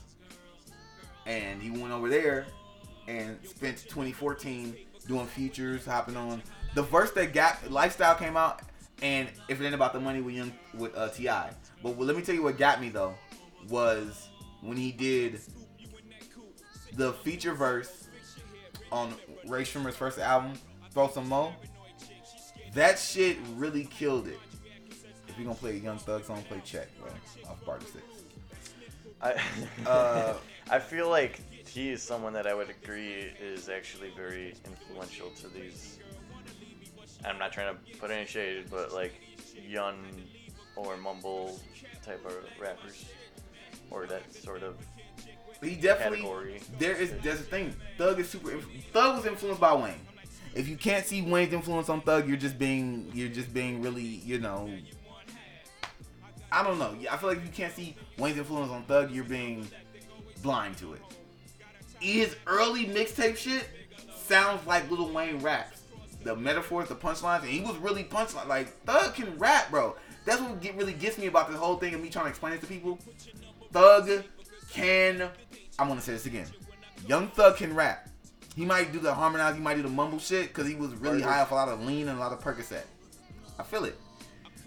And 1.26 1.60
he 1.60 1.70
went 1.70 1.92
over 1.92 2.08
there 2.08 2.46
and 3.08 3.38
spent 3.44 3.78
2014 3.78 4.76
doing 5.08 5.26
features, 5.26 5.84
hopping 5.84 6.16
on 6.16 6.42
the 6.74 6.82
verse 6.82 7.10
that 7.12 7.32
Gap 7.32 7.62
Lifestyle 7.68 8.14
came 8.14 8.36
out, 8.36 8.62
and 9.02 9.28
if 9.48 9.60
it 9.60 9.64
ain't 9.64 9.74
about 9.74 9.92
the 9.92 10.00
money 10.00 10.20
with 10.20 10.34
young 10.34 10.52
with 10.74 10.96
uh, 10.96 11.08
Ti. 11.08 11.28
But 11.82 11.98
let 11.98 12.16
me 12.16 12.22
tell 12.22 12.34
you 12.34 12.42
what 12.42 12.58
got 12.58 12.80
me 12.80 12.88
though 12.88 13.14
was 13.68 14.28
when 14.60 14.76
he 14.76 14.92
did 14.92 15.40
the 16.94 17.12
feature 17.12 17.54
verse 17.54 18.08
on 18.90 19.14
Rae 19.46 19.62
Sremmurd's 19.62 19.96
first 19.96 20.18
album, 20.18 20.52
Throw 20.92 21.08
Sum 21.08 21.28
Mo. 21.28 21.52
That 22.74 22.98
shit 22.98 23.38
really 23.56 23.84
killed 23.84 24.28
it. 24.28 24.38
If 25.28 25.36
you're 25.38 25.46
gonna 25.46 25.58
play 25.58 25.72
a 25.72 25.74
Young 25.74 25.98
Thug 25.98 26.24
song, 26.24 26.42
play 26.48 26.60
Check, 26.64 26.88
bro, 26.98 27.10
off 27.48 27.64
Barter 27.64 27.86
Six. 27.86 28.04
I, 29.20 29.34
Uh, 29.86 30.34
I 30.70 30.78
feel 30.78 31.08
like 31.08 31.40
he 31.68 31.90
is 31.90 32.02
someone 32.02 32.32
that 32.34 32.46
I 32.46 32.54
would 32.54 32.70
agree 32.70 33.32
is 33.40 33.68
actually 33.68 34.10
very 34.16 34.54
influential 34.66 35.30
to 35.30 35.48
these. 35.48 35.98
I'm 37.24 37.38
not 37.38 37.52
trying 37.52 37.74
to 37.74 37.98
put 37.98 38.10
any 38.10 38.26
shade, 38.26 38.66
but 38.70 38.92
like 38.92 39.14
young 39.66 39.96
or 40.76 40.96
mumble 40.96 41.60
type 42.04 42.24
of 42.26 42.34
rappers, 42.60 43.04
or 43.90 44.06
that 44.06 44.34
sort 44.34 44.62
of. 44.62 44.76
He 45.62 45.76
definitely 45.76 46.18
category. 46.18 46.60
there 46.78 46.96
is 46.96 47.12
there's 47.22 47.40
a 47.40 47.44
thing. 47.44 47.74
Thug 47.96 48.18
is 48.18 48.28
super. 48.28 48.58
Thug 48.92 49.16
was 49.16 49.26
influenced 49.26 49.60
by 49.60 49.74
Wayne. 49.74 49.94
If 50.54 50.68
you 50.68 50.76
can't 50.76 51.06
see 51.06 51.22
Wayne's 51.22 51.52
influence 51.52 51.88
on 51.88 52.00
Thug, 52.00 52.28
you're 52.28 52.36
just 52.36 52.58
being 52.58 53.10
you're 53.14 53.28
just 53.28 53.54
being 53.54 53.80
really 53.80 54.02
you 54.02 54.38
know. 54.38 54.70
I 56.50 56.62
don't 56.62 56.78
know. 56.78 56.94
I 57.10 57.16
feel 57.16 57.30
like 57.30 57.38
if 57.38 57.44
you 57.44 57.52
can't 57.52 57.72
see 57.72 57.94
Wayne's 58.18 58.38
influence 58.38 58.70
on 58.70 58.82
Thug, 58.84 59.12
you're 59.12 59.24
being 59.24 59.66
blind 60.42 60.76
to 60.78 60.94
it. 60.94 61.00
His 62.00 62.34
early 62.46 62.86
mixtape 62.86 63.36
shit 63.36 63.68
sounds 64.16 64.66
like 64.66 64.90
Little 64.90 65.10
Wayne 65.10 65.38
raps. 65.38 65.81
The 66.24 66.36
metaphors, 66.36 66.88
the 66.88 66.94
punchlines, 66.94 67.40
and 67.40 67.50
he 67.50 67.60
was 67.60 67.76
really 67.78 68.04
punchline. 68.04 68.46
Like 68.46 68.68
Thug 68.84 69.14
can 69.14 69.38
rap, 69.38 69.70
bro. 69.70 69.96
That's 70.24 70.40
what 70.40 70.60
get, 70.60 70.76
really 70.76 70.92
gets 70.92 71.18
me 71.18 71.26
about 71.26 71.48
this 71.48 71.58
whole 71.58 71.76
thing 71.76 71.94
and 71.94 72.02
me 72.02 72.08
trying 72.08 72.26
to 72.26 72.30
explain 72.30 72.54
it 72.54 72.60
to 72.60 72.66
people. 72.66 72.98
Thug 73.72 74.24
can. 74.70 75.28
I'm 75.78 75.88
gonna 75.88 76.00
say 76.00 76.12
this 76.12 76.26
again. 76.26 76.46
Young 77.08 77.28
Thug 77.28 77.56
can 77.56 77.74
rap. 77.74 78.08
He 78.54 78.64
might 78.64 78.92
do 78.92 78.98
the 78.98 79.12
harmonize. 79.12 79.54
He 79.54 79.60
might 79.60 79.74
do 79.74 79.82
the 79.82 79.88
mumble 79.88 80.18
shit 80.18 80.48
because 80.48 80.68
he 80.68 80.74
was 80.74 80.92
really 80.94 81.22
high 81.22 81.40
off 81.40 81.50
a 81.50 81.54
lot 81.54 81.68
of 81.68 81.80
lean 81.84 82.08
and 82.08 82.18
a 82.18 82.20
lot 82.20 82.32
of 82.32 82.40
Percocet. 82.40 82.84
I 83.58 83.62
feel 83.62 83.84
it. 83.84 83.98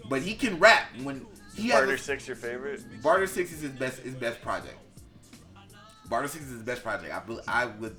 But 0.08 0.22
he 0.22 0.34
can 0.34 0.58
rap 0.58 0.88
when 1.02 1.26
he 1.54 1.68
has. 1.68 1.80
Barter 1.80 1.94
a- 1.94 1.98
Six, 1.98 2.26
your 2.26 2.36
favorite? 2.36 3.02
Barter 3.02 3.26
Six 3.26 3.52
is 3.52 3.60
his 3.62 3.72
best 3.72 4.00
his 4.00 4.14
best 4.14 4.42
project. 4.42 4.76
Barter 6.08 6.28
Six 6.28 6.44
is 6.44 6.52
his 6.52 6.62
best 6.62 6.82
project. 6.82 7.12
I 7.12 7.62
I 7.62 7.66
would 7.66 7.96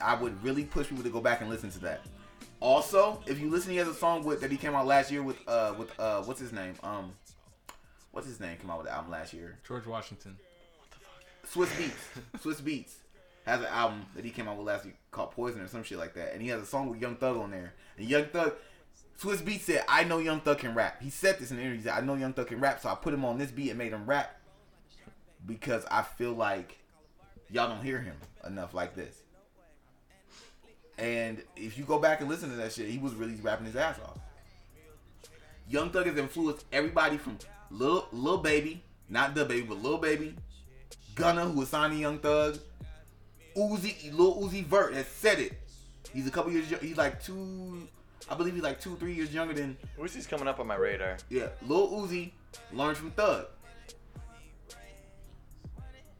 I 0.00 0.14
would 0.14 0.42
really 0.42 0.64
push 0.64 0.88
people 0.88 1.02
to 1.02 1.10
go 1.10 1.20
back 1.20 1.40
and 1.40 1.50
listen 1.50 1.70
to 1.70 1.78
that. 1.80 2.02
Also, 2.66 3.22
if 3.26 3.38
you 3.38 3.48
listen, 3.48 3.70
he 3.70 3.76
has 3.76 3.86
a 3.86 3.94
song 3.94 4.24
with 4.24 4.40
that 4.40 4.50
he 4.50 4.56
came 4.56 4.74
out 4.74 4.88
last 4.88 5.12
year 5.12 5.22
with 5.22 5.36
uh 5.46 5.72
with 5.78 5.88
uh 6.00 6.20
what's 6.22 6.40
his 6.40 6.52
name 6.52 6.74
um 6.82 7.12
what's 8.10 8.26
his 8.26 8.40
name 8.40 8.56
came 8.56 8.68
out 8.68 8.78
with 8.78 8.88
the 8.88 8.92
album 8.92 9.12
last 9.12 9.32
year 9.32 9.56
George 9.64 9.86
Washington. 9.86 10.36
Swizz 11.48 11.68
Beatz 11.78 11.92
Swizz 12.42 12.60
Beatz 12.60 12.94
has 13.46 13.60
an 13.60 13.66
album 13.66 14.04
that 14.16 14.24
he 14.24 14.32
came 14.32 14.48
out 14.48 14.56
with 14.56 14.66
last 14.66 14.84
year 14.84 14.94
called 15.12 15.30
Poison 15.30 15.60
or 15.60 15.68
some 15.68 15.84
shit 15.84 15.96
like 15.96 16.14
that, 16.14 16.32
and 16.32 16.42
he 16.42 16.48
has 16.48 16.60
a 16.60 16.66
song 16.66 16.90
with 16.90 17.00
Young 17.00 17.14
Thug 17.14 17.36
on 17.36 17.52
there. 17.52 17.72
And 17.96 18.08
Young 18.08 18.24
Thug 18.24 18.54
Swizz 19.16 19.42
Beatz 19.42 19.60
said, 19.60 19.84
"I 19.88 20.02
know 20.02 20.18
Young 20.18 20.40
Thug 20.40 20.58
can 20.58 20.74
rap." 20.74 21.00
He 21.00 21.10
said 21.10 21.38
this 21.38 21.52
in 21.52 21.58
the 21.58 21.62
interview. 21.62 21.78
He 21.78 21.84
said, 21.84 21.96
"I 21.96 22.00
know 22.00 22.14
Young 22.14 22.32
Thug 22.32 22.48
can 22.48 22.58
rap," 22.58 22.80
so 22.80 22.88
I 22.88 22.96
put 22.96 23.14
him 23.14 23.24
on 23.24 23.38
this 23.38 23.52
beat 23.52 23.70
and 23.70 23.78
made 23.78 23.92
him 23.92 24.06
rap 24.06 24.40
because 25.46 25.86
I 25.88 26.02
feel 26.02 26.32
like 26.32 26.78
y'all 27.48 27.68
don't 27.68 27.84
hear 27.84 28.00
him 28.00 28.16
enough 28.44 28.74
like 28.74 28.96
this. 28.96 29.22
And 30.98 31.42
if 31.56 31.76
you 31.76 31.84
go 31.84 31.98
back 31.98 32.20
and 32.20 32.28
listen 32.28 32.50
to 32.50 32.56
that 32.56 32.72
shit, 32.72 32.88
he 32.88 32.98
was 32.98 33.14
really 33.14 33.34
rapping 33.36 33.66
his 33.66 33.76
ass 33.76 33.98
off. 34.04 34.18
Young 35.68 35.90
Thug 35.90 36.06
has 36.06 36.16
influenced 36.16 36.64
everybody 36.72 37.18
from 37.18 37.38
Lil 37.70 38.06
Lil 38.12 38.38
Baby, 38.38 38.82
not 39.08 39.34
the 39.34 39.44
baby, 39.44 39.66
but 39.66 39.82
Lil 39.82 39.98
Baby, 39.98 40.34
Gunna, 41.14 41.44
who 41.46 41.60
was 41.60 41.68
signed 41.68 41.92
to 41.92 41.98
Young 41.98 42.18
Thug, 42.18 42.58
Uzi, 43.56 44.12
Lil 44.12 44.36
Uzi 44.42 44.64
Vert 44.64 44.94
has 44.94 45.06
said 45.06 45.38
it. 45.38 45.52
He's 46.12 46.26
a 46.26 46.30
couple 46.30 46.52
years. 46.52 46.66
He's 46.80 46.96
like 46.96 47.22
two, 47.22 47.88
I 48.30 48.34
believe 48.34 48.54
he's 48.54 48.62
like 48.62 48.80
two, 48.80 48.96
three 48.96 49.12
years 49.12 49.34
younger 49.34 49.54
than 49.54 49.76
Uzi's 49.98 50.26
coming 50.26 50.46
up 50.48 50.60
on 50.60 50.66
my 50.66 50.76
radar. 50.76 51.16
yeah, 51.28 51.48
Lil 51.66 51.88
Uzi 51.90 52.30
learned 52.72 52.96
from 52.96 53.10
Thug. 53.10 53.46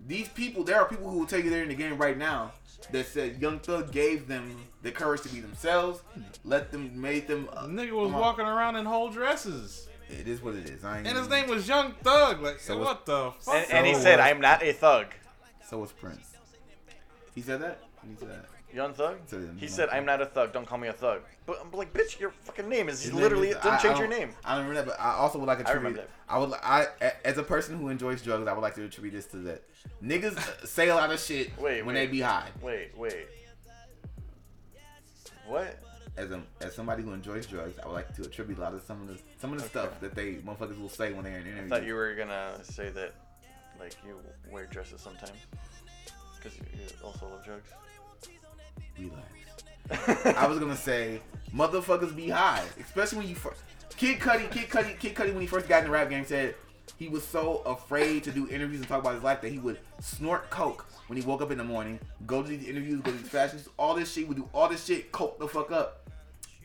These 0.07 0.29
people, 0.29 0.65
there 0.65 0.81
are 0.81 0.89
people 0.89 1.11
who 1.11 1.19
will 1.19 1.27
tell 1.27 1.41
you 1.41 1.51
they're 1.51 1.63
in 1.63 1.69
the 1.69 1.75
game 1.75 1.97
right 1.99 2.17
now 2.17 2.53
that 2.91 3.07
said 3.07 3.41
Young 3.41 3.59
Thug 3.59 3.91
gave 3.93 4.29
them 4.29 4.57
the 4.83 4.91
courage 4.91 5.23
to 5.23 5.29
be 5.29 5.41
themselves, 5.41 6.03
let 6.45 6.71
them, 6.71 7.01
made 7.01 7.27
them. 7.27 7.49
Uh, 7.53 7.65
nigga 7.67 7.93
was 7.93 8.07
come 8.07 8.15
on. 8.17 8.21
walking 8.21 8.45
around 8.47 8.77
in 8.77 8.85
whole 8.85 9.09
dresses. 9.11 9.89
It 10.09 10.29
is 10.29 10.41
what 10.41 10.55
it 10.55 10.69
is. 10.71 10.85
I 10.85 10.99
ain't 10.99 11.07
And 11.09 11.19
his 11.19 11.29
name 11.29 11.49
was 11.49 11.67
Young 11.67 11.93
Thug. 12.03 12.41
Like, 12.41 12.61
So 12.61 12.79
what 12.79 13.05
the 13.07 13.33
fuck? 13.41 13.55
And, 13.55 13.73
and 13.73 13.87
he 13.87 13.95
So 13.95 14.01
said, 14.01 14.21
"I'm 14.21 14.41
not 14.41 14.63
a 14.63 14.73
thug." 14.73 15.07
So 15.69 15.79
was 15.79 15.91
Prince. 15.91 16.31
He 17.35 17.41
said 17.43 17.61
that. 17.63 17.83
He 18.09 18.15
said 18.17 18.31
that. 18.31 18.47
Young 18.77 18.93
Thug? 18.93 19.17
He 19.57 19.67
said, 19.69 19.89
I'm 19.89 20.05
not 20.05 20.21
a 20.21 20.27
thug. 20.27 20.53
Don't 20.53 20.67
call 20.67 20.77
me 20.79 20.89
a 20.89 20.93
thug. 20.93 21.23
But 21.47 21.59
I'm 21.63 21.71
like, 21.73 21.93
bitch, 21.95 22.21
your 22.21 22.31
fucking 22.45 22.69
name 22.69 22.89
is 22.91 23.03
His 23.03 23.13
literally, 23.15 23.49
name 23.49 23.57
it 23.57 23.59
is- 23.59 23.65
doesn't 23.65 23.73
I- 23.79 23.83
change 23.83 23.97
I 23.97 23.99
your 24.01 24.09
don't- 24.09 24.19
name. 24.21 24.31
I 24.45 24.55
don't 24.57 24.67
remember 24.69 24.91
that, 24.91 24.99
but 24.99 25.03
I 25.05 25.15
also 25.15 25.39
would 25.39 25.47
like 25.49 25.59
to 25.59 25.65
I 25.67 25.71
attribute. 25.71 25.93
remember 25.93 26.11
I 26.29 26.39
would. 26.39 26.53
I 26.63 26.87
a- 27.01 27.27
as 27.27 27.39
a 27.39 27.43
person 27.43 27.79
who 27.79 27.89
enjoys 27.89 28.21
drugs, 28.23 28.47
I 28.47 28.53
would 28.53 28.61
like 28.61 28.75
to 28.75 28.85
attribute 28.85 29.15
this 29.15 29.27
to 29.29 29.39
that. 29.39 29.63
Niggas 30.05 30.37
uh, 30.37 30.67
say 30.67 30.89
a 30.91 30.95
lot 30.95 31.11
of 31.11 31.19
shit 31.19 31.57
Wait, 31.59 31.85
when 31.87 31.95
wait. 31.95 32.07
they 32.07 32.13
be 32.13 32.21
high. 32.21 32.49
Wait, 32.61 32.97
wait. 32.97 33.27
What? 35.47 35.79
As 36.17 36.31
a 36.31 36.43
as 36.61 36.75
somebody 36.75 37.03
who 37.03 37.13
enjoys 37.13 37.47
drugs, 37.47 37.79
I 37.83 37.87
would 37.87 37.95
like 37.95 38.15
to 38.17 38.23
attribute 38.23 38.59
a 38.59 38.63
lot 38.63 38.75
of 38.75 38.83
some 38.83 39.01
of 39.03 39.09
the 39.09 39.19
some 39.39 39.53
of 39.53 39.61
the 39.63 39.69
stuff 39.69 40.01
that 40.01 40.15
they 40.15 40.35
motherfuckers 40.37 40.81
will 40.81 40.89
say 40.89 41.13
when 41.13 41.25
they're 41.25 41.39
in 41.39 41.47
I 41.47 41.51
interviews. 41.51 41.69
thought 41.71 41.85
you 41.85 41.95
were 41.95 42.15
gonna 42.15 42.59
say 42.65 42.89
that, 42.91 43.15
like, 43.79 43.95
you 44.07 44.19
wear 44.51 44.67
dresses 44.67 45.01
sometimes. 45.01 45.39
Because 46.37 46.59
you 46.59 46.65
also 47.05 47.27
love 47.29 47.45
drugs. 47.45 47.69
Relax. 48.99 50.27
I 50.37 50.47
was 50.47 50.59
gonna 50.59 50.77
say 50.77 51.21
motherfuckers 51.55 52.15
be 52.15 52.29
high, 52.29 52.65
especially 52.81 53.19
when 53.19 53.29
you 53.29 53.35
first. 53.35 53.61
Kid 53.97 54.19
Cudi, 54.19 54.51
Kid 54.51 54.69
Cudi, 54.69 54.99
Kid 54.99 55.15
Cudi, 55.15 55.33
when 55.33 55.41
he 55.41 55.47
first 55.47 55.69
got 55.69 55.79
in 55.79 55.85
the 55.87 55.91
rap 55.91 56.11
game, 56.11 56.25
said 56.27 56.55
he 56.99 57.09
was 57.09 57.25
so 57.25 57.59
afraid 57.67 58.25
to 58.25 58.31
do 58.31 58.49
interviews 58.49 58.81
and 58.81 58.89
talk 58.89 59.01
about 59.01 59.15
his 59.15 59.23
life 59.23 59.41
that 59.41 59.51
he 59.51 59.59
would 59.59 59.79
snort 60.01 60.51
coke 60.51 60.87
when 61.07 61.17
he 61.19 61.25
woke 61.25 61.41
up 61.41 61.51
in 61.51 61.59
the 61.59 61.65
morning, 61.65 61.99
go 62.27 62.43
to 62.43 62.49
these 62.49 62.67
interviews, 62.69 63.01
go 63.01 63.11
to 63.13 63.17
these 63.17 63.29
fashions, 63.29 63.69
all 63.79 63.95
this 63.95 64.13
shit, 64.13 64.27
would 64.29 64.37
do 64.37 64.49
all 64.53 64.69
this 64.69 64.85
shit, 64.85 65.13
coke 65.13 65.39
the 65.39 65.47
fuck 65.47 65.71
up, 65.71 66.09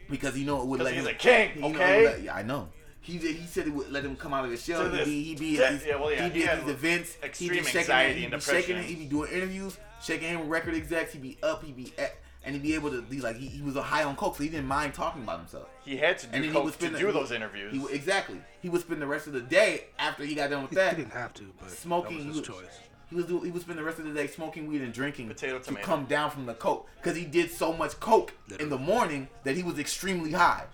because 0.10 0.34
he 0.36 0.44
know 0.44 0.62
it 0.62 0.68
would 0.68 0.82
let 0.82 0.94
he's 0.94 1.04
him. 1.04 1.10
a 1.10 1.14
king, 1.14 1.52
he 1.56 1.64
okay? 1.64 2.06
let- 2.06 2.22
yeah, 2.24 2.36
I 2.36 2.44
know. 2.44 2.70
He 3.04 3.18
he 3.18 3.48
said 3.48 3.66
it 3.66 3.74
would 3.74 3.92
let 3.92 4.06
him 4.06 4.16
come 4.16 4.32
out 4.32 4.46
of 4.46 4.52
his 4.52 4.64
shell. 4.64 4.88
He'd 4.92 5.06
be, 5.06 5.24
he'd 5.24 5.40
be 5.40 5.64
at 5.64 5.72
these, 5.72 5.86
yeah, 5.88 5.96
well, 5.96 6.12
yeah, 6.12 6.24
he'd 6.24 6.34
be 6.34 6.42
he 6.42 6.48
at 6.48 6.60
these 6.62 6.70
events. 6.70 7.16
He'd 7.16 7.26
extreme 7.26 7.50
be 7.52 7.58
shaking, 7.64 7.80
anxiety 7.80 8.20
he'd 8.20 8.26
and 8.26 8.34
be 8.34 8.40
shaking, 8.42 8.76
depression. 8.76 8.84
he'd 8.96 9.00
be 9.00 9.06
doing 9.06 9.32
interviews, 9.32 9.78
shaking 10.02 10.28
hand 10.30 10.40
with 10.42 10.50
record 10.50 10.76
execs. 10.76 11.14
He'd 11.14 11.22
be 11.22 11.38
up, 11.44 11.64
he'd 11.64 11.76
be 11.76 11.94
at, 11.98 12.16
and 12.44 12.56
he'd 12.56 12.64
be 12.64 12.74
able 12.76 12.90
to 12.92 13.02
be 13.02 13.20
like 13.22 13.36
he, 13.38 13.48
he 13.48 13.62
was 13.62 13.76
a 13.76 13.82
high 13.82 14.04
on 14.04 14.16
coke, 14.16 14.36
so 14.38 14.44
he 14.44 14.50
didn't 14.50 14.68
mind 14.68 14.94
talking 14.94 15.24
about 15.24 15.40
himself. 15.40 15.68
He 15.86 15.98
had 15.98 16.18
to 16.20 16.26
And 16.28 16.34
do 16.36 16.42
then 16.42 16.44
he 16.44 16.48
would 16.50 16.64
coke 16.64 16.72
to 16.80 16.80
spend 16.88 16.98
do 16.98 17.12
those 17.12 17.32
interviews. 17.32 17.74
He 17.74 17.80
would- 17.80 17.94
exactly. 17.94 18.38
He 18.62 18.70
would 18.70 18.82
spend 18.82 19.02
the 19.02 19.08
rest 19.08 19.28
of 19.28 19.34
the 19.34 19.42
day 19.42 19.86
after 20.00 20.24
he 20.26 20.36
got 20.36 20.50
done 20.50 20.62
with 20.64 20.72
He, 20.72 20.76
that 20.78 20.96
he 20.96 21.02
didn't 21.04 21.14
have 21.14 21.34
to, 21.36 21.44
but 21.60 21.70
smoking. 21.72 22.18
that 22.20 22.28
was 22.28 22.38
his 22.38 22.48
would, 22.50 22.56
choice. 22.64 22.80
he 23.10 23.16
was 23.16 23.26
do, 23.26 23.42
he 23.42 23.52
would 23.52 23.62
spend 23.62 23.78
the 23.80 23.84
rest 23.84 24.00
of 24.00 24.06
the 24.06 24.14
day 24.14 24.28
smoking 24.28 24.68
weed 24.68 24.82
and 24.82 24.94
drinking 24.94 25.28
Potato, 25.28 25.58
to 25.60 25.64
tomato. 25.66 25.86
come 25.86 26.06
down 26.06 26.30
from 26.32 26.46
the 26.46 26.54
coke 26.54 26.88
because 26.98 27.16
he 27.18 27.26
did 27.26 27.52
so 27.52 27.74
much 27.74 28.00
coke 28.00 28.34
in 28.60 28.70
the 28.70 28.78
morning 28.78 29.28
that 29.44 29.56
he 29.56 29.64
was 29.64 29.78
extremely 29.80 30.32
high. 30.32 30.66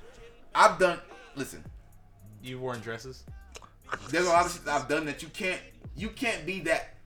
I've 0.56 0.80
done. 0.80 1.00
Listen, 1.36 1.64
You 2.42 2.60
worn 2.60 2.80
dresses? 2.80 3.24
there's 4.10 4.26
a 4.26 4.30
lot 4.30 4.46
of 4.46 4.52
shit 4.52 4.66
that 4.66 4.82
I've 4.82 4.88
done 4.90 5.06
that 5.06 5.22
you 5.22 5.30
can't 5.30 5.62
you 5.96 6.10
can't 6.10 6.46
be 6.46 6.60
that 6.62 6.97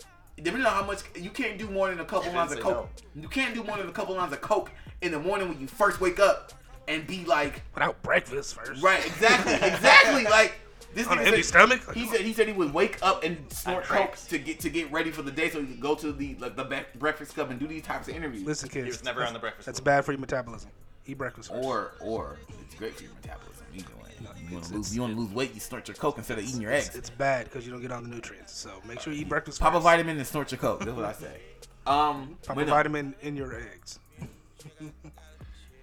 depending 0.42 0.66
on 0.66 0.74
how 0.74 0.84
much 0.86 1.02
you 1.16 1.30
can't 1.30 1.58
do 1.58 1.70
more 1.70 1.90
than 1.90 2.00
a 2.00 2.06
couple 2.06 2.32
lines 2.34 2.52
of 2.52 2.58
say 2.58 2.64
coke. 2.64 2.90
You 3.16 3.28
can't 3.28 3.54
do 3.54 3.64
more 3.64 3.78
than 3.78 3.88
a 3.90 3.92
couple 3.92 4.16
lines 4.16 4.34
of 4.34 4.42
coke 4.42 4.72
in 5.02 5.12
the 5.12 5.20
morning 5.20 5.50
when 5.50 5.60
you 5.60 5.68
first 5.68 6.00
wake 6.02 6.20
up 6.20 6.54
and 6.88 7.06
be 7.08 7.24
like 7.26 7.62
Without 7.74 8.02
breakfast 8.02 8.56
first. 8.56 8.82
right 8.84 9.06
exactly 9.06 9.54
exactly 9.54 10.24
like 10.40 10.54
this 10.94 11.08
On 11.08 11.18
nigga 11.18 11.22
an 11.22 11.28
empty 11.28 11.42
said- 11.44 11.48
stomach? 11.70 11.94
He 11.94 12.06
said 12.08 12.22
he 12.22 12.34
said 12.34 12.48
he 12.48 12.54
would 12.54 12.74
wake 12.74 12.98
up 13.02 13.24
and 13.24 13.38
snort 13.52 13.86
coke 13.86 14.18
to 14.30 14.38
get 14.38 14.60
to 14.62 14.70
get 14.70 14.92
ready 14.92 15.10
for 15.12 15.22
the 15.22 15.32
day 15.32 15.50
so 15.50 15.62
he 15.62 15.68
could 15.68 15.80
go 15.80 15.96
to 15.96 16.12
the 16.12 16.36
like 16.40 16.56
the 16.58 16.66
bre- 16.66 16.98
breakfast 17.00 17.34
club 17.36 17.50
and 17.52 17.60
do 17.60 17.68
these 17.68 17.84
types 17.84 18.08
of 18.10 18.16
interviews. 18.16 18.44
Listen, 18.46 18.68
kids. 18.68 18.86
He 18.86 18.90
was 18.92 19.04
never 19.04 19.24
on 19.26 19.32
the 19.34 19.40
breakfast. 19.40 19.66
That's 19.68 19.80
Club. 19.80 19.86
bad 19.86 20.06
for 20.06 20.12
your 20.12 20.20
metabolism. 20.20 20.70
Eat 21.06 21.18
breakfast 21.18 21.50
first. 21.50 21.66
Or 21.66 21.94
or 22.02 22.38
it's 22.66 22.76
great 22.76 22.96
for 22.96 23.04
your 23.04 23.14
metabolism. 23.14 23.66
Either 23.74 23.86
way, 24.04 24.11
you 24.48 24.54
want 24.56 24.66
to 24.66 24.74
lose 24.74 24.96
you 24.96 25.02
want 25.02 25.14
to 25.16 25.20
lose 25.20 25.32
weight, 25.32 25.54
you 25.54 25.60
snort 25.60 25.88
your 25.88 25.96
coke 25.96 26.18
instead 26.18 26.38
of 26.38 26.44
eating 26.46 26.62
your 26.62 26.72
eggs. 26.72 26.96
it's 26.96 27.10
bad 27.10 27.46
because 27.46 27.66
you 27.66 27.72
don't 27.72 27.82
get 27.82 27.92
all 27.92 28.02
the 28.02 28.08
nutrients. 28.08 28.54
So 28.54 28.72
make 28.88 29.00
sure 29.00 29.14
you 29.14 29.22
eat 29.22 29.30
breakfast 29.30 29.60
Pop 29.60 29.74
a 29.74 29.80
vitamin 29.80 30.18
and 30.18 30.26
snort 30.28 30.52
your 30.52 30.60
coke. 30.60 30.80
That's 30.80 30.92
what 30.92 31.06
I 31.06 31.14
say. 31.14 31.40
Um, 31.88 32.38
Pop 32.46 32.58
a 32.58 32.66
vitamin 32.66 33.16
in 33.22 33.36
your 33.36 33.56
eggs. 33.56 33.98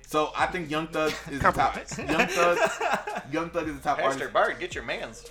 So 0.06 0.30
I 0.36 0.46
think 0.46 0.70
Young 0.70 0.86
Thug 0.86 1.12
is 1.30 1.40
the 1.40 1.50
top. 1.52 1.76
Young 1.98 2.26
Thug, 2.28 2.58
Young 3.32 3.50
Thug 3.50 3.68
is 3.68 3.76
the 3.76 3.82
top 3.82 3.98
Pastor 3.98 4.12
artist. 4.12 4.32
Bart, 4.32 4.60
get 4.60 4.74
your 4.74 4.84
mans. 4.84 5.24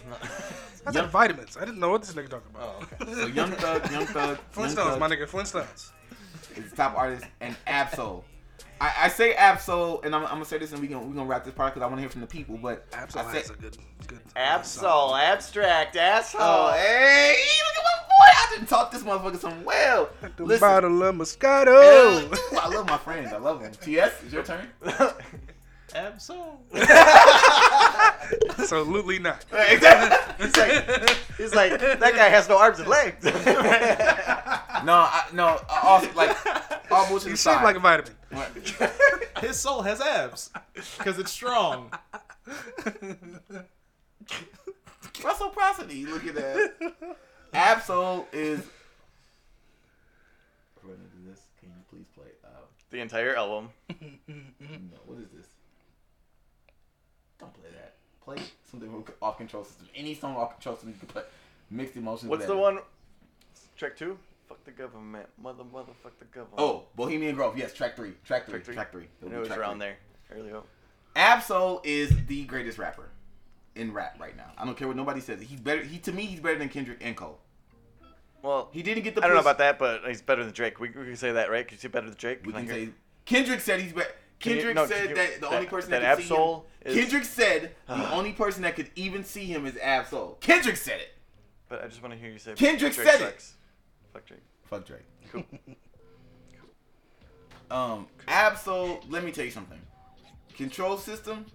I 0.86 0.91
Young- 0.91 0.93
said 0.93 1.10
vitamins. 1.10 1.55
I 1.58 1.62
didn't 1.62 1.80
know 1.80 1.89
what 1.89 2.01
this 2.03 2.14
nigga 2.14 2.30
talking 2.30 2.51
about. 2.53 2.76
oh, 2.82 2.88
okay. 3.01 3.14
So 3.14 3.28
Young 3.28 3.51
Thug, 3.53 3.89
Young 3.91 4.05
Thug, 4.05 4.38
Young 4.38 4.38
Flintstones, 4.68 4.76
Thug 4.76 4.99
my 4.99 5.08
nigga. 5.10 5.26
Flintstones. 5.28 5.91
is 6.58 6.70
the 6.70 6.76
top 6.76 6.95
artist, 6.97 7.26
and 7.39 7.55
Ab-Soul. 7.66 8.24
I, 8.80 8.93
I 9.03 9.07
say 9.09 9.34
Ab-Soul, 9.34 10.01
and 10.03 10.15
I'm, 10.15 10.23
I'm 10.23 10.30
gonna 10.34 10.45
say 10.45 10.57
this, 10.57 10.71
and 10.71 10.82
we 10.82 10.88
gonna 10.88 11.05
we 11.05 11.15
gonna 11.15 11.28
wrap 11.28 11.43
this 11.43 11.53
part 11.53 11.73
because 11.73 11.86
I 11.86 11.88
want 11.88 11.97
to 11.97 12.01
hear 12.01 12.09
from 12.09 12.21
the 12.21 12.28
people. 12.28 12.57
But 12.57 12.86
Ab-Soul 12.93 13.23
I 13.23 13.34
has 13.36 13.49
a 13.49 13.53
good, 13.53 13.78
good. 14.07 14.19
Ab-Soul, 14.36 15.15
abstract, 15.15 15.95
asshole. 15.95 16.41
oh 16.41 16.71
hey, 16.73 17.36
look 17.59 17.78
at 17.78 17.84
my 17.84 18.03
boy! 18.03 18.32
I 18.36 18.47
didn't 18.55 18.69
talk 18.69 18.91
this 18.91 19.03
motherfucker 19.03 19.39
some 19.39 19.63
well. 19.63 20.09
The 20.38 20.43
Listen, 20.43 20.67
bottle 20.67 21.03
of 21.03 21.15
Moscato. 21.15 22.38
I 22.59 22.67
love 22.67 22.88
my 22.88 22.97
friends. 22.97 23.34
I 23.34 23.38
love 23.38 23.61
them. 23.61 23.71
TS, 23.73 24.13
it's 24.23 24.34
your 24.34 24.43
turn. 24.43 24.67
Absolutely. 25.95 26.53
Absolutely 28.60 29.20
not. 29.20 29.45
exactly. 29.70 30.45
He's 30.45 30.55
like, 30.58 31.10
he's 31.38 31.55
like, 31.55 31.80
that 31.80 32.14
guy 32.16 32.30
has 32.30 32.47
no 32.49 32.58
arms 32.58 32.80
and 32.80 32.88
legs. 32.88 33.26
No, 34.86 34.93
I, 34.93 35.24
no. 35.34 35.47
uh, 35.47 35.80
Also, 35.84 36.14
like 36.14 36.38
all 36.91 37.08
bullshit 37.10 37.30
You 37.30 37.34
aside. 37.34 37.55
shape 37.55 37.64
like 37.64 37.76
a 37.78 37.80
vitamin. 37.80 38.14
His 39.41 39.58
soul 39.60 39.82
has 39.82 39.99
abs 39.99 40.51
because 40.99 41.18
it's 41.18 41.32
strong. 41.32 41.91
Reciprocity. 45.24 46.05
Look 46.05 46.26
at 46.28 46.36
that. 46.36 47.16
Ab-Soul 47.53 48.28
is. 48.32 48.60
If 48.60 48.68
we're 50.84 50.91
gonna 50.91 51.03
do 51.10 51.30
this, 51.30 51.41
can 51.60 51.70
you 51.70 51.76
please 51.89 52.05
play? 52.16 52.28
Uh, 52.45 52.49
the 52.91 52.99
entire 52.99 53.36
album. 53.36 53.70
no, 53.89 54.97
what 55.05 55.18
is 55.20 55.30
this? 55.36 55.47
Don't 57.39 57.53
play 57.53 57.72
that. 57.74 57.95
Play 58.28 58.43
something 58.69 58.91
with 58.91 59.09
off 59.21 59.38
control 59.38 59.63
system. 59.63 59.88
Any 59.95 60.13
song 60.13 60.36
off 60.36 60.55
control 60.55 60.75
system 60.75 60.89
you 60.89 60.95
can 60.99 61.07
play. 61.07 61.23
Mixed 61.71 61.95
emotions. 61.95 62.30
What's 62.30 62.45
the 62.45 62.57
one? 62.57 62.80
Track 63.78 63.95
two? 63.95 64.17
Fuck 64.49 64.61
the 64.65 64.71
government. 64.71 65.28
Mother, 65.41 65.63
motherfuck 65.63 66.11
the 66.19 66.25
government. 66.25 66.57
Oh, 66.57 66.84
Bohemian 66.97 67.36
Grove. 67.36 67.57
Yes, 67.57 67.73
track 67.73 67.95
three. 67.95 68.11
Track 68.25 68.45
three. 68.45 68.55
Track 68.55 68.65
three? 68.65 68.73
Track 68.75 68.91
three. 68.91 69.07
It'll 69.25 69.34
it 69.34 69.39
was 69.39 69.49
around 69.51 69.80
three. 69.80 69.88
there. 69.88 69.97
Early 70.38 70.51
on. 70.51 70.63
Ab-Soul 71.15 71.80
is 71.86 72.11
the 72.28 72.43
greatest 72.43 72.78
rapper 72.78 73.07
in 73.75 73.93
rap 73.93 74.17
right 74.19 74.36
now. 74.36 74.51
I 74.57 74.65
don't 74.65 74.75
care 74.75 74.89
what 74.89 74.97
nobody 74.97 75.21
says. 75.21 75.41
He's 75.41 75.61
better. 75.61 75.82
He 75.82 75.97
to 75.99 76.11
me, 76.11 76.23
he's 76.25 76.41
better 76.41 76.59
than 76.59 76.67
Kendrick 76.67 76.97
and 76.99 77.15
Cole. 77.15 77.39
Well, 78.43 78.67
He 78.73 78.84
didn't 78.84 79.05
get 79.05 79.15
the. 79.15 79.23
I 79.23 79.28
don't 79.28 79.36
know 79.36 79.41
about 79.41 79.59
that, 79.59 79.80
but 79.80 80.01
he's 80.05 80.21
better 80.21 80.43
than 80.43 80.53
Drake. 80.53 80.82
We, 80.82 80.89
we 80.89 81.05
can 81.05 81.15
say 81.15 81.32
that, 81.32 81.49
right? 81.49 81.65
Can 81.65 81.75
you 81.75 81.80
say 81.80 81.88
better 81.88 82.07
than 82.07 82.17
Drake? 82.17 82.41
We 82.45 82.51
Can 82.51 82.67
can 82.67 82.75
say 82.75 82.89
Kendrick 83.23 83.61
said 83.61 83.80
he's 83.80 83.93
better. 83.93 84.11
Kendrick 84.39 84.75
no, 84.75 84.85
said 84.85 85.15
that 85.15 85.35
the 85.35 85.41
that- 85.41 85.53
only 85.53 85.65
person 85.67 85.91
that 85.91 86.01
that, 86.01 86.17
could 86.17 86.27
see 86.27 86.35
him. 86.35 86.61
Is- 86.85 86.95
Kendrick 86.95 87.25
said 87.25 87.75
the 87.88 88.11
only 88.13 88.33
person 88.33 88.61
that 88.63 88.75
could 88.75 88.89
even 88.95 89.23
see 89.23 89.45
him 89.45 89.65
is 89.65 89.75
Ab-Soul. 89.77 90.38
Kendrick 90.41 90.77
said 90.77 90.99
it. 91.01 91.13
But 91.69 91.83
I 91.83 91.88
just 91.88 92.01
want 92.01 92.13
to 92.13 92.19
hear 92.19 92.29
you 92.29 92.39
say. 92.39 92.53
Kendrick 92.53 92.93
Drake 92.93 93.07
said 93.09 93.21
it. 93.21 93.45
Fuck 94.13 94.25
Drake. 94.25 94.39
Fuck 94.69 94.85
Drake. 94.85 95.05
Cool. 95.31 95.43
Um, 97.69 98.07
Ab-Soul. 98.29 99.01
Let 99.09 99.25
me 99.25 99.31
tell 99.31 99.43
you 99.43 99.51
something. 99.51 99.79
Control 100.55 100.97
System 100.97 101.45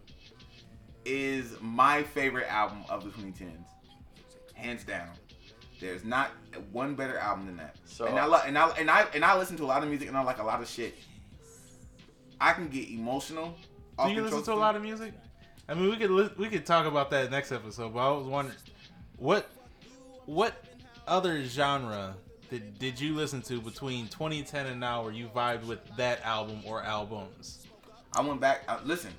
is 1.07 1.57
my 1.61 2.03
favorite 2.03 2.47
album 2.49 2.85
of 2.91 3.03
the 3.05 3.11
2010s, 3.11 3.65
hands 4.55 4.85
down. 4.85 5.09
There's 5.81 6.05
not 6.05 6.31
one 6.71 6.95
better 6.95 7.17
album 7.19 7.47
than 7.47 7.57
that. 7.57 7.77
So- 7.87 8.05
and 8.07 8.19
I 8.19 8.27
and 8.47 8.59
I 8.59 8.69
and 8.79 8.91
I 8.91 9.07
and 9.15 9.25
I 9.25 9.37
listen 9.39 9.57
to 9.57 9.65
a 9.65 9.67
lot 9.67 9.83
of 9.83 9.89
music 9.89 10.07
and 10.09 10.17
I 10.17 10.23
like 10.23 10.39
a 10.39 10.45
lot 10.45 10.61
of 10.61 10.69
shit. 10.69 10.95
I 12.43 12.53
can 12.55 12.69
get 12.69 12.91
emotional. 12.91 13.55
Do 14.05 14.11
you 14.11 14.23
listen 14.23 14.43
to 14.43 14.53
a 14.53 14.55
lot 14.55 14.75
of 14.75 14.83
music? 14.83 15.15
I 15.69 15.75
mean, 15.75 15.89
we 15.89 15.97
could 15.97 16.11
li- 16.11 16.31
we 16.37 16.49
could 16.49 16.67
talk 16.67 16.87
about 16.87 17.09
that 17.11 17.31
next 17.31 17.53
episode. 17.53 17.95
But 17.95 18.01
I 18.01 18.11
was 18.11 18.27
wondering, 18.27 18.59
what 19.17 19.49
what 20.27 20.65
other 21.07 21.45
genre 21.45 22.17
did 22.51 22.79
did 22.81 22.99
you 22.99 23.15
listen 23.15 23.43
to 23.43 23.61
between 23.61 24.09
2010 24.09 24.67
and 24.67 24.81
now, 24.81 25.05
where 25.05 25.13
you 25.13 25.29
vibed 25.29 25.67
with 25.67 25.79
that 25.97 26.21
album 26.25 26.63
or 26.67 26.83
albums? 26.83 27.65
I 28.17 28.23
went 28.23 28.41
back. 28.41 28.65
Uh, 28.67 28.81
listen, 28.85 29.13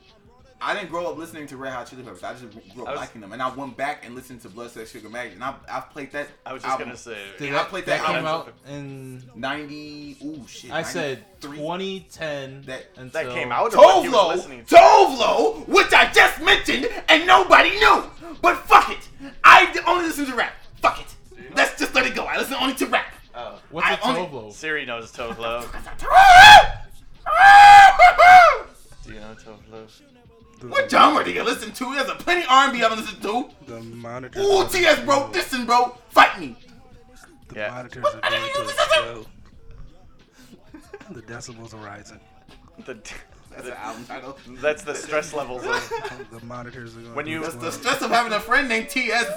I 0.66 0.74
didn't 0.74 0.90
grow 0.90 1.06
up 1.08 1.18
listening 1.18 1.46
to 1.48 1.58
Red 1.58 1.74
Hot 1.74 1.90
Chili 1.90 2.04
Peppers. 2.04 2.24
I 2.24 2.34
just 2.34 2.44
grew 2.74 2.84
up 2.84 2.92
was- 2.92 3.00
liking 3.00 3.20
them, 3.22 3.34
and 3.34 3.42
I 3.42 3.50
went 3.54 3.76
back 3.76 4.06
and 4.06 4.16
listened 4.16 4.42
to 4.44 4.50
Blood, 4.50 4.72
Sex, 4.72 4.92
Sugar, 4.92 5.10
Magic, 5.10 5.34
and 5.34 5.44
I 5.44 5.54
I 5.70 5.82
played 5.82 6.12
that. 6.14 6.30
I 6.46 6.54
was 6.54 6.62
just 6.62 6.72
album 6.72 6.88
gonna 6.88 6.98
say. 6.98 7.18
Did 7.38 7.50
Yeah, 7.50 7.56
I 7.56 7.58
that, 7.64 7.70
played 7.70 7.86
that 7.88 8.00
that 8.02 8.16
came 8.16 8.26
out 8.26 8.54
in? 8.70 9.24
ninety. 9.36 10.18
Ooh 10.24 10.46
shit. 10.48 10.72
I 10.72 10.84
said 10.84 11.26
2010 11.42 12.62
That- 12.64 12.86
until 12.96 13.24
That 13.24 13.34
came 13.34 13.52
out. 13.52 13.74
or 13.74 13.78
what 13.78 14.06
he 14.06 14.10
Tove 14.10 15.18
Lo. 15.20 15.58
Tovlo, 15.58 15.68
which 15.68 15.92
I 15.94 16.10
just 16.14 16.40
mentioned, 16.42 16.88
and 17.10 17.28
nobody 17.28 17.72
knew. 17.72 18.04
But 18.42 18.58
fuck 18.66 18.90
it, 18.90 19.08
I 19.44 19.68
only 19.86 20.06
listen 20.06 20.26
to 20.28 20.34
rap. 20.36 20.54
Fuck 20.82 21.00
it. 21.02 21.16
Let's 21.56 21.78
just 21.80 21.94
let 21.94 22.06
it 22.06 22.16
go. 22.16 22.24
I 22.26 22.38
listen 22.38 22.56
only 22.60 22.74
to 22.76 22.86
rap. 22.88 23.14
Oh. 23.36 23.60
What's 23.70 23.88
I 23.88 23.94
a 23.96 24.00
only- 24.04 24.22
Tove 24.22 24.32
Lo? 24.34 24.50
Siri 24.52 24.86
knows 24.86 25.12
Tove 25.12 25.38
Lo. 25.38 25.62
Do 29.06 29.14
you 29.14 29.20
know 29.20 29.36
Tove 29.36 29.58
Lo? 29.72 29.86
What 30.70 30.90
genre 30.90 31.24
do 31.24 31.32
you 31.32 31.44
listen 31.44 31.72
to? 31.74 31.94
There's 31.96 32.10
a 32.10 32.16
plenty 32.16 32.46
R&B 32.50 32.82
I 32.84 32.94
listen 32.96 33.20
to. 33.22 33.50
The 33.68 33.82
monitor. 33.82 34.40
Ooh, 34.40 34.68
TS 34.68 35.00
bro, 35.02 35.30
listen 35.34 35.66
bro, 35.66 35.98
fight 36.10 36.40
me. 36.40 36.58
The 37.50 37.56
Yeah. 37.56 37.70
monitors 37.72 38.06
are 38.06 38.22
going 38.22 38.42
to 38.54 38.62
explode. 38.62 39.26
The 41.12 41.22
decibels 41.22 41.74
are 41.74 41.86
rising. 41.86 42.20
The, 42.86 42.98
That's 43.52 43.68
an 43.68 43.74
album 43.74 44.06
title. 44.06 44.38
that's 44.62 44.84
the 44.84 44.96
stress 44.96 45.34
levels 45.34 45.64
of 45.66 46.28
The 46.32 46.44
monitors 46.46 46.96
are 46.98 47.02
going 47.02 47.16
When 47.16 47.28
you- 47.28 47.42
That's 47.42 47.56
the 47.56 47.72
stress 47.72 48.02
of 48.02 48.10
having 48.10 48.34
a 48.34 48.40
friend 48.40 48.68
named 48.70 48.90
TS. 48.90 49.28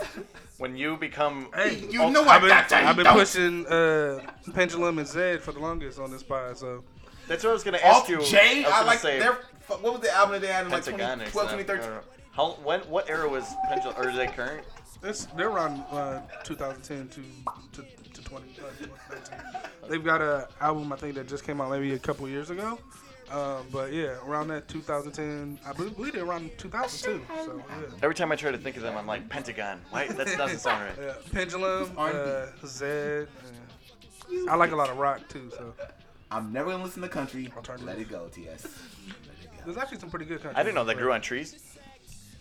when 0.59 0.77
you 0.77 0.97
become. 0.97 1.49
Hey, 1.55 1.85
You 1.91 2.11
know 2.11 2.25
I 2.25 2.37
I've 2.37 2.41
been, 2.41 2.49
got 2.51 2.69
that. 2.71 2.85
I've 2.85 2.97
been 2.97 3.05
don't. 3.05 3.15
pushing 3.19 3.67
uh, 3.67 4.21
Pendulum 4.55 4.99
and 4.99 5.07
Zedd 5.07 5.41
for 5.41 5.53
the 5.53 5.59
longest 5.61 5.99
on 5.99 6.11
this 6.11 6.23
pod, 6.23 6.57
so 6.57 6.83
That's 7.29 7.45
what 7.45 7.51
I 7.51 7.53
was 7.53 7.63
gonna 7.65 7.77
ask 7.79 8.05
Off 8.05 8.09
you. 8.09 8.23
J. 8.25 8.63
was 8.63 8.73
I 8.73 8.85
like 8.85 9.01
say 9.01 9.19
their. 9.19 9.39
What 9.67 9.83
was 9.83 10.01
the 10.01 10.13
album 10.13 10.33
that 10.33 10.41
they 10.43 10.53
had 10.53 10.67
in 10.67 10.73
like 10.73 10.85
2012, 10.85 11.51
2013? 11.51 11.69
I 11.69 11.87
don't 11.87 11.97
know. 11.97 12.01
How 12.33 12.51
when 12.63 12.81
what 12.83 13.09
era 13.09 13.29
was 13.29 13.45
Pendulum 13.69 13.97
or 13.97 14.09
is 14.09 14.17
it 14.19 14.35
current? 14.35 14.65
it's 15.03 15.27
they're 15.37 15.49
around 15.49 15.85
uh, 15.91 16.21
2010 16.45 17.09
to 17.09 17.83
to, 17.83 17.89
to 18.13 18.25
20, 18.25 18.45
uh, 18.45 18.67
2019. 18.79 19.61
They've 19.89 20.05
got 20.05 20.21
a 20.21 20.49
album 20.61 20.93
I 20.93 20.97
think 20.97 21.15
that 21.15 21.29
just 21.29 21.45
came 21.45 21.61
out 21.61 21.71
maybe 21.71 21.93
a 21.95 21.99
couple 21.99 22.29
years 22.29 22.51
ago. 22.51 22.79
Um, 23.31 23.67
but 23.73 23.93
yeah, 23.93 24.19
around 24.25 24.49
that 24.49 24.69
2010, 24.69 25.59
I 25.67 25.73
believe 25.73 25.97
believe 25.97 26.13
they're 26.13 26.25
around 26.25 26.51
2002. 26.59 27.25
So 27.45 27.57
yeah. 27.69 27.87
Every 28.03 28.15
time 28.15 28.31
I 28.31 28.37
try 28.37 28.53
to 28.53 28.59
think 28.59 28.77
of 28.77 28.83
them, 28.83 28.97
I'm 28.97 29.07
like 29.07 29.29
Pentagon. 29.29 29.81
Why 29.91 30.07
that 30.07 30.37
doesn't 30.37 30.59
sound 30.59 30.85
right. 30.99 31.07
Yeah, 31.07 31.15
Pendulum, 31.33 31.91
R&B. 31.97 32.17
uh, 32.17 32.47
Zedd. 32.65 33.27
I 34.49 34.55
like 34.57 34.73
a 34.73 34.77
lot 34.77 34.91
of 34.91 34.99
rock 34.99 35.29
too, 35.29 35.51
so 35.51 35.75
I'm 36.31 36.53
never 36.53 36.71
gonna 36.71 36.85
listen 36.85 37.03
to 37.03 37.09
country. 37.09 37.53
Let 37.81 37.99
it 37.99 38.09
go, 38.09 38.29
TS. 38.29 38.67
Let 39.67 39.73
it 39.73 39.75
go. 39.75 39.81
there's 39.81 39.83
actually 39.83 39.99
some 40.01 40.11
pretty 40.11 40.25
good 40.27 40.43
country. 40.43 40.59
I 40.59 40.63
didn't 40.63 40.75
know 40.75 40.85
they 40.85 40.95
grew 40.95 41.13
on 41.13 41.21
trees. 41.21 41.55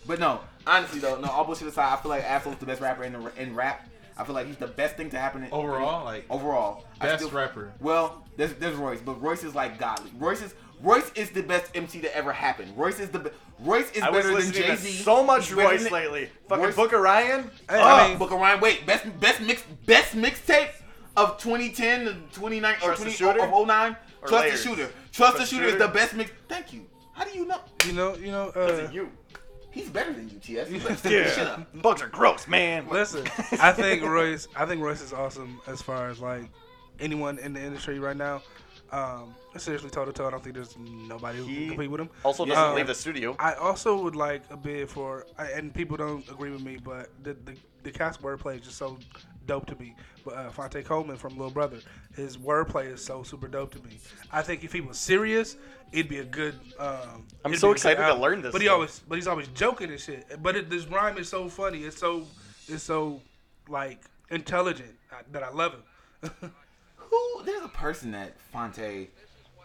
But 0.06 0.20
no, 0.20 0.40
honestly 0.66 1.00
though, 1.00 1.18
no. 1.18 1.28
All 1.30 1.44
bullshit 1.44 1.66
aside, 1.68 1.92
I 1.92 1.96
feel 2.00 2.10
like 2.10 2.22
Ab-Soul's 2.24 2.58
the 2.58 2.66
best 2.66 2.80
rapper 2.80 3.02
in 3.04 3.12
the, 3.12 3.30
in 3.42 3.54
rap. 3.54 3.88
I 4.18 4.24
feel 4.24 4.34
like 4.34 4.46
he's 4.46 4.56
the 4.56 4.68
best 4.68 4.96
thing 4.96 5.10
to 5.10 5.18
happen 5.18 5.42
in, 5.42 5.52
Overall, 5.52 6.04
like 6.04 6.24
overall. 6.30 6.84
I 7.00 7.06
best 7.06 7.24
still- 7.24 7.36
rapper. 7.36 7.72
Well, 7.80 8.24
there's, 8.36 8.54
there's 8.54 8.74
Royce, 8.76 9.00
but 9.00 9.20
Royce 9.20 9.44
is 9.44 9.54
like 9.54 9.78
godly. 9.78 10.10
Royce 10.18 10.40
is 10.42 10.54
Royce 10.80 11.10
is 11.14 11.30
the 11.30 11.42
best 11.42 11.70
MC 11.74 12.00
to 12.02 12.16
ever 12.16 12.32
happen. 12.32 12.72
Royce 12.76 13.00
is 13.00 13.08
the 13.10 13.18
be- 13.18 13.30
Royce 13.60 13.90
is 13.92 14.02
I 14.02 14.10
was 14.10 14.24
better 14.26 14.40
than 14.40 14.52
Jay 14.52 14.76
Z. 14.76 14.90
so 15.02 15.24
much 15.24 15.50
Royce 15.52 15.84
than, 15.84 15.92
lately. 15.92 16.28
Fucking 16.48 16.64
Royce- 16.64 16.76
Book 16.76 16.92
of 16.92 17.00
Ryan. 17.00 17.42
Hey, 17.68 17.78
Oh, 17.80 17.82
I 17.82 18.08
mean, 18.08 18.18
Book 18.18 18.30
of 18.30 18.38
Ryan. 18.40 18.60
Wait, 18.60 18.86
best 18.86 19.04
best 19.20 19.40
mix 19.40 19.62
best 19.86 20.14
mixtape 20.14 20.70
of 21.16 21.36
2010 21.38 22.04
to 22.04 22.12
2009 22.34 22.74
or 22.74 22.78
Trust 22.78 22.98
the 22.98 23.04
20 23.10 23.16
Shooter? 23.16 23.42
of 23.42 23.66
09. 23.66 23.96
Trust 24.26 24.50
the 24.50 24.56
shooter. 24.56 24.84
Trust, 24.86 25.12
Trust 25.12 25.32
the 25.34 25.40
the 25.40 25.46
shooter 25.46 25.64
is 25.66 25.78
the 25.78 25.88
best 25.88 26.14
mix. 26.14 26.30
Thank 26.48 26.72
you. 26.72 26.86
How 27.16 27.24
do 27.24 27.36
you 27.36 27.46
know? 27.46 27.60
you 27.86 27.92
know, 27.92 28.14
you 28.16 28.30
know, 28.30 28.46
Because 28.46 28.78
uh, 28.80 28.82
of 28.84 28.92
you. 28.94 29.10
He's 29.70 29.90
better 29.90 30.12
than 30.12 30.28
you, 30.30 30.38
TS. 30.38 30.70
You 30.70 30.80
better 30.80 30.96
step 30.96 31.12
shit 31.34 31.38
up. 31.46 31.58
Yeah. 31.74 31.80
Bugs 31.82 32.00
are 32.00 32.08
gross, 32.08 32.48
man. 32.48 32.88
Listen, 32.88 33.26
I 33.60 33.72
think 33.72 34.02
Royce. 34.02 34.48
I 34.56 34.64
think 34.64 34.80
Royce 34.82 35.02
is 35.02 35.12
awesome 35.12 35.60
as 35.66 35.82
far 35.82 36.08
as 36.08 36.18
like 36.20 36.44
anyone 36.98 37.38
in 37.38 37.52
the 37.52 37.60
industry 37.60 37.98
right 37.98 38.16
now. 38.16 38.42
Um, 38.90 39.34
seriously, 39.56 39.90
toe 39.90 40.04
to 40.06 40.12
toe, 40.12 40.28
I 40.28 40.30
don't 40.30 40.42
think 40.42 40.54
there's 40.54 40.76
nobody 40.78 41.38
who 41.38 41.44
He- 41.44 41.56
can 41.56 41.68
compete 41.70 41.90
with 41.90 42.00
him. 42.00 42.10
Also 42.22 42.46
doesn't 42.46 42.62
Um, 42.62 42.74
leave 42.74 42.86
the 42.86 42.94
studio. 42.94 43.36
I 43.38 43.52
also 43.54 44.00
would 44.02 44.16
like 44.16 44.42
a 44.50 44.56
bid 44.56 44.88
for, 44.88 45.26
and 45.38 45.74
people 45.74 45.96
don't 45.98 46.26
agree 46.30 46.50
with 46.50 46.62
me, 46.62 46.78
but 46.82 47.10
the 47.22 47.34
the, 47.44 47.54
the 47.82 47.90
cat's 47.90 48.16
wordplay 48.18 48.58
is 48.60 48.64
just 48.64 48.78
so 48.78 48.96
dope 49.46 49.66
to 49.66 49.76
me. 49.76 49.94
But 50.24 50.34
uh, 50.34 50.50
Phonte 50.50 50.84
Coleman 50.84 51.16
from 51.16 51.36
Little 51.36 51.50
Brother, 51.52 51.78
his 52.14 52.36
wordplay 52.36 52.92
is 52.92 53.04
so 53.04 53.22
super 53.22 53.48
dope 53.48 53.72
to 53.74 53.82
me. 53.88 53.98
I 54.32 54.42
think 54.42 54.64
if 54.64 54.72
he 54.72 54.80
was 54.80 54.98
serious, 54.98 55.56
it'd 55.92 56.08
be 56.08 56.18
a 56.18 56.24
good. 56.24 56.54
Um, 56.78 57.26
I'm 57.44 57.52
it'd 57.52 57.60
so 57.60 57.68
be 57.68 57.70
a 57.70 57.74
good 57.74 57.76
excited 57.92 58.06
to 58.06 58.14
learn 58.14 58.42
this 58.42 58.52
But 58.52 58.60
he 58.60 58.66
stuff. 58.66 58.74
always, 58.74 58.98
but 59.08 59.14
he's 59.16 59.26
always 59.26 59.48
joking 59.48 59.90
and 59.90 60.00
shit. 60.00 60.26
But 60.42 60.56
it, 60.56 60.70
this 60.70 60.86
rhyme 60.86 61.18
is 61.18 61.28
so 61.28 61.48
funny. 61.48 61.84
It's 61.84 61.98
so, 61.98 62.26
it's 62.68 62.82
so 62.82 63.20
like 63.68 64.02
intelligent 64.30 64.94
I, 65.12 65.22
that 65.32 65.42
I 65.42 65.50
love 65.50 65.74
him. 65.74 66.30
Who? 66.96 67.42
There's 67.44 67.62
a 67.64 67.68
person 67.68 68.10
that 68.12 68.38
Phonte 68.52 69.08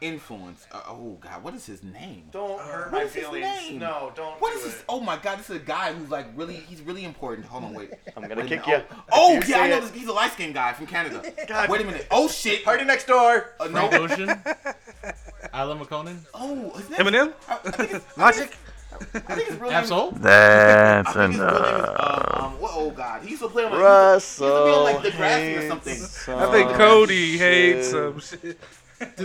influenced. 0.02 0.68
Uh, 0.72 0.82
oh 0.88 1.18
God, 1.22 1.44
what 1.44 1.54
is 1.54 1.66
his 1.66 1.84
name? 1.84 2.24
Don't 2.32 2.60
hurt 2.60 2.92
what 2.92 3.00
my 3.02 3.06
is 3.06 3.14
his 3.14 3.24
feelings. 3.26 3.46
name? 3.46 3.80
No, 3.80 4.12
don't 4.16 4.42
What 4.42 4.54
do 4.54 4.60
is 4.60 4.66
it. 4.66 4.70
this? 4.70 4.84
Oh 4.90 5.00
my 5.00 5.18
God, 5.18 5.40
this 5.40 5.50
is 5.50 5.56
a 5.58 5.60
guy 5.60 5.94
who's 5.94 6.10
like 6.10 6.28
really, 6.36 6.56
he's 6.56 6.82
really 6.82 7.06
important. 7.06 7.48
Hold 7.48 7.64
on, 7.66 7.74
wait. 7.74 7.92
I'm 8.18 8.24
gonna 8.24 8.42
Wait 8.42 8.48
kick 8.50 8.66
you. 8.68 8.74
ya. 8.74 8.82
Oh, 8.92 8.96
oh 9.12 9.34
you 9.36 9.42
yeah, 9.48 9.60
I 9.62 9.68
know 9.70 9.80
this. 9.80 9.92
He's 9.92 10.08
a 10.08 10.14
light 10.14 10.32
skinned 10.32 10.54
guy 10.54 10.74
from 10.74 10.88
Canada. 10.88 11.24
God. 11.48 11.70
Wait 11.70 11.82
a 11.82 11.86
minute. 11.86 12.08
Oh 12.12 12.28
shit. 12.28 12.64
Party 12.66 12.84
next 12.84 13.06
door. 13.08 13.52
Uh, 13.60 13.68
no. 13.68 13.88
Frank 13.90 14.12
Ocean, 14.12 14.30
Isla 15.54 15.76
McConan, 15.76 16.18
Oh, 16.34 16.70
his 16.72 16.90
name. 16.90 17.00
Eminem, 17.00 17.34
I, 17.48 17.54
I 17.66 17.72
think 17.72 17.94
it's, 17.94 18.18
Logic. 18.18 18.58
I 18.92 19.20
think 19.36 19.50
it's 19.50 19.60
real 19.60 19.70
name. 19.72 19.80
Ab-Soul. 19.80 20.12
That's 20.18 21.10
I 21.10 21.14
think 21.14 21.32
his 21.34 21.40
real 21.42 21.52
name 21.52 21.62
is, 21.62 21.90
um, 21.90 22.44
um, 22.46 22.62
what, 22.62 22.72
oh 22.76 22.92
God, 22.92 23.22
he 23.24 23.30
used 23.32 23.42
to 23.42 23.48
play 23.50 23.64
on 23.64 23.72
like, 23.72 23.82
Russell. 23.82 24.48
he 24.48 24.54
used 24.54 24.58
to 24.58 24.66
be 24.66 24.72
on 24.72 24.84
like 24.84 25.14
Degrassi 25.14 25.58
or 25.58 25.68
something. 25.70 25.94
I 26.38 26.52
think 26.52 26.70
some 26.70 26.78
Cody 26.78 27.38
hates 27.38 27.86
shit. 27.88 27.92
some 27.92 28.20
shit. 28.20 28.60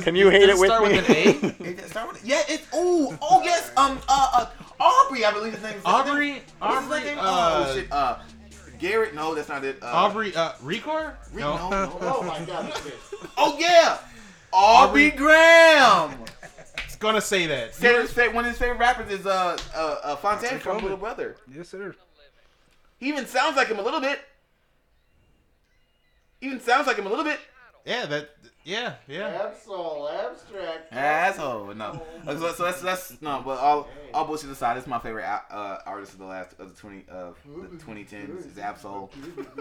Can 0.03 0.15
you 0.17 0.31
hate 0.31 0.47
Does 0.47 0.59
it 0.59 0.61
with 0.61 0.71
start 0.71 0.83
me? 0.91 0.97
with 0.97 1.11
an 1.11 1.77
A? 1.85 1.89
Start 1.89 2.13
with- 2.13 2.25
Yeah, 2.25 2.43
it's 2.49 2.67
oh 2.73 3.17
oh 3.23 3.43
yes 3.45 3.71
um 3.77 3.99
uh, 4.09 4.29
uh 4.79 4.83
Aubrey 4.83 5.25
I 5.25 5.33
believe 5.33 5.55
his 5.55 5.63
name 5.63 5.77
is 5.77 5.83
Aubrey, 5.85 6.43
What's 6.59 6.75
his 6.75 6.85
Aubrey, 6.93 7.01
name? 7.05 7.19
uh, 7.19 7.65
oh 7.69 7.75
shit 7.75 7.93
uh 7.93 8.19
Garrett 8.79 9.15
no 9.15 9.35
that's 9.35 9.49
not 9.49 9.65
it 9.65 9.83
uh, 9.83 9.87
Aubrey, 9.87 10.35
uh, 10.37 10.53
Recor? 10.63 11.15
Re- 11.33 11.41
No. 11.43 11.57
no, 11.71 11.71
no, 11.71 11.99
oh 12.01 12.23
my 12.23 12.45
god 12.45 12.73
oh 13.39 13.57
yeah 13.59 13.99
Aubrey, 14.53 15.09
Aubrey- 15.09 15.11
Graham 15.17 16.19
It's 16.85 16.97
gonna 16.97 17.21
say 17.21 17.47
that. 17.47 17.73
Taylor's 17.75 18.13
fa- 18.13 18.31
one 18.31 18.45
of 18.45 18.51
his 18.51 18.59
favorite 18.59 18.79
rappers 18.79 19.11
is 19.11 19.27
uh 19.27 19.57
uh, 19.75 19.97
uh 20.03 20.17
Fontaine 20.17 20.59
from 20.59 20.79
Little 20.83 20.97
Brother 20.99 21.37
Yes, 21.55 21.69
sir. 21.69 21.95
he 22.99 23.09
even 23.09 23.27
sounds 23.27 23.57
like 23.57 23.69
him 23.69 23.79
a 23.79 23.83
little 23.83 24.01
bit 24.01 24.21
even 26.41 26.61
sounds 26.61 26.87
like 26.87 26.97
him 26.97 27.07
a 27.07 27.11
little 27.11 27.25
bit 27.25 27.41
Yeah, 27.85 28.07
that. 28.07 28.31
Yeah, 28.67 28.95
yeah. 29.07 29.29
Ab-Soul, 29.45 30.09
abstract. 30.09 30.93
Asshole, 30.93 31.73
no. 31.77 32.03
So, 32.25 32.53
so 32.53 32.65
that's 32.65 32.81
that's 32.83 33.23
no, 33.23 33.41
but 33.45 33.61
all 33.61 33.89
all 34.13 34.25
bullshit 34.27 34.51
aside, 34.51 34.77
it's 34.77 34.89
my 34.89 34.99
favorite 34.99 35.25
uh, 35.25 35.79
artist 35.87 36.15
of 36.15 36.19
the 36.19 36.25
last 36.25 36.57
of 36.59 36.75
the 36.75 36.81
twenty 36.81 37.05
of 37.09 37.39
the 37.47 37.79
twenty 37.79 38.03
tens 38.03 38.45
is 38.45 38.59
Ab-Soul. 38.59 39.13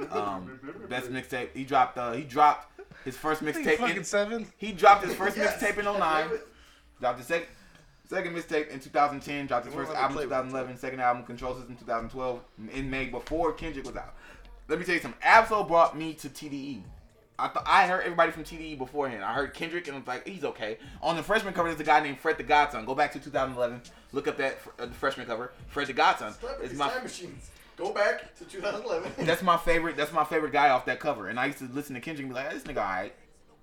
Um, 0.10 0.60
best 0.90 1.12
mixtape. 1.12 1.50
He 1.54 1.64
dropped 1.66 2.00
uh 2.00 2.14
he 2.14 2.24
dropped 2.24 2.82
his 3.06 3.16
first 3.16 3.44
mixtape. 3.44 3.78
fucking 3.78 3.98
In, 3.98 4.04
seven. 4.04 4.48
he 4.58 4.72
dropped 4.72 5.06
his 5.06 5.14
first 5.14 5.38
Yes. 5.38 5.62
mixtape 5.62 5.78
in 5.78 5.86
09. 5.86 6.30
Dropped 7.00 7.20
his 7.20 7.28
second 7.28 7.48
second 8.10 8.34
mixtape 8.36 8.70
in 8.70 8.80
2010. 8.80 9.46
Dropped 9.46 9.66
his 9.68 9.76
first 9.76 9.92
album 9.92 10.14
in 10.14 10.16
with 10.18 10.24
2011. 10.30 10.78
Second 10.78 11.00
album 11.02 11.24
Control 11.26 11.54
System 11.54 11.76
2012 11.76 12.40
in 12.74 12.90
May 12.90 13.06
before 13.06 13.54
Kendrick 13.54 13.86
was 13.86 13.96
out. 13.98 14.16
Let 14.68 14.80
me 14.80 14.86
tell 14.86 14.96
you 14.96 15.02
something. 15.02 15.22
Ab-Soul 15.22 15.66
brought 15.66 15.96
me 15.96 16.16
to 16.16 16.28
TDE. 16.28 16.82
I 17.38 17.50
thought 17.50 17.64
I 17.66 17.88
heard 17.88 18.04
everybody 18.04 18.32
from 18.32 18.44
TDE 18.44 18.78
beforehand. 18.78 19.24
I 19.24 19.34
heard 19.34 19.54
Kendrick 19.54 19.88
and 19.88 19.96
I 19.96 20.00
was 20.00 20.08
like, 20.08 20.28
he's 20.28 20.44
okay. 20.46 20.78
On 21.02 21.16
the 21.16 21.24
freshman 21.24 21.54
cover, 21.54 21.68
there's 21.68 21.82
a 21.82 21.84
guy 21.84 22.00
named 22.00 22.20
Fred 22.20 22.38
the 22.38 22.44
Godson. 22.44 22.86
Go 22.86 22.96
back 22.96 23.12
to 23.14 23.20
2011. 23.20 23.82
Look 24.14 24.28
up 24.28 24.38
that 24.38 24.60
uh, 24.80 24.86
the 24.86 24.94
freshman 24.94 25.28
cover. 25.28 25.52
Fred 25.68 25.88
the 25.88 25.94
Godson. 25.94 26.32
Celebrity 26.34 26.70
It's 26.70 26.80
my 26.80 26.90
time 26.90 27.04
machines. 27.04 27.50
Go 27.76 27.92
back 27.92 28.36
to 28.38 28.46
2011. 28.46 29.12
that's 29.26 29.44
my 29.44 29.58
favorite. 29.58 29.98
That's 29.98 30.14
my 30.14 30.24
favorite 30.24 30.54
guy 30.54 30.70
off 30.70 30.86
that 30.86 31.02
cover. 31.02 31.28
And 31.28 31.40
I 31.40 31.48
used 31.48 31.58
to 31.58 31.70
listen 31.74 31.94
to 31.96 32.02
Kendrick 32.02 32.26
and 32.26 32.34
be 32.34 32.42
like, 32.42 32.52
this 32.52 32.64
nigga 32.64 32.78
alright. 32.78 33.14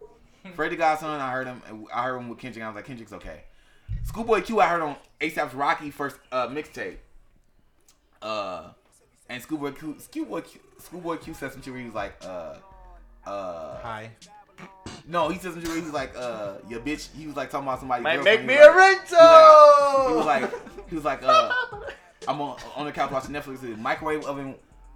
Fred 0.55 0.73
the 0.73 0.77
Godson. 0.77 1.09
I 1.09 1.31
heard 1.31 1.47
him. 1.47 1.63
I 1.93 2.03
heard 2.03 2.19
him 2.19 2.29
with 2.29 2.39
Kendrick. 2.39 2.63
I 2.63 2.69
was 2.69 2.77
like, 2.77 2.85
Kendrick's 2.85 3.13
okay. 3.15 3.45
Schoolboy 4.05 4.43
Q. 4.43 4.61
I 4.61 4.67
heard 4.67 4.83
on 4.83 4.97
ASAP's 5.21 5.55
Rocky 5.55 5.91
first 5.91 6.17
uh, 6.31 6.49
mixtape. 6.49 6.97
Uh, 8.21 8.71
and 9.31 9.43
Schoolboy 9.43 9.73
Q. 9.73 9.97
Schoolboy 9.99 10.43
Q. 10.43 10.61
Schoolboy 10.79 11.17
Q 11.17 11.33
said 11.33 11.53
some 11.53 11.63
shit 11.63 11.73
where 11.73 11.81
he 11.81 11.87
was 11.87 11.95
like, 11.95 12.15
uh, 12.23 12.57
uh, 13.27 13.79
Hi. 13.83 14.11
no, 15.07 15.29
he 15.29 15.39
said 15.39 15.53
some 15.53 15.61
shit 15.61 15.69
where 15.69 15.79
he 15.79 15.85
was 15.85 15.93
like, 15.93 16.13
uh, 16.17 16.55
your 16.69 16.81
bitch. 16.81 17.09
He 17.17 17.27
was 17.27 17.37
like 17.37 17.51
talking 17.51 17.67
about 17.67 17.81
somebody. 17.81 18.03
Might 18.03 18.23
make 18.25 18.45
me 18.45 18.55
a 18.55 18.69
ringtone. 18.69 19.09
ringtone. 19.09 20.09
He 20.09 20.15
was 20.17 20.27
like, 20.27 20.89
he 20.89 20.95
was 20.95 21.05
like, 21.05 21.23
uh, 21.23 21.53
I'm 22.29 22.41
on 22.41 22.57
on 22.77 22.87
the 22.87 22.93
couch 22.93 23.11
watching 23.11 23.33
Netflix. 23.35 23.77
Microwave 23.79 24.25
oven, 24.25 24.55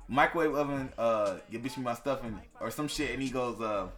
microwave 0.09 0.55
oven. 0.55 0.91
Uh, 0.97 1.37
your 1.51 1.61
bitch 1.61 1.77
me 1.77 1.85
my 1.85 1.95
stuff 1.95 2.23
and 2.25 2.39
or 2.61 2.71
some 2.71 2.89
shit. 2.89 3.11
And 3.13 3.23
he 3.23 3.31
goes, 3.31 3.61
uh, 3.61 3.89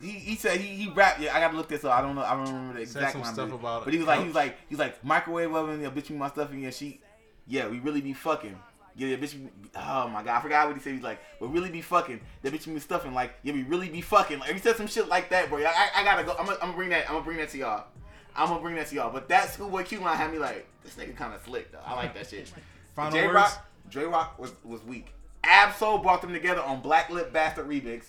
he 0.00 0.10
he 0.10 0.34
said 0.36 0.60
he 0.60 0.66
he 0.84 0.90
rapped. 0.90 1.20
Yeah, 1.20 1.34
I 1.34 1.40
gotta 1.40 1.56
look 1.56 1.68
this 1.68 1.84
up. 1.84 1.92
I 1.98 2.02
don't 2.02 2.14
know. 2.14 2.22
I 2.22 2.34
don't 2.34 2.46
remember 2.46 2.78
the 2.80 2.86
Said 2.86 3.02
exact 3.04 3.12
some 3.12 3.24
stuff 3.24 3.50
but- 3.50 3.56
about 3.56 3.84
But 3.84 3.92
he 3.94 3.98
was 3.98 4.06
like, 4.08 4.20
he 4.20 4.26
was 4.26 4.34
like, 4.34 4.56
he 4.68 4.74
was 4.74 4.78
like 4.80 5.02
microwave 5.04 5.54
oven. 5.54 5.80
Your 5.80 5.90
bitch 5.90 6.10
me 6.10 6.16
my 6.16 6.28
stuff 6.28 6.50
and 6.50 6.62
yeah, 6.62 6.70
she, 6.70 7.00
yeah, 7.46 7.66
we 7.68 7.78
really 7.80 8.00
be 8.00 8.12
fucking. 8.12 8.58
Yeah, 8.96 9.08
your 9.08 9.18
bitch. 9.18 9.36
Oh 9.76 10.08
my 10.08 10.22
god, 10.22 10.38
I 10.38 10.40
forgot 10.40 10.66
what 10.68 10.76
he 10.76 10.82
said. 10.82 10.94
He's 10.94 11.02
like, 11.02 11.20
we 11.40 11.48
really 11.48 11.70
be 11.70 11.82
fucking. 11.82 12.20
That 12.42 12.52
bitch 12.52 12.66
me 12.66 12.80
stuffing. 12.80 13.12
Like, 13.12 13.34
yeah, 13.42 13.52
we 13.52 13.62
really 13.64 13.88
be 13.88 14.00
fucking. 14.00 14.38
Like, 14.38 14.52
he 14.52 14.58
said 14.58 14.76
some 14.76 14.86
shit 14.86 15.08
like 15.08 15.28
that, 15.30 15.50
bro. 15.50 15.58
I, 15.58 15.64
I, 15.68 16.00
I 16.00 16.04
gotta 16.04 16.24
go. 16.24 16.34
I'm 16.38 16.46
gonna, 16.46 16.72
bring 16.72 16.88
that. 16.90 17.06
I'm 17.06 17.14
gonna 17.14 17.24
bring 17.24 17.36
that 17.38 17.50
to 17.50 17.58
y'all. 17.58 17.84
I'm 18.34 18.48
gonna 18.48 18.60
bring 18.60 18.76
that 18.76 18.86
to 18.88 18.94
y'all. 18.94 19.12
But 19.12 19.28
that 19.28 19.50
Schoolboy 19.50 19.84
Q 19.84 20.00
line 20.00 20.16
had 20.16 20.32
me 20.32 20.38
like, 20.38 20.66
this 20.82 20.94
nigga 20.94 21.16
kind 21.16 21.34
of 21.34 21.42
slick 21.42 21.72
though. 21.72 21.80
I 21.84 21.94
like 21.94 22.14
that 22.14 22.26
shit. 22.28 22.50
Final 22.94 23.12
J 23.12 23.26
words. 23.26 23.34
Rock, 23.34 23.66
Jay 23.90 24.04
Rock 24.04 24.38
was 24.38 24.52
was 24.64 24.82
weak. 24.84 25.12
Ab-Soul 25.44 25.98
brought 25.98 26.22
them 26.22 26.32
together 26.32 26.62
on 26.62 26.80
Black 26.80 27.10
Lip 27.10 27.32
Bastard 27.32 27.68
remix, 27.68 28.06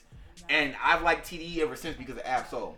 and 0.49 0.75
I've 0.83 1.03
liked 1.03 1.29
TDE 1.29 1.59
ever 1.59 1.75
since 1.75 1.95
because 1.97 2.15
of 2.15 2.23
Ab-Soul. 2.25 2.77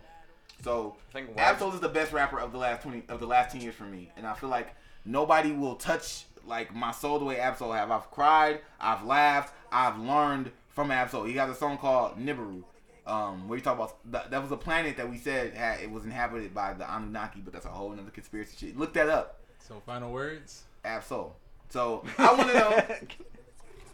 So 0.62 0.96
I 1.10 1.12
think 1.12 1.36
why- 1.36 1.42
Ab-Soul 1.44 1.72
is 1.72 1.80
the 1.80 1.88
best 1.88 2.12
rapper 2.12 2.38
of 2.38 2.52
the 2.52 2.58
last 2.58 2.82
twenty 2.82 3.04
of 3.08 3.20
the 3.20 3.26
last 3.26 3.52
ten 3.52 3.60
years 3.60 3.74
for 3.74 3.84
me, 3.84 4.10
and 4.16 4.26
I 4.26 4.34
feel 4.34 4.50
like 4.50 4.74
nobody 5.04 5.52
will 5.52 5.76
touch 5.76 6.24
like 6.46 6.74
my 6.74 6.92
soul 6.92 7.18
the 7.18 7.24
way 7.24 7.38
Ab-Soul 7.38 7.72
have. 7.72 7.90
I've 7.90 8.10
cried, 8.10 8.60
I've 8.80 9.04
laughed, 9.04 9.54
I've 9.72 9.98
learned 9.98 10.50
from 10.68 10.90
Ab-Soul. 10.90 11.24
He 11.24 11.32
got 11.32 11.50
a 11.50 11.54
song 11.54 11.78
called 11.78 12.18
Nibiru. 12.18 12.62
Um, 13.06 13.48
where 13.48 13.58
you 13.58 13.64
talk 13.64 13.76
about 13.76 13.96
that, 14.12 14.30
that 14.30 14.40
was 14.40 14.52
a 14.52 14.56
planet 14.56 14.96
that 14.98 15.10
we 15.10 15.16
said 15.16 15.54
had 15.54 15.80
it 15.80 15.90
was 15.90 16.04
inhabited 16.04 16.54
by 16.54 16.74
the 16.74 16.84
Anunnaki, 16.84 17.40
but 17.40 17.52
that's 17.52 17.66
a 17.66 17.70
whole 17.70 17.90
nother 17.90 18.10
conspiracy 18.10 18.56
shit. 18.66 18.78
Look 18.78 18.92
that 18.92 19.08
up. 19.08 19.40
So 19.58 19.82
final 19.84 20.12
words. 20.12 20.62
Ab-Soul. 20.84 21.34
So 21.70 22.04
I 22.18 22.34
want 22.34 22.48
to 22.50 22.54
know. 22.54 22.96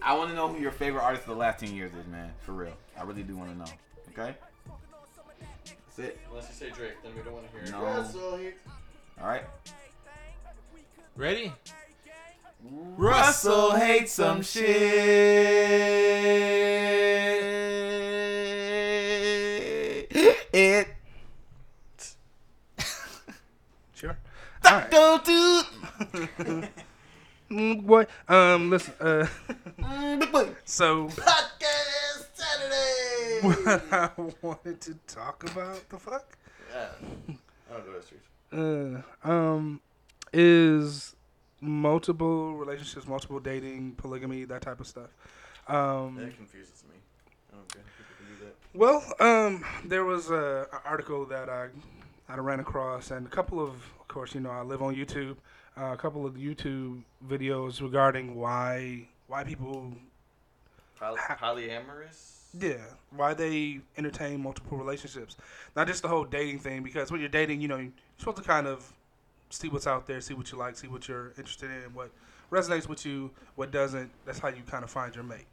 I 0.02 0.14
want 0.16 0.30
to 0.30 0.36
know 0.36 0.48
who 0.48 0.60
your 0.60 0.72
favorite 0.72 1.02
artist 1.02 1.22
of 1.22 1.30
the 1.30 1.36
last 1.36 1.60
ten 1.60 1.74
years 1.74 1.92
is, 1.94 2.06
man. 2.08 2.32
For 2.40 2.52
real, 2.52 2.74
I 2.98 3.04
really 3.04 3.22
do 3.22 3.36
want 3.36 3.52
to 3.52 3.58
know. 3.58 3.70
Okay. 4.10 4.34
That's 5.64 5.98
it. 5.98 6.18
Unless 6.30 6.48
you 6.48 6.54
say 6.54 6.70
Drake, 6.74 6.94
then 7.02 7.14
we 7.16 7.22
don't 7.22 7.32
want 7.32 7.46
to 7.46 7.52
hear 7.52 7.62
it. 7.62 7.70
No. 7.70 7.86
All 9.20 9.28
right. 9.28 9.44
Ready? 11.16 11.52
Russell 12.62 13.72
hates 13.72 14.12
some 14.12 14.42
shit. 14.42 14.66
It. 20.52 20.88
Sure. 23.94 24.16
All 24.66 24.72
right. 24.72 24.90
Go 24.90 25.18
to. 25.24 25.62
Mm, 27.50 27.86
boy, 27.86 28.06
um, 28.28 28.68
listen. 28.68 28.92
Uh, 29.00 29.26
Big 30.18 30.30
boy. 30.32 30.50
so 30.66 31.08
Podcast 31.08 32.26
Saturday. 32.34 33.40
what 33.40 33.82
I 33.92 34.10
wanted 34.42 34.80
to 34.82 34.94
talk 35.06 35.44
about 35.50 35.88
the 35.88 35.98
fuck 35.98 36.36
Yeah. 36.70 36.88
I 37.70 37.72
don't 37.72 37.86
go 37.86 37.92
to 37.92 38.02
streets. 38.02 38.26
uh, 38.52 39.28
um 39.30 39.80
is 40.34 41.15
multiple 41.60 42.54
relationships, 42.54 43.06
multiple 43.06 43.40
dating, 43.40 43.92
polygamy, 43.96 44.44
that 44.44 44.62
type 44.62 44.80
of 44.80 44.86
stuff. 44.86 45.10
Um, 45.68 46.16
That 46.16 46.36
confuses 46.36 46.84
me. 46.88 46.96
I 47.52 47.56
don't 47.56 47.72
get 47.72 47.82
how 47.82 47.88
people 47.98 48.14
can 48.18 48.36
do 48.36 48.44
that. 48.44 48.54
Well, 48.74 49.02
um, 49.20 49.64
there 49.84 50.04
was 50.04 50.30
a, 50.30 50.66
a 50.72 50.80
article 50.88 51.24
that 51.26 51.48
I 51.48 51.68
I 52.28 52.36
ran 52.38 52.58
across, 52.60 53.10
and 53.12 53.26
a 53.26 53.30
couple 53.30 53.60
of, 53.62 53.70
of 53.70 54.08
course, 54.08 54.34
you 54.34 54.40
know, 54.40 54.50
I 54.50 54.62
live 54.62 54.82
on 54.82 54.94
YouTube. 54.96 55.36
Uh, 55.78 55.92
a 55.92 55.96
couple 55.96 56.24
of 56.26 56.34
YouTube 56.34 57.02
videos 57.28 57.80
regarding 57.80 58.34
why 58.34 59.06
why 59.28 59.44
people, 59.44 59.92
Poly- 60.98 61.18
Ha- 61.20 61.36
polyamorous? 61.40 62.44
yeah, 62.58 62.76
why 63.10 63.34
they 63.34 63.80
entertain 63.98 64.42
multiple 64.42 64.78
relationships. 64.78 65.36
Not 65.74 65.86
just 65.86 66.02
the 66.02 66.08
whole 66.08 66.24
dating 66.24 66.60
thing, 66.60 66.82
because 66.82 67.10
when 67.12 67.20
you're 67.20 67.28
dating, 67.28 67.60
you 67.60 67.68
know, 67.68 67.76
you're 67.76 67.92
supposed 68.18 68.38
to 68.38 68.42
kind 68.42 68.66
of 68.66 68.90
see 69.50 69.68
what's 69.68 69.86
out 69.86 70.06
there, 70.06 70.20
see 70.20 70.34
what 70.34 70.50
you 70.52 70.58
like, 70.58 70.76
see 70.76 70.88
what 70.88 71.08
you're 71.08 71.32
interested 71.38 71.70
in, 71.70 71.94
what 71.94 72.10
resonates 72.50 72.88
with 72.88 73.04
you, 73.04 73.30
what 73.54 73.70
doesn't. 73.70 74.10
That's 74.24 74.38
how 74.38 74.48
you 74.48 74.62
kind 74.66 74.84
of 74.84 74.90
find 74.90 75.14
your 75.14 75.24
mate. 75.24 75.46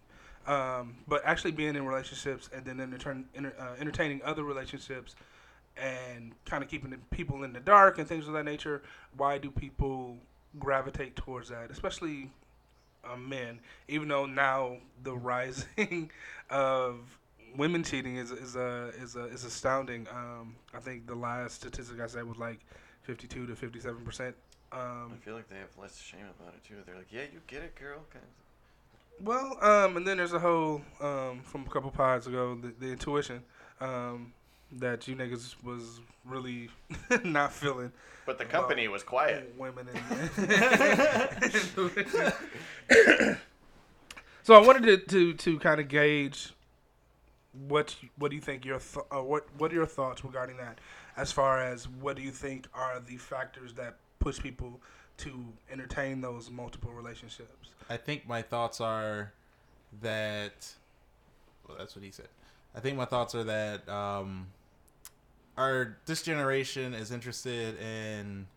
Um, 0.45 0.95
but 1.07 1.22
actually 1.26 1.52
being 1.52 1.76
in 1.76 1.86
relationships 1.86 2.49
and 2.53 2.65
then 2.65 2.80
enter- 2.80 3.24
enter- 3.36 3.53
uh, 3.57 3.76
entertaining 3.80 4.22
other 4.24 4.44
relationships 4.44 5.15
and 5.78 6.34
kind 6.45 6.64
of 6.64 6.70
keeping 6.70 6.94
people 7.11 7.44
in 7.44 7.53
the 7.53 7.60
dark 7.60 7.98
and 7.98 8.07
things 8.07 8.28
of 8.28 8.34
that 8.34 8.44
nature, 8.44 8.84
why 9.15 9.38
do 9.38 9.49
people 9.49 10.18
gravitate 10.60 11.15
towards 11.15 11.49
that, 11.49 11.72
especially 11.72 12.30
um, 13.10 13.28
men? 13.30 13.60
Even 13.88 14.07
though 14.10 14.26
now 14.26 14.78
the 15.03 15.14
rising 15.15 16.11
of 16.49 16.98
women 17.56 17.84
cheating 17.84 18.18
is 18.18 18.32
is 18.32 18.56
uh, 18.56 18.91
is 18.99 19.15
uh, 19.15 19.26
is 19.26 19.45
astounding. 19.45 20.07
Um, 20.14 20.56
I 20.74 20.80
think 20.80 21.07
the 21.07 21.15
last 21.15 21.56
statistic 21.56 21.99
I 22.02 22.07
said 22.07 22.28
was 22.28 22.38
like 22.38 22.60
52 23.04 23.46
to 23.48 23.56
57 23.56 24.04
percent. 24.04 24.36
Um, 24.72 25.12
I 25.14 25.18
feel 25.24 25.36
like 25.36 25.48
they 25.50 25.58
have 25.58 25.70
less 25.80 26.02
shame 26.02 26.26
about 26.40 26.54
it 26.56 26.64
too. 26.68 26.76
They're 26.86 26.96
like, 26.96 27.12
yeah, 27.12 27.22
you 27.32 27.42
get 27.48 27.62
it, 27.62 27.76
girl. 27.76 28.00
Kind 28.12 28.26
of- 28.26 29.26
Well, 29.26 29.58
um, 29.64 29.98
and 29.98 30.08
then 30.08 30.18
there's 30.18 30.34
a 30.34 30.40
whole 30.40 30.82
um, 31.00 31.42
from 31.44 31.62
a 31.68 31.70
couple 31.70 31.92
pods 31.92 32.26
ago, 32.28 32.56
the, 32.60 32.74
the 32.80 32.92
intuition 32.92 33.44
um, 33.82 34.34
that 34.80 35.08
you 35.08 35.16
niggas 35.16 35.54
was 35.64 36.00
really 36.26 36.70
not 37.24 37.54
feeling. 37.54 37.92
But 38.26 38.40
the 38.40 38.46
company 38.46 38.88
was 38.88 39.04
quiet. 39.04 39.54
Women 39.58 39.88
and 39.94 40.30
so 44.44 44.56
I 44.56 44.60
wanted 44.66 44.84
to 44.86 44.98
to, 44.98 45.34
to 45.34 45.60
kind 45.60 45.80
of 45.80 45.88
gauge 45.88 46.54
what 47.68 47.96
what 48.18 48.30
do 48.32 48.36
you 48.36 48.42
think 48.42 48.66
your 48.66 48.80
th- 48.80 49.06
uh, 49.16 49.22
what 49.22 49.46
what 49.58 49.72
are 49.72 49.76
your 49.76 49.86
thoughts 49.86 50.26
regarding 50.26 50.58
that 50.58 50.80
as 51.15 51.31
far 51.31 51.61
as 51.61 51.88
what 51.88 52.15
do 52.15 52.22
you 52.22 52.31
think 52.31 52.68
are 52.73 52.99
the 52.99 53.18
factors 53.18 53.73
that 53.73 53.95
push 54.19 54.40
people 54.40 54.80
to 55.18 55.45
entertain 55.72 56.22
those 56.22 56.49
multiple 56.49 56.91
relationships? 56.91 57.69
I 57.90 57.98
think 57.98 58.27
my 58.27 58.41
thoughts 58.41 58.81
are 58.81 59.34
that. 60.02 60.73
Well, 61.68 61.77
that's 61.77 61.95
what 61.95 62.03
he 62.03 62.11
said. 62.11 62.27
I 62.76 62.80
think 62.80 62.98
my 62.98 63.06
thoughts 63.06 63.35
are 63.35 63.44
that 63.44 63.88
um, 63.88 64.48
our 65.57 65.98
this 66.06 66.23
generation 66.23 66.94
is 66.94 67.11
interested 67.11 67.80
in 67.80 68.48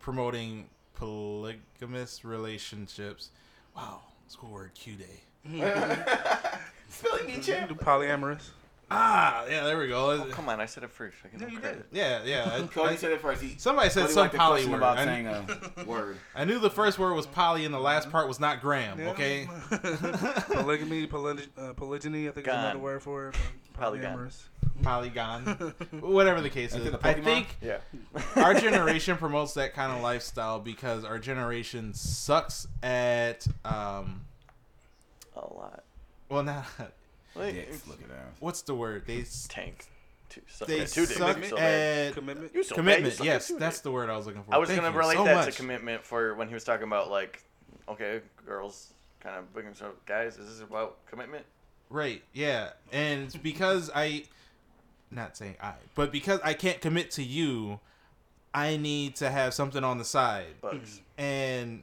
promoting 0.00 0.68
polygamous 0.94 2.24
relationships. 2.24 3.30
Wow, 3.74 4.00
school 4.28 4.50
word 4.50 4.74
Q 4.74 4.96
day. 4.96 5.22
Spelling 6.88 7.26
bee 7.26 7.40
champ. 7.40 7.68
Do 7.68 7.74
polyamorous? 7.74 8.50
Ah, 8.90 9.44
yeah, 9.50 9.64
there 9.64 9.76
we 9.78 9.86
go. 9.88 10.10
Oh, 10.12 10.26
come 10.30 10.48
on, 10.48 10.60
I 10.60 10.66
said 10.66 10.82
it 10.82 10.90
first. 10.90 11.16
I 11.22 11.28
get 11.28 11.40
No, 11.40 11.46
no 11.46 11.52
you 11.52 11.58
credit. 11.60 11.86
Yeah, 11.92 12.22
yeah. 12.24 12.50
I- 12.54 12.66
Cody 12.72 12.94
I- 12.94 12.96
said 12.96 13.12
it 13.12 13.20
first. 13.20 13.42
He, 13.42 13.54
somebody 13.58 13.90
said 13.90 14.02
Cody 14.02 14.12
some 14.14 14.20
liked 14.22 14.32
the 14.32 14.38
poly 14.38 14.50
question 14.52 14.72
word. 14.72 14.78
about 14.78 14.98
I, 14.98 15.04
saying 15.04 15.26
a 15.26 15.84
word. 15.86 16.16
I 16.34 16.44
knew 16.46 16.58
the 16.58 16.70
first 16.70 16.98
word 16.98 17.12
was 17.14 17.26
poly 17.26 17.66
and 17.66 17.74
the 17.74 17.78
last 17.80 18.10
part 18.10 18.28
was 18.28 18.40
not 18.40 18.62
gram. 18.62 18.98
Yeah. 18.98 19.10
Okay. 19.10 19.46
Polygamy, 20.52 21.06
poly- 21.06 21.46
uh, 21.58 21.72
polygyny, 21.74 22.28
I 22.28 22.32
think 22.32 22.46
is 22.46 22.52
another 22.54 22.78
word 22.78 23.02
for 23.02 23.28
it. 23.28 23.36
Polygon. 23.74 24.30
Polygon, 24.82 25.42
whatever 26.00 26.40
the 26.40 26.50
case 26.50 26.74
is. 26.74 26.90
the 26.90 26.98
I 27.02 27.14
think 27.14 27.56
Yeah. 27.60 27.78
our 28.36 28.54
generation 28.54 29.16
promotes 29.16 29.54
that 29.54 29.74
kind 29.74 29.92
of 29.92 30.02
lifestyle 30.02 30.60
because 30.60 31.04
our 31.04 31.18
generation 31.18 31.92
sucks 31.94 32.66
at 32.82 33.46
um 33.64 34.20
A 35.36 35.40
lot. 35.40 35.82
well 36.28 36.42
not 36.44 36.64
Like, 37.34 37.54
Dicks, 37.54 37.86
look 37.86 38.00
at 38.02 38.08
what's 38.40 38.62
the 38.62 38.74
word 38.74 39.04
they 39.06 39.24
tank. 39.48 39.86
Two, 40.28 40.42
so, 40.48 40.64
they 40.66 40.78
yeah, 40.78 40.84
two 40.84 41.06
dicks. 41.06 41.16
suck 41.16 41.38
You 41.38 41.44
so 41.44 41.56
at 41.58 42.14
Commitment. 42.14 42.54
You 42.54 42.62
so 42.62 42.76
bad, 42.76 42.76
you 42.76 42.82
commitment 42.82 43.20
yes 43.24 43.48
that's 43.48 43.58
dicks. 43.76 43.80
the 43.80 43.90
word 43.90 44.10
I 44.10 44.16
was 44.16 44.26
looking 44.26 44.42
for 44.42 44.54
I 44.54 44.58
was 44.58 44.68
Thank 44.68 44.82
gonna 44.82 44.96
relate 44.96 45.16
so 45.16 45.24
that 45.24 45.34
much. 45.34 45.46
to 45.54 45.60
commitment 45.60 46.04
for 46.04 46.34
when 46.34 46.48
he 46.48 46.54
was 46.54 46.64
talking 46.64 46.86
about 46.86 47.10
like, 47.10 47.42
okay, 47.88 48.20
girls 48.44 48.92
kind 49.20 49.36
of 49.36 49.52
bringing 49.54 49.74
so 49.74 49.92
guys. 50.06 50.36
Is 50.36 50.48
this 50.58 50.60
about 50.68 50.98
commitment? 51.06 51.44
right 51.90 52.22
yeah 52.34 52.68
and 52.92 53.22
it's 53.22 53.36
because 53.36 53.90
I 53.94 54.24
not 55.10 55.38
saying 55.38 55.56
I 55.62 55.72
but 55.94 56.12
because 56.12 56.38
I 56.44 56.52
can't 56.52 56.82
commit 56.82 57.10
to 57.12 57.22
you 57.22 57.80
I 58.52 58.76
need 58.76 59.16
to 59.16 59.30
have 59.30 59.54
something 59.54 59.82
on 59.82 59.96
the 59.96 60.04
side 60.04 60.60
Bugs. 60.60 61.00
and 61.16 61.82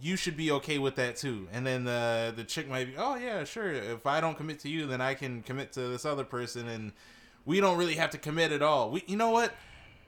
you 0.00 0.16
should 0.16 0.36
be 0.36 0.50
okay 0.52 0.78
with 0.78 0.96
that 0.96 1.16
too. 1.16 1.48
And 1.52 1.66
then 1.66 1.84
the 1.84 2.32
the 2.34 2.44
chick 2.44 2.68
might 2.68 2.86
be, 2.86 2.94
oh 2.96 3.16
yeah, 3.16 3.44
sure. 3.44 3.70
If 3.72 4.06
I 4.06 4.20
don't 4.20 4.36
commit 4.36 4.60
to 4.60 4.68
you, 4.68 4.86
then 4.86 5.00
I 5.00 5.14
can 5.14 5.42
commit 5.42 5.72
to 5.74 5.80
this 5.88 6.04
other 6.04 6.24
person, 6.24 6.68
and 6.68 6.92
we 7.44 7.60
don't 7.60 7.76
really 7.76 7.94
have 7.94 8.10
to 8.10 8.18
commit 8.18 8.52
at 8.52 8.62
all. 8.62 8.90
We, 8.90 9.04
you 9.06 9.16
know 9.16 9.30
what? 9.30 9.52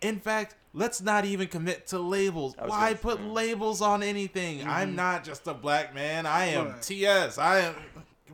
In 0.00 0.18
fact, 0.18 0.56
let's 0.72 1.00
not 1.00 1.24
even 1.24 1.46
commit 1.48 1.86
to 1.88 1.98
labels. 1.98 2.54
Why 2.58 2.94
put 2.94 3.20
mm. 3.20 3.32
labels 3.32 3.80
on 3.80 4.02
anything? 4.02 4.66
I'm 4.66 4.96
not 4.96 5.22
just 5.24 5.46
a 5.46 5.54
black 5.54 5.94
man. 5.94 6.26
I 6.26 6.46
am 6.46 6.68
Right. 6.68 6.82
TS. 6.82 7.38
I 7.38 7.60
am 7.60 7.74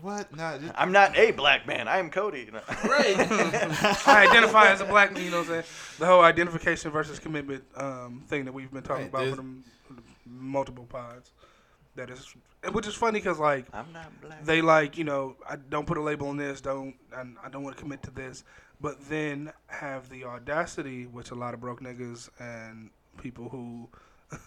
what? 0.01 0.35
No, 0.35 0.59
just, 0.59 0.73
I'm 0.77 0.93
not 0.93 1.17
a 1.19 1.33
black 1.33 1.67
man. 1.67 1.89
I 1.89 1.99
am 1.99 2.11
Cody. 2.11 2.45
You 2.47 2.53
know? 2.53 2.61
right. 2.85 3.17
I 4.07 4.27
identify 4.31 4.69
as 4.71 4.81
a 4.81 4.85
black 4.85 5.13
man, 5.13 5.25
you 5.25 5.31
know 5.31 5.39
what 5.39 5.49
I'm 5.49 5.53
saying? 5.53 5.65
The 5.99 6.07
whole 6.07 6.23
identification 6.23 6.91
versus 6.91 7.19
commitment 7.19 7.65
um, 7.77 8.23
thing 8.29 8.45
that 8.45 8.53
we've 8.53 8.71
been 8.71 8.83
talking 8.85 9.03
Right, 9.03 9.09
about 9.09 9.19
there's- 9.19 9.31
for 9.31 9.37
them 9.37 9.65
multiple 10.25 10.85
pods. 10.85 11.33
That 11.99 12.11
is, 12.11 12.35
which 12.73 12.87
is 12.87 12.95
funny 12.95 13.19
because 13.19 13.39
like 13.41 13.67
I'm 13.73 13.93
not 13.93 14.09
black. 14.23 14.45
they 14.45 14.63
like 14.63 14.97
you 14.97 15.05
know 15.05 15.37
I 15.49 15.57
don't 15.57 15.87
put 15.87 15.99
a 15.99 16.03
label 16.03 16.29
on 16.29 16.37
this, 16.37 16.61
don't 16.61 16.95
and 17.17 17.37
I 17.45 17.49
don't 17.51 17.63
want 17.65 17.77
to 17.77 17.83
commit 17.83 18.03
to 18.05 18.11
this, 18.13 18.45
but 18.81 18.97
then 19.09 19.53
have 19.67 20.09
the 20.09 20.25
audacity, 20.25 21.05
which 21.07 21.31
a 21.33 21.35
lot 21.35 21.55
of 21.55 21.61
broke 21.61 21.81
niggas 21.81 22.31
and 22.39 22.91
people 23.21 23.49
who 23.49 23.89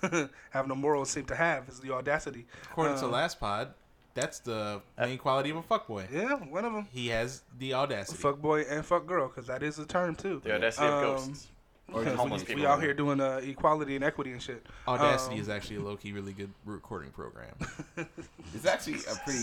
have 0.51 0.67
no 0.67 0.75
morals 0.75 1.09
seem 1.09 1.25
to 1.25 1.35
have, 1.35 1.67
is 1.67 1.79
the 1.81 1.91
audacity. 1.91 2.45
According 2.71 2.97
to 2.99 3.05
Uh, 3.05 3.09
last 3.09 3.39
pod, 3.39 3.73
that's 4.13 4.39
the 4.39 4.81
main 4.97 5.17
quality 5.17 5.49
of 5.49 5.57
a 5.57 5.63
fuckboy. 5.63 6.09
Yeah, 6.11 6.35
one 6.35 6.63
of 6.63 6.71
them. 6.73 6.87
He 6.91 7.09
has 7.09 7.43
the 7.59 7.73
audacity. 7.73 8.17
Fuck 8.17 8.39
boy 8.39 8.61
and 8.61 8.85
fuck 8.85 9.05
girl, 9.05 9.27
because 9.27 9.47
that 9.47 9.61
is 9.61 9.77
a 9.77 9.85
term 9.85 10.15
too. 10.15 10.41
the 10.43 10.55
audacity 10.55 10.87
of 10.87 10.93
Um, 10.93 11.01
ghosts. 11.03 11.47
Or 11.93 12.03
just 12.03 12.15
homeless 12.15 12.41
we, 12.43 12.47
people. 12.47 12.61
we 12.61 12.67
out 12.67 12.81
here 12.81 12.93
doing 12.93 13.19
uh, 13.19 13.41
equality 13.43 13.95
and 13.95 14.03
equity 14.03 14.31
and 14.31 14.41
shit. 14.41 14.65
Audacity 14.87 15.35
Um, 15.35 15.41
is 15.41 15.49
actually 15.49 15.77
a 15.77 15.81
low 15.81 15.97
key 15.97 16.11
really 16.13 16.33
good 16.33 16.51
recording 16.65 17.11
program. 17.11 17.53
It's 18.53 18.65
actually 18.65 18.95
a 19.09 19.15
pretty 19.23 19.39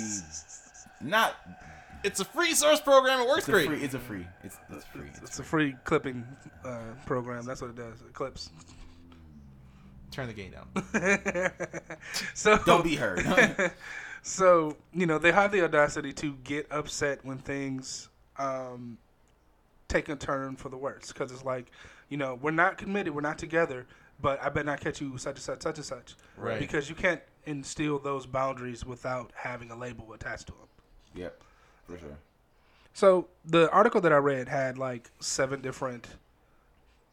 not. 1.01 1.35
It's 2.05 2.20
a 2.20 2.25
free 2.25 2.53
source 2.55 2.81
program. 2.81 3.20
It 3.20 3.27
works 3.29 3.41
It's 3.41 3.49
a 3.49 3.53
great. 3.53 3.66
free. 3.69 3.83
It's 3.83 3.95
a 3.95 3.99
free. 3.99 4.27
It's 4.45 4.57
it's 4.70 4.85
free. 4.85 5.07
It's 5.09 5.19
It's 5.23 5.39
a 5.39 5.43
free 5.43 5.75
clipping 5.85 6.25
uh, 6.65 6.79
program. 7.07 7.45
That's 7.45 7.61
what 7.61 7.70
it 7.70 7.77
does. 7.77 8.01
It 8.03 8.12
clips. 8.12 8.51
Turn 10.11 10.27
the 10.27 10.33
game 10.33 10.53
down. 10.53 11.51
so 12.35 12.59
Don't 12.65 12.85
be 12.85 12.97
heard. 12.97 13.73
so 14.23 14.77
you 14.93 15.07
know 15.07 15.19
they 15.19 15.33
have 15.33 15.53
the 15.53 15.62
audacity 15.65 16.12
to 16.15 16.35
get 16.45 16.66
upset 16.70 17.25
when 17.25 17.39
things 17.39 18.09
um, 18.39 18.99
take 19.89 20.09
a 20.09 20.16
turn 20.16 20.57
for 20.57 20.69
the 20.69 20.77
worse 20.77 21.09
because 21.12 21.31
it's 21.33 21.45
like 21.45 21.70
you 22.09 22.16
know 22.16 22.39
we're 22.40 22.51
not 22.51 22.76
committed 22.78 23.14
we're 23.14 23.20
not 23.20 23.39
together 23.39 23.86
but 24.20 24.43
i 24.43 24.48
bet 24.48 24.64
not 24.66 24.80
catch 24.80 25.01
you 25.01 25.16
such 25.18 25.36
and 25.36 25.43
such 25.43 25.62
such 25.62 25.76
and 25.76 25.85
such 25.85 26.14
Right. 26.36 26.59
because 26.59 26.89
you 26.89 26.94
can't 26.94 27.20
instill 27.47 27.98
those 27.98 28.26
boundaries 28.26 28.85
without 28.85 29.32
having 29.35 29.70
a 29.70 29.76
label 29.76 30.12
attached 30.12 30.47
to 30.48 30.52
them 30.52 30.68
Yep, 31.14 31.43
for 31.86 31.98
sure. 31.98 32.18
so 32.93 33.28
the 33.44 33.70
article 33.70 34.01
that 34.01 34.12
i 34.12 34.16
read 34.16 34.48
had 34.48 34.78
like 34.78 35.10
seven 35.20 35.60
different 35.60 36.06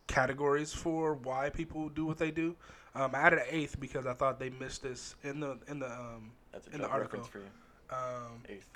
categories 0.07 0.72
for 0.73 1.15
why 1.15 1.49
people 1.49 1.89
do 1.89 2.05
what 2.05 2.17
they 2.17 2.31
do 2.31 2.55
um, 2.93 3.11
i 3.15 3.19
added 3.19 3.39
an 3.39 3.45
eighth 3.49 3.80
because 3.80 4.05
i 4.05 4.13
thought 4.13 4.39
they 4.39 4.49
missed 4.49 4.84
this 4.84 5.15
in 5.23 5.39
the 5.39 5.57
in 5.67 5.80
the 5.80 5.91
um, 5.91 6.31
That's 6.51 6.67
a 6.67 6.72
in 6.76 6.81
the 6.81 6.88
article 6.88 7.23
for 7.23 7.39
you. 7.39 7.45
um, 7.89 8.43
Eighth. 8.47 8.69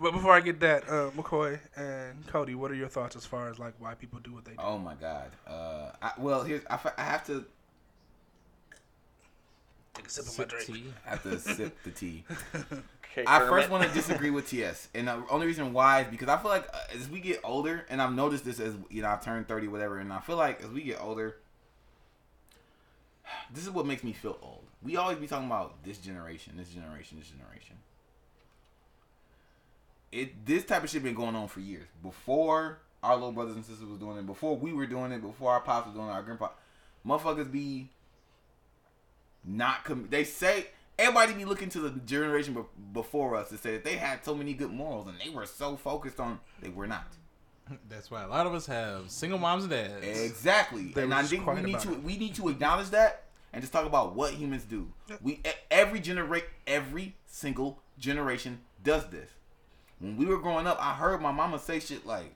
But 0.00 0.12
before 0.12 0.32
I 0.32 0.40
get 0.40 0.60
that, 0.60 0.84
uh, 0.88 1.10
McCoy 1.16 1.58
and 1.76 2.26
Cody, 2.26 2.54
what 2.54 2.70
are 2.70 2.74
your 2.74 2.88
thoughts 2.88 3.16
as 3.16 3.26
far 3.26 3.48
as 3.50 3.58
like 3.58 3.74
why 3.78 3.94
people 3.94 4.20
do 4.20 4.32
what 4.32 4.44
they 4.44 4.52
do? 4.52 4.58
Oh 4.58 4.78
my 4.78 4.94
god. 4.94 5.30
Uh, 5.46 5.90
I, 6.02 6.12
well, 6.18 6.42
here's 6.42 6.62
I, 6.68 6.78
I 6.96 7.02
have 7.04 7.26
to 7.26 7.44
Take 9.94 10.06
a 10.06 10.10
sip 10.10 10.26
of 10.26 10.38
my 10.38 10.44
drink. 10.44 10.66
tea. 10.66 10.84
I 11.06 11.10
have 11.10 11.22
to 11.22 11.38
sip 11.38 11.76
the 11.84 11.90
tea. 11.90 12.24
Okay, 13.16 13.22
I 13.28 13.38
first 13.48 13.70
want 13.70 13.86
to 13.86 13.94
disagree 13.94 14.30
with 14.30 14.48
TS, 14.48 14.88
and 14.92 15.06
the 15.06 15.22
only 15.30 15.46
reason 15.46 15.72
why 15.72 16.00
is 16.00 16.08
because 16.08 16.26
I 16.28 16.36
feel 16.36 16.50
like 16.50 16.66
uh, 16.74 16.78
as 16.96 17.08
we 17.08 17.20
get 17.20 17.38
older, 17.44 17.86
and 17.88 18.02
I've 18.02 18.12
noticed 18.12 18.44
this 18.44 18.58
as 18.58 18.74
you 18.90 19.02
know 19.02 19.08
I've 19.08 19.24
turned 19.24 19.46
thirty, 19.46 19.68
whatever, 19.68 20.00
and 20.00 20.12
I 20.12 20.18
feel 20.18 20.36
like 20.36 20.60
as 20.64 20.70
we 20.70 20.82
get 20.82 21.00
older, 21.00 21.36
this 23.52 23.62
is 23.62 23.70
what 23.70 23.86
makes 23.86 24.02
me 24.02 24.12
feel 24.12 24.36
old. 24.42 24.64
We 24.82 24.96
always 24.96 25.18
be 25.18 25.28
talking 25.28 25.46
about 25.46 25.84
this 25.84 25.98
generation, 25.98 26.54
this 26.56 26.70
generation, 26.70 27.18
this 27.20 27.28
generation. 27.28 27.76
It 30.14 30.46
this 30.46 30.64
type 30.64 30.84
of 30.84 30.90
shit 30.90 31.02
been 31.02 31.14
going 31.14 31.34
on 31.34 31.48
for 31.48 31.60
years 31.60 31.86
before 32.02 32.78
our 33.02 33.14
little 33.14 33.32
brothers 33.32 33.56
and 33.56 33.64
sisters 33.64 33.86
was 33.88 33.98
doing 33.98 34.16
it, 34.18 34.26
before 34.26 34.56
we 34.56 34.72
were 34.72 34.86
doing 34.86 35.12
it, 35.12 35.20
before 35.20 35.50
our 35.52 35.60
pops 35.60 35.86
was 35.88 35.94
doing 35.94 36.08
it, 36.08 36.12
our 36.12 36.22
grandpa. 36.22 36.48
Motherfuckers 37.06 37.50
be 37.52 37.90
not 39.44 39.84
com- 39.84 40.06
they 40.10 40.24
say 40.24 40.66
everybody 40.98 41.34
be 41.34 41.44
looking 41.44 41.68
to 41.70 41.80
the 41.80 41.90
generation 42.00 42.54
be- 42.54 42.60
before 42.92 43.36
us 43.36 43.48
to 43.50 43.58
say 43.58 43.72
that 43.72 43.84
they 43.84 43.96
had 43.96 44.24
so 44.24 44.34
many 44.34 44.54
good 44.54 44.70
morals 44.70 45.06
and 45.06 45.16
they 45.22 45.28
were 45.28 45.44
so 45.46 45.76
focused 45.76 46.18
on 46.20 46.38
they 46.62 46.68
were 46.70 46.86
not 46.86 47.06
That's 47.88 48.10
why 48.10 48.22
a 48.22 48.28
lot 48.28 48.46
of 48.46 48.54
us 48.54 48.66
have 48.66 49.10
single 49.10 49.38
moms 49.38 49.64
and 49.64 49.70
dads. 49.72 50.06
exactly 50.06 50.92
They 50.94 51.02
and 51.02 51.12
i 51.12 51.22
think 51.22 51.46
we 51.46 51.60
need 51.62 51.78
to 51.80 51.92
it. 51.92 52.02
we 52.02 52.16
need 52.16 52.34
to 52.36 52.48
acknowledge 52.48 52.90
that 52.90 53.24
and 53.52 53.62
just 53.62 53.72
talk 53.72 53.84
about 53.86 54.14
what 54.14 54.32
humans 54.34 54.64
do 54.64 54.90
we 55.20 55.34
e- 55.34 55.40
every 55.70 56.00
generate 56.00 56.44
every 56.66 57.16
single 57.26 57.80
generation 57.98 58.60
does 58.82 59.06
this 59.08 59.28
when 60.00 60.16
we 60.16 60.26
were 60.26 60.38
growing 60.38 60.66
up 60.66 60.78
i 60.80 60.94
heard 60.94 61.20
my 61.20 61.32
mama 61.32 61.58
say 61.58 61.80
shit 61.80 62.06
like 62.06 62.34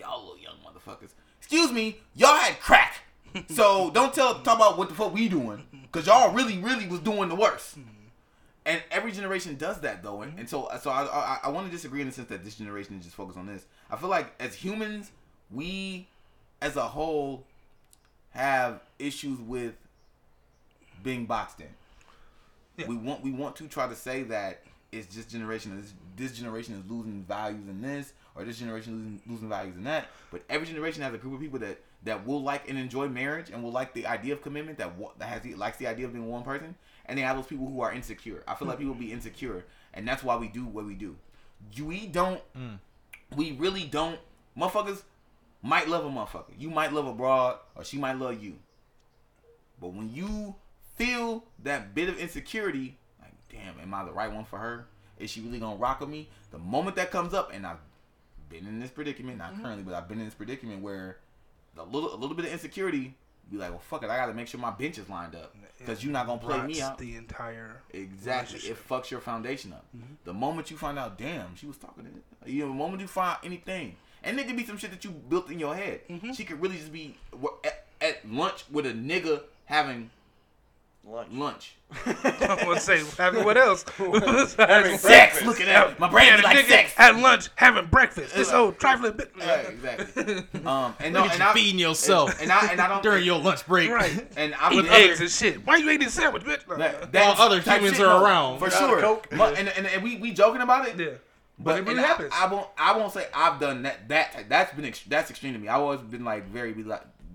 y'all 0.00 0.20
little 0.20 0.38
young 0.38 0.54
motherfuckers. 0.64 1.10
Excuse 1.38 1.72
me 1.72 1.98
y'all 2.14 2.36
had 2.36 2.58
crack. 2.60 3.02
So 3.48 3.92
don't 3.92 4.12
tell 4.12 4.42
talk 4.42 4.56
about 4.56 4.76
what 4.76 4.88
the 4.88 4.94
fuck 4.94 5.14
we 5.14 5.28
doing 5.28 5.64
because 5.82 6.08
y'all 6.08 6.32
really 6.32 6.58
really 6.58 6.88
was 6.88 6.98
doing 6.98 7.28
the 7.28 7.36
worst. 7.36 7.78
Mm-hmm. 7.78 7.88
And 8.66 8.82
every 8.90 9.12
generation 9.12 9.54
does 9.56 9.80
that 9.82 10.02
though 10.02 10.22
and, 10.22 10.36
and 10.36 10.48
so 10.48 10.64
uh, 10.64 10.78
so 10.78 10.90
i 10.90 11.04
i, 11.04 11.38
I 11.44 11.48
want 11.50 11.66
to 11.66 11.72
disagree 11.72 12.00
in 12.00 12.08
the 12.08 12.12
sense 12.12 12.28
that 12.28 12.44
this 12.44 12.56
generation 12.56 12.96
is 12.98 13.04
just 13.04 13.14
focused 13.14 13.38
on 13.38 13.46
this. 13.46 13.66
I 13.88 13.96
feel 13.96 14.08
like 14.08 14.32
as 14.40 14.54
humans 14.54 15.12
we 15.50 16.08
as 16.60 16.76
a 16.76 16.82
whole 16.82 17.44
have 18.30 18.80
issues 18.98 19.38
with 19.38 19.74
being 21.02 21.26
boxed 21.26 21.60
in. 21.60 21.66
Yeah. 22.76 22.86
we 22.86 22.96
want 22.96 23.22
we 23.22 23.30
want 23.30 23.54
to 23.56 23.68
try 23.68 23.86
to 23.86 23.94
say 23.94 24.24
that 24.24 24.62
it's 24.92 25.14
just 25.14 25.30
generation 25.30 25.80
this, 25.80 25.92
this 26.16 26.38
generation 26.38 26.74
is 26.74 26.90
losing 26.90 27.24
values 27.24 27.68
in 27.68 27.80
this 27.80 28.12
or 28.34 28.44
this 28.44 28.58
generation 28.58 28.94
losing, 28.94 29.20
losing 29.26 29.48
values 29.48 29.76
in 29.76 29.84
that. 29.84 30.06
But 30.30 30.42
every 30.48 30.66
generation 30.66 31.02
has 31.02 31.14
a 31.14 31.18
group 31.18 31.34
of 31.34 31.40
people 31.40 31.58
that 31.60 31.80
that 32.04 32.26
will 32.26 32.42
like 32.42 32.68
and 32.68 32.78
enjoy 32.78 33.08
marriage 33.08 33.50
and 33.50 33.62
will 33.62 33.72
like 33.72 33.92
the 33.92 34.06
idea 34.06 34.32
of 34.32 34.42
commitment 34.42 34.78
that 34.78 34.92
that 35.18 35.28
has 35.28 35.42
the, 35.42 35.54
likes 35.54 35.76
the 35.76 35.86
idea 35.86 36.06
of 36.06 36.12
being 36.12 36.28
one 36.28 36.42
person. 36.42 36.74
And 37.06 37.18
they 37.18 37.22
have 37.22 37.36
those 37.36 37.46
people 37.46 37.68
who 37.68 37.80
are 37.80 37.92
insecure. 37.92 38.42
I 38.46 38.54
feel 38.54 38.68
like 38.68 38.78
people 38.78 38.94
be 38.94 39.12
insecure. 39.12 39.64
And 39.94 40.06
that's 40.06 40.22
why 40.22 40.36
we 40.36 40.48
do 40.48 40.64
what 40.64 40.86
we 40.86 40.94
do. 40.94 41.16
We 41.80 42.06
don't 42.06 42.40
mm. 42.54 42.78
we 43.36 43.52
really 43.52 43.84
don't 43.84 44.18
motherfuckers 44.56 45.02
might 45.62 45.88
love 45.88 46.04
a 46.04 46.08
motherfucker. 46.08 46.54
You 46.58 46.70
might 46.70 46.92
love 46.92 47.06
a 47.06 47.12
broad 47.12 47.58
or 47.74 47.84
she 47.84 47.98
might 47.98 48.18
love 48.18 48.42
you. 48.42 48.56
But 49.80 49.92
when 49.92 50.12
you 50.12 50.56
feel 50.96 51.44
that 51.62 51.94
bit 51.94 52.08
of 52.08 52.18
insecurity, 52.18 52.98
damn, 53.50 53.78
am 53.80 53.94
I 53.94 54.04
the 54.04 54.12
right 54.12 54.32
one 54.32 54.44
for 54.44 54.58
her? 54.58 54.86
Is 55.18 55.30
she 55.30 55.40
really 55.40 55.58
gonna 55.58 55.76
rock 55.76 56.00
with 56.00 56.08
me? 56.08 56.28
The 56.50 56.58
moment 56.58 56.96
that 56.96 57.10
comes 57.10 57.34
up, 57.34 57.52
and 57.52 57.66
I've 57.66 57.78
been 58.48 58.66
in 58.66 58.80
this 58.80 58.90
predicament, 58.90 59.38
not 59.38 59.52
mm-hmm. 59.52 59.62
currently, 59.62 59.84
but 59.84 59.94
I've 59.94 60.08
been 60.08 60.18
in 60.18 60.24
this 60.24 60.34
predicament 60.34 60.82
where 60.82 61.18
the 61.74 61.84
little 61.84 62.14
a 62.14 62.16
little 62.16 62.34
bit 62.34 62.46
of 62.46 62.52
insecurity 62.52 63.14
be 63.50 63.56
like, 63.56 63.70
well, 63.70 63.80
fuck 63.80 64.02
it, 64.02 64.10
I 64.10 64.16
gotta 64.16 64.34
make 64.34 64.46
sure 64.46 64.60
my 64.60 64.70
bench 64.70 64.98
is 64.98 65.08
lined 65.08 65.34
up 65.34 65.54
because 65.78 66.04
you're 66.04 66.12
not 66.12 66.26
gonna 66.26 66.40
play 66.40 66.62
me 66.62 66.80
out. 66.80 66.98
the 66.98 67.16
entire 67.16 67.82
Exactly. 67.92 68.60
It 68.60 68.88
fucks 68.88 69.10
your 69.10 69.20
foundation 69.20 69.72
up. 69.72 69.84
Mm-hmm. 69.96 70.14
The 70.24 70.34
moment 70.34 70.70
you 70.70 70.76
find 70.76 70.98
out, 70.98 71.18
damn, 71.18 71.56
she 71.56 71.66
was 71.66 71.76
talking 71.76 72.04
to 72.04 72.10
this. 72.10 72.22
You 72.46 72.62
know, 72.62 72.68
the 72.68 72.74
moment 72.74 73.00
you 73.00 73.08
find 73.08 73.38
anything, 73.42 73.96
and 74.22 74.38
it 74.38 74.46
could 74.46 74.56
be 74.56 74.64
some 74.64 74.78
shit 74.78 74.90
that 74.90 75.04
you 75.04 75.10
built 75.10 75.50
in 75.50 75.58
your 75.58 75.74
head. 75.74 76.00
Mm-hmm. 76.08 76.32
She 76.32 76.44
could 76.44 76.60
really 76.60 76.76
just 76.76 76.92
be 76.92 77.16
at, 77.64 77.86
at 78.00 78.30
lunch 78.30 78.64
with 78.70 78.86
a 78.86 78.92
nigga 78.92 79.42
having 79.64 80.10
Lunch. 81.02 81.28
lunch. 81.32 81.74
I 82.06 82.62
want 82.66 82.78
to 82.78 82.84
say 82.84 83.02
having 83.16 83.42
what 83.42 83.56
else? 83.56 83.84
Having 83.98 84.54
Sex. 84.98 85.00
breakfast. 85.02 85.46
Looking 85.46 85.66
at 85.66 85.98
my 85.98 86.08
brain 86.08 86.36
be 86.36 86.42
like 86.42 86.66
sex. 86.66 86.92
at 86.98 87.16
lunch 87.16 87.48
having 87.56 87.86
breakfast. 87.86 88.34
This 88.34 88.52
old 88.52 88.78
trifling 88.78 89.14
bit. 89.16 89.32
Yeah, 89.36 89.54
exactly. 89.62 90.34
Um, 90.66 90.94
and 91.00 91.14
no, 91.14 91.24
at 91.24 91.30
and 91.32 91.38
you 91.40 91.44
I, 91.46 91.52
feeding 91.54 91.80
yourself 91.80 92.32
and, 92.34 92.42
and 92.42 92.52
I 92.52 92.66
and 92.72 92.80
I 92.80 92.88
don't 92.88 93.02
during 93.02 93.24
your 93.24 93.40
lunch 93.40 93.66
break. 93.66 93.90
Right. 93.90 94.24
and 94.36 94.54
I 94.54 94.68
Eating 94.72 94.82
would 94.84 94.92
eggs 94.92 95.20
and 95.20 95.30
shit. 95.30 95.66
Why 95.66 95.76
you 95.78 95.88
eating 95.90 96.04
this 96.04 96.14
sandwich, 96.14 96.44
bitch? 96.44 96.64
that, 96.78 97.12
While 97.12 97.34
other 97.38 97.60
type 97.60 97.80
humans 97.80 97.96
shit, 97.96 98.06
are 98.06 98.20
no, 98.20 98.24
around. 98.24 98.58
for 98.60 98.70
sure. 98.70 99.00
Coke. 99.00 99.32
Mu- 99.32 99.42
and, 99.44 99.68
and, 99.70 99.86
and 99.86 100.02
we 100.04 100.16
we 100.18 100.32
joking 100.32 100.60
about 100.60 100.86
it. 100.86 100.98
yeah. 100.98 101.06
But 101.58 101.64
But 101.64 101.78
it 101.78 101.86
really 101.88 102.04
I, 102.04 102.06
happens. 102.06 102.32
I 102.34 102.46
won't. 102.52 102.68
I 102.78 102.96
won't 102.96 103.12
say 103.12 103.26
I've 103.34 103.58
done 103.58 103.82
that. 103.82 104.06
That 104.08 104.44
that's 104.48 104.72
been 104.74 104.84
ex- 104.84 105.02
that's 105.08 105.30
extreme 105.30 105.54
to 105.54 105.58
me. 105.58 105.66
I've 105.68 105.80
always 105.80 106.00
been 106.00 106.24
like 106.24 106.46
very 106.46 106.74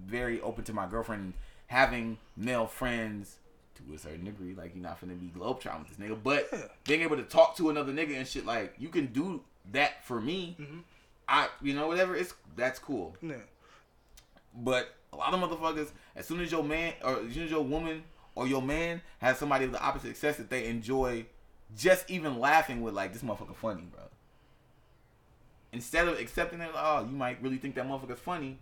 very 0.05 0.39
open 0.41 0.63
to 0.65 0.73
my 0.73 0.85
girlfriend 0.87 1.33
having 1.67 2.17
male 2.37 2.67
friends 2.67 3.37
to 3.76 3.93
a 3.93 3.97
certain 3.97 4.26
degree. 4.26 4.53
Like 4.56 4.73
you're 4.76 4.84
not 4.84 4.99
finna 5.02 5.19
be 5.19 5.27
globetrotting 5.38 5.80
with 5.88 5.89
this 5.89 5.97
nigga, 5.97 6.18
but 6.22 6.47
Yeah. 6.52 6.60
being 6.85 7.02
able 7.02 7.18
to 7.18 7.23
talk 7.23 7.56
to 7.57 7.69
another 7.69 7.91
nigga 7.93 8.18
and 8.18 8.27
shit 8.27 8.45
like 8.45 8.76
you 8.80 8.89
can 8.89 9.07
do 9.07 9.41
that 9.72 10.03
for 10.06 10.19
me. 10.22 10.56
Mm-hmm. 10.60 10.80
I 11.27 11.47
you 11.61 11.73
know 11.73 11.88
whatever 11.88 12.15
it's 12.15 12.34
that's 12.56 12.80
cool. 12.80 13.15
yeah. 13.22 13.35
But 14.56 14.93
a 15.11 15.18
lot 15.18 15.34
of 15.34 15.39
motherfuckers, 15.39 15.89
as 16.15 16.26
soon 16.26 16.39
as 16.41 16.52
your 16.52 16.64
man 16.64 16.93
or 17.03 17.19
as 17.27 17.34
soon 17.34 17.43
as 17.43 17.52
your 17.52 17.64
woman 17.64 18.03
or 18.35 18.47
your 18.47 18.61
man 18.61 19.02
has 19.19 19.38
somebody 19.38 19.65
of 19.65 19.72
the 19.72 19.81
opposite 19.81 20.15
sex 20.18 20.38
that 20.38 20.49
they 20.49 20.68
enjoy, 20.68 21.26
just 21.76 22.10
even 22.10 22.39
laughing 22.39 22.81
with 22.81 22.93
like 22.93 23.11
this 23.14 23.22
motherfucker 23.23 23.56
funny, 23.56 23.84
bro. 23.91 24.02
Instead 25.73 26.07
of 26.07 26.18
accepting 26.19 26.61
it, 26.61 26.69
oh, 26.73 27.02
you 27.02 27.15
might 27.15 27.41
really 27.41 27.57
think 27.57 27.76
that 27.76 27.85
motherfucker's 27.88 28.19
funny. 28.19 28.57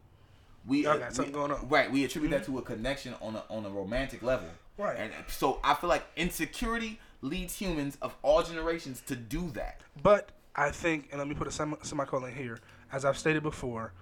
We, 0.66 0.84
got 0.84 1.00
we- 1.00 1.14
something 1.14 1.34
going 1.34 1.52
on. 1.52 1.68
right? 1.70 1.92
We 1.92 2.04
attribute 2.06 2.32
that 2.32 2.46
to 2.46 2.58
a 2.58 2.62
connection 2.62 3.14
on 3.22 3.36
a 3.36 3.44
on 3.50 3.66
a 3.66 3.70
romantic 3.70 4.24
level, 4.24 4.48
Right. 4.78 4.98
And 4.98 5.12
so 5.28 5.60
I 5.64 5.74
feel 5.76 5.90
like 5.90 6.06
insecurity 6.16 7.00
leads 7.22 7.56
humans 7.56 7.98
of 8.02 8.16
all 8.22 8.44
generations 8.44 9.02
to 9.08 9.16
do 9.16 9.50
that. 9.52 9.82
But 10.02 10.30
I 10.56 10.72
think, 10.72 11.08
and 11.12 11.20
let 11.20 11.28
me 11.28 11.36
put 11.36 11.48
a 11.48 11.52
semi- 11.52 11.78
semicolon 11.84 12.34
here. 12.34 12.60
As 12.92 13.06
I've 13.06 13.18
stated 13.18 13.44
before, 13.44 13.94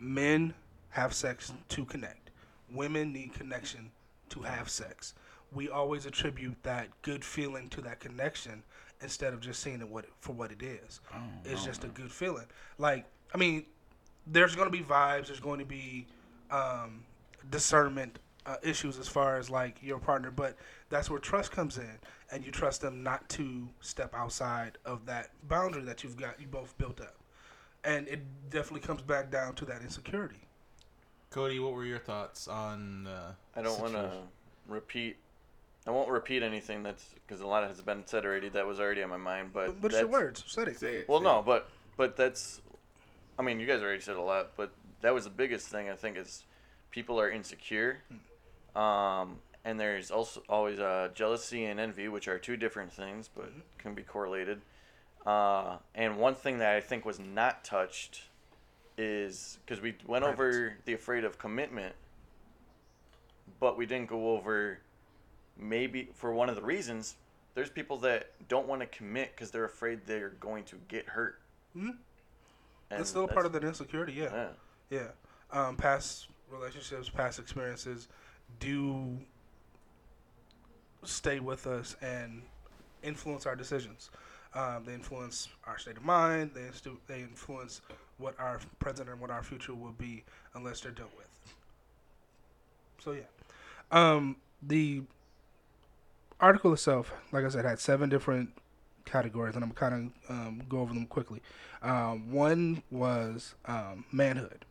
men 0.00 0.54
have 0.90 1.12
sex 1.14 1.52
to 1.70 1.84
connect. 1.84 2.30
Women 2.72 3.12
need 3.12 3.34
connection 3.34 3.90
to 4.30 4.40
have 4.42 4.68
sex. 4.68 5.14
We 5.52 5.68
always 5.68 6.06
attribute 6.06 6.56
that 6.62 6.88
good 7.02 7.24
feeling 7.24 7.68
to 7.70 7.82
that 7.82 8.00
connection 8.00 8.62
instead 9.02 9.34
of 9.34 9.40
just 9.40 9.60
seeing 9.60 9.80
it 9.80 9.88
what 9.88 10.06
for 10.20 10.32
what 10.32 10.50
it 10.50 10.62
is. 10.62 11.00
It's 11.44 11.64
just 11.64 11.84
a 11.84 11.88
good 11.88 12.10
feeling. 12.10 12.46
Like, 12.78 13.04
I 13.34 13.38
mean, 13.38 13.66
there's 14.26 14.54
going 14.54 14.70
to 14.70 14.76
be 14.76 14.82
vibes. 14.82 15.26
There's 15.26 15.40
going 15.40 15.58
to 15.58 15.66
be 15.66 16.06
um, 16.50 17.04
discernment 17.50 18.18
uh, 18.46 18.56
issues 18.62 18.98
as 18.98 19.08
far 19.08 19.36
as 19.36 19.50
like 19.50 19.76
your 19.82 19.98
partner, 19.98 20.30
but 20.30 20.56
that's 20.90 21.08
where 21.08 21.18
trust 21.18 21.52
comes 21.52 21.78
in, 21.78 21.98
and 22.30 22.44
you 22.44 22.50
trust 22.50 22.80
them 22.80 23.02
not 23.02 23.28
to 23.30 23.68
step 23.80 24.14
outside 24.14 24.78
of 24.84 25.06
that 25.06 25.30
boundary 25.48 25.82
that 25.82 26.02
you've 26.02 26.16
got 26.16 26.40
you 26.40 26.46
both 26.46 26.76
built 26.78 27.00
up, 27.00 27.16
and 27.84 28.08
it 28.08 28.20
definitely 28.50 28.86
comes 28.86 29.02
back 29.02 29.30
down 29.30 29.54
to 29.54 29.64
that 29.64 29.82
insecurity. 29.82 30.40
Cody, 31.30 31.58
what 31.58 31.72
were 31.72 31.84
your 31.84 31.98
thoughts 31.98 32.46
on? 32.46 33.06
Uh, 33.06 33.32
I 33.56 33.62
don't 33.62 33.80
want 33.80 33.94
to 33.94 34.10
repeat. 34.68 35.16
I 35.86 35.90
won't 35.90 36.10
repeat 36.10 36.42
anything 36.42 36.82
that's 36.82 37.14
because 37.26 37.40
a 37.40 37.46
lot 37.46 37.66
has 37.66 37.80
been 37.80 38.06
said 38.06 38.24
already. 38.24 38.48
That 38.50 38.66
was 38.66 38.78
already 38.78 39.02
on 39.02 39.10
my 39.10 39.16
mind. 39.16 39.50
But 39.52 39.66
But, 39.66 39.80
but 39.80 39.90
it's 39.92 40.00
your 40.00 40.08
words. 40.08 40.44
Said 40.46 40.68
it. 40.68 40.78
Say 40.78 40.96
it. 40.96 41.08
Well, 41.08 41.20
say 41.20 41.24
no, 41.24 41.38
it. 41.40 41.46
but 41.46 41.70
but 41.96 42.16
that's. 42.16 42.60
I 43.38 43.42
mean, 43.42 43.58
you 43.58 43.66
guys 43.66 43.80
already 43.80 44.02
said 44.02 44.16
a 44.16 44.20
lot, 44.20 44.50
but 44.56 44.72
that 45.00 45.14
was 45.14 45.24
the 45.24 45.30
biggest 45.30 45.68
thing. 45.68 45.88
I 45.88 45.94
think 45.94 46.18
is 46.18 46.44
people 46.90 47.18
are 47.18 47.30
insecure, 47.30 47.98
um, 48.74 49.38
and 49.64 49.78
there's 49.78 50.10
also 50.10 50.42
always 50.48 50.78
uh, 50.80 51.08
jealousy 51.14 51.64
and 51.64 51.78
envy, 51.78 52.08
which 52.08 52.28
are 52.28 52.38
two 52.38 52.56
different 52.56 52.92
things, 52.92 53.28
but 53.34 53.46
Mm-hmm. 53.50 53.60
can 53.78 53.94
be 53.94 54.02
correlated. 54.02 54.60
Uh, 55.24 55.76
and 55.94 56.16
one 56.18 56.34
thing 56.34 56.58
that 56.58 56.74
I 56.74 56.80
think 56.80 57.04
was 57.04 57.18
not 57.20 57.64
touched 57.64 58.22
is 58.98 59.58
because 59.64 59.80
we 59.80 59.94
went 60.06 60.24
Right. 60.24 60.32
over 60.32 60.74
the 60.84 60.94
afraid 60.94 61.24
of 61.24 61.38
commitment, 61.38 61.94
but 63.60 63.76
we 63.78 63.86
didn't 63.86 64.08
go 64.08 64.30
over 64.30 64.80
maybe 65.56 66.08
for 66.14 66.32
one 66.32 66.48
of 66.48 66.56
the 66.56 66.62
reasons. 66.62 67.16
There's 67.54 67.70
people 67.70 67.98
that 67.98 68.30
don't 68.48 68.66
want 68.66 68.80
to 68.80 68.86
commit 68.86 69.32
because 69.34 69.50
they're 69.50 69.64
afraid 69.64 70.00
they're 70.06 70.30
going 70.30 70.64
to 70.64 70.76
get 70.88 71.06
hurt. 71.06 71.38
Mhm. 71.76 71.98
And 72.90 73.00
It's 73.00 73.10
still 73.10 73.24
a 73.24 73.28
part 73.28 73.46
of 73.46 73.52
that 73.52 73.64
insecurity. 73.64 74.14
Yeah. 74.14 74.30
yeah. 74.32 74.48
Yeah. 74.90 75.08
Um, 75.50 75.76
past 75.76 76.28
relationships, 76.50 77.08
past 77.08 77.38
experiences 77.38 78.08
do 78.60 79.18
stay 81.04 81.40
with 81.40 81.66
us 81.66 81.96
and 82.00 82.42
influence 83.02 83.46
our 83.46 83.56
decisions. 83.56 84.10
Um, 84.54 84.84
they 84.84 84.94
influence 84.94 85.48
our 85.66 85.78
state 85.78 85.96
of 85.96 86.04
mind. 86.04 86.52
They, 86.54 86.60
instu- 86.60 86.98
they 87.06 87.20
influence 87.20 87.80
what 88.18 88.38
our 88.38 88.60
present 88.78 89.08
and 89.08 89.20
what 89.20 89.30
our 89.30 89.42
future 89.42 89.74
will 89.74 89.92
be 89.92 90.24
unless 90.54 90.80
they're 90.80 90.92
dealt 90.92 91.16
with. 91.16 91.28
So, 93.02 93.12
yeah. 93.12 93.22
Um, 93.90 94.36
the 94.62 95.02
article 96.40 96.72
itself, 96.72 97.12
like 97.32 97.44
I 97.44 97.48
said, 97.48 97.64
had 97.64 97.78
seven 97.78 98.08
different 98.08 98.50
categories, 99.04 99.54
and 99.54 99.64
I'm 99.64 99.72
kind 99.72 100.12
of 100.28 100.30
um, 100.30 100.62
go 100.68 100.80
over 100.80 100.94
them 100.94 101.06
quickly. 101.06 101.40
Um, 101.82 102.30
one 102.30 102.82
was 102.90 103.54
um, 103.66 104.04
manhood. 104.12 104.64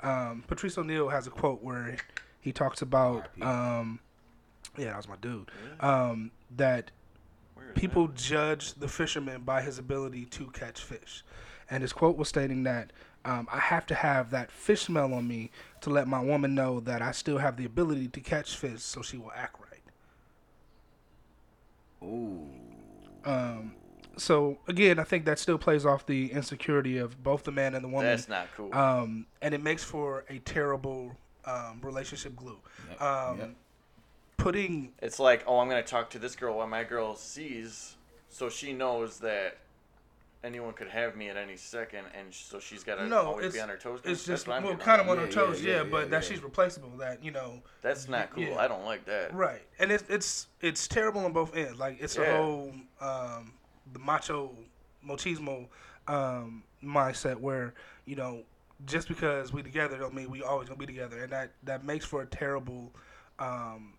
Um, 0.00 0.44
Patrice 0.46 0.76
O'Neal 0.76 1.08
has 1.08 1.26
a 1.26 1.30
quote 1.30 1.62
where 1.62 1.96
he 2.44 2.52
talks 2.52 2.82
about, 2.82 3.28
um, 3.40 4.00
yeah, 4.76 4.88
that 4.88 4.98
was 4.98 5.08
my 5.08 5.16
dude, 5.16 5.50
um, 5.80 6.30
that 6.54 6.90
people 7.74 8.08
judge 8.08 8.74
the 8.74 8.86
fisherman 8.86 9.40
by 9.42 9.62
his 9.62 9.78
ability 9.78 10.26
to 10.26 10.48
catch 10.48 10.82
fish. 10.82 11.24
And 11.70 11.82
his 11.82 11.94
quote 11.94 12.18
was 12.18 12.28
stating 12.28 12.64
that 12.64 12.92
um, 13.24 13.48
I 13.50 13.58
have 13.58 13.86
to 13.86 13.94
have 13.94 14.30
that 14.32 14.50
fish 14.52 14.82
smell 14.82 15.14
on 15.14 15.26
me 15.26 15.50
to 15.80 15.88
let 15.88 16.06
my 16.06 16.20
woman 16.20 16.54
know 16.54 16.80
that 16.80 17.00
I 17.00 17.12
still 17.12 17.38
have 17.38 17.56
the 17.56 17.64
ability 17.64 18.08
to 18.08 18.20
catch 18.20 18.54
fish 18.56 18.82
so 18.82 19.00
she 19.00 19.16
will 19.16 19.32
act 19.34 19.56
right. 19.58 19.82
Ooh. 22.06 22.46
Um, 23.24 23.72
so 24.18 24.58
again, 24.68 24.98
I 24.98 25.04
think 25.04 25.24
that 25.24 25.38
still 25.38 25.56
plays 25.56 25.86
off 25.86 26.04
the 26.04 26.30
insecurity 26.30 26.98
of 26.98 27.22
both 27.22 27.44
the 27.44 27.52
man 27.52 27.74
and 27.74 27.82
the 27.82 27.88
woman. 27.88 28.04
That's 28.04 28.28
not 28.28 28.48
cool. 28.54 28.74
um, 28.74 29.26
and 29.40 29.54
it 29.54 29.62
makes 29.62 29.82
for 29.82 30.26
a 30.28 30.40
terrible 30.40 31.16
um, 31.46 31.80
relationship 31.82 32.34
glue. 32.36 32.58
Yep, 32.90 33.00
Um, 33.02 33.38
yep. 33.38 33.50
Putting 34.36 34.92
It's 35.00 35.18
like, 35.20 35.44
oh, 35.46 35.58
I'm 35.60 35.68
gonna 35.68 35.82
talk 35.82 36.10
to 36.10 36.18
this 36.18 36.34
girl 36.36 36.56
while 36.58 36.66
my 36.66 36.82
girl 36.84 37.14
sees, 37.14 37.96
so 38.28 38.48
she 38.50 38.72
knows 38.72 39.20
that 39.20 39.56
anyone 40.42 40.74
could 40.74 40.88
have 40.88 41.16
me 41.16 41.28
at 41.30 41.36
any 41.36 41.56
second, 41.56 42.04
and 42.18 42.34
so 42.34 42.58
she's 42.58 42.82
gotta 42.84 43.06
no, 43.06 43.22
always 43.22 43.46
it's 43.46 43.54
be 43.54 43.60
on 43.60 43.68
her 43.70 43.76
toes. 43.76 44.00
it's 44.04 44.24
just 44.26 44.46
what 44.48 44.56
I'm 44.56 44.64
well, 44.64 44.76
kind 44.76 45.00
of 45.00 45.06
at. 45.06 45.12
on 45.12 45.18
her 45.18 45.24
Yeah, 45.26 45.30
toes, 45.30 45.62
yeah, 45.62 45.70
yeah, 45.70 45.76
yeah, 45.78 45.88
but 45.90 45.98
yeah, 45.98 46.04
that 46.10 46.22
yeah. 46.24 46.28
she's 46.28 46.42
replaceable. 46.42 46.90
That 46.98 47.24
you 47.24 47.30
know, 47.30 47.62
That's 47.80 48.08
not 48.08 48.30
cool. 48.32 48.42
yeah. 48.44 48.56
I 48.58 48.68
don't 48.68 48.84
like 48.84 49.04
that. 49.06 49.32
right? 49.32 49.62
And 49.78 49.90
it's 49.92 50.04
it's 50.10 50.48
it's 50.60 50.88
terrible 50.88 51.24
on 51.24 51.32
both 51.32 51.56
ends. 51.56 51.78
Like 51.78 51.98
it's 52.00 52.18
a 52.18 52.22
Yeah. 52.22 52.36
whole 52.36 52.72
um, 53.00 53.52
the 53.92 53.98
macho 54.00 54.50
machismo 55.06 55.68
um, 56.08 56.64
mindset 56.82 57.36
where 57.36 57.72
you 58.04 58.16
know 58.16 58.42
just 58.86 59.08
because 59.08 59.52
we 59.52 59.62
together 59.62 59.96
don't 59.98 60.14
mean 60.14 60.30
we 60.30 60.42
always 60.42 60.68
gonna 60.68 60.78
be 60.78 60.86
together, 60.86 61.22
and 61.22 61.32
that 61.32 61.52
that 61.62 61.84
makes 61.84 62.04
for 62.04 62.22
a 62.22 62.26
terrible 62.26 62.92
um, 63.38 63.94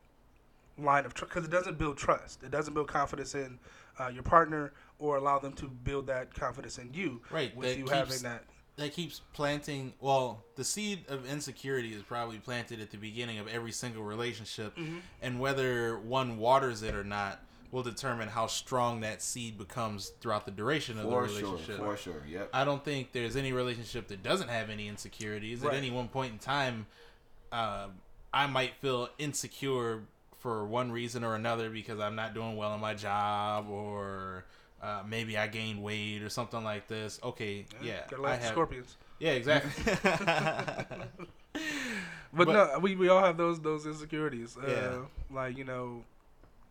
line 0.78 1.06
of 1.06 1.14
trust 1.14 1.34
because 1.34 1.46
it 1.48 1.52
doesn't 1.52 1.78
build 1.78 1.98
trust. 1.98 2.44
It 2.44 2.52
doesn't 2.52 2.74
build 2.74 2.88
confidence 2.88 3.36
in 3.36 3.60
uh, 4.00 4.08
your 4.08 4.24
partner 4.24 4.74
or 5.00 5.18
allow 5.18 5.40
them 5.40 5.54
to 5.54 5.68
build 5.68 6.08
that 6.08 6.34
confidence 6.34 6.78
in 6.78 6.94
you. 6.94 7.22
Right, 7.32 7.56
With 7.56 7.70
that 7.70 7.78
you 7.78 7.84
keeps- 7.86 7.92
having 7.96 8.20
that. 8.24 8.44
that 8.78 8.92
keeps 8.94 9.22
planting 9.34 9.94
well 10.02 10.44
the 10.58 10.64
seed 10.66 11.06
of 11.08 11.26
insecurity 11.26 11.94
is 11.94 12.02
probably 12.04 12.38
planted 12.40 12.82
at 12.82 12.92
the 12.92 12.98
beginning 12.98 13.40
of 13.40 13.48
every 13.48 13.72
single 13.72 14.04
relationship 14.04 14.76
Mm-hmm. 14.78 14.98
and 15.22 15.40
whether 15.40 15.98
one 16.00 16.38
waters 16.38 16.84
it 16.84 16.94
or 16.94 17.04
not 17.06 17.40
will 17.76 17.84
determine 17.84 18.30
how 18.30 18.48
strong 18.48 19.02
that 19.02 19.22
seed 19.22 19.58
becomes 19.58 20.14
throughout 20.22 20.46
the 20.46 20.52
duration 20.52 20.98
of 20.98 21.04
For 21.04 21.28
the 21.28 21.34
sure. 21.34 21.42
relationship 21.52 21.78
For 21.78 21.98
sure. 21.98 22.24
Yep. 22.28 22.50
i 22.54 22.64
don't 22.64 22.84
think 22.86 23.12
there's 23.12 23.36
any 23.36 23.52
relationship 23.52 24.08
that 24.08 24.24
doesn't 24.24 24.48
have 24.48 24.70
any 24.70 24.88
insecurities 24.88 25.60
Right. 25.60 25.74
at 25.74 25.78
any 25.78 25.92
one 25.92 26.08
point 26.08 26.32
in 26.32 26.40
time 26.40 26.86
um, 27.52 27.92
i 28.34 28.48
might 28.48 28.76
feel 28.82 29.10
insecure 29.18 30.04
for 30.40 30.66
one 30.66 30.90
reason 30.92 31.24
or 31.26 31.36
another 31.36 31.70
because 31.70 32.00
i'm 32.00 32.16
not 32.16 32.34
doing 32.34 32.56
well 32.56 32.74
in 32.74 32.80
my 32.80 32.94
job 32.94 33.70
or 33.70 34.46
uh, 34.82 35.02
maybe 35.08 35.36
I 35.38 35.48
gained 35.48 35.82
weight 35.82 36.22
or 36.22 36.30
something 36.30 36.64
like 36.64 36.88
this. 36.88 37.20
Okay, 37.24 37.66
yeah, 37.82 38.02
Gotta 38.12 38.24
I 38.28 38.36
have, 38.36 38.52
scorpions. 38.52 38.98
yeah, 39.20 39.32
exactly. 39.32 39.72
But, 42.34 42.48
But- 42.48 42.54
no, 42.54 42.80
we, 42.80 42.96
we 42.96 43.08
all 43.08 43.24
have 43.24 43.38
those 43.38 43.60
those 43.62 43.86
insecurities. 43.88 44.58
Uh, 44.58 44.68
Yeah. 44.68 44.98
Like 45.36 45.58
you 45.58 45.64
know, 45.64 46.04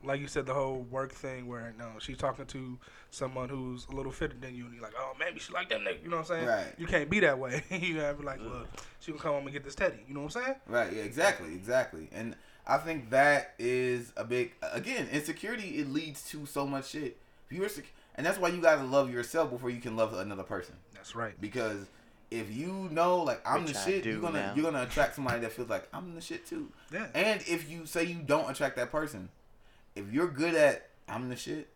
like 0.05 0.21
you 0.21 0.29
said, 0.29 0.47
the 0.47 0.55
whole 0.55 0.87
work 0.91 1.13
thing 1.13 1.47
where 1.47 1.75
no, 1.79 1.87
she's 1.99 2.19
talking 2.19 2.47
to 2.47 2.79
someone 3.11 3.49
who's 3.49 3.87
a 3.91 3.97
little 3.97 4.13
fitter 4.13 4.37
than 4.41 4.55
you, 4.55 4.65
and 4.65 4.75
you're 4.75 4.83
like, 4.83 4.95
oh, 4.99 5.13
maybe 5.19 5.39
she 5.41 5.53
like 5.53 5.69
that 5.71 5.81
nigga. 5.81 6.03
You 6.03 6.11
know 6.11 6.19
what 6.19 6.31
I'm 6.31 6.37
saying? 6.37 6.47
Right. 6.47 6.75
You 6.79 6.87
can't 6.87 7.09
be 7.09 7.21
that 7.21 7.39
way. 7.39 7.63
you 7.71 7.97
gotta 7.97 8.15
be 8.15 8.25
like, 8.25 8.41
look, 8.41 8.69
she 9.01 9.13
can 9.13 9.21
come 9.21 9.33
home 9.33 9.45
and 9.45 9.53
get 9.53 9.65
this 9.65 9.75
teddy. 9.75 9.99
You 10.07 10.15
know 10.15 10.23
what 10.23 10.37
I'm 10.37 10.43
saying? 10.43 10.57
Right. 10.67 10.93
Yeah. 10.93 11.03
Exactly. 11.03 11.55
Exactly. 11.55 12.09
And 12.13 12.37
I 12.67 12.79
think 12.79 13.11
that 13.11 13.55
is 13.59 14.13
a 14.17 14.25
big 14.25 14.53
again 14.73 15.09
insecurity. 15.13 15.79
It 15.79 15.89
leads 15.91 16.29
to 16.31 16.47
so 16.47 16.67
much 16.67 16.91
shit. 16.91 17.17
If 17.51 17.57
you're 17.57 17.69
sec- 17.69 17.93
and 18.17 18.25
that's 18.25 18.39
why 18.39 18.49
you 18.49 18.61
gotta 18.61 18.85
love 18.85 19.13
yourself 19.13 19.51
before 19.51 19.71
you 19.71 19.81
can 19.81 19.97
love 19.97 20.15
another 20.15 20.45
person. 20.45 20.77
That's 20.95 21.15
right. 21.15 21.39
Because 21.41 21.87
if 22.31 22.55
you 22.55 22.89
know 22.91 23.23
like 23.23 23.41
I'm 23.47 23.65
Which 23.65 23.75
the 23.75 23.79
I 23.79 23.85
shit, 23.85 24.05
you're 24.07 24.21
gonna 24.21 24.47
now. 24.47 24.53
you're 24.55 24.65
gonna 24.65 24.83
attract 24.85 25.15
somebody 25.15 25.41
that 25.41 25.53
feels 25.53 25.69
like 25.69 25.89
I'm 25.93 26.15
the 26.15 26.21
shit 26.21 26.47
too. 26.47 26.71
Yeah. 26.93 27.07
And 27.15 27.41
if 27.47 27.71
you 27.71 27.87
say 27.87 28.05
you 28.05 28.17
don't 28.25 28.51
attract 28.51 28.77
that 28.77 28.91
person, 28.91 29.29
if 29.97 30.13
you're 30.13 30.29
good 30.29 30.55
at 30.55 30.91
I'm 31.09 31.29
the 31.29 31.37
shit, 31.37 31.69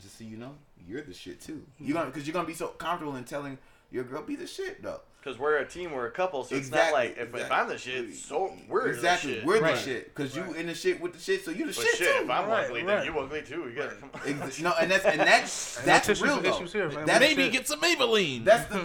just 0.00 0.18
so 0.18 0.24
you 0.24 0.36
know, 0.36 0.52
you're 0.88 1.02
the 1.02 1.14
shit 1.14 1.40
too. 1.40 1.62
You're 1.78 1.94
gonna 1.94 2.06
because 2.10 2.26
you're 2.26 2.34
gonna 2.34 2.46
be 2.46 2.54
so 2.54 2.68
comfortable 2.68 3.16
in 3.16 3.24
telling 3.24 3.58
your 3.90 4.04
girl 4.04 4.22
be 4.22 4.36
the 4.36 4.46
shit 4.46 4.82
though. 4.82 5.00
Because 5.22 5.38
we're 5.38 5.56
a 5.56 5.64
team, 5.66 5.92
we're 5.92 6.04
a 6.06 6.10
couple, 6.10 6.44
so 6.44 6.54
it's 6.54 6.70
not 6.70 6.92
like 6.92 7.16
if, 7.16 7.34
if. 7.34 7.50
I'm 7.50 7.66
the 7.68 7.78
shit, 7.78 8.14
so 8.14 8.52
we're 8.68 8.88
exactly 8.88 9.30
the 9.30 9.36
shit. 9.38 9.46
we're 9.46 9.60
Right. 9.62 9.74
the 9.74 9.80
shit 9.80 10.14
because 10.14 10.36
Right. 10.36 10.48
you 10.50 10.54
in 10.56 10.66
the 10.66 10.74
shit 10.74 11.00
with 11.00 11.14
the 11.14 11.18
shit, 11.18 11.42
so 11.46 11.50
you 11.50 11.60
the 11.60 11.72
But 11.72 11.74
shit, 11.76 11.96
shit, 11.96 12.16
too. 12.18 12.24
if 12.24 12.30
I'm 12.30 12.46
Right, 12.48 12.64
ugly, 12.66 12.82
right. 12.82 12.96
then 13.04 13.06
you 13.14 13.18
ugly 13.18 13.40
too. 13.40 13.60
You 13.70 13.72
gotta 13.74 13.94
come 13.96 14.10
on. 14.12 14.42
Ex- 14.42 14.60
no, 14.60 14.74
and 14.78 14.90
that's 14.90 15.04
and 15.06 15.20
that's 15.20 15.78
Ain't 15.78 15.86
no 15.86 15.92
that's 15.94 16.06
tissue 16.08 16.24
real 16.24 16.36
for 16.36 16.42
though. 16.42 16.56
issues 16.56 16.72
here, 16.74 16.90
man. 16.90 17.06
Maybe 17.20 17.48
get 17.48 17.66
some 17.66 17.80
Maybelline. 17.80 18.44
That's 18.44 18.68
the 18.68 18.80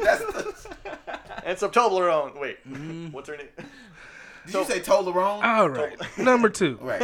that's 0.00 0.24
the. 0.24 0.54
and 1.44 1.56
some 1.58 1.70
Toblerone. 1.70 2.40
Wait, 2.40 2.68
Mm-hmm. 2.68 3.12
what's 3.12 3.28
her 3.28 3.36
name? 3.36 3.46
Did 4.46 4.54
you 4.54 4.64
say 4.64 4.80
Toblerone? 4.80 5.42
All 5.42 5.68
right. 5.68 5.96
Number 6.18 6.48
two. 6.48 6.78
Right. 6.80 7.00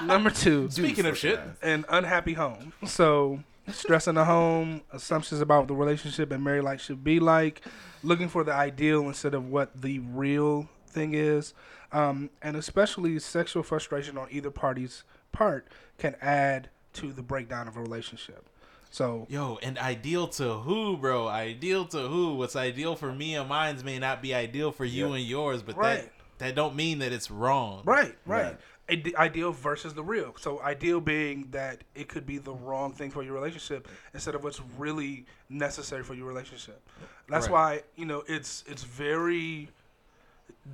Number 0.02 0.30
two. 0.30 0.70
Speaking 0.70 1.06
of 1.06 1.16
shit, 1.16 1.40
an 1.62 1.84
unhappy 1.88 2.34
home. 2.34 2.72
So, 2.86 3.40
stress 3.70 4.06
in 4.06 4.14
the 4.14 4.24
home, 4.24 4.82
assumptions 4.92 5.40
about 5.40 5.60
what 5.60 5.68
the 5.68 5.74
relationship 5.74 6.30
and 6.30 6.42
married 6.42 6.62
life 6.62 6.80
should 6.80 7.02
be 7.04 7.20
like, 7.20 7.62
looking 8.02 8.28
for 8.28 8.44
the 8.44 8.52
ideal 8.52 9.02
instead 9.02 9.34
of 9.34 9.48
what 9.48 9.80
the 9.82 9.98
real 10.00 10.68
thing 10.88 11.14
is, 11.14 11.54
um, 11.92 12.30
and 12.42 12.56
especially 12.56 13.18
sexual 13.18 13.62
frustration 13.62 14.16
on 14.18 14.28
either 14.30 14.50
party's 14.50 15.04
part 15.32 15.66
can 15.98 16.16
add 16.20 16.68
to 16.94 17.12
the 17.12 17.22
breakdown 17.22 17.68
of 17.68 17.76
a 17.76 17.80
relationship. 17.80 18.48
So, 18.96 19.26
Yo, 19.28 19.58
and 19.62 19.76
ideal 19.76 20.26
to 20.26 20.54
who, 20.54 20.96
bro? 20.96 21.28
Ideal 21.28 21.84
to 21.88 22.08
who? 22.08 22.36
What's 22.36 22.56
ideal 22.56 22.96
for 22.96 23.12
me 23.12 23.34
and 23.36 23.46
mine's 23.46 23.84
may 23.84 23.98
not 23.98 24.22
be 24.22 24.34
ideal 24.34 24.72
for 24.72 24.86
you 24.86 25.08
Yeah. 25.10 25.16
and 25.16 25.24
yours, 25.26 25.62
but 25.62 25.76
Right. 25.76 25.96
that 26.04 26.12
that 26.38 26.54
don't 26.54 26.74
mean 26.74 27.00
that 27.00 27.12
it's 27.12 27.30
wrong. 27.30 27.82
right, 27.84 28.16
right. 28.24 28.44
Right. 28.44 28.58
Ide- 28.88 29.14
Ideal 29.16 29.52
versus 29.52 29.92
the 29.92 30.02
real. 30.02 30.34
So, 30.38 30.62
ideal 30.62 31.02
being 31.02 31.48
that 31.50 31.84
it 31.94 32.08
could 32.08 32.24
be 32.24 32.38
the 32.38 32.54
wrong 32.54 32.94
thing 32.94 33.10
for 33.10 33.22
your 33.22 33.34
relationship 33.34 33.86
instead 34.14 34.34
of 34.34 34.42
what's 34.42 34.62
really 34.78 35.26
necessary 35.50 36.02
for 36.02 36.14
your 36.14 36.26
relationship. 36.26 36.80
That's 37.28 37.48
Right. 37.48 37.52
why 37.52 37.82
you 37.96 38.06
know 38.06 38.24
it's 38.26 38.64
it's 38.66 38.82
very 38.84 39.68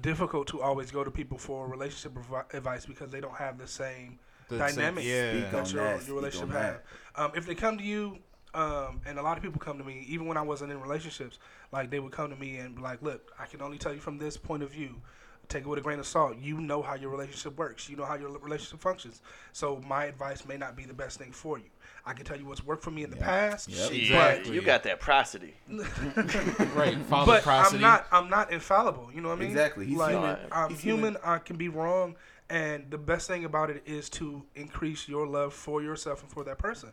difficult 0.00 0.46
to 0.48 0.62
always 0.62 0.92
go 0.92 1.02
to 1.02 1.10
people 1.10 1.38
for 1.38 1.66
relationship 1.66 2.16
advice 2.54 2.86
because 2.86 3.10
they 3.10 3.20
don't 3.20 3.34
have 3.38 3.58
the 3.58 3.66
same 3.66 4.20
The 4.52 4.58
dynamic 4.58 5.04
yeah. 5.04 5.30
Speak 5.32 5.44
on 5.44 5.52
that 5.52 5.72
your, 5.72 5.84
that, 5.84 5.90
your 5.90 6.00
speak 6.00 6.14
relationship 6.14 6.48
on 6.50 6.62
have. 6.62 6.80
Um, 7.16 7.32
if 7.34 7.46
they 7.46 7.54
come 7.54 7.78
to 7.78 7.84
you, 7.84 8.18
um, 8.54 9.00
and 9.06 9.18
a 9.18 9.22
lot 9.22 9.36
of 9.36 9.42
people 9.42 9.58
come 9.60 9.78
to 9.78 9.84
me, 9.84 10.04
even 10.08 10.26
when 10.26 10.36
I 10.36 10.42
wasn't 10.42 10.72
in 10.72 10.80
relationships, 10.80 11.38
like 11.72 11.90
they 11.90 12.00
would 12.00 12.12
come 12.12 12.30
to 12.30 12.36
me 12.36 12.56
and 12.58 12.74
be 12.76 12.82
like, 12.82 13.02
"Look, 13.02 13.32
I 13.38 13.46
can 13.46 13.62
only 13.62 13.78
tell 13.78 13.92
you 13.94 14.00
from 14.00 14.18
this 14.18 14.36
point 14.36 14.62
of 14.62 14.70
view. 14.70 15.00
take 15.48 15.64
it 15.64 15.68
with 15.68 15.78
a 15.78 15.82
grain 15.82 15.98
of 15.98 16.06
salt. 16.06 16.36
You 16.38 16.60
know 16.60 16.80
how 16.80 16.94
your 16.94 17.10
relationship 17.10 17.58
works. 17.58 17.86
You 17.88 17.96
know 17.96 18.04
how 18.06 18.14
your 18.14 18.30
relationship 18.38 18.80
functions. 18.80 19.20
So 19.52 19.82
my 19.86 20.04
advice 20.06 20.46
may 20.46 20.56
not 20.56 20.76
be 20.76 20.84
the 20.84 20.94
best 20.94 21.18
thing 21.18 21.30
for 21.32 21.58
you. 21.58 21.64
I 22.06 22.14
can 22.14 22.24
tell 22.24 22.38
you 22.38 22.46
what's 22.46 22.64
worked 22.64 22.82
for 22.82 22.90
me 22.92 23.02
in 23.02 23.10
the 23.10 23.16
past, 23.16 23.68
Yep. 23.68 23.88
but 23.88 23.96
Exactly. 23.96 24.54
You 24.54 24.62
got 24.62 24.82
that 24.84 25.00
prosody. 25.00 25.52
Right. 26.74 26.96
Follow 27.08 27.26
but 27.26 27.42
prosody. 27.42 27.76
I'm 27.76 27.82
not 27.82 28.06
I'm 28.12 28.30
not 28.30 28.52
infallible. 28.52 29.10
You 29.14 29.20
know 29.20 29.28
what 29.28 29.38
I 29.38 29.40
mean? 29.40 29.50
Exactly. 29.50 29.86
He's 29.86 29.98
like, 29.98 30.12
human. 30.12 30.36
I'm 30.52 30.70
He's 30.70 30.80
human. 30.80 31.04
human. 31.14 31.22
I 31.24 31.38
can 31.38 31.56
be 31.56 31.68
wrong, 31.68 32.16
and 32.52 32.90
the 32.90 32.98
best 32.98 33.28
thing 33.28 33.46
about 33.46 33.70
it 33.70 33.82
is 33.86 34.10
to 34.10 34.42
increase 34.54 35.08
your 35.08 35.26
love 35.26 35.54
for 35.54 35.80
yourself 35.82 36.20
and 36.22 36.30
for 36.30 36.44
that 36.44 36.58
person. 36.58 36.90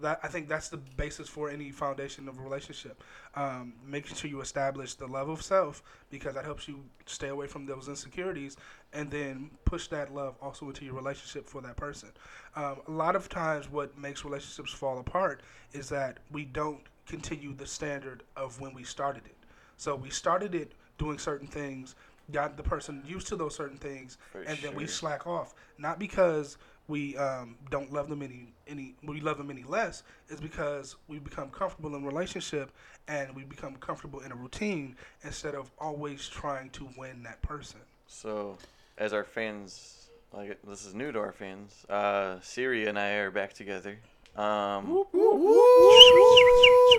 That 0.00 0.18
I 0.22 0.28
think 0.28 0.48
that's 0.48 0.70
the 0.70 0.78
basis 0.78 1.28
for 1.28 1.50
any 1.50 1.70
foundation 1.70 2.28
of 2.28 2.38
a 2.38 2.42
relationship. 2.42 3.04
Um, 3.34 3.74
making 3.86 4.16
sure 4.16 4.30
you 4.30 4.40
establish 4.40 4.94
the 4.94 5.06
love 5.06 5.28
of 5.28 5.42
self 5.42 5.82
because 6.08 6.34
that 6.34 6.46
helps 6.46 6.66
you 6.66 6.82
stay 7.04 7.28
away 7.28 7.46
from 7.46 7.66
those 7.66 7.88
insecurities, 7.88 8.56
and 8.94 9.10
then 9.10 9.50
push 9.66 9.86
that 9.88 10.14
love 10.14 10.34
also 10.40 10.66
into 10.68 10.86
your 10.86 10.94
relationship 10.94 11.46
for 11.46 11.60
that 11.60 11.76
person. 11.76 12.08
Um, 12.56 12.78
a 12.88 12.90
lot 12.90 13.14
of 13.14 13.28
times, 13.28 13.70
what 13.70 13.96
makes 13.98 14.24
relationships 14.24 14.72
fall 14.72 14.98
apart 14.98 15.42
is 15.74 15.90
that 15.90 16.20
we 16.30 16.46
don't 16.46 16.80
continue 17.06 17.52
the 17.54 17.66
standard 17.66 18.22
of 18.34 18.58
when 18.62 18.72
we 18.72 18.82
started 18.82 19.26
it. 19.26 19.36
So 19.76 19.94
we 19.94 20.08
started 20.08 20.54
it 20.54 20.72
doing 20.96 21.18
certain 21.18 21.48
things, 21.48 21.96
got 22.30 22.56
the 22.56 22.62
person 22.62 23.02
used 23.06 23.26
to 23.28 23.36
those 23.36 23.54
certain 23.54 23.78
things, 23.78 24.18
For 24.30 24.42
and 24.42 24.58
then 24.58 24.74
we 24.74 24.86
slack 24.86 25.26
off. 25.26 25.54
Not 25.78 25.98
because 25.98 26.56
we 26.88 27.16
um, 27.16 27.56
don't 27.70 27.92
love 27.92 28.08
them 28.08 28.22
any 28.22 28.52
any 28.66 28.94
we 29.02 29.20
love 29.20 29.38
them 29.38 29.50
any 29.50 29.64
less. 29.64 30.02
It's 30.28 30.40
because 30.40 30.96
we 31.08 31.18
become 31.18 31.50
comfortable 31.50 31.94
in 31.96 32.04
relationship 32.04 32.70
and 33.08 33.34
we 33.34 33.44
become 33.44 33.76
comfortable 33.76 34.20
in 34.20 34.32
a 34.32 34.34
routine 34.34 34.96
instead 35.24 35.54
of 35.54 35.70
always 35.78 36.28
trying 36.28 36.70
to 36.70 36.88
win 36.96 37.22
that 37.24 37.40
person. 37.42 37.80
So, 38.06 38.56
as 38.98 39.12
our 39.12 39.24
fans, 39.24 40.10
like 40.32 40.58
this 40.66 40.84
is 40.86 40.94
new 40.94 41.12
to 41.12 41.18
our 41.18 41.32
fans. 41.32 41.84
Uh, 41.88 42.38
Siri 42.40 42.86
and 42.86 42.98
I 42.98 43.10
are 43.14 43.30
back 43.30 43.52
together. 43.52 43.98
Um, 44.34 45.04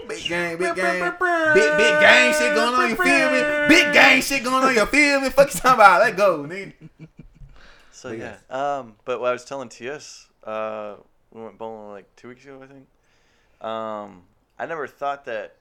Big 0.07 0.23
gang, 0.27 0.57
big 0.57 0.75
gang, 0.75 1.13
big 1.53 1.77
big 1.77 1.99
gang 1.99 2.33
shit 2.33 2.53
going 2.53 2.73
on. 2.75 2.89
You 2.89 2.95
feel 2.95 3.31
me? 3.31 3.67
Big 3.67 3.93
gang 3.93 4.21
shit 4.21 4.43
going 4.43 4.63
on. 4.63 4.75
You 4.75 4.85
feel 4.85 5.19
me? 5.19 5.29
Fuck 5.29 5.53
you 5.53 5.59
talking 5.59 5.75
about? 5.75 6.01
Let 6.01 6.15
go, 6.15 6.43
nigga. 6.43 6.73
so 7.91 8.09
But 8.09 8.17
yeah. 8.19 8.35
yes. 8.49 8.51
Um, 8.51 8.95
but 9.05 9.19
what 9.19 9.29
I 9.29 9.33
was 9.33 9.45
telling 9.45 9.69
TS, 9.69 10.27
uh, 10.43 10.95
we 11.31 11.41
went 11.41 11.57
bowling 11.57 11.91
like 11.91 12.15
two 12.15 12.27
weeks 12.29 12.43
ago, 12.43 12.61
I 12.61 12.67
think. 12.67 12.87
Um, 13.61 14.23
I 14.59 14.67
never 14.67 14.85
thought 14.87 15.25
that 15.25 15.55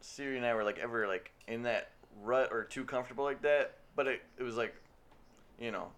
Siri 0.00 0.38
and 0.38 0.46
I 0.46 0.54
were 0.54 0.64
like 0.64 0.78
ever 0.78 1.06
like 1.06 1.32
in 1.46 1.64
that 1.64 1.90
rut 2.22 2.48
or 2.50 2.64
too 2.64 2.84
comfortable 2.84 3.24
like 3.24 3.42
that. 3.42 3.74
But 3.94 4.06
it, 4.06 4.22
it 4.38 4.42
was 4.42 4.56
like, 4.56 4.74
you 5.60 5.70
know, 5.70 5.88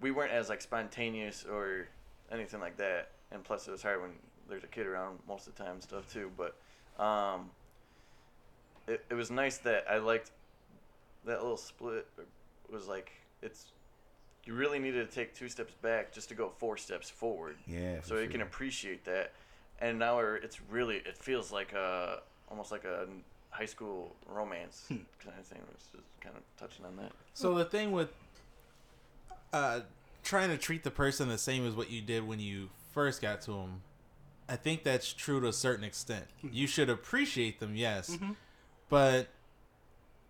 we 0.00 0.10
weren't 0.10 0.32
as 0.32 0.50
like 0.50 0.60
spontaneous 0.60 1.46
or 1.50 1.88
anything 2.30 2.60
like 2.60 2.76
that. 2.76 3.08
And 3.32 3.42
plus, 3.42 3.66
it 3.66 3.70
was 3.70 3.82
hard 3.82 4.02
when 4.02 4.10
there's 4.48 4.64
a 4.64 4.68
kid 4.68 4.86
around 4.86 5.18
most 5.28 5.46
of 5.46 5.54
the 5.54 5.62
time 5.62 5.74
and 5.74 5.82
stuff 5.82 6.12
too. 6.12 6.30
But 6.36 6.56
um, 7.02 7.50
it, 8.86 9.04
it 9.10 9.14
was 9.14 9.30
nice 9.30 9.58
that 9.58 9.84
I 9.90 9.98
liked 9.98 10.30
that 11.24 11.42
little 11.42 11.56
split. 11.56 12.06
Was 12.70 12.88
like 12.88 13.12
it's 13.42 13.66
you 14.44 14.54
really 14.54 14.78
needed 14.78 15.08
to 15.08 15.14
take 15.14 15.34
two 15.34 15.48
steps 15.48 15.74
back 15.82 16.12
just 16.12 16.28
to 16.28 16.34
go 16.34 16.52
four 16.58 16.76
steps 16.76 17.08
forward. 17.08 17.56
Yeah. 17.66 18.00
So 18.02 18.18
you 18.18 18.28
can 18.28 18.42
appreciate 18.42 19.04
that. 19.04 19.32
And 19.80 19.98
now 19.98 20.16
we're, 20.16 20.36
it's 20.36 20.60
really 20.70 20.96
it 20.96 21.16
feels 21.16 21.50
like 21.50 21.72
a 21.72 22.20
almost 22.48 22.70
like 22.70 22.84
a 22.84 23.06
high 23.50 23.66
school 23.66 24.14
romance 24.28 24.84
kind 24.88 25.38
of 25.38 25.46
thing. 25.46 25.60
It's 25.72 25.86
just 25.86 26.20
kind 26.20 26.36
of 26.36 26.42
touching 26.58 26.84
on 26.84 26.96
that. 26.96 27.12
So 27.32 27.54
the 27.54 27.64
thing 27.64 27.92
with 27.92 28.10
uh, 29.52 29.80
trying 30.22 30.50
to 30.50 30.58
treat 30.58 30.82
the 30.82 30.90
person 30.90 31.28
the 31.28 31.38
same 31.38 31.66
as 31.66 31.74
what 31.74 31.90
you 31.90 32.02
did 32.02 32.26
when 32.26 32.40
you 32.40 32.68
first 32.92 33.22
got 33.22 33.40
to 33.42 33.52
them, 33.52 33.82
I 34.48 34.56
think 34.56 34.84
that's 34.84 35.12
true 35.12 35.40
to 35.40 35.48
a 35.48 35.52
certain 35.52 35.84
extent. 35.84 36.26
Hmm. 36.40 36.48
You 36.52 36.66
should 36.66 36.90
appreciate 36.90 37.60
them, 37.60 37.76
yes, 37.76 38.10
mm-hmm. 38.10 38.32
but 38.88 39.28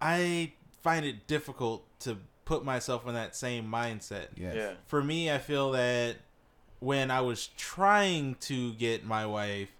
I 0.01 0.53
find 0.82 1.05
it 1.05 1.27
difficult 1.27 1.85
to 2.01 2.19
put 2.45 2.65
myself 2.65 3.07
in 3.07 3.15
that 3.15 3.35
same 3.35 3.66
mindset. 3.66 4.28
Yes. 4.36 4.55
Yeah. 4.55 4.73
For 4.86 5.03
me, 5.03 5.31
I 5.31 5.39
feel 5.39 5.73
that 5.73 6.16
when 6.81 7.11
I 7.11 7.23
was 7.23 7.49
trying 7.57 8.35
to 8.41 8.74
get 8.74 9.05
my 9.05 9.24
wife, 9.27 9.70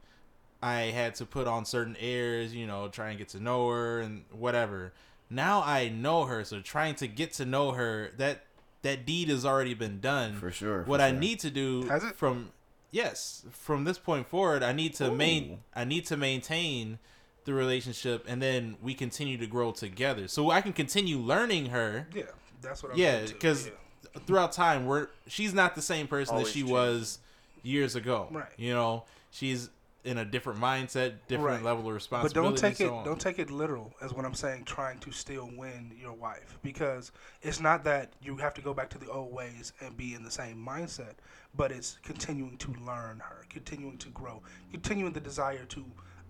I 0.63 0.85
had 0.85 1.15
to 1.17 1.27
put 1.27 1.47
on 1.47 1.67
certain 1.67 1.97
airs, 2.01 2.55
you 2.55 2.67
know, 2.67 2.89
try 2.89 3.11
and 3.11 3.19
get 3.19 3.29
to 3.31 3.41
know 3.41 3.69
her 3.69 4.01
and 4.01 4.25
whatever. 4.33 4.95
Now 5.29 5.63
I 5.63 5.91
know 5.91 6.25
her, 6.25 6.43
so 6.45 6.61
trying 6.61 6.95
to 6.97 7.07
get 7.07 7.35
to 7.35 7.45
know 7.45 7.73
her, 7.73 8.13
that 8.17 8.45
that 8.81 9.05
deed 9.05 9.29
has 9.29 9.45
already 9.45 9.75
been 9.75 10.01
done. 10.01 10.35
For 10.35 10.51
sure. 10.51 10.85
for 10.85 10.91
what 10.91 11.01
I 11.01 11.11
sure. 11.11 11.19
need 11.19 11.41
to 11.41 11.51
do 11.51 11.83
Has 11.89 12.05
it? 12.05 12.17
from 12.17 12.51
yes, 12.95 13.45
from 13.51 13.85
this 13.85 13.99
point 13.99 14.27
forward, 14.29 14.63
I 14.63 14.73
need 14.73 14.95
to 14.95 15.11
main 15.11 15.61
I 15.75 15.85
need 15.85 16.07
to 16.07 16.17
maintain 16.17 16.99
the 17.45 17.53
relationship 17.53 18.25
and 18.27 18.41
then 18.41 18.77
we 18.83 18.95
continue 18.95 19.37
to 19.37 19.47
grow 19.47 19.73
together. 19.73 20.29
So 20.29 20.51
I 20.51 20.63
can 20.63 20.73
continue 20.73 21.19
learning 21.19 21.67
her 21.67 22.07
Yeah, 22.15 22.23
that's 22.63 22.83
what 22.83 22.93
I'm 22.93 22.99
yeah, 22.99 23.27
because 23.27 23.67
yeah. 23.67 24.21
throughout 24.27 24.53
time, 24.53 24.87
we're 24.87 25.09
she's 25.27 25.53
not 25.53 25.75
the 25.75 25.83
same 25.83 26.07
person 26.07 26.35
Always 26.35 26.47
that 26.49 26.53
she 26.55 26.61
changing. 26.61 26.75
was 26.75 27.19
years 27.63 27.97
ago. 27.97 28.29
Right. 28.31 28.47
You 28.57 28.73
know, 28.73 29.05
she's 29.31 29.69
in 30.05 30.19
a 30.19 30.25
different 30.25 30.61
mindset, 30.61 31.15
different 31.29 31.57
Right. 31.57 31.63
level 31.63 31.89
of 31.89 31.95
responsibility. 31.95 32.35
But 32.39 32.61
don't 32.61 32.71
take 32.71 32.81
and 32.81 32.91
it 32.91 32.93
on. 32.93 33.05
don't 33.05 33.21
take 33.21 33.39
it 33.39 33.51
literal 33.51 33.95
as 34.03 34.13
what 34.13 34.25
I'm 34.27 34.35
saying 34.35 34.65
trying 34.65 34.99
to 35.01 35.11
still 35.13 35.51
win 35.57 35.97
your 35.99 36.13
wife 36.13 36.59
because 36.63 37.11
it's 37.43 37.59
not 37.61 37.85
that 37.85 38.13
you 38.21 38.37
have 38.37 38.53
to 38.55 38.61
go 38.61 38.75
back 38.75 38.91
to 38.91 38.99
the 38.99 39.11
old 39.11 39.33
ways 39.33 39.73
and 39.81 39.97
be 39.97 40.15
in 40.15 40.23
the 40.23 40.31
same 40.31 40.57
mindset, 40.65 41.15
but 41.57 41.73
it's 41.73 41.99
continuing 42.03 42.59
to 42.59 42.73
learn 42.87 43.21
her, 43.21 43.47
continuing 43.49 43.97
to 43.99 44.11
grow, 44.11 44.43
continuing 44.71 45.13
the 45.13 45.21
desire 45.21 45.65
to 45.67 45.85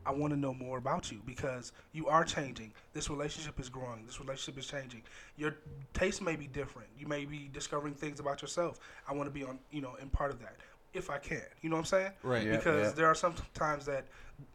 I 0.06 0.12
want 0.12 0.34
to 0.34 0.38
know 0.38 0.52
more 0.52 0.76
about 0.76 1.10
you 1.10 1.22
because 1.24 1.72
you 1.92 2.08
are 2.08 2.24
changing. 2.24 2.74
This 2.92 3.08
relationship 3.08 3.58
is 3.58 3.70
growing. 3.70 4.04
This 4.04 4.20
relationship 4.20 4.58
is 4.60 4.66
changing. 4.66 5.02
Your 5.36 5.56
taste 5.94 6.20
may 6.20 6.36
be 6.36 6.46
different. 6.46 6.88
You 6.98 7.06
may 7.06 7.24
be 7.24 7.48
discovering 7.52 7.94
things 7.94 8.20
about 8.20 8.42
yourself. 8.42 8.80
I 9.08 9.14
want 9.14 9.28
to 9.28 9.32
be 9.32 9.44
on, 9.44 9.58
you 9.70 9.80
know, 9.80 9.94
in 10.02 10.10
part 10.10 10.30
of 10.30 10.40
that 10.40 10.56
if 10.94 11.10
I 11.10 11.18
can. 11.18 11.42
You 11.60 11.70
know 11.70 11.76
what 11.76 11.80
I'm 11.80 11.86
saying? 11.86 12.12
Right. 12.22 12.46
Yeah. 12.46 12.56
because 12.56 12.94
there 12.94 13.06
are 13.06 13.14
some 13.14 13.34
times 13.54 13.86
that 13.86 14.06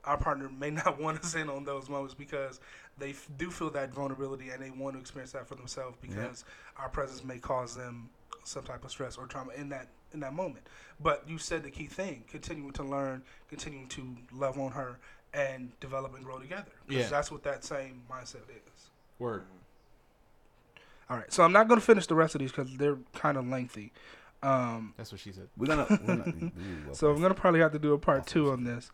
our 0.06 0.18
partner 0.18 0.50
may 0.50 0.70
not 0.86 1.00
want 1.00 1.20
us 1.20 1.36
in 1.36 1.50
on 1.50 1.64
those 1.66 1.90
moments 1.90 2.14
because 2.14 2.60
they 2.98 3.12
f- 3.12 3.28
do 3.38 3.50
feel 3.52 3.70
that 3.72 3.94
vulnerability 3.94 4.50
and 4.50 4.62
they 4.64 4.72
want 4.72 4.96
to 4.96 5.00
experience 5.00 5.32
that 5.34 5.48
for 5.48 5.56
themselves 5.56 5.98
because 6.02 6.44
our 6.78 6.90
presence 6.90 7.24
may 7.24 7.38
cause 7.38 7.76
them 7.76 8.10
some 8.44 8.64
type 8.64 8.84
of 8.84 8.92
stress 8.92 9.18
or 9.18 9.26
trauma 9.28 9.52
in 9.54 9.70
that 9.70 9.88
in 10.14 10.20
that 10.22 10.34
moment. 10.34 10.66
But 11.00 11.24
you 11.28 11.38
said 11.38 11.64
the 11.64 11.70
key 11.72 11.86
thing: 11.86 12.24
continuing 12.28 12.72
to 12.74 12.84
learn, 12.84 13.22
continuing 13.48 13.88
to 13.90 14.16
love 14.34 14.58
on 14.60 14.72
her, 14.72 14.98
and 15.34 15.72
develop 15.80 16.16
and 16.16 16.26
grow 16.26 16.40
together. 16.40 16.72
Because 16.88 17.04
Yeah. 17.06 17.10
that's 17.10 17.32
what 17.32 17.44
that 17.44 17.64
same 17.64 18.02
mindset 18.12 18.50
is. 18.50 18.90
Word. 19.20 19.44
All 21.10 21.18
right, 21.18 21.32
so 21.34 21.44
I'm 21.44 21.52
not 21.52 21.68
going 21.68 21.80
to 21.80 21.86
finish 21.86 22.06
the 22.06 22.14
rest 22.16 22.36
of 22.36 22.40
these 22.40 22.52
because 22.52 22.76
they're 22.78 22.98
kind 23.16 23.36
of 23.38 23.48
lengthy. 23.48 23.92
Um, 24.42 24.94
That's 24.98 25.12
what 25.12 25.20
she 25.20 25.32
said. 25.32 25.48
We're 25.58 25.68
gonna. 25.68 25.86
We're 25.90 26.16
gonna 26.18 26.52
So 26.94 27.12
I'm 27.12 27.22
gonna 27.22 27.34
probably 27.34 27.60
have 27.60 27.74
to 27.74 27.80
do 27.80 27.94
a 27.94 27.98
part 27.98 28.26
two 28.26 28.52
on 28.52 28.64
this. 28.64 28.92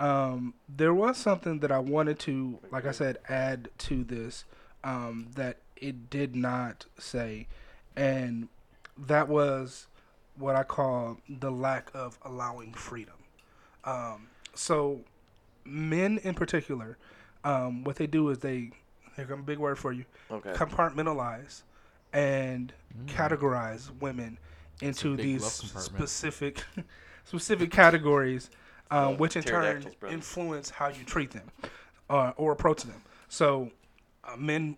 Um, 0.00 0.54
there 0.68 0.94
was 0.94 1.16
something 1.16 1.58
that 1.60 1.72
I 1.72 1.78
wanted 1.78 2.18
to, 2.20 2.58
like 2.70 2.86
I 2.86 2.92
said, 2.92 3.18
add 3.28 3.68
to 3.78 4.04
this 4.04 4.44
um, 4.84 5.28
that 5.34 5.56
it 5.76 6.08
did 6.10 6.36
not 6.36 6.86
say, 6.98 7.48
and 7.96 8.48
that 8.96 9.28
was 9.28 9.86
what 10.36 10.54
I 10.54 10.62
call 10.62 11.18
the 11.28 11.50
lack 11.50 11.90
of 11.94 12.18
allowing 12.22 12.72
freedom. 12.74 13.14
Um, 13.84 14.28
so 14.54 15.00
men 15.64 16.18
in 16.18 16.34
particular, 16.34 16.96
um, 17.44 17.82
what 17.84 17.96
they 17.96 18.06
do 18.06 18.28
is 18.30 18.38
they 18.38 18.70
here 19.16 19.26
come 19.26 19.40
a 19.40 19.42
big 19.42 19.58
word 19.58 19.78
for 19.78 19.92
you 19.92 20.04
Okay. 20.30 20.52
compartmentalize 20.52 21.62
and 22.12 22.72
categorize 23.06 23.90
women 24.00 24.38
into 24.82 25.16
these 25.16 25.44
specific 25.44 26.64
specific 27.24 27.70
categories, 27.70 28.50
um, 28.90 29.16
which 29.18 29.36
in 29.36 29.42
turn 29.42 29.82
Pterodactyls, 29.82 30.12
influence 30.12 30.70
how 30.70 30.88
you 30.88 31.04
treat 31.04 31.30
them 31.30 31.50
uh, 32.08 32.32
or 32.36 32.52
approach 32.52 32.82
them. 32.82 33.02
So, 33.28 33.70
uh, 34.24 34.36
men, 34.36 34.76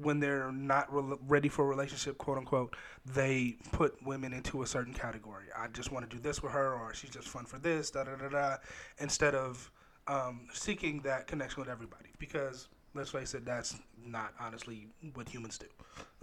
when 0.00 0.20
they're 0.20 0.52
not 0.52 0.92
re- 0.92 1.16
ready 1.26 1.48
for 1.48 1.64
a 1.64 1.68
relationship, 1.68 2.18
quote 2.18 2.38
unquote, 2.38 2.76
they 3.06 3.56
put 3.72 3.94
women 4.04 4.32
into 4.32 4.62
a 4.62 4.66
certain 4.66 4.92
category. 4.92 5.44
I 5.56 5.68
just 5.68 5.92
want 5.92 6.08
to 6.08 6.16
do 6.16 6.20
this 6.20 6.42
with 6.42 6.52
her, 6.52 6.74
or 6.74 6.92
she's 6.94 7.10
just 7.10 7.28
fun 7.28 7.44
for 7.44 7.58
this, 7.58 7.90
da 7.90 8.04
da 8.04 8.16
da 8.16 8.28
da, 8.28 8.56
instead 8.98 9.34
of 9.34 9.70
um, 10.06 10.48
seeking 10.52 11.00
that 11.02 11.26
connection 11.26 11.60
with 11.60 11.70
everybody. 11.70 12.10
Because 12.18 12.68
let's 12.94 13.10
face 13.10 13.34
it, 13.34 13.44
that's 13.44 13.76
not 14.04 14.34
honestly 14.40 14.88
what 15.14 15.28
humans 15.28 15.58
do. 15.58 15.66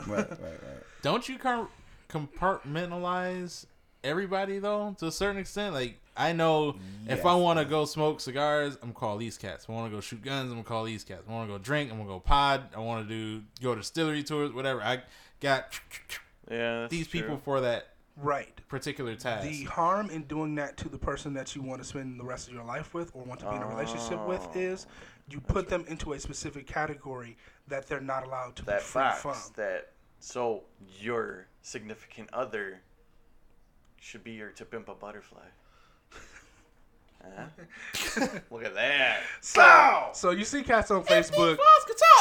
right, 0.08 0.30
right, 0.30 0.40
right. 0.42 0.84
Don't 1.02 1.28
you 1.28 1.38
com- 1.38 1.68
compartmentalize 2.12 3.66
everybody 4.04 4.60
though 4.60 4.96
to 5.00 5.08
a 5.08 5.12
certain 5.12 5.38
extent? 5.40 5.74
Like 5.74 6.00
I 6.18 6.34
know 6.34 6.76
if 7.08 7.26
I 7.26 7.36
want 7.36 7.60
to 7.60 7.66
go 7.66 7.86
smoke 7.86 8.20
cigars, 8.20 8.76
I'm 8.76 8.90
gonna 8.90 8.94
call 8.94 9.18
these 9.18 9.38
cats. 9.38 9.64
If 9.64 9.70
I 9.70 9.74
want 9.74 9.92
to 9.92 9.96
go 9.96 10.02
shoot 10.02 10.22
guns, 10.22 10.46
I'm 10.52 10.58
gonna 10.58 10.64
call 10.64 10.84
these 10.84 11.04
cats. 11.04 11.22
If 11.26 11.30
I 11.30 11.34
want 11.34 11.50
to 11.50 11.54
go 11.54 11.58
drink, 11.58 11.92
I'm 11.92 11.98
gonna 11.98 12.10
go 12.10 12.20
pod. 12.20 12.64
I 12.76 12.80
want 12.80 13.08
to 13.08 13.14
do 13.40 13.44
go 13.62 13.74
to 13.76 13.82
distillery 13.82 14.24
tours, 14.24 14.52
whatever. 14.52 14.82
I 14.82 15.02
got 15.40 15.80
Yeah, 16.50 16.88
these 16.90 17.08
true. 17.08 17.22
people 17.22 17.38
for 17.38 17.62
that 17.62 17.88
Right. 18.18 18.60
particular 18.68 19.16
task. 19.16 19.48
The 19.48 19.64
harm 19.64 20.10
in 20.10 20.24
doing 20.24 20.56
that 20.56 20.76
to 20.78 20.90
the 20.90 20.98
person 20.98 21.34
that 21.36 21.56
you 21.56 21.62
want 21.62 21.82
to 21.82 21.88
spend 21.88 22.20
the 22.20 22.26
rest 22.26 22.50
of 22.50 22.54
your 22.54 22.66
life 22.66 22.94
with 22.94 23.16
or 23.16 23.24
want 23.24 23.40
to 23.40 23.50
be 23.50 23.56
in 23.56 23.62
a 23.62 23.68
relationship 23.68 24.20
with 24.28 24.46
Oh. 24.54 24.60
is 24.60 24.86
you 25.30 25.40
put 25.40 25.70
them 25.70 25.86
into 25.88 26.12
a 26.14 26.20
specific 26.20 26.68
category 26.68 27.38
that 27.68 27.88
they're 27.88 28.02
not 28.02 28.26
allowed 28.26 28.58
to 28.58 28.64
be 28.64 28.72
that 28.72 28.82
free 28.82 29.02
box 29.02 29.22
from. 29.22 29.36
that 29.56 29.94
so 30.20 30.64
your 31.00 31.48
significant 31.62 32.30
other 32.34 32.82
should 34.00 34.24
be 34.24 34.32
your 34.32 34.50
to 34.50 34.66
pimp 34.66 34.90
a 34.90 34.96
butterfly. 34.96 35.46
Huh? 37.24 37.46
Look 38.50 38.66
at 38.66 38.74
that. 38.74 39.22
So, 39.42 40.10
so 40.14 40.32
you 40.32 40.44
see 40.44 40.64
cats 40.64 40.90
on 40.90 41.04
Facebook. 41.04 41.58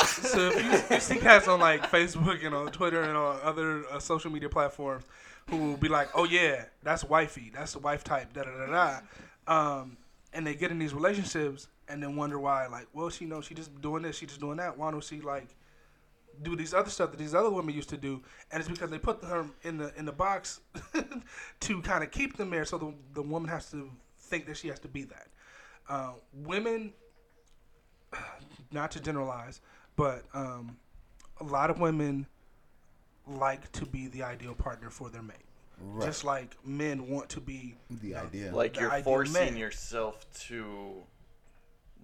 So 0.05 0.51
if 0.51 0.91
you, 0.91 0.95
you 0.97 1.01
see 1.01 1.17
cats 1.17 1.49
on 1.49 1.59
like 1.59 1.91
Facebook 1.91 2.45
and 2.45 2.55
on 2.55 2.71
Twitter 2.71 3.03
and 3.03 3.17
on 3.17 3.41
other 3.43 3.85
uh, 3.91 3.99
social 3.99 4.31
media 4.31 4.49
platforms 4.49 5.05
who 5.49 5.57
will 5.57 5.77
be 5.77 5.89
like, 5.89 6.09
"Oh 6.15 6.25
yeah, 6.25 6.67
that's 6.83 7.05
wifey, 7.05 7.51
that's 7.55 7.73
the 7.73 7.79
wife 7.79 8.05
type," 8.05 8.33
da 8.35 8.43
da 8.43 8.67
da 8.67 9.01
da, 9.47 9.81
um, 9.81 9.97
and 10.35 10.47
they 10.47 10.55
get 10.55 10.71
in 10.71 10.79
these 10.79 10.93
relationships 10.93 11.69
and 11.89 12.03
then 12.03 12.15
wonder 12.15 12.39
why, 12.39 12.67
like, 12.67 12.87
well, 12.93 13.11
she 13.11 13.25
knows 13.25 13.47
she 13.47 13.55
just 13.55 13.81
doing 13.81 14.03
this, 14.03 14.17
she 14.17 14.27
just 14.27 14.41
doing 14.41 14.59
that. 14.59 14.79
Why 14.79 14.91
don't 14.91 15.03
she 15.03 15.21
like 15.21 15.49
do 16.43 16.57
these 16.57 16.73
other 16.75 16.91
stuff 16.91 17.11
that 17.11 17.19
these 17.19 17.35
other 17.35 17.51
women 17.51 17.75
used 17.75 17.89
to 17.91 17.97
do? 17.97 18.23
And 18.51 18.61
it's 18.61 18.69
because 18.69 18.91
they 18.91 18.99
put 18.99 19.23
her 19.25 19.45
in 19.63 19.79
the 19.79 19.93
in 19.97 20.05
the 20.05 20.13
box 20.13 20.61
to 21.61 21.83
kind 21.83 22.03
of 22.05 22.11
keep 22.11 22.37
them 22.37 22.51
there, 22.51 22.65
so 22.65 22.79
the 22.79 22.95
the 23.15 23.23
woman 23.23 23.49
has 23.49 23.71
to 23.71 23.91
think 24.19 24.47
that 24.47 24.57
she 24.57 24.69
has 24.69 24.79
to 24.81 24.89
be 24.89 25.05
that. 25.05 25.29
Uh, 25.89 26.13
women 26.33 26.93
not 28.73 28.91
to 28.93 29.01
generalize, 29.01 29.61
but 29.97 30.25
um, 30.35 30.77
a 31.41 31.45
lot 31.45 31.71
of 31.71 31.81
women 31.81 32.27
like 33.27 33.71
to 33.73 33.87
be 33.87 34.09
the 34.09 34.23
ideal 34.23 34.55
partner 34.55 34.91
for 34.91 35.09
their 35.11 35.23
mate. 35.23 35.37
Right. 35.83 36.07
Just 36.07 36.25
like 36.25 36.57
men 36.65 37.09
want 37.09 37.29
to 37.31 37.41
be 37.41 37.75
the 37.91 38.15
idea. 38.15 38.55
Like 38.55 38.75
The 38.75 38.83
you're 38.83 39.03
forcing 39.03 39.33
man. 39.33 39.57
yourself 39.57 40.27
to 40.49 41.03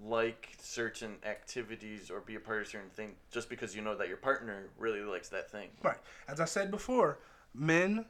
like 0.05 0.55
certain 0.61 1.17
activities 1.25 2.11
or 2.11 2.21
be 2.21 2.35
a 2.35 2.41
part 2.41 2.63
of 2.63 2.69
certain 2.69 2.91
thing 2.91 3.13
just 3.31 3.49
because 3.49 3.75
you 3.75 3.83
know 3.83 3.97
that 3.97 4.09
your 4.09 4.17
partner 4.17 4.65
really 4.79 5.01
likes 5.01 5.29
that 5.31 5.51
thing. 5.51 5.69
right. 5.83 5.99
As 6.29 6.41
I 6.41 6.45
said 6.45 6.71
before, 6.71 7.19
men 7.55 8.05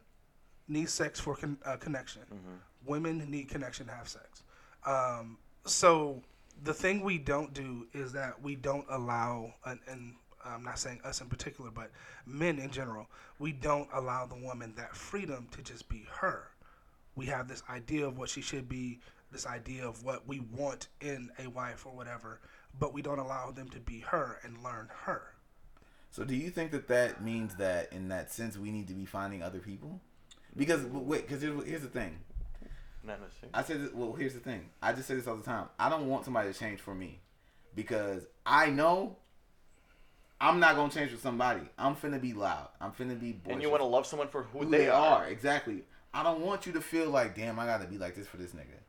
need 0.68 0.88
sex 0.88 1.20
for 1.20 1.36
con- 1.36 1.58
uh, 1.64 1.76
connection. 1.76 2.22
Women 2.84 3.18
need 3.30 3.48
connection 3.48 3.86
to 3.86 3.92
have 3.92 4.08
sex. 4.08 4.42
Um, 4.84 5.38
so 5.64 6.22
the 6.64 6.74
thing 6.74 7.02
we 7.02 7.18
don't 7.18 7.52
do 7.52 7.86
is 7.92 8.12
that 8.12 8.40
we 8.42 8.56
don't 8.56 8.86
allow, 8.90 9.54
and, 9.64 9.78
and 9.88 10.14
I'm 10.44 10.62
not 10.62 10.78
saying 10.78 11.00
us 11.04 11.20
in 11.20 11.28
particular, 11.28 11.70
but 11.70 11.90
men 12.26 12.58
in 12.58 12.70
general, 12.70 13.06
we 13.38 13.52
don't 13.52 13.88
allow 13.92 14.26
the 14.26 14.36
woman 14.36 14.72
that 14.76 14.94
freedom 14.96 15.48
to 15.52 15.62
just 15.62 15.88
be 15.88 16.06
her. 16.10 16.48
We 17.14 17.26
have 17.26 17.48
this 17.48 17.62
idea 17.70 18.06
of 18.06 18.18
what 18.18 18.28
she 18.28 18.40
should 18.42 18.68
be, 18.68 19.00
this 19.36 19.46
idea 19.46 19.86
of 19.86 20.02
what 20.02 20.26
we 20.26 20.40
want 20.40 20.88
in 21.02 21.28
a 21.38 21.46
wife 21.48 21.84
or 21.84 21.94
whatever, 21.94 22.40
but 22.78 22.94
we 22.94 23.02
don't 23.02 23.18
allow 23.18 23.50
them 23.50 23.68
to 23.68 23.78
be 23.78 24.00
her 24.00 24.38
and 24.42 24.62
learn 24.62 24.88
her. 25.04 25.34
So 26.10 26.24
do 26.24 26.34
you 26.34 26.48
think 26.48 26.70
that 26.70 26.88
that 26.88 27.22
means 27.22 27.54
that 27.56 27.92
in 27.92 28.08
that 28.08 28.32
sense 28.32 28.56
we 28.56 28.70
need 28.70 28.88
to 28.88 28.94
be 28.94 29.04
finding 29.04 29.42
other 29.42 29.58
people? 29.58 30.00
Because 30.56 30.86
wait, 30.86 31.26
because 31.26 31.42
here's, 31.42 31.64
here's 31.64 31.82
the 31.82 31.88
thing. 31.88 32.16
Not 33.04 33.20
necessarily. 33.20 33.52
I 33.52 33.62
said, 33.62 33.82
this, 33.82 33.92
well, 33.92 34.14
here's 34.14 34.32
the 34.32 34.40
thing. 34.40 34.70
I 34.82 34.94
just 34.94 35.06
say 35.06 35.14
this 35.14 35.26
all 35.26 35.36
the 35.36 35.44
time. 35.44 35.66
I 35.78 35.90
don't 35.90 36.08
want 36.08 36.24
somebody 36.24 36.50
to 36.50 36.58
change 36.58 36.80
for 36.80 36.94
me 36.94 37.20
because 37.74 38.22
I 38.46 38.70
know 38.70 39.16
I'm 40.40 40.58
not 40.58 40.76
gonna 40.76 40.90
change 40.90 41.10
for 41.10 41.18
somebody. 41.18 41.60
I'm 41.76 41.94
finna 41.94 42.18
be 42.18 42.32
loud. 42.32 42.68
I'm 42.80 42.92
finna 42.92 43.20
be. 43.20 43.38
And 43.50 43.60
you 43.60 43.68
want 43.68 43.82
to 43.82 43.86
love 43.86 44.06
someone 44.06 44.28
for 44.28 44.44
who, 44.44 44.60
who 44.60 44.70
they, 44.70 44.88
are. 44.88 45.26
exactly. 45.26 45.82
I 46.14 46.22
don't 46.22 46.40
want 46.40 46.64
you 46.64 46.72
to 46.72 46.80
feel 46.80 47.10
like, 47.10 47.36
damn, 47.36 47.58
I 47.58 47.66
gotta 47.66 47.86
be 47.86 47.98
like 47.98 48.14
this 48.14 48.26
for 48.26 48.38
this 48.38 48.52
nigga. 48.52 48.80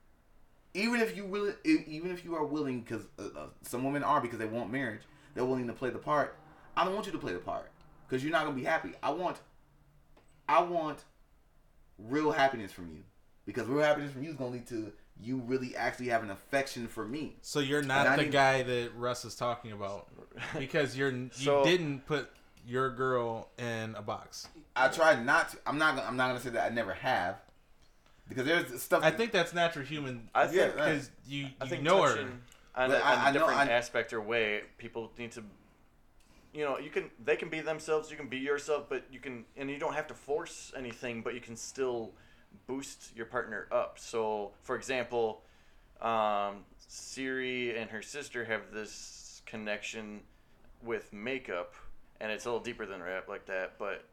Even 0.77 1.01
if 1.01 1.17
you 1.17 1.25
will, 1.25 1.53
even 1.65 2.11
if 2.11 2.23
you 2.23 2.35
are 2.35 2.45
willing, 2.45 2.81
because 2.81 3.03
uh, 3.17 3.23
uh, 3.35 3.47
some 3.63 3.83
women 3.83 4.03
are 4.03 4.21
because 4.21 4.37
they 4.37 4.45
want 4.45 4.71
marriage, 4.71 5.01
they're 5.33 5.43
willing 5.45 5.65
to 5.67 5.73
play 5.73 5.89
the 5.89 5.97
part. 5.97 6.37
I 6.75 6.85
don't 6.85 6.93
want 6.93 7.07
you 7.07 7.11
to 7.13 7.17
play 7.17 7.33
the 7.33 7.39
part 7.39 7.71
because 8.07 8.23
you're 8.23 8.31
not 8.31 8.43
gonna 8.45 8.55
be 8.55 8.63
happy. 8.63 8.91
I 9.01 9.09
want, 9.09 9.37
I 10.47 10.61
want 10.61 11.03
real 11.97 12.31
happiness 12.31 12.71
from 12.71 12.89
you 12.91 13.03
because 13.45 13.65
real 13.67 13.83
happiness 13.83 14.11
from 14.11 14.23
you 14.23 14.29
is 14.29 14.35
gonna 14.35 14.51
lead 14.51 14.67
to 14.67 14.91
you 15.19 15.37
really 15.37 15.75
actually 15.75 16.09
having 16.09 16.29
an 16.29 16.33
affection 16.35 16.87
for 16.87 17.03
me. 17.07 17.37
So 17.41 17.59
you're 17.59 17.79
And 17.79 17.87
not 17.87 18.15
the 18.15 18.23
need- 18.23 18.31
guy 18.31 18.61
that 18.61 18.91
Russ 18.95 19.25
is 19.25 19.35
talking 19.35 19.71
about 19.71 20.07
because 20.59 20.95
you're 20.95 21.09
you 21.11 21.29
So- 21.31 21.63
didn't 21.63 22.05
put 22.05 22.29
your 22.67 22.91
girl 22.91 23.49
in 23.57 23.95
a 23.95 24.01
box. 24.03 24.47
I 24.75 24.89
try 24.89 25.15
not 25.23 25.49
to. 25.49 25.57
I'm 25.65 25.79
not. 25.79 25.95
gonna- 25.95 26.07
I'm 26.07 26.17
not 26.17 26.27
gonna 26.27 26.39
say 26.41 26.49
that 26.51 26.71
I 26.71 26.75
never 26.75 26.93
have 26.93 27.41
because 28.29 28.45
there's 28.45 28.81
stuff. 28.81 29.03
I 29.03 29.11
think 29.11 29.31
that's 29.31 29.53
natural 29.53 29.85
human 29.85 30.29
I 30.35 30.43
Yeah, 30.43 30.49
think 30.49 30.75
right. 30.75 30.85
because 30.93 31.11
you 31.27 31.47
I 31.61 31.63
you 31.65 31.69
think 31.69 31.83
know 31.83 32.01
her. 32.03 32.09
touching 32.09 32.41
on, 32.75 32.89
But 32.89 33.01
a, 33.01 33.05
I- 33.05 33.11
on 33.13 33.17
a 33.17 33.21
I 33.21 33.31
know- 33.31 33.39
different 33.39 33.59
I- 33.59 33.73
aspect 33.73 34.13
or 34.13 34.21
way, 34.21 34.61
people 34.77 35.11
need 35.17 35.31
to. 35.33 35.43
You 36.53 36.63
know, 36.63 36.79
you 36.79 36.89
can. 36.89 37.11
They 37.23 37.35
can 37.35 37.49
be 37.49 37.59
themselves. 37.61 38.09
You 38.09 38.17
can 38.17 38.27
be 38.29 38.37
yourself, 38.37 38.85
but 38.89 39.03
you 39.11 39.19
can, 39.19 39.45
and 39.55 39.69
you 39.69 39.77
don't 39.77 39.93
have 39.93 40.07
to 40.07 40.13
force 40.15 40.71
anything. 40.75 41.21
But 41.21 41.33
you 41.35 41.41
can 41.41 41.55
still 41.55 42.13
boost 42.65 43.15
your 43.15 43.25
partner 43.27 43.67
up. 43.71 43.99
So, 43.99 44.51
for 44.63 44.75
example, 44.75 45.43
um, 46.01 46.65
Siri 46.87 47.77
and 47.77 47.89
her 47.91 48.01
sister 48.01 48.45
have 48.45 48.71
this 48.73 49.41
connection 49.45 50.21
with 50.81 51.11
makeup, 51.13 51.75
and 52.21 52.31
it's 52.31 52.45
a 52.45 52.49
little 52.49 52.63
deeper 52.63 52.85
than 52.85 53.03
rap 53.03 53.27
like 53.27 53.45
that. 53.47 53.77
But 53.77 54.05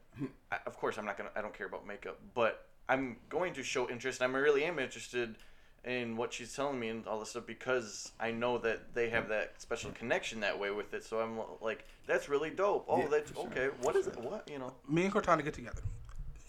I, 0.51 0.57
of 0.67 0.77
course, 0.77 0.97
I'm 0.99 1.05
not 1.05 1.17
gonna. 1.17 1.31
I 1.35 1.41
don't 1.41 1.53
care 1.53 1.67
about 1.67 1.87
makeup, 1.87 2.19
but 2.35 2.67
I'm 2.87 3.17
going 3.29 3.53
to 3.53 3.63
show 3.63 3.89
interest. 3.89 4.21
I 4.21 4.25
really 4.25 4.63
am 4.63 4.79
interested 4.79 5.35
in 5.83 6.17
what 6.17 6.33
she's 6.33 6.55
telling 6.55 6.79
me 6.79 6.89
and 6.89 7.05
all 7.07 7.19
this 7.19 7.29
stuff 7.29 7.45
because 7.45 8.11
I 8.19 8.31
know 8.31 8.57
that 8.59 8.93
they 8.95 9.09
have 9.09 9.29
that 9.29 9.61
special 9.61 9.91
connection 9.91 10.39
that 10.39 10.59
way 10.59 10.71
with 10.71 10.93
it. 10.93 11.03
So 11.03 11.19
I'm 11.19 11.37
like, 11.61 11.85
that's 12.07 12.27
really 12.29 12.49
dope. 12.49 12.85
Oh, 12.87 12.99
Yeah, 12.99 13.07
that's 13.07 13.31
sure. 13.33 13.45
okay. 13.47 13.67
What 13.81 13.95
is 13.95 14.07
it? 14.07 14.17
What 14.19 14.49
you 14.51 14.59
know? 14.59 14.73
me 14.89 15.05
and 15.05 15.13
Cortana 15.13 15.43
get 15.43 15.53
together. 15.53 15.81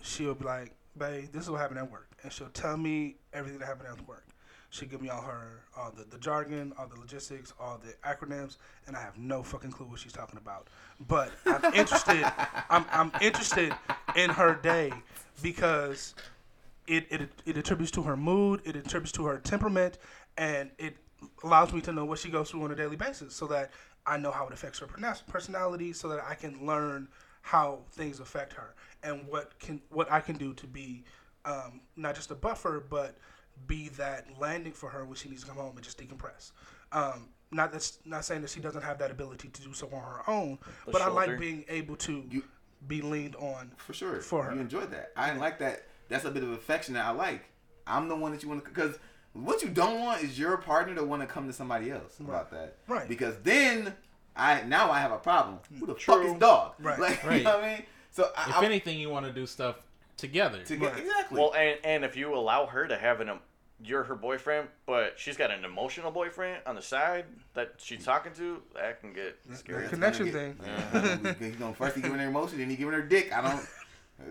She'll 0.03 0.35
be 0.35 0.45
like, 0.45 0.73
"Babe, 0.97 1.29
this 1.33 1.43
is 1.43 1.51
what 1.51 1.61
happened 1.61 1.81
at 1.81 1.91
work," 1.91 2.09
and 2.23 2.33
she'll 2.33 2.49
tell 2.51 2.77
me 2.77 3.17
everything 3.33 3.59
that 3.59 3.67
happened 3.67 3.89
at 3.89 4.07
work. 4.09 4.25
She'll 4.77 4.89
give 4.89 5.01
me 5.01 5.09
all 5.09 5.23
her 5.23 5.63
all 5.77 5.91
the, 5.91 6.05
the 6.05 6.19
jargon, 6.19 6.73
all 6.79 6.87
the 6.87 7.01
logistics, 7.01 7.53
all 7.59 7.81
the 7.83 7.95
acronyms, 8.09 8.59
and 8.87 8.95
I 8.95 9.01
have 9.01 9.17
no 9.17 9.43
fucking 9.43 9.71
clue 9.73 9.87
what 9.87 10.01
she's 10.01 10.13
talking 10.13 10.39
about. 10.39 10.69
But 11.09 11.31
I'm 11.47 11.75
interested. 11.75 12.31
I'm 12.69 12.85
I'm 12.91 13.11
interested 13.23 13.75
in 14.15 14.31
her 14.31 14.55
day 14.55 14.93
because 15.43 16.15
it, 16.87 17.07
it 17.11 17.31
it 17.47 17.57
attributes 17.57 17.91
to 17.93 18.03
her 18.03 18.17
mood, 18.17 18.61
it 18.65 18.77
attributes 18.77 19.13
to 19.13 19.25
her 19.27 19.39
temperament, 19.39 19.99
and 20.37 20.71
it 20.79 20.97
allows 21.43 21.73
me 21.73 21.81
to 21.81 21.93
know 21.93 22.05
what 22.05 22.19
she 22.19 22.29
goes 22.29 22.51
through 22.51 22.63
on 22.65 22.71
a 22.71 22.77
daily 22.77 22.97
basis, 22.97 23.35
so 23.35 23.47
that 23.47 23.71
I 24.05 24.19
know 24.19 24.31
how 24.31 24.47
it 24.47 24.53
affects 24.53 24.79
her 24.81 24.89
personality, 25.27 25.93
so 25.95 26.09
that 26.09 26.23
I 26.29 26.35
can 26.35 26.67
learn 26.67 27.09
how 27.41 27.79
things 27.93 28.21
affect 28.21 28.53
her 28.53 28.75
and 29.03 29.27
what 29.29 29.59
can 29.59 29.81
what 29.91 30.11
I 30.13 30.21
can 30.21 30.37
do 30.37 30.53
to 30.55 30.67
be 30.67 31.05
um, 31.47 31.81
not 31.97 32.15
just 32.15 32.31
a 32.31 32.35
buffer, 32.35 32.85
but 32.91 33.17
be 33.67 33.89
that 33.91 34.27
landing 34.39 34.73
for 34.73 34.89
her 34.91 35.05
when 35.05 35.15
she 35.17 35.29
needs 35.29 35.43
to 35.43 35.49
come 35.49 35.57
home 35.57 35.75
and 35.77 35.85
just 35.85 35.99
decompress. 35.99 36.53
Um, 36.93 37.29
not 37.51 37.73
that's 37.73 37.99
not 38.05 38.25
saying 38.25 38.43
that 38.43 38.51
she 38.51 38.61
doesn't 38.61 38.83
have 38.83 38.99
that 38.99 39.11
ability 39.11 39.49
to 39.49 39.63
do 39.63 39.73
so 39.73 39.87
on 39.93 40.03
her 40.03 40.29
own, 40.31 40.59
The 40.87 40.93
but 40.93 41.03
I 41.03 41.09
like 41.09 41.39
being 41.39 41.65
able 41.69 41.97
to 41.97 42.25
You- 42.31 42.45
be 42.87 43.01
leaned 43.03 43.37
on. 43.37 43.73
For 43.79 43.93
sure. 43.95 44.21
For 44.21 44.45
her. 44.45 44.55
You 44.55 44.61
enjoyed 44.61 44.91
that. 44.93 45.13
I 45.17 45.29
didn't 45.29 45.41
like 45.41 45.59
that. 45.61 45.87
That's 46.09 46.25
a 46.25 46.31
bit 46.31 46.43
of 46.43 46.51
affection 46.51 46.95
that 46.95 47.05
I 47.07 47.11
like. 47.11 47.45
I'm 47.87 48.09
the 48.09 48.17
one 48.17 48.33
that 48.33 48.43
you 48.43 48.49
want 48.49 48.65
to, 48.65 48.69
because 48.71 48.99
what 49.33 49.63
you 49.63 49.69
don't 49.69 50.01
want 50.01 50.23
is 50.23 50.39
your 50.39 50.57
partner 50.59 50.95
to 50.97 51.05
want 51.05 51.23
to 51.23 51.27
come 51.27 51.47
to 51.47 51.53
somebody 51.53 51.91
else 51.91 52.19
about 52.21 52.51
that. 52.53 52.77
Right. 52.89 53.09
Because 53.09 53.37
then 53.43 53.95
I 54.37 54.63
now 54.63 54.91
I 54.91 54.99
have 55.01 55.13
a 55.13 55.19
problem. 55.19 55.59
Who 55.81 55.87
the 55.87 55.95
fuck 55.95 56.25
is 56.25 56.35
dog? 56.35 56.75
Right. 56.81 56.99
Like, 56.99 57.25
Right. 57.25 57.39
you 57.39 57.45
know 57.45 57.57
what 57.57 57.65
I 57.65 57.75
mean? 57.77 57.83
So 58.11 58.31
I, 58.37 58.51
If 58.51 58.57
I, 58.57 58.65
anything, 58.65 58.99
you 58.99 59.09
want 59.11 59.27
to 59.27 59.33
do 59.33 59.47
stuff 59.47 59.77
together. 60.17 60.63
to 60.65 60.77
get, 60.77 60.93
Right. 60.93 61.03
exactly. 61.03 61.41
Well, 61.41 61.55
and 61.55 61.79
and 61.85 62.05
if 62.05 62.17
you 62.17 62.35
allow 62.35 62.67
her 62.67 62.87
to 62.89 62.97
have 62.97 63.21
an, 63.21 63.29
um, 63.29 63.41
you're 63.85 64.05
her 64.05 64.15
boyfriend, 64.15 64.69
but 64.87 65.15
she's 65.19 65.37
got 65.37 65.51
an 65.51 65.65
emotional 65.65 66.11
boyfriend 66.11 66.63
on 66.67 66.75
the 66.77 66.83
side 66.83 67.27
that 67.55 67.75
she's 67.79 68.05
talking 68.05 68.33
to, 68.35 68.63
that 68.75 69.01
can 69.01 69.13
get 69.13 69.39
scary. 69.55 69.83
The 69.85 69.89
connection 69.91 70.33
thing. 70.33 70.59
Yeah, 70.65 71.35
he's 71.39 71.57
gonna 71.57 71.75
first 71.75 71.97
he 71.97 72.03
giving 72.03 72.19
her 72.19 72.27
emotion, 72.29 72.59
then 72.59 72.71
he 72.71 72.77
giving 72.77 72.95
her 72.95 73.03
dick. 73.03 73.33
I 73.37 73.43
don't. 73.43 73.67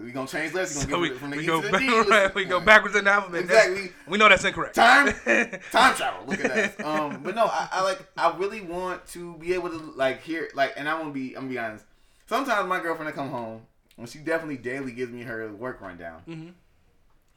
We 0.04 0.12
gonna 0.12 0.28
change 0.28 0.52
letters. 0.56 0.74
He 0.74 0.82
So 0.82 0.88
gonna 0.88 1.00
we, 1.04 1.08
give 1.10 1.18
it 1.18 1.20
from 1.20 1.30
the 1.30 1.38
we 1.38 1.44
E 1.44 1.46
go 1.46 1.62
to 1.62 1.68
the 1.68 1.72
back, 1.74 1.82
D. 1.82 2.02
Right, 2.10 2.34
we 2.34 2.46
go 2.46 2.60
backwards 2.60 2.96
in 2.96 3.04
the 3.04 3.12
alphabet. 3.12 3.42
Exactly. 3.42 3.76
That's- 3.76 3.94
We 4.08 4.18
know 4.18 4.30
that's 4.30 4.44
incorrect. 4.44 4.74
time 4.74 5.08
time 5.72 5.96
travel 5.96 6.26
look 6.26 6.44
at 6.44 6.76
that 6.76 6.84
um 6.84 7.22
but 7.22 7.36
no 7.36 7.46
I, 7.46 7.68
I 7.72 7.84
like 7.84 8.00
i 8.18 8.36
really 8.36 8.62
want 8.62 9.06
to 9.10 9.36
be 9.38 9.54
able 9.54 9.70
to 9.70 9.78
like 9.96 10.22
hear 10.24 10.50
like 10.56 10.74
and 10.76 10.90
i 10.90 10.96
want 10.96 11.10
to 11.10 11.14
be 11.14 11.36
i'm 11.36 11.44
gonna 11.44 11.50
be 11.50 11.60
honest 11.60 11.86
sometimes 12.28 12.68
my 12.68 12.80
girlfriend 12.80 13.06
will 13.06 13.16
come 13.24 13.30
home 13.30 13.62
and 13.98 14.08
she 14.10 14.20
definitely 14.20 14.58
daily 14.58 14.92
gives 14.92 15.12
me 15.12 15.24
her 15.24 15.52
work 15.54 15.82
rundown 15.82 16.22
Mm-hmm. 16.28 16.50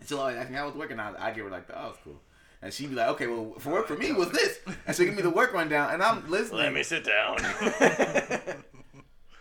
she'll 0.07 0.21
always 0.21 0.37
ask 0.37 0.51
me 0.51 0.57
how 0.57 0.67
was 0.67 0.75
working 0.75 0.99
I, 1.01 1.15
I 1.19 1.31
give 1.33 1.45
her 1.45 1.51
like 1.51 1.67
the 1.67 1.81
oh 1.81 1.91
it's 1.91 1.99
cool 2.05 2.21
and 2.61 2.73
she'd 2.73 2.91
be 2.91 2.97
like, 2.97 3.07
okay, 3.11 3.29
well, 3.29 3.55
for 3.61 3.71
work 3.73 3.87
for 3.87 3.95
me 3.97 4.11
was 4.11 4.31
this, 4.33 4.59
and 4.85 4.97
she'll 4.97 5.07
give 5.07 5.15
me 5.15 5.23
the 5.23 5.31
work 5.31 5.53
rundown, 5.53 5.95
and 5.95 6.03
I'm 6.03 6.29
listening. 6.29 6.59
Let 6.63 6.73
me 6.73 6.83
sit 6.83 7.05
down. 7.05 7.37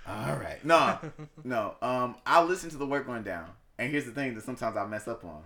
All 0.08 0.36
right. 0.36 0.64
No, 0.64 1.00
no. 1.44 1.76
Um, 1.82 2.16
I'll 2.28 2.46
listen 2.46 2.70
to 2.70 2.78
the 2.78 2.86
work 2.86 3.08
rundown. 3.08 3.50
And 3.80 3.90
here's 3.92 4.06
the 4.06 4.12
thing 4.12 4.36
that 4.36 4.44
sometimes 4.44 4.78
I 4.78 4.86
mess 4.86 5.08
up 5.08 5.24
on. 5.26 5.42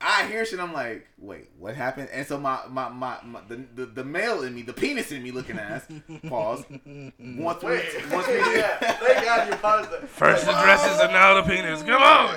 I 0.00 0.26
hear 0.26 0.44
shit. 0.46 0.60
I'm 0.60 0.72
like, 0.72 1.06
wait, 1.18 1.50
what 1.58 1.74
happened? 1.74 2.08
And 2.12 2.26
so 2.26 2.38
my 2.38 2.60
my 2.68 2.88
my, 2.88 3.18
my 3.22 3.40
the, 3.48 3.64
the 3.74 3.86
the 3.86 4.04
male 4.04 4.42
in 4.44 4.54
me, 4.54 4.62
the 4.62 4.72
penis 4.72 5.12
in 5.12 5.22
me, 5.22 5.30
looking 5.30 5.58
ass, 5.58 5.86
pause. 6.28 6.64
Wants 6.68 7.62
me, 7.62 7.80
wants 8.10 8.28
me 8.28 8.34
to, 8.34 8.52
yeah, 8.56 8.78
thank 8.78 9.24
God 9.24 9.48
you 9.48 9.56
paused 9.56 9.92
it. 9.92 10.08
First 10.08 10.46
the 10.46 10.52
dresses 10.52 11.00
and 11.00 11.12
now 11.12 11.34
the 11.34 11.42
penis. 11.42 11.82
Come 11.82 12.02
on. 12.02 12.36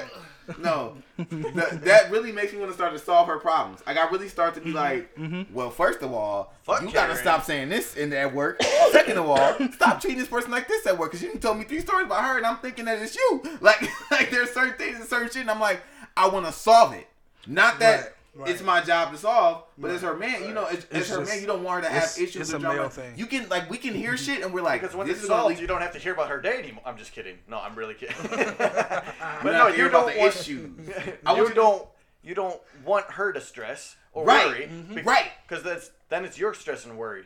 no, 0.60 0.98
Th- 1.18 1.70
that 1.84 2.12
really 2.12 2.34
makes 2.34 2.52
me 2.52 2.60
want 2.60 2.70
to 2.70 2.76
start 2.76 2.92
to 2.92 3.00
solve 3.00 3.28
her 3.28 3.40
problems. 3.40 3.82
Like 3.88 3.98
I 3.98 4.10
really 4.10 4.28
start 4.28 4.56
to 4.56 4.60
be 4.60 4.72
mm-hmm, 4.72 4.78
like, 4.78 5.16
mm-hmm. 5.16 5.54
well, 5.54 5.70
first 5.70 6.02
of 6.02 6.12
all, 6.12 6.54
Fuck 6.64 6.82
you 6.82 6.92
gotta 6.92 7.16
stop 7.16 7.44
saying 7.44 7.70
this 7.70 7.96
in 7.96 8.12
at 8.12 8.34
work. 8.34 8.62
Second 8.92 9.20
of 9.20 9.30
all, 9.30 9.56
stop 9.72 10.02
treating 10.02 10.20
this 10.20 10.28
person 10.28 10.52
like 10.52 10.68
this 10.68 10.86
at 10.86 10.98
work 10.98 11.12
because 11.12 11.24
you 11.24 11.38
told 11.38 11.60
me 11.60 11.64
three 11.64 11.80
stories 11.80 12.08
about 12.08 12.26
her, 12.26 12.38
and 12.38 12.46
I'm 12.46 12.58
thinking 12.58 12.86
that 12.86 13.02
it's 13.02 13.16
you. 13.16 13.42
Like, 13.62 13.82
like 14.12 14.32
there's 14.32 14.52
certain 14.52 14.74
things 14.74 15.00
and 15.00 15.08
certain 15.08 15.30
shit, 15.30 15.44
and 15.44 15.52
I'm 15.52 15.62
like, 15.62 15.82
I 16.18 16.28
want 16.28 16.46
to 16.46 16.52
solve 16.52 16.94
it. 16.94 17.08
Not 17.48 17.80
that. 17.80 18.00
Right, 18.36 18.46
right. 18.46 18.50
It's 18.50 18.64
my 18.64 18.82
job 18.82 19.12
to 19.12 19.18
solve, 19.18 19.64
but 19.78 19.92
as 19.92 20.02
her 20.02 20.16
man, 20.16 20.44
you 20.44 20.54
know, 20.54 20.66
as, 20.66 20.86
as 20.86 21.02
It's 21.02 21.10
her 21.10 21.18
just- 21.20 21.30
man, 21.32 21.42
you 21.42 21.46
don't 21.48 21.64
want 21.64 21.84
her 21.84 21.90
to 21.90 21.94
have 21.94 22.04
it's- 22.04 22.18
issues. 22.18 22.36
it's 22.42 22.54
with 22.54 22.62
a 22.62 22.64
drama. 22.64 22.80
male 22.82 22.90
thing. 22.90 23.14
You 23.16 23.26
can 23.28 23.48
like 23.50 23.70
we 23.70 23.78
can 23.78 23.94
hear 23.94 24.18
shit, 24.18 24.44
and 24.44 24.54
we're 24.54 24.62
like, 24.64 24.82
Because 24.82 24.96
when 24.96 25.06
this 25.08 25.18
it's 25.18 25.24
is 25.24 25.30
gonna 25.30 25.42
solved, 25.42 25.56
lead- 25.56 25.62
you 25.62 25.68
don't 25.68 25.82
have 25.82 25.94
to 25.94 26.00
hear 26.00 26.14
about 26.14 26.30
her 26.30 26.42
day 26.42 26.58
anymore. 26.58 26.82
I'm 26.86 26.98
just 26.98 27.12
kidding. 27.12 27.38
No, 27.48 27.60
I'm 27.60 27.76
really 27.76 27.94
kidding. 27.94 28.16
but 28.24 29.44
no, 29.44 29.52
have 29.52 29.68
to 29.70 29.74
hear 29.76 29.86
you 29.86 29.92
don't 29.92 30.12
the 30.14 30.20
want 30.20 30.36
issues. 30.36 30.90
I 31.26 31.32
you 31.32 31.38
want 31.38 31.38
you 31.40 31.48
to- 31.50 31.54
don't. 31.54 31.88
You 32.26 32.36
don't 32.36 32.62
want 32.86 33.06
her 33.12 33.34
to 33.34 33.42
stress 33.42 33.98
or 34.14 34.24
Right. 34.26 34.48
worry, 34.48 34.68
Mhm. 34.72 35.06
Right. 35.06 35.32
Because 35.48 35.62
that's 35.64 35.92
then 36.10 36.24
it's 36.24 36.38
your 36.38 36.54
stress 36.54 36.86
and 36.86 36.98
worry. 36.98 37.26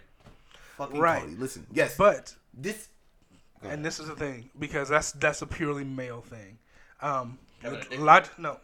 Fucking 0.77 0.99
Right. 0.99 1.22
Cody, 1.22 1.35
listen, 1.35 1.68
yes, 1.72 1.95
But 1.98 2.34
this 2.53 2.88
and 3.61 3.85
this 3.85 3.99
is 3.99 4.07
the 4.07 4.15
thing 4.15 4.49
because 4.57 4.89
that's 4.89 5.11
that's 5.14 5.41
a 5.44 5.48
purely 5.48 5.84
male 5.84 6.22
thing. 6.22 6.57
Um, 7.02 7.38
Got 7.61 7.73
it. 7.91 7.99
log- 7.99 8.27
no, 8.39 8.57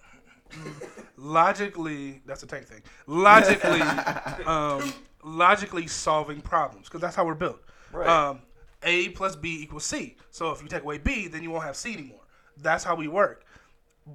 logically 1.18 2.22
that's 2.26 2.44
a 2.44 2.48
tank 2.48 2.66
thing. 2.66 2.82
Logically, 3.08 3.82
um, 4.46 4.94
logically 5.24 5.88
solving 5.88 6.42
problems 6.42 6.88
because 6.88 7.02
that's 7.02 7.16
how 7.16 7.26
we're 7.26 7.36
built. 7.36 7.62
Right. 7.92 8.08
Um, 8.08 8.42
a 8.84 9.10
plus 9.10 9.36
B 9.36 9.62
equals 9.62 9.86
C. 9.86 10.18
So 10.32 10.52
if 10.52 10.62
you 10.62 10.68
take 10.68 10.84
away 10.84 10.98
B, 10.98 11.28
then 11.28 11.44
you 11.44 11.52
won't 11.52 11.64
have 11.64 11.76
C 11.76 11.94
anymore. 11.94 12.22
That's 12.58 12.84
how 12.84 12.96
we 12.96 13.08
work. 13.08 13.46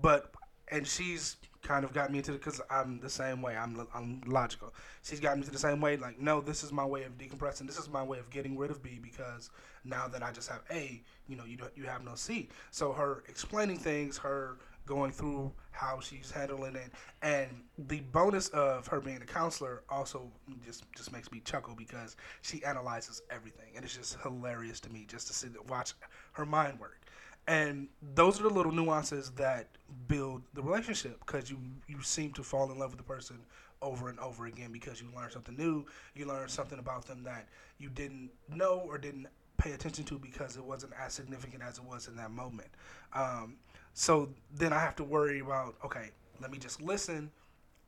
But 0.02 0.32
and 0.70 0.86
she's 0.86 1.36
kind 1.62 1.84
of 1.84 1.92
got 1.92 2.10
me 2.10 2.18
into 2.18 2.32
it 2.32 2.38
because 2.38 2.60
I'm 2.70 3.00
the 3.00 3.10
same 3.10 3.42
way. 3.42 3.56
I'm 3.56 3.86
I'm 3.94 4.22
logical. 4.26 4.74
She's 5.02 5.20
got 5.20 5.36
me 5.36 5.44
to 5.44 5.50
the 5.50 5.58
same 5.58 5.80
way. 5.80 5.96
Like, 5.96 6.20
no, 6.20 6.40
this 6.40 6.62
is 6.62 6.72
my 6.72 6.84
way 6.84 7.04
of 7.04 7.16
decompressing. 7.18 7.66
This 7.66 7.78
is 7.78 7.88
my 7.88 8.02
way 8.02 8.18
of 8.18 8.30
getting 8.30 8.56
rid 8.56 8.70
of 8.70 8.82
B 8.82 8.98
because 9.02 9.50
now 9.84 10.08
that 10.08 10.22
I 10.22 10.32
just 10.32 10.48
have 10.48 10.62
A, 10.70 11.02
you 11.28 11.36
know, 11.36 11.44
you 11.44 11.56
don't, 11.56 11.72
you 11.76 11.84
have 11.84 12.04
no 12.04 12.14
C. 12.14 12.48
So 12.70 12.92
her 12.92 13.24
explaining 13.28 13.78
things, 13.78 14.18
her 14.18 14.58
going 14.88 15.12
through 15.12 15.52
how 15.70 16.00
she's 16.00 16.30
handling 16.30 16.74
it, 16.74 16.90
and 17.22 17.48
the 17.86 18.00
bonus 18.12 18.48
of 18.48 18.86
her 18.88 19.00
being 19.00 19.22
a 19.22 19.26
counselor 19.26 19.82
also 19.88 20.30
just 20.64 20.90
just 20.96 21.12
makes 21.12 21.30
me 21.30 21.40
chuckle 21.44 21.74
because 21.76 22.16
she 22.42 22.64
analyzes 22.64 23.22
everything, 23.30 23.68
and 23.76 23.84
it's 23.84 23.94
just 23.94 24.18
hilarious 24.22 24.80
to 24.80 24.90
me 24.90 25.06
just 25.08 25.26
to 25.28 25.34
see 25.34 25.48
watch 25.68 25.92
her 26.32 26.46
mind 26.46 26.80
work. 26.80 27.00
And 27.46 27.88
those 28.14 28.40
are 28.40 28.42
the 28.44 28.50
little 28.50 28.72
nuances 28.72 29.30
that 29.32 29.68
build 30.08 30.42
the 30.54 30.62
relationship 30.62 31.18
because 31.24 31.50
you 31.50 31.58
you 31.86 32.02
seem 32.02 32.32
to 32.32 32.42
fall 32.42 32.72
in 32.72 32.78
love 32.78 32.90
with 32.90 32.98
the 32.98 33.04
person 33.04 33.36
over 33.80 34.08
and 34.08 34.18
over 34.18 34.46
again 34.46 34.72
because 34.72 35.00
you 35.00 35.08
learn 35.14 35.30
something 35.30 35.56
new, 35.56 35.84
you 36.14 36.26
learn 36.26 36.48
something 36.48 36.78
about 36.78 37.06
them 37.06 37.22
that 37.24 37.46
you 37.78 37.88
didn't 37.88 38.30
know 38.52 38.82
or 38.86 38.98
didn't 38.98 39.28
pay 39.58 39.72
attention 39.72 40.04
to 40.04 40.18
because 40.18 40.56
it 40.56 40.64
wasn't 40.64 40.92
as 40.98 41.12
significant 41.12 41.62
as 41.62 41.78
it 41.78 41.84
was 41.84 42.08
in 42.08 42.16
that 42.16 42.30
moment. 42.30 42.68
Um, 43.12 43.56
so 43.98 44.28
then 44.54 44.72
I 44.72 44.78
have 44.78 44.94
to 44.96 45.04
worry 45.04 45.40
about 45.40 45.74
okay, 45.84 46.10
let 46.40 46.52
me 46.52 46.58
just 46.58 46.80
listen, 46.80 47.32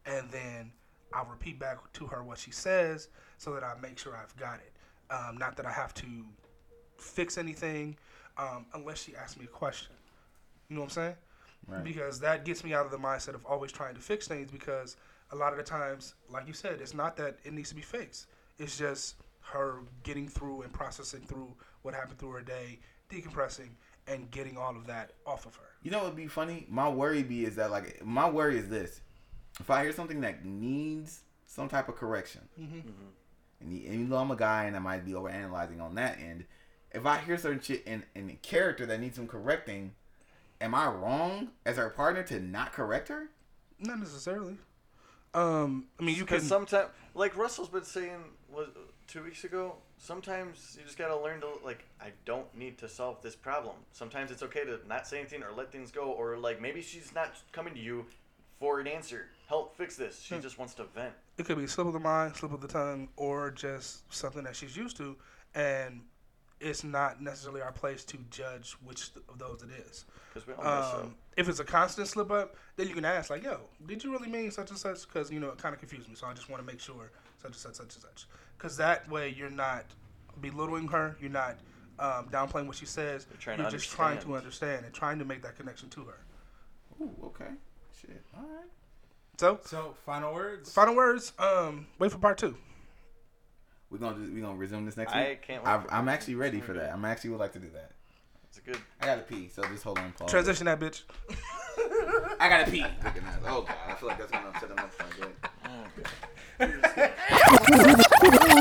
and 0.07 0.29
then 0.33 0.73
I'll 1.13 1.27
repeat 1.27 1.61
back 1.61 1.79
to 1.93 2.07
her 2.09 2.25
what 2.25 2.37
she 2.37 2.51
says 2.51 3.07
so 3.39 3.55
that 3.55 3.63
I 3.63 3.75
make 3.81 3.97
sure 3.97 4.17
I've 4.17 4.37
got 4.37 4.57
it. 4.57 4.73
Um, 5.09 5.39
not 5.39 5.57
that 5.57 5.67
I 5.67 5.71
have 5.71 5.95
to 5.95 6.25
fix 6.99 7.39
anything 7.39 7.97
um, 8.37 8.67
unless 8.75 9.05
she 9.05 9.15
asks 9.15 9.39
me 9.39 9.45
a 9.45 9.49
question. 9.49 9.95
You 10.69 10.75
know 10.75 10.83
what 10.83 10.87
I'm 10.87 10.91
saying? 10.91 11.15
Right. 11.69 11.85
Because 11.85 12.19
that 12.19 12.45
gets 12.45 12.65
me 12.65 12.75
out 12.75 12.85
of 12.85 12.91
the 12.91 12.99
mindset 12.99 13.35
of 13.35 13.47
always 13.47 13.71
trying 13.71 13.95
to 13.95 14.01
fix 14.01 14.27
things 14.27 14.51
because 14.51 14.97
a 15.31 15.37
lot 15.37 15.53
of 15.53 15.59
the 15.59 15.65
times, 15.65 16.15
like 16.29 16.49
you 16.49 16.55
said, 16.55 16.81
it's 16.81 16.93
not 16.93 17.17
that 17.19 17.37
it 17.45 17.53
needs 17.53 17.69
to 17.69 17.77
be 17.77 17.83
fixed. 17.83 18.27
It's 18.59 18.77
just 18.77 19.15
her 19.43 19.77
getting 20.03 20.27
through 20.27 20.63
and 20.63 20.73
processing 20.73 21.21
through 21.21 21.55
what 21.83 21.95
happened 21.95 22.19
through 22.19 22.33
her 22.33 22.43
day, 22.43 22.81
decompressing, 23.09 23.69
and 24.09 24.29
getting 24.33 24.57
all 24.59 24.75
of 24.77 24.89
that 24.89 25.13
off 25.25 25.47
of 25.47 25.55
her. 25.55 25.70
You 25.83 25.91
know 25.91 25.99
what 25.99 26.09
would 26.09 26.17
be 26.17 26.27
funny? 26.27 26.67
My 26.69 26.89
worry 26.89 27.23
be 27.23 27.45
is 27.45 27.57
that 27.57 27.71
like 27.71 28.05
my 28.05 28.29
worry 28.29 28.59
is 28.59 28.69
this: 28.69 29.01
if 29.59 29.71
I 29.71 29.83
hear 29.83 29.93
something 29.93 30.21
that 30.23 30.45
needs 30.45 31.21
some 31.47 31.69
type 31.69 31.89
of 31.89 31.97
correction, 31.97 32.43
Mm-hmm. 32.61 32.81
and, 33.61 33.73
you, 33.73 33.89
and 33.91 34.01
you 34.01 34.07
know 34.07 34.17
I'm 34.17 34.31
a 34.31 34.37
guy 34.37 34.65
and 34.65 34.77
I 34.77 34.79
might 34.79 35.05
be 35.05 35.13
overanalyzing 35.13 35.81
on 35.81 35.95
that 35.97 36.19
end. 36.21 36.45
If 36.93 37.07
I 37.07 37.19
hear 37.19 37.39
certain 37.39 37.61
shit 37.61 37.85
in 37.87 38.05
in 38.15 38.29
a 38.31 38.35
character 38.35 38.85
that 38.87 39.01
needs 39.01 39.17
some 39.17 39.27
correcting, 39.27 39.95
am 40.61 40.75
I 40.75 40.87
wrong 40.89 41.49
as 41.65 41.77
her 41.77 41.89
partner 41.91 42.23
to 42.25 42.41
not 42.41 42.73
correct 42.73 43.09
her? 43.09 43.31
Not 43.79 43.99
necessarily. 44.01 44.59
Um, 45.33 45.87
I 45.99 46.03
mean, 46.03 46.17
you 46.17 46.23
Because 46.25 46.41
can. 46.43 46.49
sometimes, 46.49 46.89
like 47.15 47.37
Russell's 47.37 47.69
been 47.69 47.85
saying 47.85 48.19
was 48.53 48.69
two 49.11 49.25
weeks 49.25 49.45
ago. 49.45 49.75
Sometimes 49.99 50.77
you 50.79 50.85
just 50.85 50.97
gotta 50.97 51.17
learn 51.17 51.41
to 51.41 51.49
like. 51.65 51.85
I 52.01 52.11
don't 52.25 52.47
need 52.57 52.79
to 52.79 52.89
solve 52.89 53.21
this 53.23 53.35
problem. 53.35 53.75
Sometimes 53.93 54.31
it's 54.31 54.43
okay 54.45 54.65
to 54.65 54.79
not 54.89 55.07
say 55.07 55.19
anything 55.19 55.43
or 55.43 55.53
let 55.53 55.73
things 55.73 55.91
go, 55.91 56.13
or 56.13 56.39
like 56.39 56.61
maybe 56.61 56.81
she's 56.81 57.13
not 57.15 57.35
coming 57.53 57.75
to 57.75 57.81
you 57.81 58.07
for 58.59 58.79
an 58.79 58.87
answer. 58.87 59.27
Help 59.49 59.77
fix 59.77 59.97
this. 59.97 60.21
She 60.23 60.39
just 60.39 60.59
wants 60.59 60.75
to 60.75 60.85
vent. 60.95 61.13
it 61.39 61.47
could 61.47 61.59
be 61.59 61.65
a 61.65 61.69
slip 61.69 61.89
of 61.89 61.93
the 61.93 62.01
mind, 62.01 62.37
slip 62.37 62.53
of 62.53 62.61
the 62.61 62.69
tongue, 62.69 63.09
or 63.17 63.51
just 63.51 64.13
something 64.15 64.45
that 64.45 64.55
she's 64.55 64.77
used 64.77 64.97
to, 64.99 65.17
and 65.55 66.03
it's 66.61 66.85
not 66.85 67.21
necessarily 67.21 67.63
our 67.63 67.73
place 67.73 68.05
to 68.05 68.19
judge 68.31 68.77
which 68.85 69.11
of 69.29 69.39
those 69.39 69.63
it 69.63 69.71
is. 69.89 70.05
Because 70.33 70.47
we 70.47 70.55
all 70.55 70.63
mess 70.63 70.95
up. 70.95 71.05
Um, 71.05 71.15
if 71.37 71.49
it's 71.49 71.59
a 71.59 71.65
constant 71.65 72.07
slip 72.07 72.31
up, 72.31 72.55
then 72.77 72.87
you 72.87 72.95
can 72.95 73.05
ask 73.05 73.31
like, 73.31 73.43
"Yo, 73.43 73.61
did 73.87 74.05
you 74.05 74.13
really 74.13 74.29
mean 74.29 74.51
such 74.53 74.71
and 74.71 74.79
such?" 74.79 75.09
Because 75.09 75.33
you 75.33 75.41
know 75.41 75.49
it 75.49 75.59
kind 75.59 75.75
of 75.75 75.81
confused 75.81 76.09
me, 76.09 76.15
so 76.15 76.27
I 76.27 76.33
just 76.33 76.49
want 76.49 76.63
to 76.63 76.67
make 76.67 76.81
sure 76.81 77.11
such 77.41 77.53
and 77.53 77.57
such, 77.57 77.75
such 77.77 77.95
and 77.95 78.03
such. 78.03 78.27
Because 78.57 78.77
that 78.77 79.09
way 79.09 79.35
you're 79.37 79.51
not 79.51 79.85
belittling 80.41 80.89
her, 80.89 81.17
you're 81.21 81.31
not 81.31 81.57
um, 81.99 82.29
downplaying 82.31 82.67
what 82.67 82.77
she 82.77 82.87
says. 82.87 83.27
You're 83.31 83.39
trying 83.39 83.59
you're 83.59 83.71
to 83.71 83.77
just 83.77 83.91
trying 83.91 84.19
to 84.19 84.35
understand. 84.35 84.37
understand 84.45 84.85
and 84.87 84.95
trying 84.95 85.19
to 85.19 85.25
make 85.25 85.43
that 85.43 85.57
connection 85.57 85.89
to 85.91 86.05
her. 86.05 86.19
Ooh, 87.01 87.11
okay, 87.25 87.51
shit, 87.99 88.23
all 88.37 88.43
right. 88.43 88.69
So, 89.39 89.59
So, 89.65 89.95
final 90.05 90.35
words. 90.35 90.71
final 90.71 90.95
words. 90.95 91.33
Um, 91.39 91.87
wait 91.99 92.13
for 92.13 92.19
part 92.19 92.37
two. 92.37 92.57
We're 93.91 93.99
gonna 93.99 94.25
do, 94.25 94.33
we 94.33 94.41
gonna 94.41 94.55
resume 94.55 94.85
this 94.85 94.97
next 94.97 95.13
I 95.15 95.21
week. 95.21 95.29
I 95.43 95.47
can't 95.47 95.65
wait 95.65 95.71
I, 95.71 95.81
for 95.81 95.93
I'm 95.95 96.09
actually 96.09 96.35
ready 96.35 96.61
for 96.61 96.75
that. 96.75 96.93
I'm 96.93 97.05
actually 97.05 97.31
would 97.31 97.41
like 97.41 97.53
to 97.55 97.59
do 97.59 97.71
that. 97.71 97.93
It's 98.45 98.59
a 98.59 98.61
good. 98.61 98.79
I 99.01 99.07
gotta 99.07 99.23
pee, 99.23 99.49
so 99.49 99.63
just 99.65 99.83
hold 99.83 99.99
on. 99.99 100.13
Pause. 100.13 100.31
Transition 100.31 100.67
that 100.67 100.79
bitch. 100.79 101.03
I 102.39 102.49
gotta 102.49 102.71
pee. 102.71 102.85
oh 103.47 103.63
god, 103.63 103.69
I 103.89 103.95
feel 103.95 104.09
like 104.09 104.19
that's 104.19 104.31
gonna 104.31 104.49
upset 104.49 104.71
him 104.71 104.77
up 106.63 106.71
for 106.71 106.79
a 106.79 106.95
bit. 106.97 108.61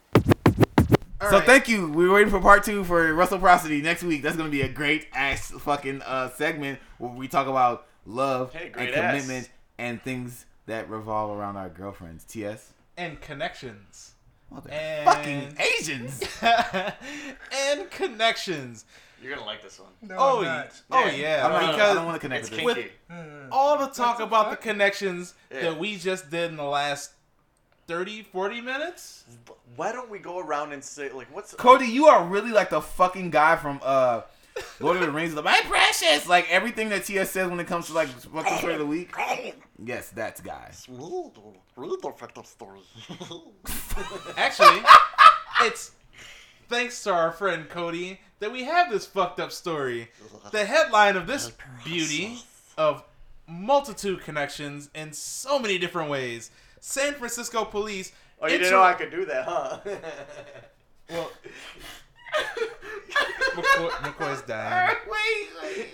So 1.29 1.39
thank 1.41 1.67
you. 1.67 1.91
We're 1.91 2.11
waiting 2.13 2.29
for 2.31 2.39
part 2.39 2.63
two 2.63 2.83
for 2.83 3.13
Russell 3.13 3.39
Prosody 3.39 3.81
next 3.81 4.03
week. 4.03 4.23
That's 4.23 4.35
gonna 4.37 4.49
be 4.49 4.61
a 4.61 4.69
great 4.69 5.07
ass 5.13 5.51
fucking 5.51 6.01
uh, 6.01 6.29
segment 6.31 6.79
where 6.97 7.11
we 7.11 7.27
talk 7.27 7.47
about 7.47 7.85
love 8.05 8.53
Hey, 8.53 8.65
and 8.65 8.73
great 8.73 8.93
ass. 8.95 9.11
commitment 9.21 9.49
and 9.77 10.01
things 10.01 10.45
that 10.65 10.89
revolve 10.89 11.37
around 11.37 11.57
our 11.57 11.69
girlfriends. 11.69 12.23
Ts. 12.23 12.73
and 12.97 13.19
connections. 13.21 14.13
Mother 14.49 14.71
And- 14.71 15.05
fucking 15.05 15.57
Asians. 15.77 16.23
and 16.41 17.91
connections. 17.91 18.85
You're 19.21 19.35
gonna 19.35 19.45
like 19.45 19.61
this 19.61 19.79
one. 19.79 19.89
oh, 20.17 20.41
yeah. 20.41 20.67
oh 20.89 21.05
yeah, 21.09 21.45
I'm 21.45 21.51
not- 21.51 21.63
I 21.63 21.71
because 21.73 21.95
don't 21.95 22.05
want 22.05 22.15
to 22.15 22.21
connect 22.21 22.47
It's 22.53 22.63
with 22.63 22.77
this. 22.77 22.89
all 23.51 23.77
the 23.77 23.87
talk 23.87 24.19
about 24.21 24.49
the 24.49 24.55
connections 24.57 25.33
Yeah. 25.51 25.61
that 25.61 25.77
we 25.79 25.97
just 25.97 26.31
did 26.31 26.49
in 26.51 26.57
the 26.57 26.63
last 26.63 27.11
30, 27.89 28.21
40 28.21 28.61
minutes. 28.61 29.23
Why 29.75 29.91
don't 29.91 30.11
we 30.11 30.19
go 30.19 30.37
around 30.37 30.73
and 30.73 30.83
say 30.83 31.11
like 31.11 31.25
what's 31.35 31.55
Cody, 31.55 31.87
you 31.87 32.05
are 32.05 32.23
really 32.23 32.51
like 32.51 32.69
the 32.69 32.81
fucking 32.81 33.31
guy 33.31 33.55
from 33.55 33.79
uh 33.83 34.21
Lord 34.79 34.97
of 34.97 35.01
the 35.01 35.11
Rings. 35.11 35.33
Like, 35.33 35.45
My 35.45 35.59
precious, 35.65 36.27
like 36.27 36.47
everything 36.51 36.89
that 36.89 37.05
TS 37.05 37.31
says 37.31 37.49
when 37.49 37.59
it 37.59 37.65
comes 37.65 37.87
to 37.87 37.93
like 37.93 38.07
fucking 38.09 38.57
story 38.59 38.73
of 38.73 38.79
the 38.79 38.85
week. 38.85 39.11
Yes, 39.83 40.09
that's 40.09 40.39
guy. 40.39 40.71
Read 41.75 41.89
the 41.89 42.13
fucked 42.15 42.37
up 42.37 42.45
story. 42.45 42.81
Actually, 44.37 44.81
it's 45.61 45.93
thanks 46.67 47.01
to 47.05 47.11
our 47.11 47.31
friend 47.31 47.67
Cody 47.69 48.19
that 48.37 48.51
we 48.51 48.65
have 48.65 48.91
this 48.91 49.07
fucked 49.07 49.39
up 49.39 49.51
story. 49.51 50.09
The 50.51 50.63
headline 50.63 51.15
of 51.15 51.25
this 51.25 51.51
beauty 51.83 52.37
of 52.77 53.03
multitude 53.47 54.21
connections 54.21 54.91
in 54.93 55.11
so 55.11 55.57
many 55.57 55.79
different 55.79 56.11
ways. 56.11 56.51
San 56.79 57.13
Francisco 57.13 57.65
police. 57.65 58.11
Oh, 58.41 58.47
you 58.47 58.57
didn't 58.57 58.71
know 58.71 58.81
I 58.81 58.93
could 58.93 59.11
do 59.11 59.25
that, 59.25 59.45
huh? 59.45 59.79
Well, 61.09 61.31
McCoy, 63.55 63.89
McCoy's 63.89 64.43
dying. 64.43 64.95
Wait, 65.09 65.47
wait. 65.63 65.87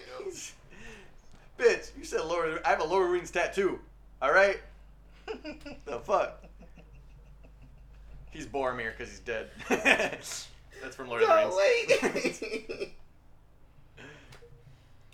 Bitch, 1.58 1.92
you 1.98 2.04
said 2.04 2.26
Lord. 2.26 2.60
I 2.66 2.70
have 2.70 2.82
a 2.82 2.84
Lord 2.84 3.06
of 3.06 3.12
Rings 3.12 3.32
tattoo. 3.32 3.80
All 4.22 4.34
right. 4.34 4.60
the 5.86 6.00
fuck. 6.00 6.44
He's 8.32 8.46
Boromir 8.46 8.92
because 8.92 9.10
he's 9.10 9.22
dead. 9.22 9.52
That's 9.70 10.48
from 10.92 11.08
Lord 11.08 11.24
of 11.24 11.30
the 11.30 11.36
Rings. 11.36 12.42
wait. 12.42 12.94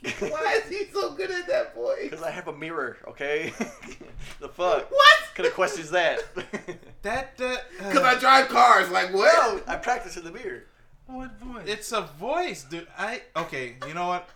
Why 0.20 0.62
is 0.64 0.70
he 0.70 0.86
so 0.92 1.14
good 1.14 1.30
at 1.30 1.48
that 1.48 1.76
voice? 1.76 2.10
Because 2.10 2.24
I 2.24 2.32
have 2.32 2.48
a 2.48 2.54
mirror. 2.54 2.98
Okay. 3.08 3.54
the 4.40 4.50
fuck. 4.50 4.90
What? 4.90 5.18
Kind 5.36 5.48
of 5.48 5.54
questions 5.54 5.92
that? 5.92 6.24
That 7.04 7.34
uh, 7.40 7.44
that. 7.48 7.64
Because 7.80 8.04
I 8.04 8.20
drive 8.20 8.48
cars. 8.50 8.92
Like 8.92 9.12
what? 9.12 9.68
I 9.68 9.76
practice 9.76 10.18
in 10.18 10.24
the 10.24 10.32
mirror. 10.32 10.66
What 11.08 11.40
voice? 11.40 11.64
it's 11.66 11.92
a 11.92 12.02
voice, 12.02 12.64
dude. 12.64 12.88
I 12.96 13.24
okay. 13.36 13.76
You 13.88 13.96
know 13.96 14.08
what? 14.08 14.30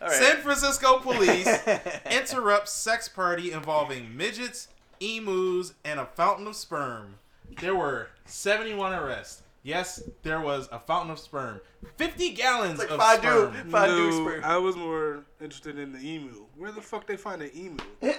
All 0.00 0.08
right. 0.08 0.16
San 0.16 0.38
Francisco 0.38 0.98
police 1.00 1.46
interrupt 2.10 2.70
sex 2.70 3.06
party 3.06 3.52
involving 3.52 4.16
midgets, 4.16 4.68
emus, 4.98 5.74
and 5.84 6.00
a 6.00 6.06
fountain 6.06 6.46
of 6.46 6.56
sperm. 6.56 7.16
There 7.60 7.76
were 7.76 8.08
71 8.24 8.94
arrests. 8.94 9.42
Yes, 9.62 10.02
there 10.22 10.40
was 10.40 10.68
a 10.72 10.78
fountain 10.78 11.10
of 11.10 11.18
sperm. 11.18 11.60
50 11.96 12.30
gallons 12.30 12.78
like 12.78 12.90
of 12.90 12.98
fondue. 12.98 13.28
sperm. 13.28 13.70
Fondue 13.70 14.10
no, 14.10 14.24
sperm. 14.24 14.44
I 14.44 14.56
was 14.56 14.74
more 14.76 15.24
interested 15.40 15.78
in 15.78 15.92
the 15.92 15.98
emu. 16.00 16.46
Where 16.56 16.72
the 16.72 16.80
fuck 16.80 17.06
they 17.06 17.16
find 17.16 17.42
an 17.42 17.50
emu? 17.54 17.76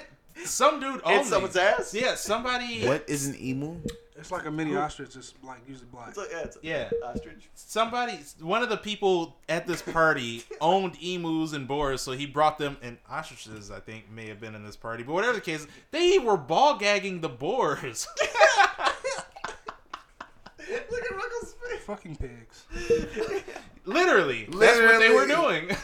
Some 0.46 0.80
dude 0.80 1.02
only. 1.04 1.20
In 1.20 1.26
someone's 1.26 1.56
ass. 1.58 1.94
Yeah, 1.94 2.16
somebody. 2.16 2.86
What 2.88 3.04
is 3.10 3.28
an 3.28 3.36
emu? 3.42 3.76
It's 4.16 4.32
like 4.32 4.46
a 4.46 4.52
mini 4.52 4.76
ostrich, 4.76 5.14
just 5.14 5.36
like 5.44 5.60
usually 5.68 5.88
black. 5.92 6.10
It's 6.10 6.18
like, 6.18 6.30
yeah, 6.32 6.40
it's 6.42 6.56
a 6.58 6.60
Yeah. 6.62 6.90
ostrich. 7.04 7.50
Somebody, 7.56 8.20
one 8.40 8.62
of 8.62 8.70
the 8.70 8.78
people 8.78 9.36
at 9.50 9.66
this 9.66 9.82
party 9.82 10.44
owned 10.62 10.96
emus 11.02 11.54
and 11.54 11.68
boars, 11.68 12.02
so 12.02 12.12
he 12.12 12.28
brought 12.28 12.60
them, 12.60 12.78
and 12.84 12.98
ostriches, 13.10 13.72
I 13.72 13.80
think, 13.80 14.12
may 14.12 14.28
have 14.28 14.40
been 14.40 14.54
in 14.54 14.64
this 14.64 14.76
party. 14.76 15.02
But 15.04 15.14
whatever 15.14 15.34
the 15.34 15.42
case, 15.42 15.66
they 15.90 16.20
were 16.20 16.38
ball 16.38 16.78
gagging 16.78 17.22
the 17.22 17.30
boars. 17.30 18.08
Look 20.60 20.70
at 20.70 20.90
Ruckle's 20.90 20.90
face. 20.90 21.31
Fucking 21.92 22.16
pigs. 22.16 22.64
Literally, 23.86 24.46
that's 24.46 24.80
what 24.80 25.00
they 25.00 25.10
were 25.10 25.26
Literally. 25.26 25.60
doing. 25.60 25.78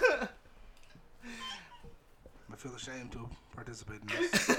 I 2.50 2.56
feel 2.56 2.74
ashamed 2.76 3.12
to 3.12 3.28
participate 3.54 4.00
in 4.04 4.08
this. 4.08 4.48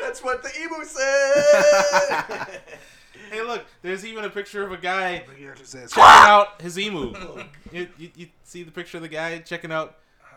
That's 0.00 0.22
what 0.22 0.44
the 0.44 0.50
emu 0.62 0.84
said. 0.84 2.60
hey, 3.32 3.42
look, 3.42 3.64
there's 3.82 4.06
even 4.06 4.24
a 4.26 4.30
picture 4.30 4.62
of 4.62 4.70
a 4.70 4.76
guy 4.76 5.24
Like 5.26 5.36
he 5.36 5.48
actually 5.48 5.66
says, 5.66 5.90
checking 5.90 6.04
out 6.04 6.62
his 6.62 6.78
emu. 6.78 7.12
You, 7.72 7.88
you, 7.98 8.10
you 8.14 8.28
see 8.44 8.62
the 8.62 8.70
picture 8.70 8.98
of 8.98 9.02
the 9.02 9.08
guy 9.08 9.40
checking 9.40 9.72
out? 9.72 9.96
Ah, 10.22 10.36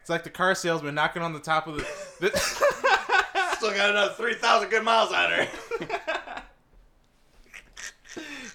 it's 0.00 0.08
like 0.08 0.24
the 0.24 0.30
car 0.30 0.54
salesman 0.54 0.94
knocking 0.94 1.20
on 1.20 1.34
the 1.34 1.40
top 1.40 1.66
of 1.66 1.76
the. 1.76 1.86
the 2.20 2.38
Still 3.56 3.74
got 3.74 3.90
another 3.90 4.14
3,000 4.14 4.70
good 4.70 4.82
miles 4.82 5.12
on 5.12 5.30
her. 5.30 5.48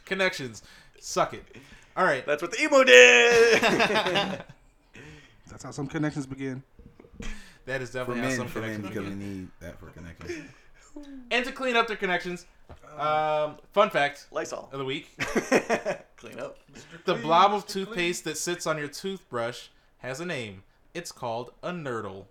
connections. 0.06 0.64
Suck 1.00 1.34
it. 1.34 1.44
All 1.96 2.06
right. 2.06 2.26
That's 2.26 2.42
what 2.42 2.52
the 2.52 2.62
emo 2.62 2.84
did. 2.84 3.62
That's 5.50 5.64
how 5.64 5.72
some 5.72 5.88
connections 5.88 6.26
begin. 6.26 6.62
That 7.66 7.82
is 7.82 7.90
For 7.90 8.00
definitely 8.00 8.22
how 8.24 8.28
men, 8.30 8.38
some 8.38 8.48
for 8.48 8.60
men, 8.62 8.76
connections 8.82 8.90
because 8.96 9.10
we 9.10 9.16
begin. 9.16 9.40
need 9.42 9.48
that 9.62 9.80
for 9.80 9.88
connection. 9.88 10.50
And 11.32 11.46
to 11.46 11.52
clean 11.52 11.76
up 11.76 11.88
their 11.88 11.98
connections, 11.98 12.46
um, 12.98 13.58
fun 13.74 13.90
fact 13.90 14.28
Lysol. 14.32 14.70
of 14.72 14.80
the 14.80 14.86
week: 14.86 15.10
Clean 16.18 16.40
up. 16.40 16.58
the 17.06 17.14
blob 17.16 17.54
of 17.54 17.68
toothpaste 17.68 18.24
that 18.24 18.38
sits 18.38 18.66
on 18.66 18.78
your 18.78 18.88
toothbrush 18.88 19.68
has 20.00 20.20
a 20.20 20.26
name. 20.26 20.64
It's 20.94 21.12
called 21.12 21.52
a 21.62 21.72
nurdle. 21.72 22.26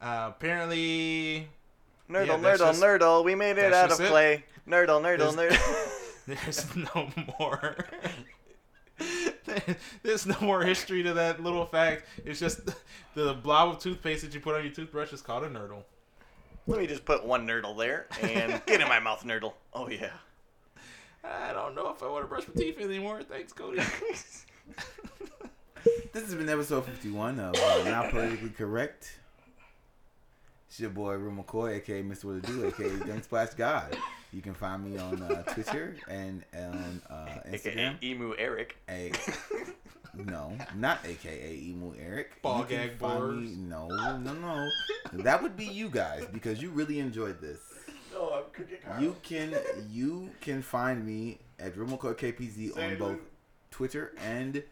Uh, 0.00 0.26
apparently, 0.36 1.48
Nerdle, 2.10 2.26
Yeah, 2.26 2.36
that's 2.36 2.60
nerdle, 2.60 2.66
just- 2.66 2.82
nerdle. 2.82 3.24
We 3.24 3.34
made 3.34 3.52
it 3.52 3.70
that's 3.70 3.74
out 3.76 3.84
of 3.84 3.90
just 3.90 4.00
it. 4.02 4.08
clay. 4.10 4.44
Nerdle, 4.68 5.00
nerdle, 5.00 5.34
There's- 5.34 5.56
nerdle. 5.56 5.92
there's 6.26 6.76
no 6.94 7.10
more. 7.38 7.76
there's 10.02 10.26
no 10.26 10.36
more 10.40 10.62
history 10.62 11.02
to 11.02 11.14
that 11.14 11.42
little 11.42 11.66
fact. 11.66 12.06
It's 12.24 12.40
just 12.40 12.60
the 13.14 13.34
blob 13.34 13.70
of 13.70 13.78
toothpaste 13.78 14.22
that 14.22 14.34
you 14.34 14.40
put 14.40 14.54
on 14.56 14.64
your 14.64 14.72
toothbrush 14.72 15.12
is 15.12 15.22
called 15.22 15.44
a 15.44 15.48
nurdle. 15.48 15.84
Let 16.66 16.80
me 16.80 16.86
just 16.86 17.04
put 17.04 17.24
one 17.24 17.46
nerdle 17.46 17.78
there 17.78 18.06
and 18.20 18.60
get 18.66 18.80
in 18.80 18.88
my 18.88 18.98
mouth, 18.98 19.22
nerdle. 19.24 19.52
Oh 19.72 19.88
yeah. 19.88 20.10
I 21.22 21.52
don't 21.52 21.74
know 21.74 21.90
if 21.90 22.02
I 22.02 22.08
want 22.08 22.24
to 22.24 22.28
brush 22.28 22.46
my 22.46 22.54
teeth 22.54 22.80
anymore. 22.80 23.22
Thanks, 23.22 23.52
Cody. 23.52 23.80
This 26.12 26.24
has 26.24 26.34
been 26.34 26.48
episode 26.48 26.84
51 26.86 27.38
of 27.38 27.54
uh, 27.54 27.84
Now 27.84 28.10
Politically 28.10 28.48
Correct. 28.50 29.18
It's 30.76 30.82
your 30.82 30.90
boy, 30.90 31.14
Real 31.14 31.42
McCoy, 31.42 31.76
aka 31.78 32.02
Mr. 32.02 32.24
What 32.24 32.42
to 32.44 32.52
Do, 32.52 32.66
aka 32.66 32.86
Young 33.08 33.22
Splash 33.22 33.54
God. 33.54 33.96
You 34.30 34.42
can 34.42 34.52
find 34.52 34.84
me 34.84 34.98
on 34.98 35.22
uh, 35.22 35.42
Twitter 35.44 35.96
and 36.06 36.44
on 36.54 37.00
uh, 37.08 37.28
AKA 37.46 37.74
Instagram. 37.74 38.04
Emu 38.04 38.34
Eric. 38.36 38.76
A, 38.90 39.10
no, 40.14 40.52
not 40.74 40.98
aka 41.06 41.54
Emu 41.56 41.94
Eric. 41.98 42.42
Ball 42.42 42.58
You 42.58 42.64
can 42.66 42.76
gag 42.88 42.98
find 42.98 43.40
me- 43.40 43.56
No, 43.56 43.88
no, 43.88 44.34
no. 44.34 44.68
That 45.14 45.42
would 45.42 45.56
be 45.56 45.64
you 45.64 45.88
guys 45.88 46.26
because 46.30 46.60
you 46.60 46.68
really 46.68 47.00
enjoyed 47.00 47.40
this. 47.40 47.60
No, 48.12 48.34
I'm 48.34 48.44
cooking. 48.52 48.76
You 49.00 49.16
can 49.22 49.56
you 49.90 50.28
can 50.42 50.60
find 50.60 51.06
me 51.06 51.38
at 51.58 51.74
Real 51.74 51.88
McCoy 51.88 52.14
KPZ 52.14 52.74
Say 52.74 52.92
on 52.92 52.98
both 52.98 53.12
Lou. 53.12 53.20
Twitter 53.70 54.12
and 54.22 54.62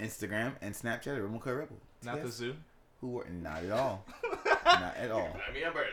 Instagram 0.00 0.52
and 0.62 0.74
Snapchat 0.74 1.08
at 1.08 1.22
Real 1.22 1.38
McCoy 1.38 1.58
Rebel. 1.58 1.76
Not 2.02 2.22
the 2.22 2.30
zoo. 2.30 2.54
Who 3.02 3.08
were 3.10 3.26
not 3.28 3.62
at 3.62 3.72
all. 3.72 4.06
not 4.64 4.96
at 4.96 5.10
all. 5.10 5.36
I 5.48 5.52
mean, 5.52 5.64
I'm 5.66 5.72
bird 5.72 5.86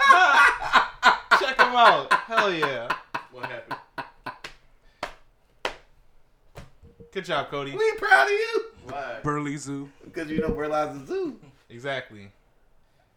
Check 1.40 1.58
him 1.58 1.74
out. 1.74 2.12
Hell 2.12 2.52
yeah. 2.52 2.88
What 3.32 3.46
happened? 3.50 3.76
Good 7.12 7.24
job, 7.24 7.50
Cody. 7.50 7.72
We 7.72 7.92
proud 7.98 8.24
of 8.26 8.30
you 8.30 8.64
Why? 8.84 9.18
Burley 9.22 9.56
Zoo. 9.56 9.90
because 10.04 10.30
you 10.30 10.40
know 10.40 10.48
we're 10.50 10.68
live 10.68 11.06
zoo. 11.06 11.38
Exactly. 11.68 12.30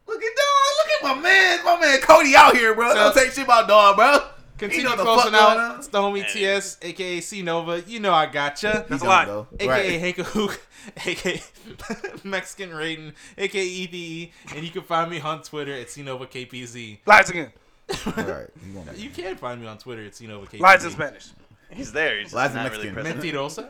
Look 0.07 0.21
at 0.21 0.31
dog. 0.35 0.73
Look 0.77 1.11
at 1.11 1.15
my 1.17 1.21
man. 1.21 1.63
My 1.63 1.79
man 1.79 2.01
Cody 2.01 2.35
out 2.35 2.55
here, 2.55 2.73
bro. 2.73 2.93
Don't 2.93 3.13
take 3.13 3.31
shit 3.31 3.45
about 3.45 3.67
dog, 3.67 3.95
bro. 3.95 4.19
Continue 4.57 4.83
know 4.89 4.95
closing 4.95 5.33
out. 5.33 5.57
on. 5.57 5.77
It's 5.79 5.87
the 5.87 5.99
homie 5.99 6.31
TS, 6.31 6.77
aka 6.81 7.19
C 7.19 7.41
Nova. 7.41 7.81
You 7.81 7.99
know 7.99 8.13
I 8.13 8.27
gotcha. 8.27 8.85
He 8.87 8.95
a 8.95 8.97
lot. 8.97 9.27
though. 9.27 9.47
AKA 9.59 9.67
Right. 9.67 9.99
Hank 9.99 10.17
Hook, 10.17 10.61
aka 11.05 11.41
Mexican 12.23 12.69
Raiden, 12.69 13.13
aka 13.37 13.65
ETE, 13.65 14.31
and 14.55 14.63
you 14.63 14.71
can 14.71 14.83
find 14.83 15.09
me 15.09 15.19
on 15.19 15.41
Twitter 15.41 15.73
at 15.73 15.87
CNovaKPZ. 15.87 16.99
Lies 17.05 17.29
again. 17.29 17.51
All 18.05 18.13
right. 18.13 18.47
You 18.65 18.73
want? 18.77 18.97
You 18.97 19.09
can 19.09 19.35
find 19.35 19.59
me 19.59 19.67
on 19.67 19.77
Twitter 19.77 20.05
at 20.05 20.13
CNovaKPZ. 20.13 20.59
Lies 20.59 20.85
in 20.85 20.91
Spanish. 20.91 21.27
He's 21.75 21.91
there. 21.91 22.17
He's 22.17 22.27
just 22.27 22.35
Lies 22.35 22.51
in 22.51 22.57
not 22.57 22.71
really 22.71 22.91
present. 22.91 23.19
Mentirosa. 23.19 23.69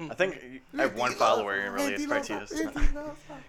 I 0.00 0.14
think 0.14 0.62
I 0.76 0.82
have 0.82 0.96
one 0.96 1.12
follower, 1.12 1.54
and 1.54 1.74
really, 1.74 1.94
it's 1.94 2.06
probably 2.06 2.46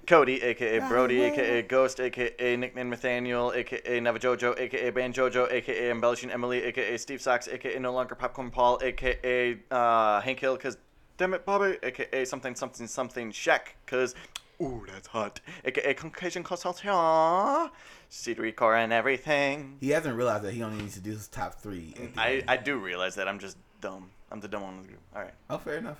Cody, 0.07 0.41
aka 0.41 0.80
Brody, 0.80 1.22
aka 1.22 1.61
Ghost, 1.61 1.99
aka 1.99 2.55
Nickname 2.57 2.89
Nathaniel, 2.89 3.53
aka 3.55 3.99
Navajojo, 3.99 4.59
aka 4.59 4.91
Banjojo, 4.91 5.51
aka 5.51 5.89
Embellishing 5.89 6.31
Emily, 6.31 6.63
aka 6.63 6.97
Steve 6.97 7.22
Socks, 7.22 7.47
aka 7.47 7.80
No 7.80 7.93
Longer 7.93 8.15
Popcorn 8.15 8.51
Paul, 8.51 8.80
aka 8.84 9.57
uh, 9.72 10.22
Hank 10.22 10.39
Hill, 10.39 10.57
cause 10.57 10.77
damn 11.18 11.34
it, 11.34 11.45
Bobby, 11.45 11.77
aka 11.84 12.26
something 12.26 12.55
something 12.55 12.88
something 12.88 13.31
Shaq, 13.31 13.61
cause 13.85 14.15
ooh 14.61 14.85
that's 14.91 15.07
hot, 15.07 15.39
aka 15.63 15.93
Caucasian 15.93 16.43
Consultant, 16.43 17.72
Cedric 18.09 18.57
Core 18.57 18.76
and 18.76 18.91
everything. 18.91 19.77
He 19.80 19.91
hasn't 19.91 20.18
realized 20.18 20.43
that 20.43 20.53
he 20.53 20.61
only 20.61 20.81
needs 20.84 20.95
to 20.95 21.01
do 21.01 21.11
his 21.11 21.27
top 21.30 21.55
three. 21.55 21.95
I. 22.18 22.43
I 22.47 22.57
do 22.57 22.77
realize 22.77 23.15
that 23.15 23.30
I'm 23.30 23.39
just 23.39 23.57
dumb. 23.82 24.10
I'm 24.32 24.40
the 24.40 24.48
dumb 24.48 24.62
one 24.64 24.76
in 24.76 24.82
the 24.84 24.88
group. 24.88 25.02
All 25.16 25.22
right. 25.24 25.34
oh, 25.49 25.58
fair 25.58 25.78
enough. 25.78 25.99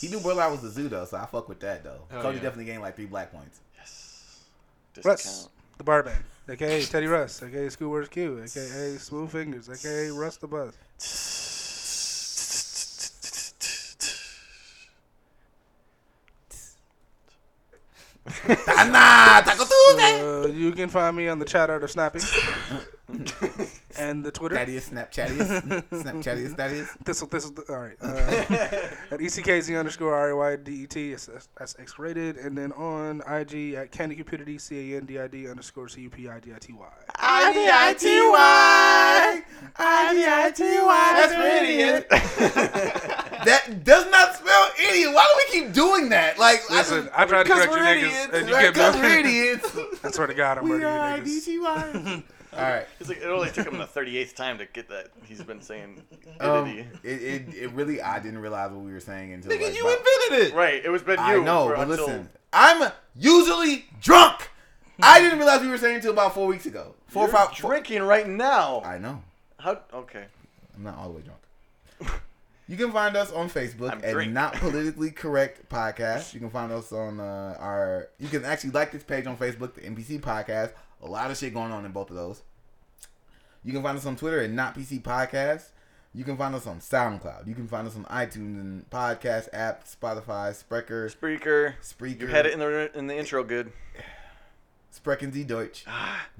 He 0.00 0.08
knew 0.08 0.18
Burla 0.20 0.50
was 0.50 0.60
the 0.60 0.68
zoo 0.68 0.88
though, 0.88 1.04
so 1.04 1.16
I 1.16 1.26
fuck 1.26 1.48
with 1.48 1.60
that 1.60 1.82
though. 1.82 2.02
Hell 2.10 2.22
Cody 2.22 2.36
yeah. 2.36 2.42
definitely 2.42 2.66
gained 2.66 2.82
like 2.82 2.94
three 2.94 3.06
black 3.06 3.32
points. 3.32 3.60
Yes. 3.76 4.44
Russ, 5.02 5.22
Discount. 5.22 5.52
the 5.78 5.84
barman, 5.84 6.24
aka 6.48 6.84
Teddy 6.84 7.06
Russ, 7.06 7.42
aka 7.42 7.68
Schoolworth 7.68 8.10
Q, 8.10 8.38
aka 8.42 8.96
Smooth 8.98 9.32
Fingers, 9.32 9.68
aka 9.68 10.10
Russ 10.10 10.36
the 10.36 10.46
Buzz. 10.46 10.76
Tana, 18.64 19.42
Taco 19.44 19.64
Tuesday. 19.64 20.20
Uh, 20.20 20.46
you 20.46 20.72
can 20.72 20.88
find 20.88 21.16
me 21.16 21.28
on 21.28 21.38
the 21.38 21.44
chat 21.44 21.70
art 21.70 21.82
of 21.82 21.90
Snappy. 21.90 22.20
and 23.98 24.10
and 24.10 24.24
the 24.24 24.30
Twitter. 24.30 24.56
Thaddeus, 24.56 24.88
Snapchattius, 24.90 25.84
Snapchattius, 25.90 26.56
Thaddeus. 26.56 26.88
This 27.04 27.20
this 27.20 27.44
is 27.44 27.52
all 27.68 27.76
right. 27.76 27.96
Uh, 28.00 28.06
at 29.10 29.20
ECKZ 29.20 29.78
underscore 29.78 30.14
R 30.14 30.30
A 30.30 30.36
Y 30.36 30.56
D 30.56 30.84
E 30.84 30.86
T. 30.86 31.10
That's, 31.10 31.48
that's 31.58 31.76
X 31.78 31.98
rated. 31.98 32.36
And 32.36 32.56
then 32.56 32.72
on 32.72 33.20
IG 33.28 33.74
at 33.74 33.90
Candy 33.92 34.14
Cupidity 34.14 34.58
C 34.58 34.94
A 34.94 34.98
N 34.98 35.06
D 35.06 35.18
I 35.18 35.26
D 35.28 35.48
underscore 35.48 35.88
C 35.88 36.02
U 36.02 36.10
P 36.10 36.28
I 36.28 36.40
D 36.40 36.52
I 36.54 36.58
T 36.58 36.72
Y. 36.72 36.86
I-D-I-T-Y. 37.20 39.42
I-D-I-T-Y. 39.76 41.10
That's 41.14 41.34
for 41.34 41.42
idiot. 41.42 42.06
that 43.44 43.84
does 43.84 44.10
not 44.10 44.36
spell 44.36 44.68
idiot. 44.78 45.12
Why 45.12 45.24
do 45.24 45.58
we 45.58 45.60
keep 45.60 45.72
doing 45.72 46.08
that? 46.10 46.38
Like, 46.38 46.68
Listen, 46.70 47.08
I 47.14 47.24
tried 47.26 47.46
to 47.46 47.52
correct 47.52 47.72
you 47.72 47.78
niggas, 47.78 48.32
and 48.34 48.48
you 48.48 48.54
Right, 48.54 48.64
kept 48.66 48.76
'cause 48.76 48.92
doing 48.94 49.04
we're 49.04 49.18
idiots. 49.18 49.76
I 50.04 50.10
swear 50.10 50.26
to 50.28 50.34
God, 50.34 50.58
I'm 50.58 50.64
We 50.64 50.70
murdering 50.70 50.92
are 50.92 51.16
you 51.18 51.22
niggas. 51.24 52.22
I-D-T-Y. 52.52 52.66
All 52.66 52.74
right. 52.74 52.86
It's 53.00 53.08
like 53.08 53.18
it 53.18 53.26
only 53.26 53.50
took 53.50 53.66
him 53.66 53.78
the 53.78 53.86
38th 53.86 54.34
time 54.34 54.58
to 54.58 54.66
get 54.66 54.88
that. 54.88 55.08
He's 55.24 55.42
been 55.42 55.60
saying 55.62 56.02
Um, 56.40 56.66
idity. 56.66 56.86
it, 57.04 57.22
it, 57.22 57.54
it 57.54 57.72
really, 57.72 58.00
I 58.02 58.18
didn't 58.18 58.38
realize 58.40 58.70
what 58.70 58.80
we 58.84 58.92
were 58.92 59.00
saying 59.00 59.32
until 59.32 59.52
Nigga, 59.52 59.64
like, 59.64 59.76
you 59.76 59.86
about- 59.88 59.98
invented 60.28 60.52
it. 60.52 60.56
Right, 60.56 60.84
it 60.84 60.88
was 60.90 61.02
been 61.02 61.18
you. 61.18 61.24
I 61.24 61.36
know, 61.38 61.68
but 61.74 61.88
until- 61.88 62.06
listen, 62.06 62.28
I'm 62.52 62.90
usually 63.16 63.86
drunk. 64.00 64.48
I 65.02 65.20
didn't 65.20 65.38
realize 65.38 65.60
we 65.60 65.68
were 65.68 65.78
saying 65.78 65.96
until 65.96 66.12
about 66.12 66.34
four 66.34 66.46
weeks 66.46 66.66
ago. 66.66 66.94
4 67.08 67.22
You're 67.22 67.28
or 67.28 67.32
five. 67.32 67.56
four- 67.56 67.70
drinking 67.70 68.02
right 68.02 68.26
now. 68.28 68.82
I 68.84 68.98
know. 68.98 69.22
How? 69.58 69.80
Okay. 69.94 70.24
I'm 70.76 70.82
not 70.84 70.96
all 70.98 71.08
the 71.08 71.14
way 71.16 71.22
drunk. 71.22 72.20
You 72.70 72.76
can 72.76 72.92
find 72.92 73.16
us 73.16 73.32
on 73.32 73.48
Facebook 73.48 73.90
I'm 73.92 74.04
at 74.04 74.12
drink. 74.12 74.30
Not 74.32 74.52
Politically 74.54 75.10
Correct 75.10 75.66
Podcast. 75.70 76.34
You 76.34 76.40
can 76.40 76.50
find 76.50 76.70
us 76.70 76.92
on 76.92 77.18
uh, 77.18 77.56
our. 77.58 78.08
You 78.18 78.28
can 78.28 78.44
actually 78.44 78.70
like 78.70 78.92
this 78.92 79.02
page 79.02 79.26
on 79.26 79.38
Facebook, 79.38 79.72
the 79.74 79.80
NPC 79.80 80.20
Podcast. 80.20 80.72
A 81.02 81.06
lot 81.06 81.30
of 81.30 81.36
shit 81.38 81.54
going 81.54 81.72
on 81.72 81.84
in 81.84 81.92
both 81.92 82.10
of 82.10 82.16
those. 82.16 82.42
You 83.64 83.72
can 83.72 83.82
find 83.82 83.96
us 83.98 84.06
on 84.06 84.16
Twitter 84.16 84.40
at 84.40 84.50
Not 84.50 84.74
PC 84.74 85.02
Podcast. 85.02 85.70
You 86.14 86.24
can 86.24 86.36
find 86.36 86.54
us 86.54 86.66
on 86.66 86.80
SoundCloud. 86.80 87.46
You 87.46 87.54
can 87.54 87.68
find 87.68 87.86
us 87.86 87.94
on 87.94 88.04
iTunes 88.04 88.60
and 88.60 88.88
podcast 88.90 89.48
app, 89.52 89.84
Spotify, 89.84 90.54
Sprecher, 90.54 91.08
Spreaker. 91.10 91.74
Spreaker. 91.82 92.20
You 92.22 92.26
had 92.28 92.46
it 92.46 92.54
in 92.54 92.58
the 92.58 92.98
in 92.98 93.06
the 93.06 93.16
intro. 93.16 93.44
Good. 93.44 93.72
Sprechen 94.90 95.32
Sie 95.32 95.44
Deutsch, 95.44 95.84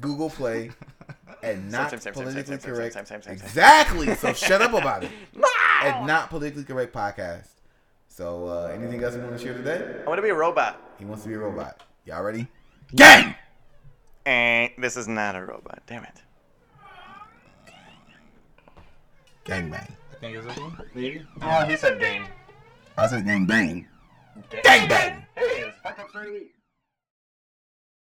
Google 0.01 0.31
Play, 0.31 0.71
and 1.43 1.71
not 1.71 1.91
Same, 1.91 2.01
same, 2.01 2.15
same, 2.15 2.25
politically 2.25 2.59
same, 2.59 2.61
same, 2.61 2.75
correct. 2.75 3.27
Exactly. 3.29 4.15
So 4.15 4.33
shut 4.33 4.63
up 4.63 4.73
about 4.73 5.05
it. 5.05 5.11
And 5.81 6.09
not 6.09 6.29
politically 6.29 6.65
correct 6.65 6.93
podcast. 6.93 7.47
So 8.09 8.49
uh, 8.49 8.73
anything 8.75 9.01
else 9.05 9.15
you 9.15 9.21
want 9.21 9.39
to 9.39 9.45
share 9.45 9.55
today? 9.55 10.01
I 10.05 10.09
want 10.09 10.19
to 10.19 10.23
be 10.23 10.31
a 10.31 10.35
robot. 10.35 10.83
He 10.99 11.05
wants 11.05 11.23
to 11.23 11.29
be 11.29 11.37
a 11.37 11.39
robot. 11.39 11.85
Y'all 12.05 12.25
ready? 12.25 12.49
Gang. 12.97 13.37
Eh, 14.27 14.69
this 14.79 14.97
is 14.97 15.09
not 15.09 15.37
a 15.37 15.41
robot. 15.45 15.83
Damn 15.87 16.05
it. 16.05 16.23
Gang 19.45 19.71
bang. 19.71 19.97
I 20.13 20.15
think 20.21 20.37
it's 20.37 20.47
this 20.47 20.57
one. 20.59 21.25
Oh, 21.43 21.65
he 21.65 21.77
said 21.77 21.99
game. 21.99 22.27
I 22.97 23.07
said 23.07 23.25
gang 23.25 23.47
bang. 23.47 23.87
Gang 24.63 24.89
bang. 24.89 25.25
Hey, 25.35 25.65
it's 25.67 25.79
Fuck 25.79 25.99
Up 25.99 26.11
38. 26.11 26.53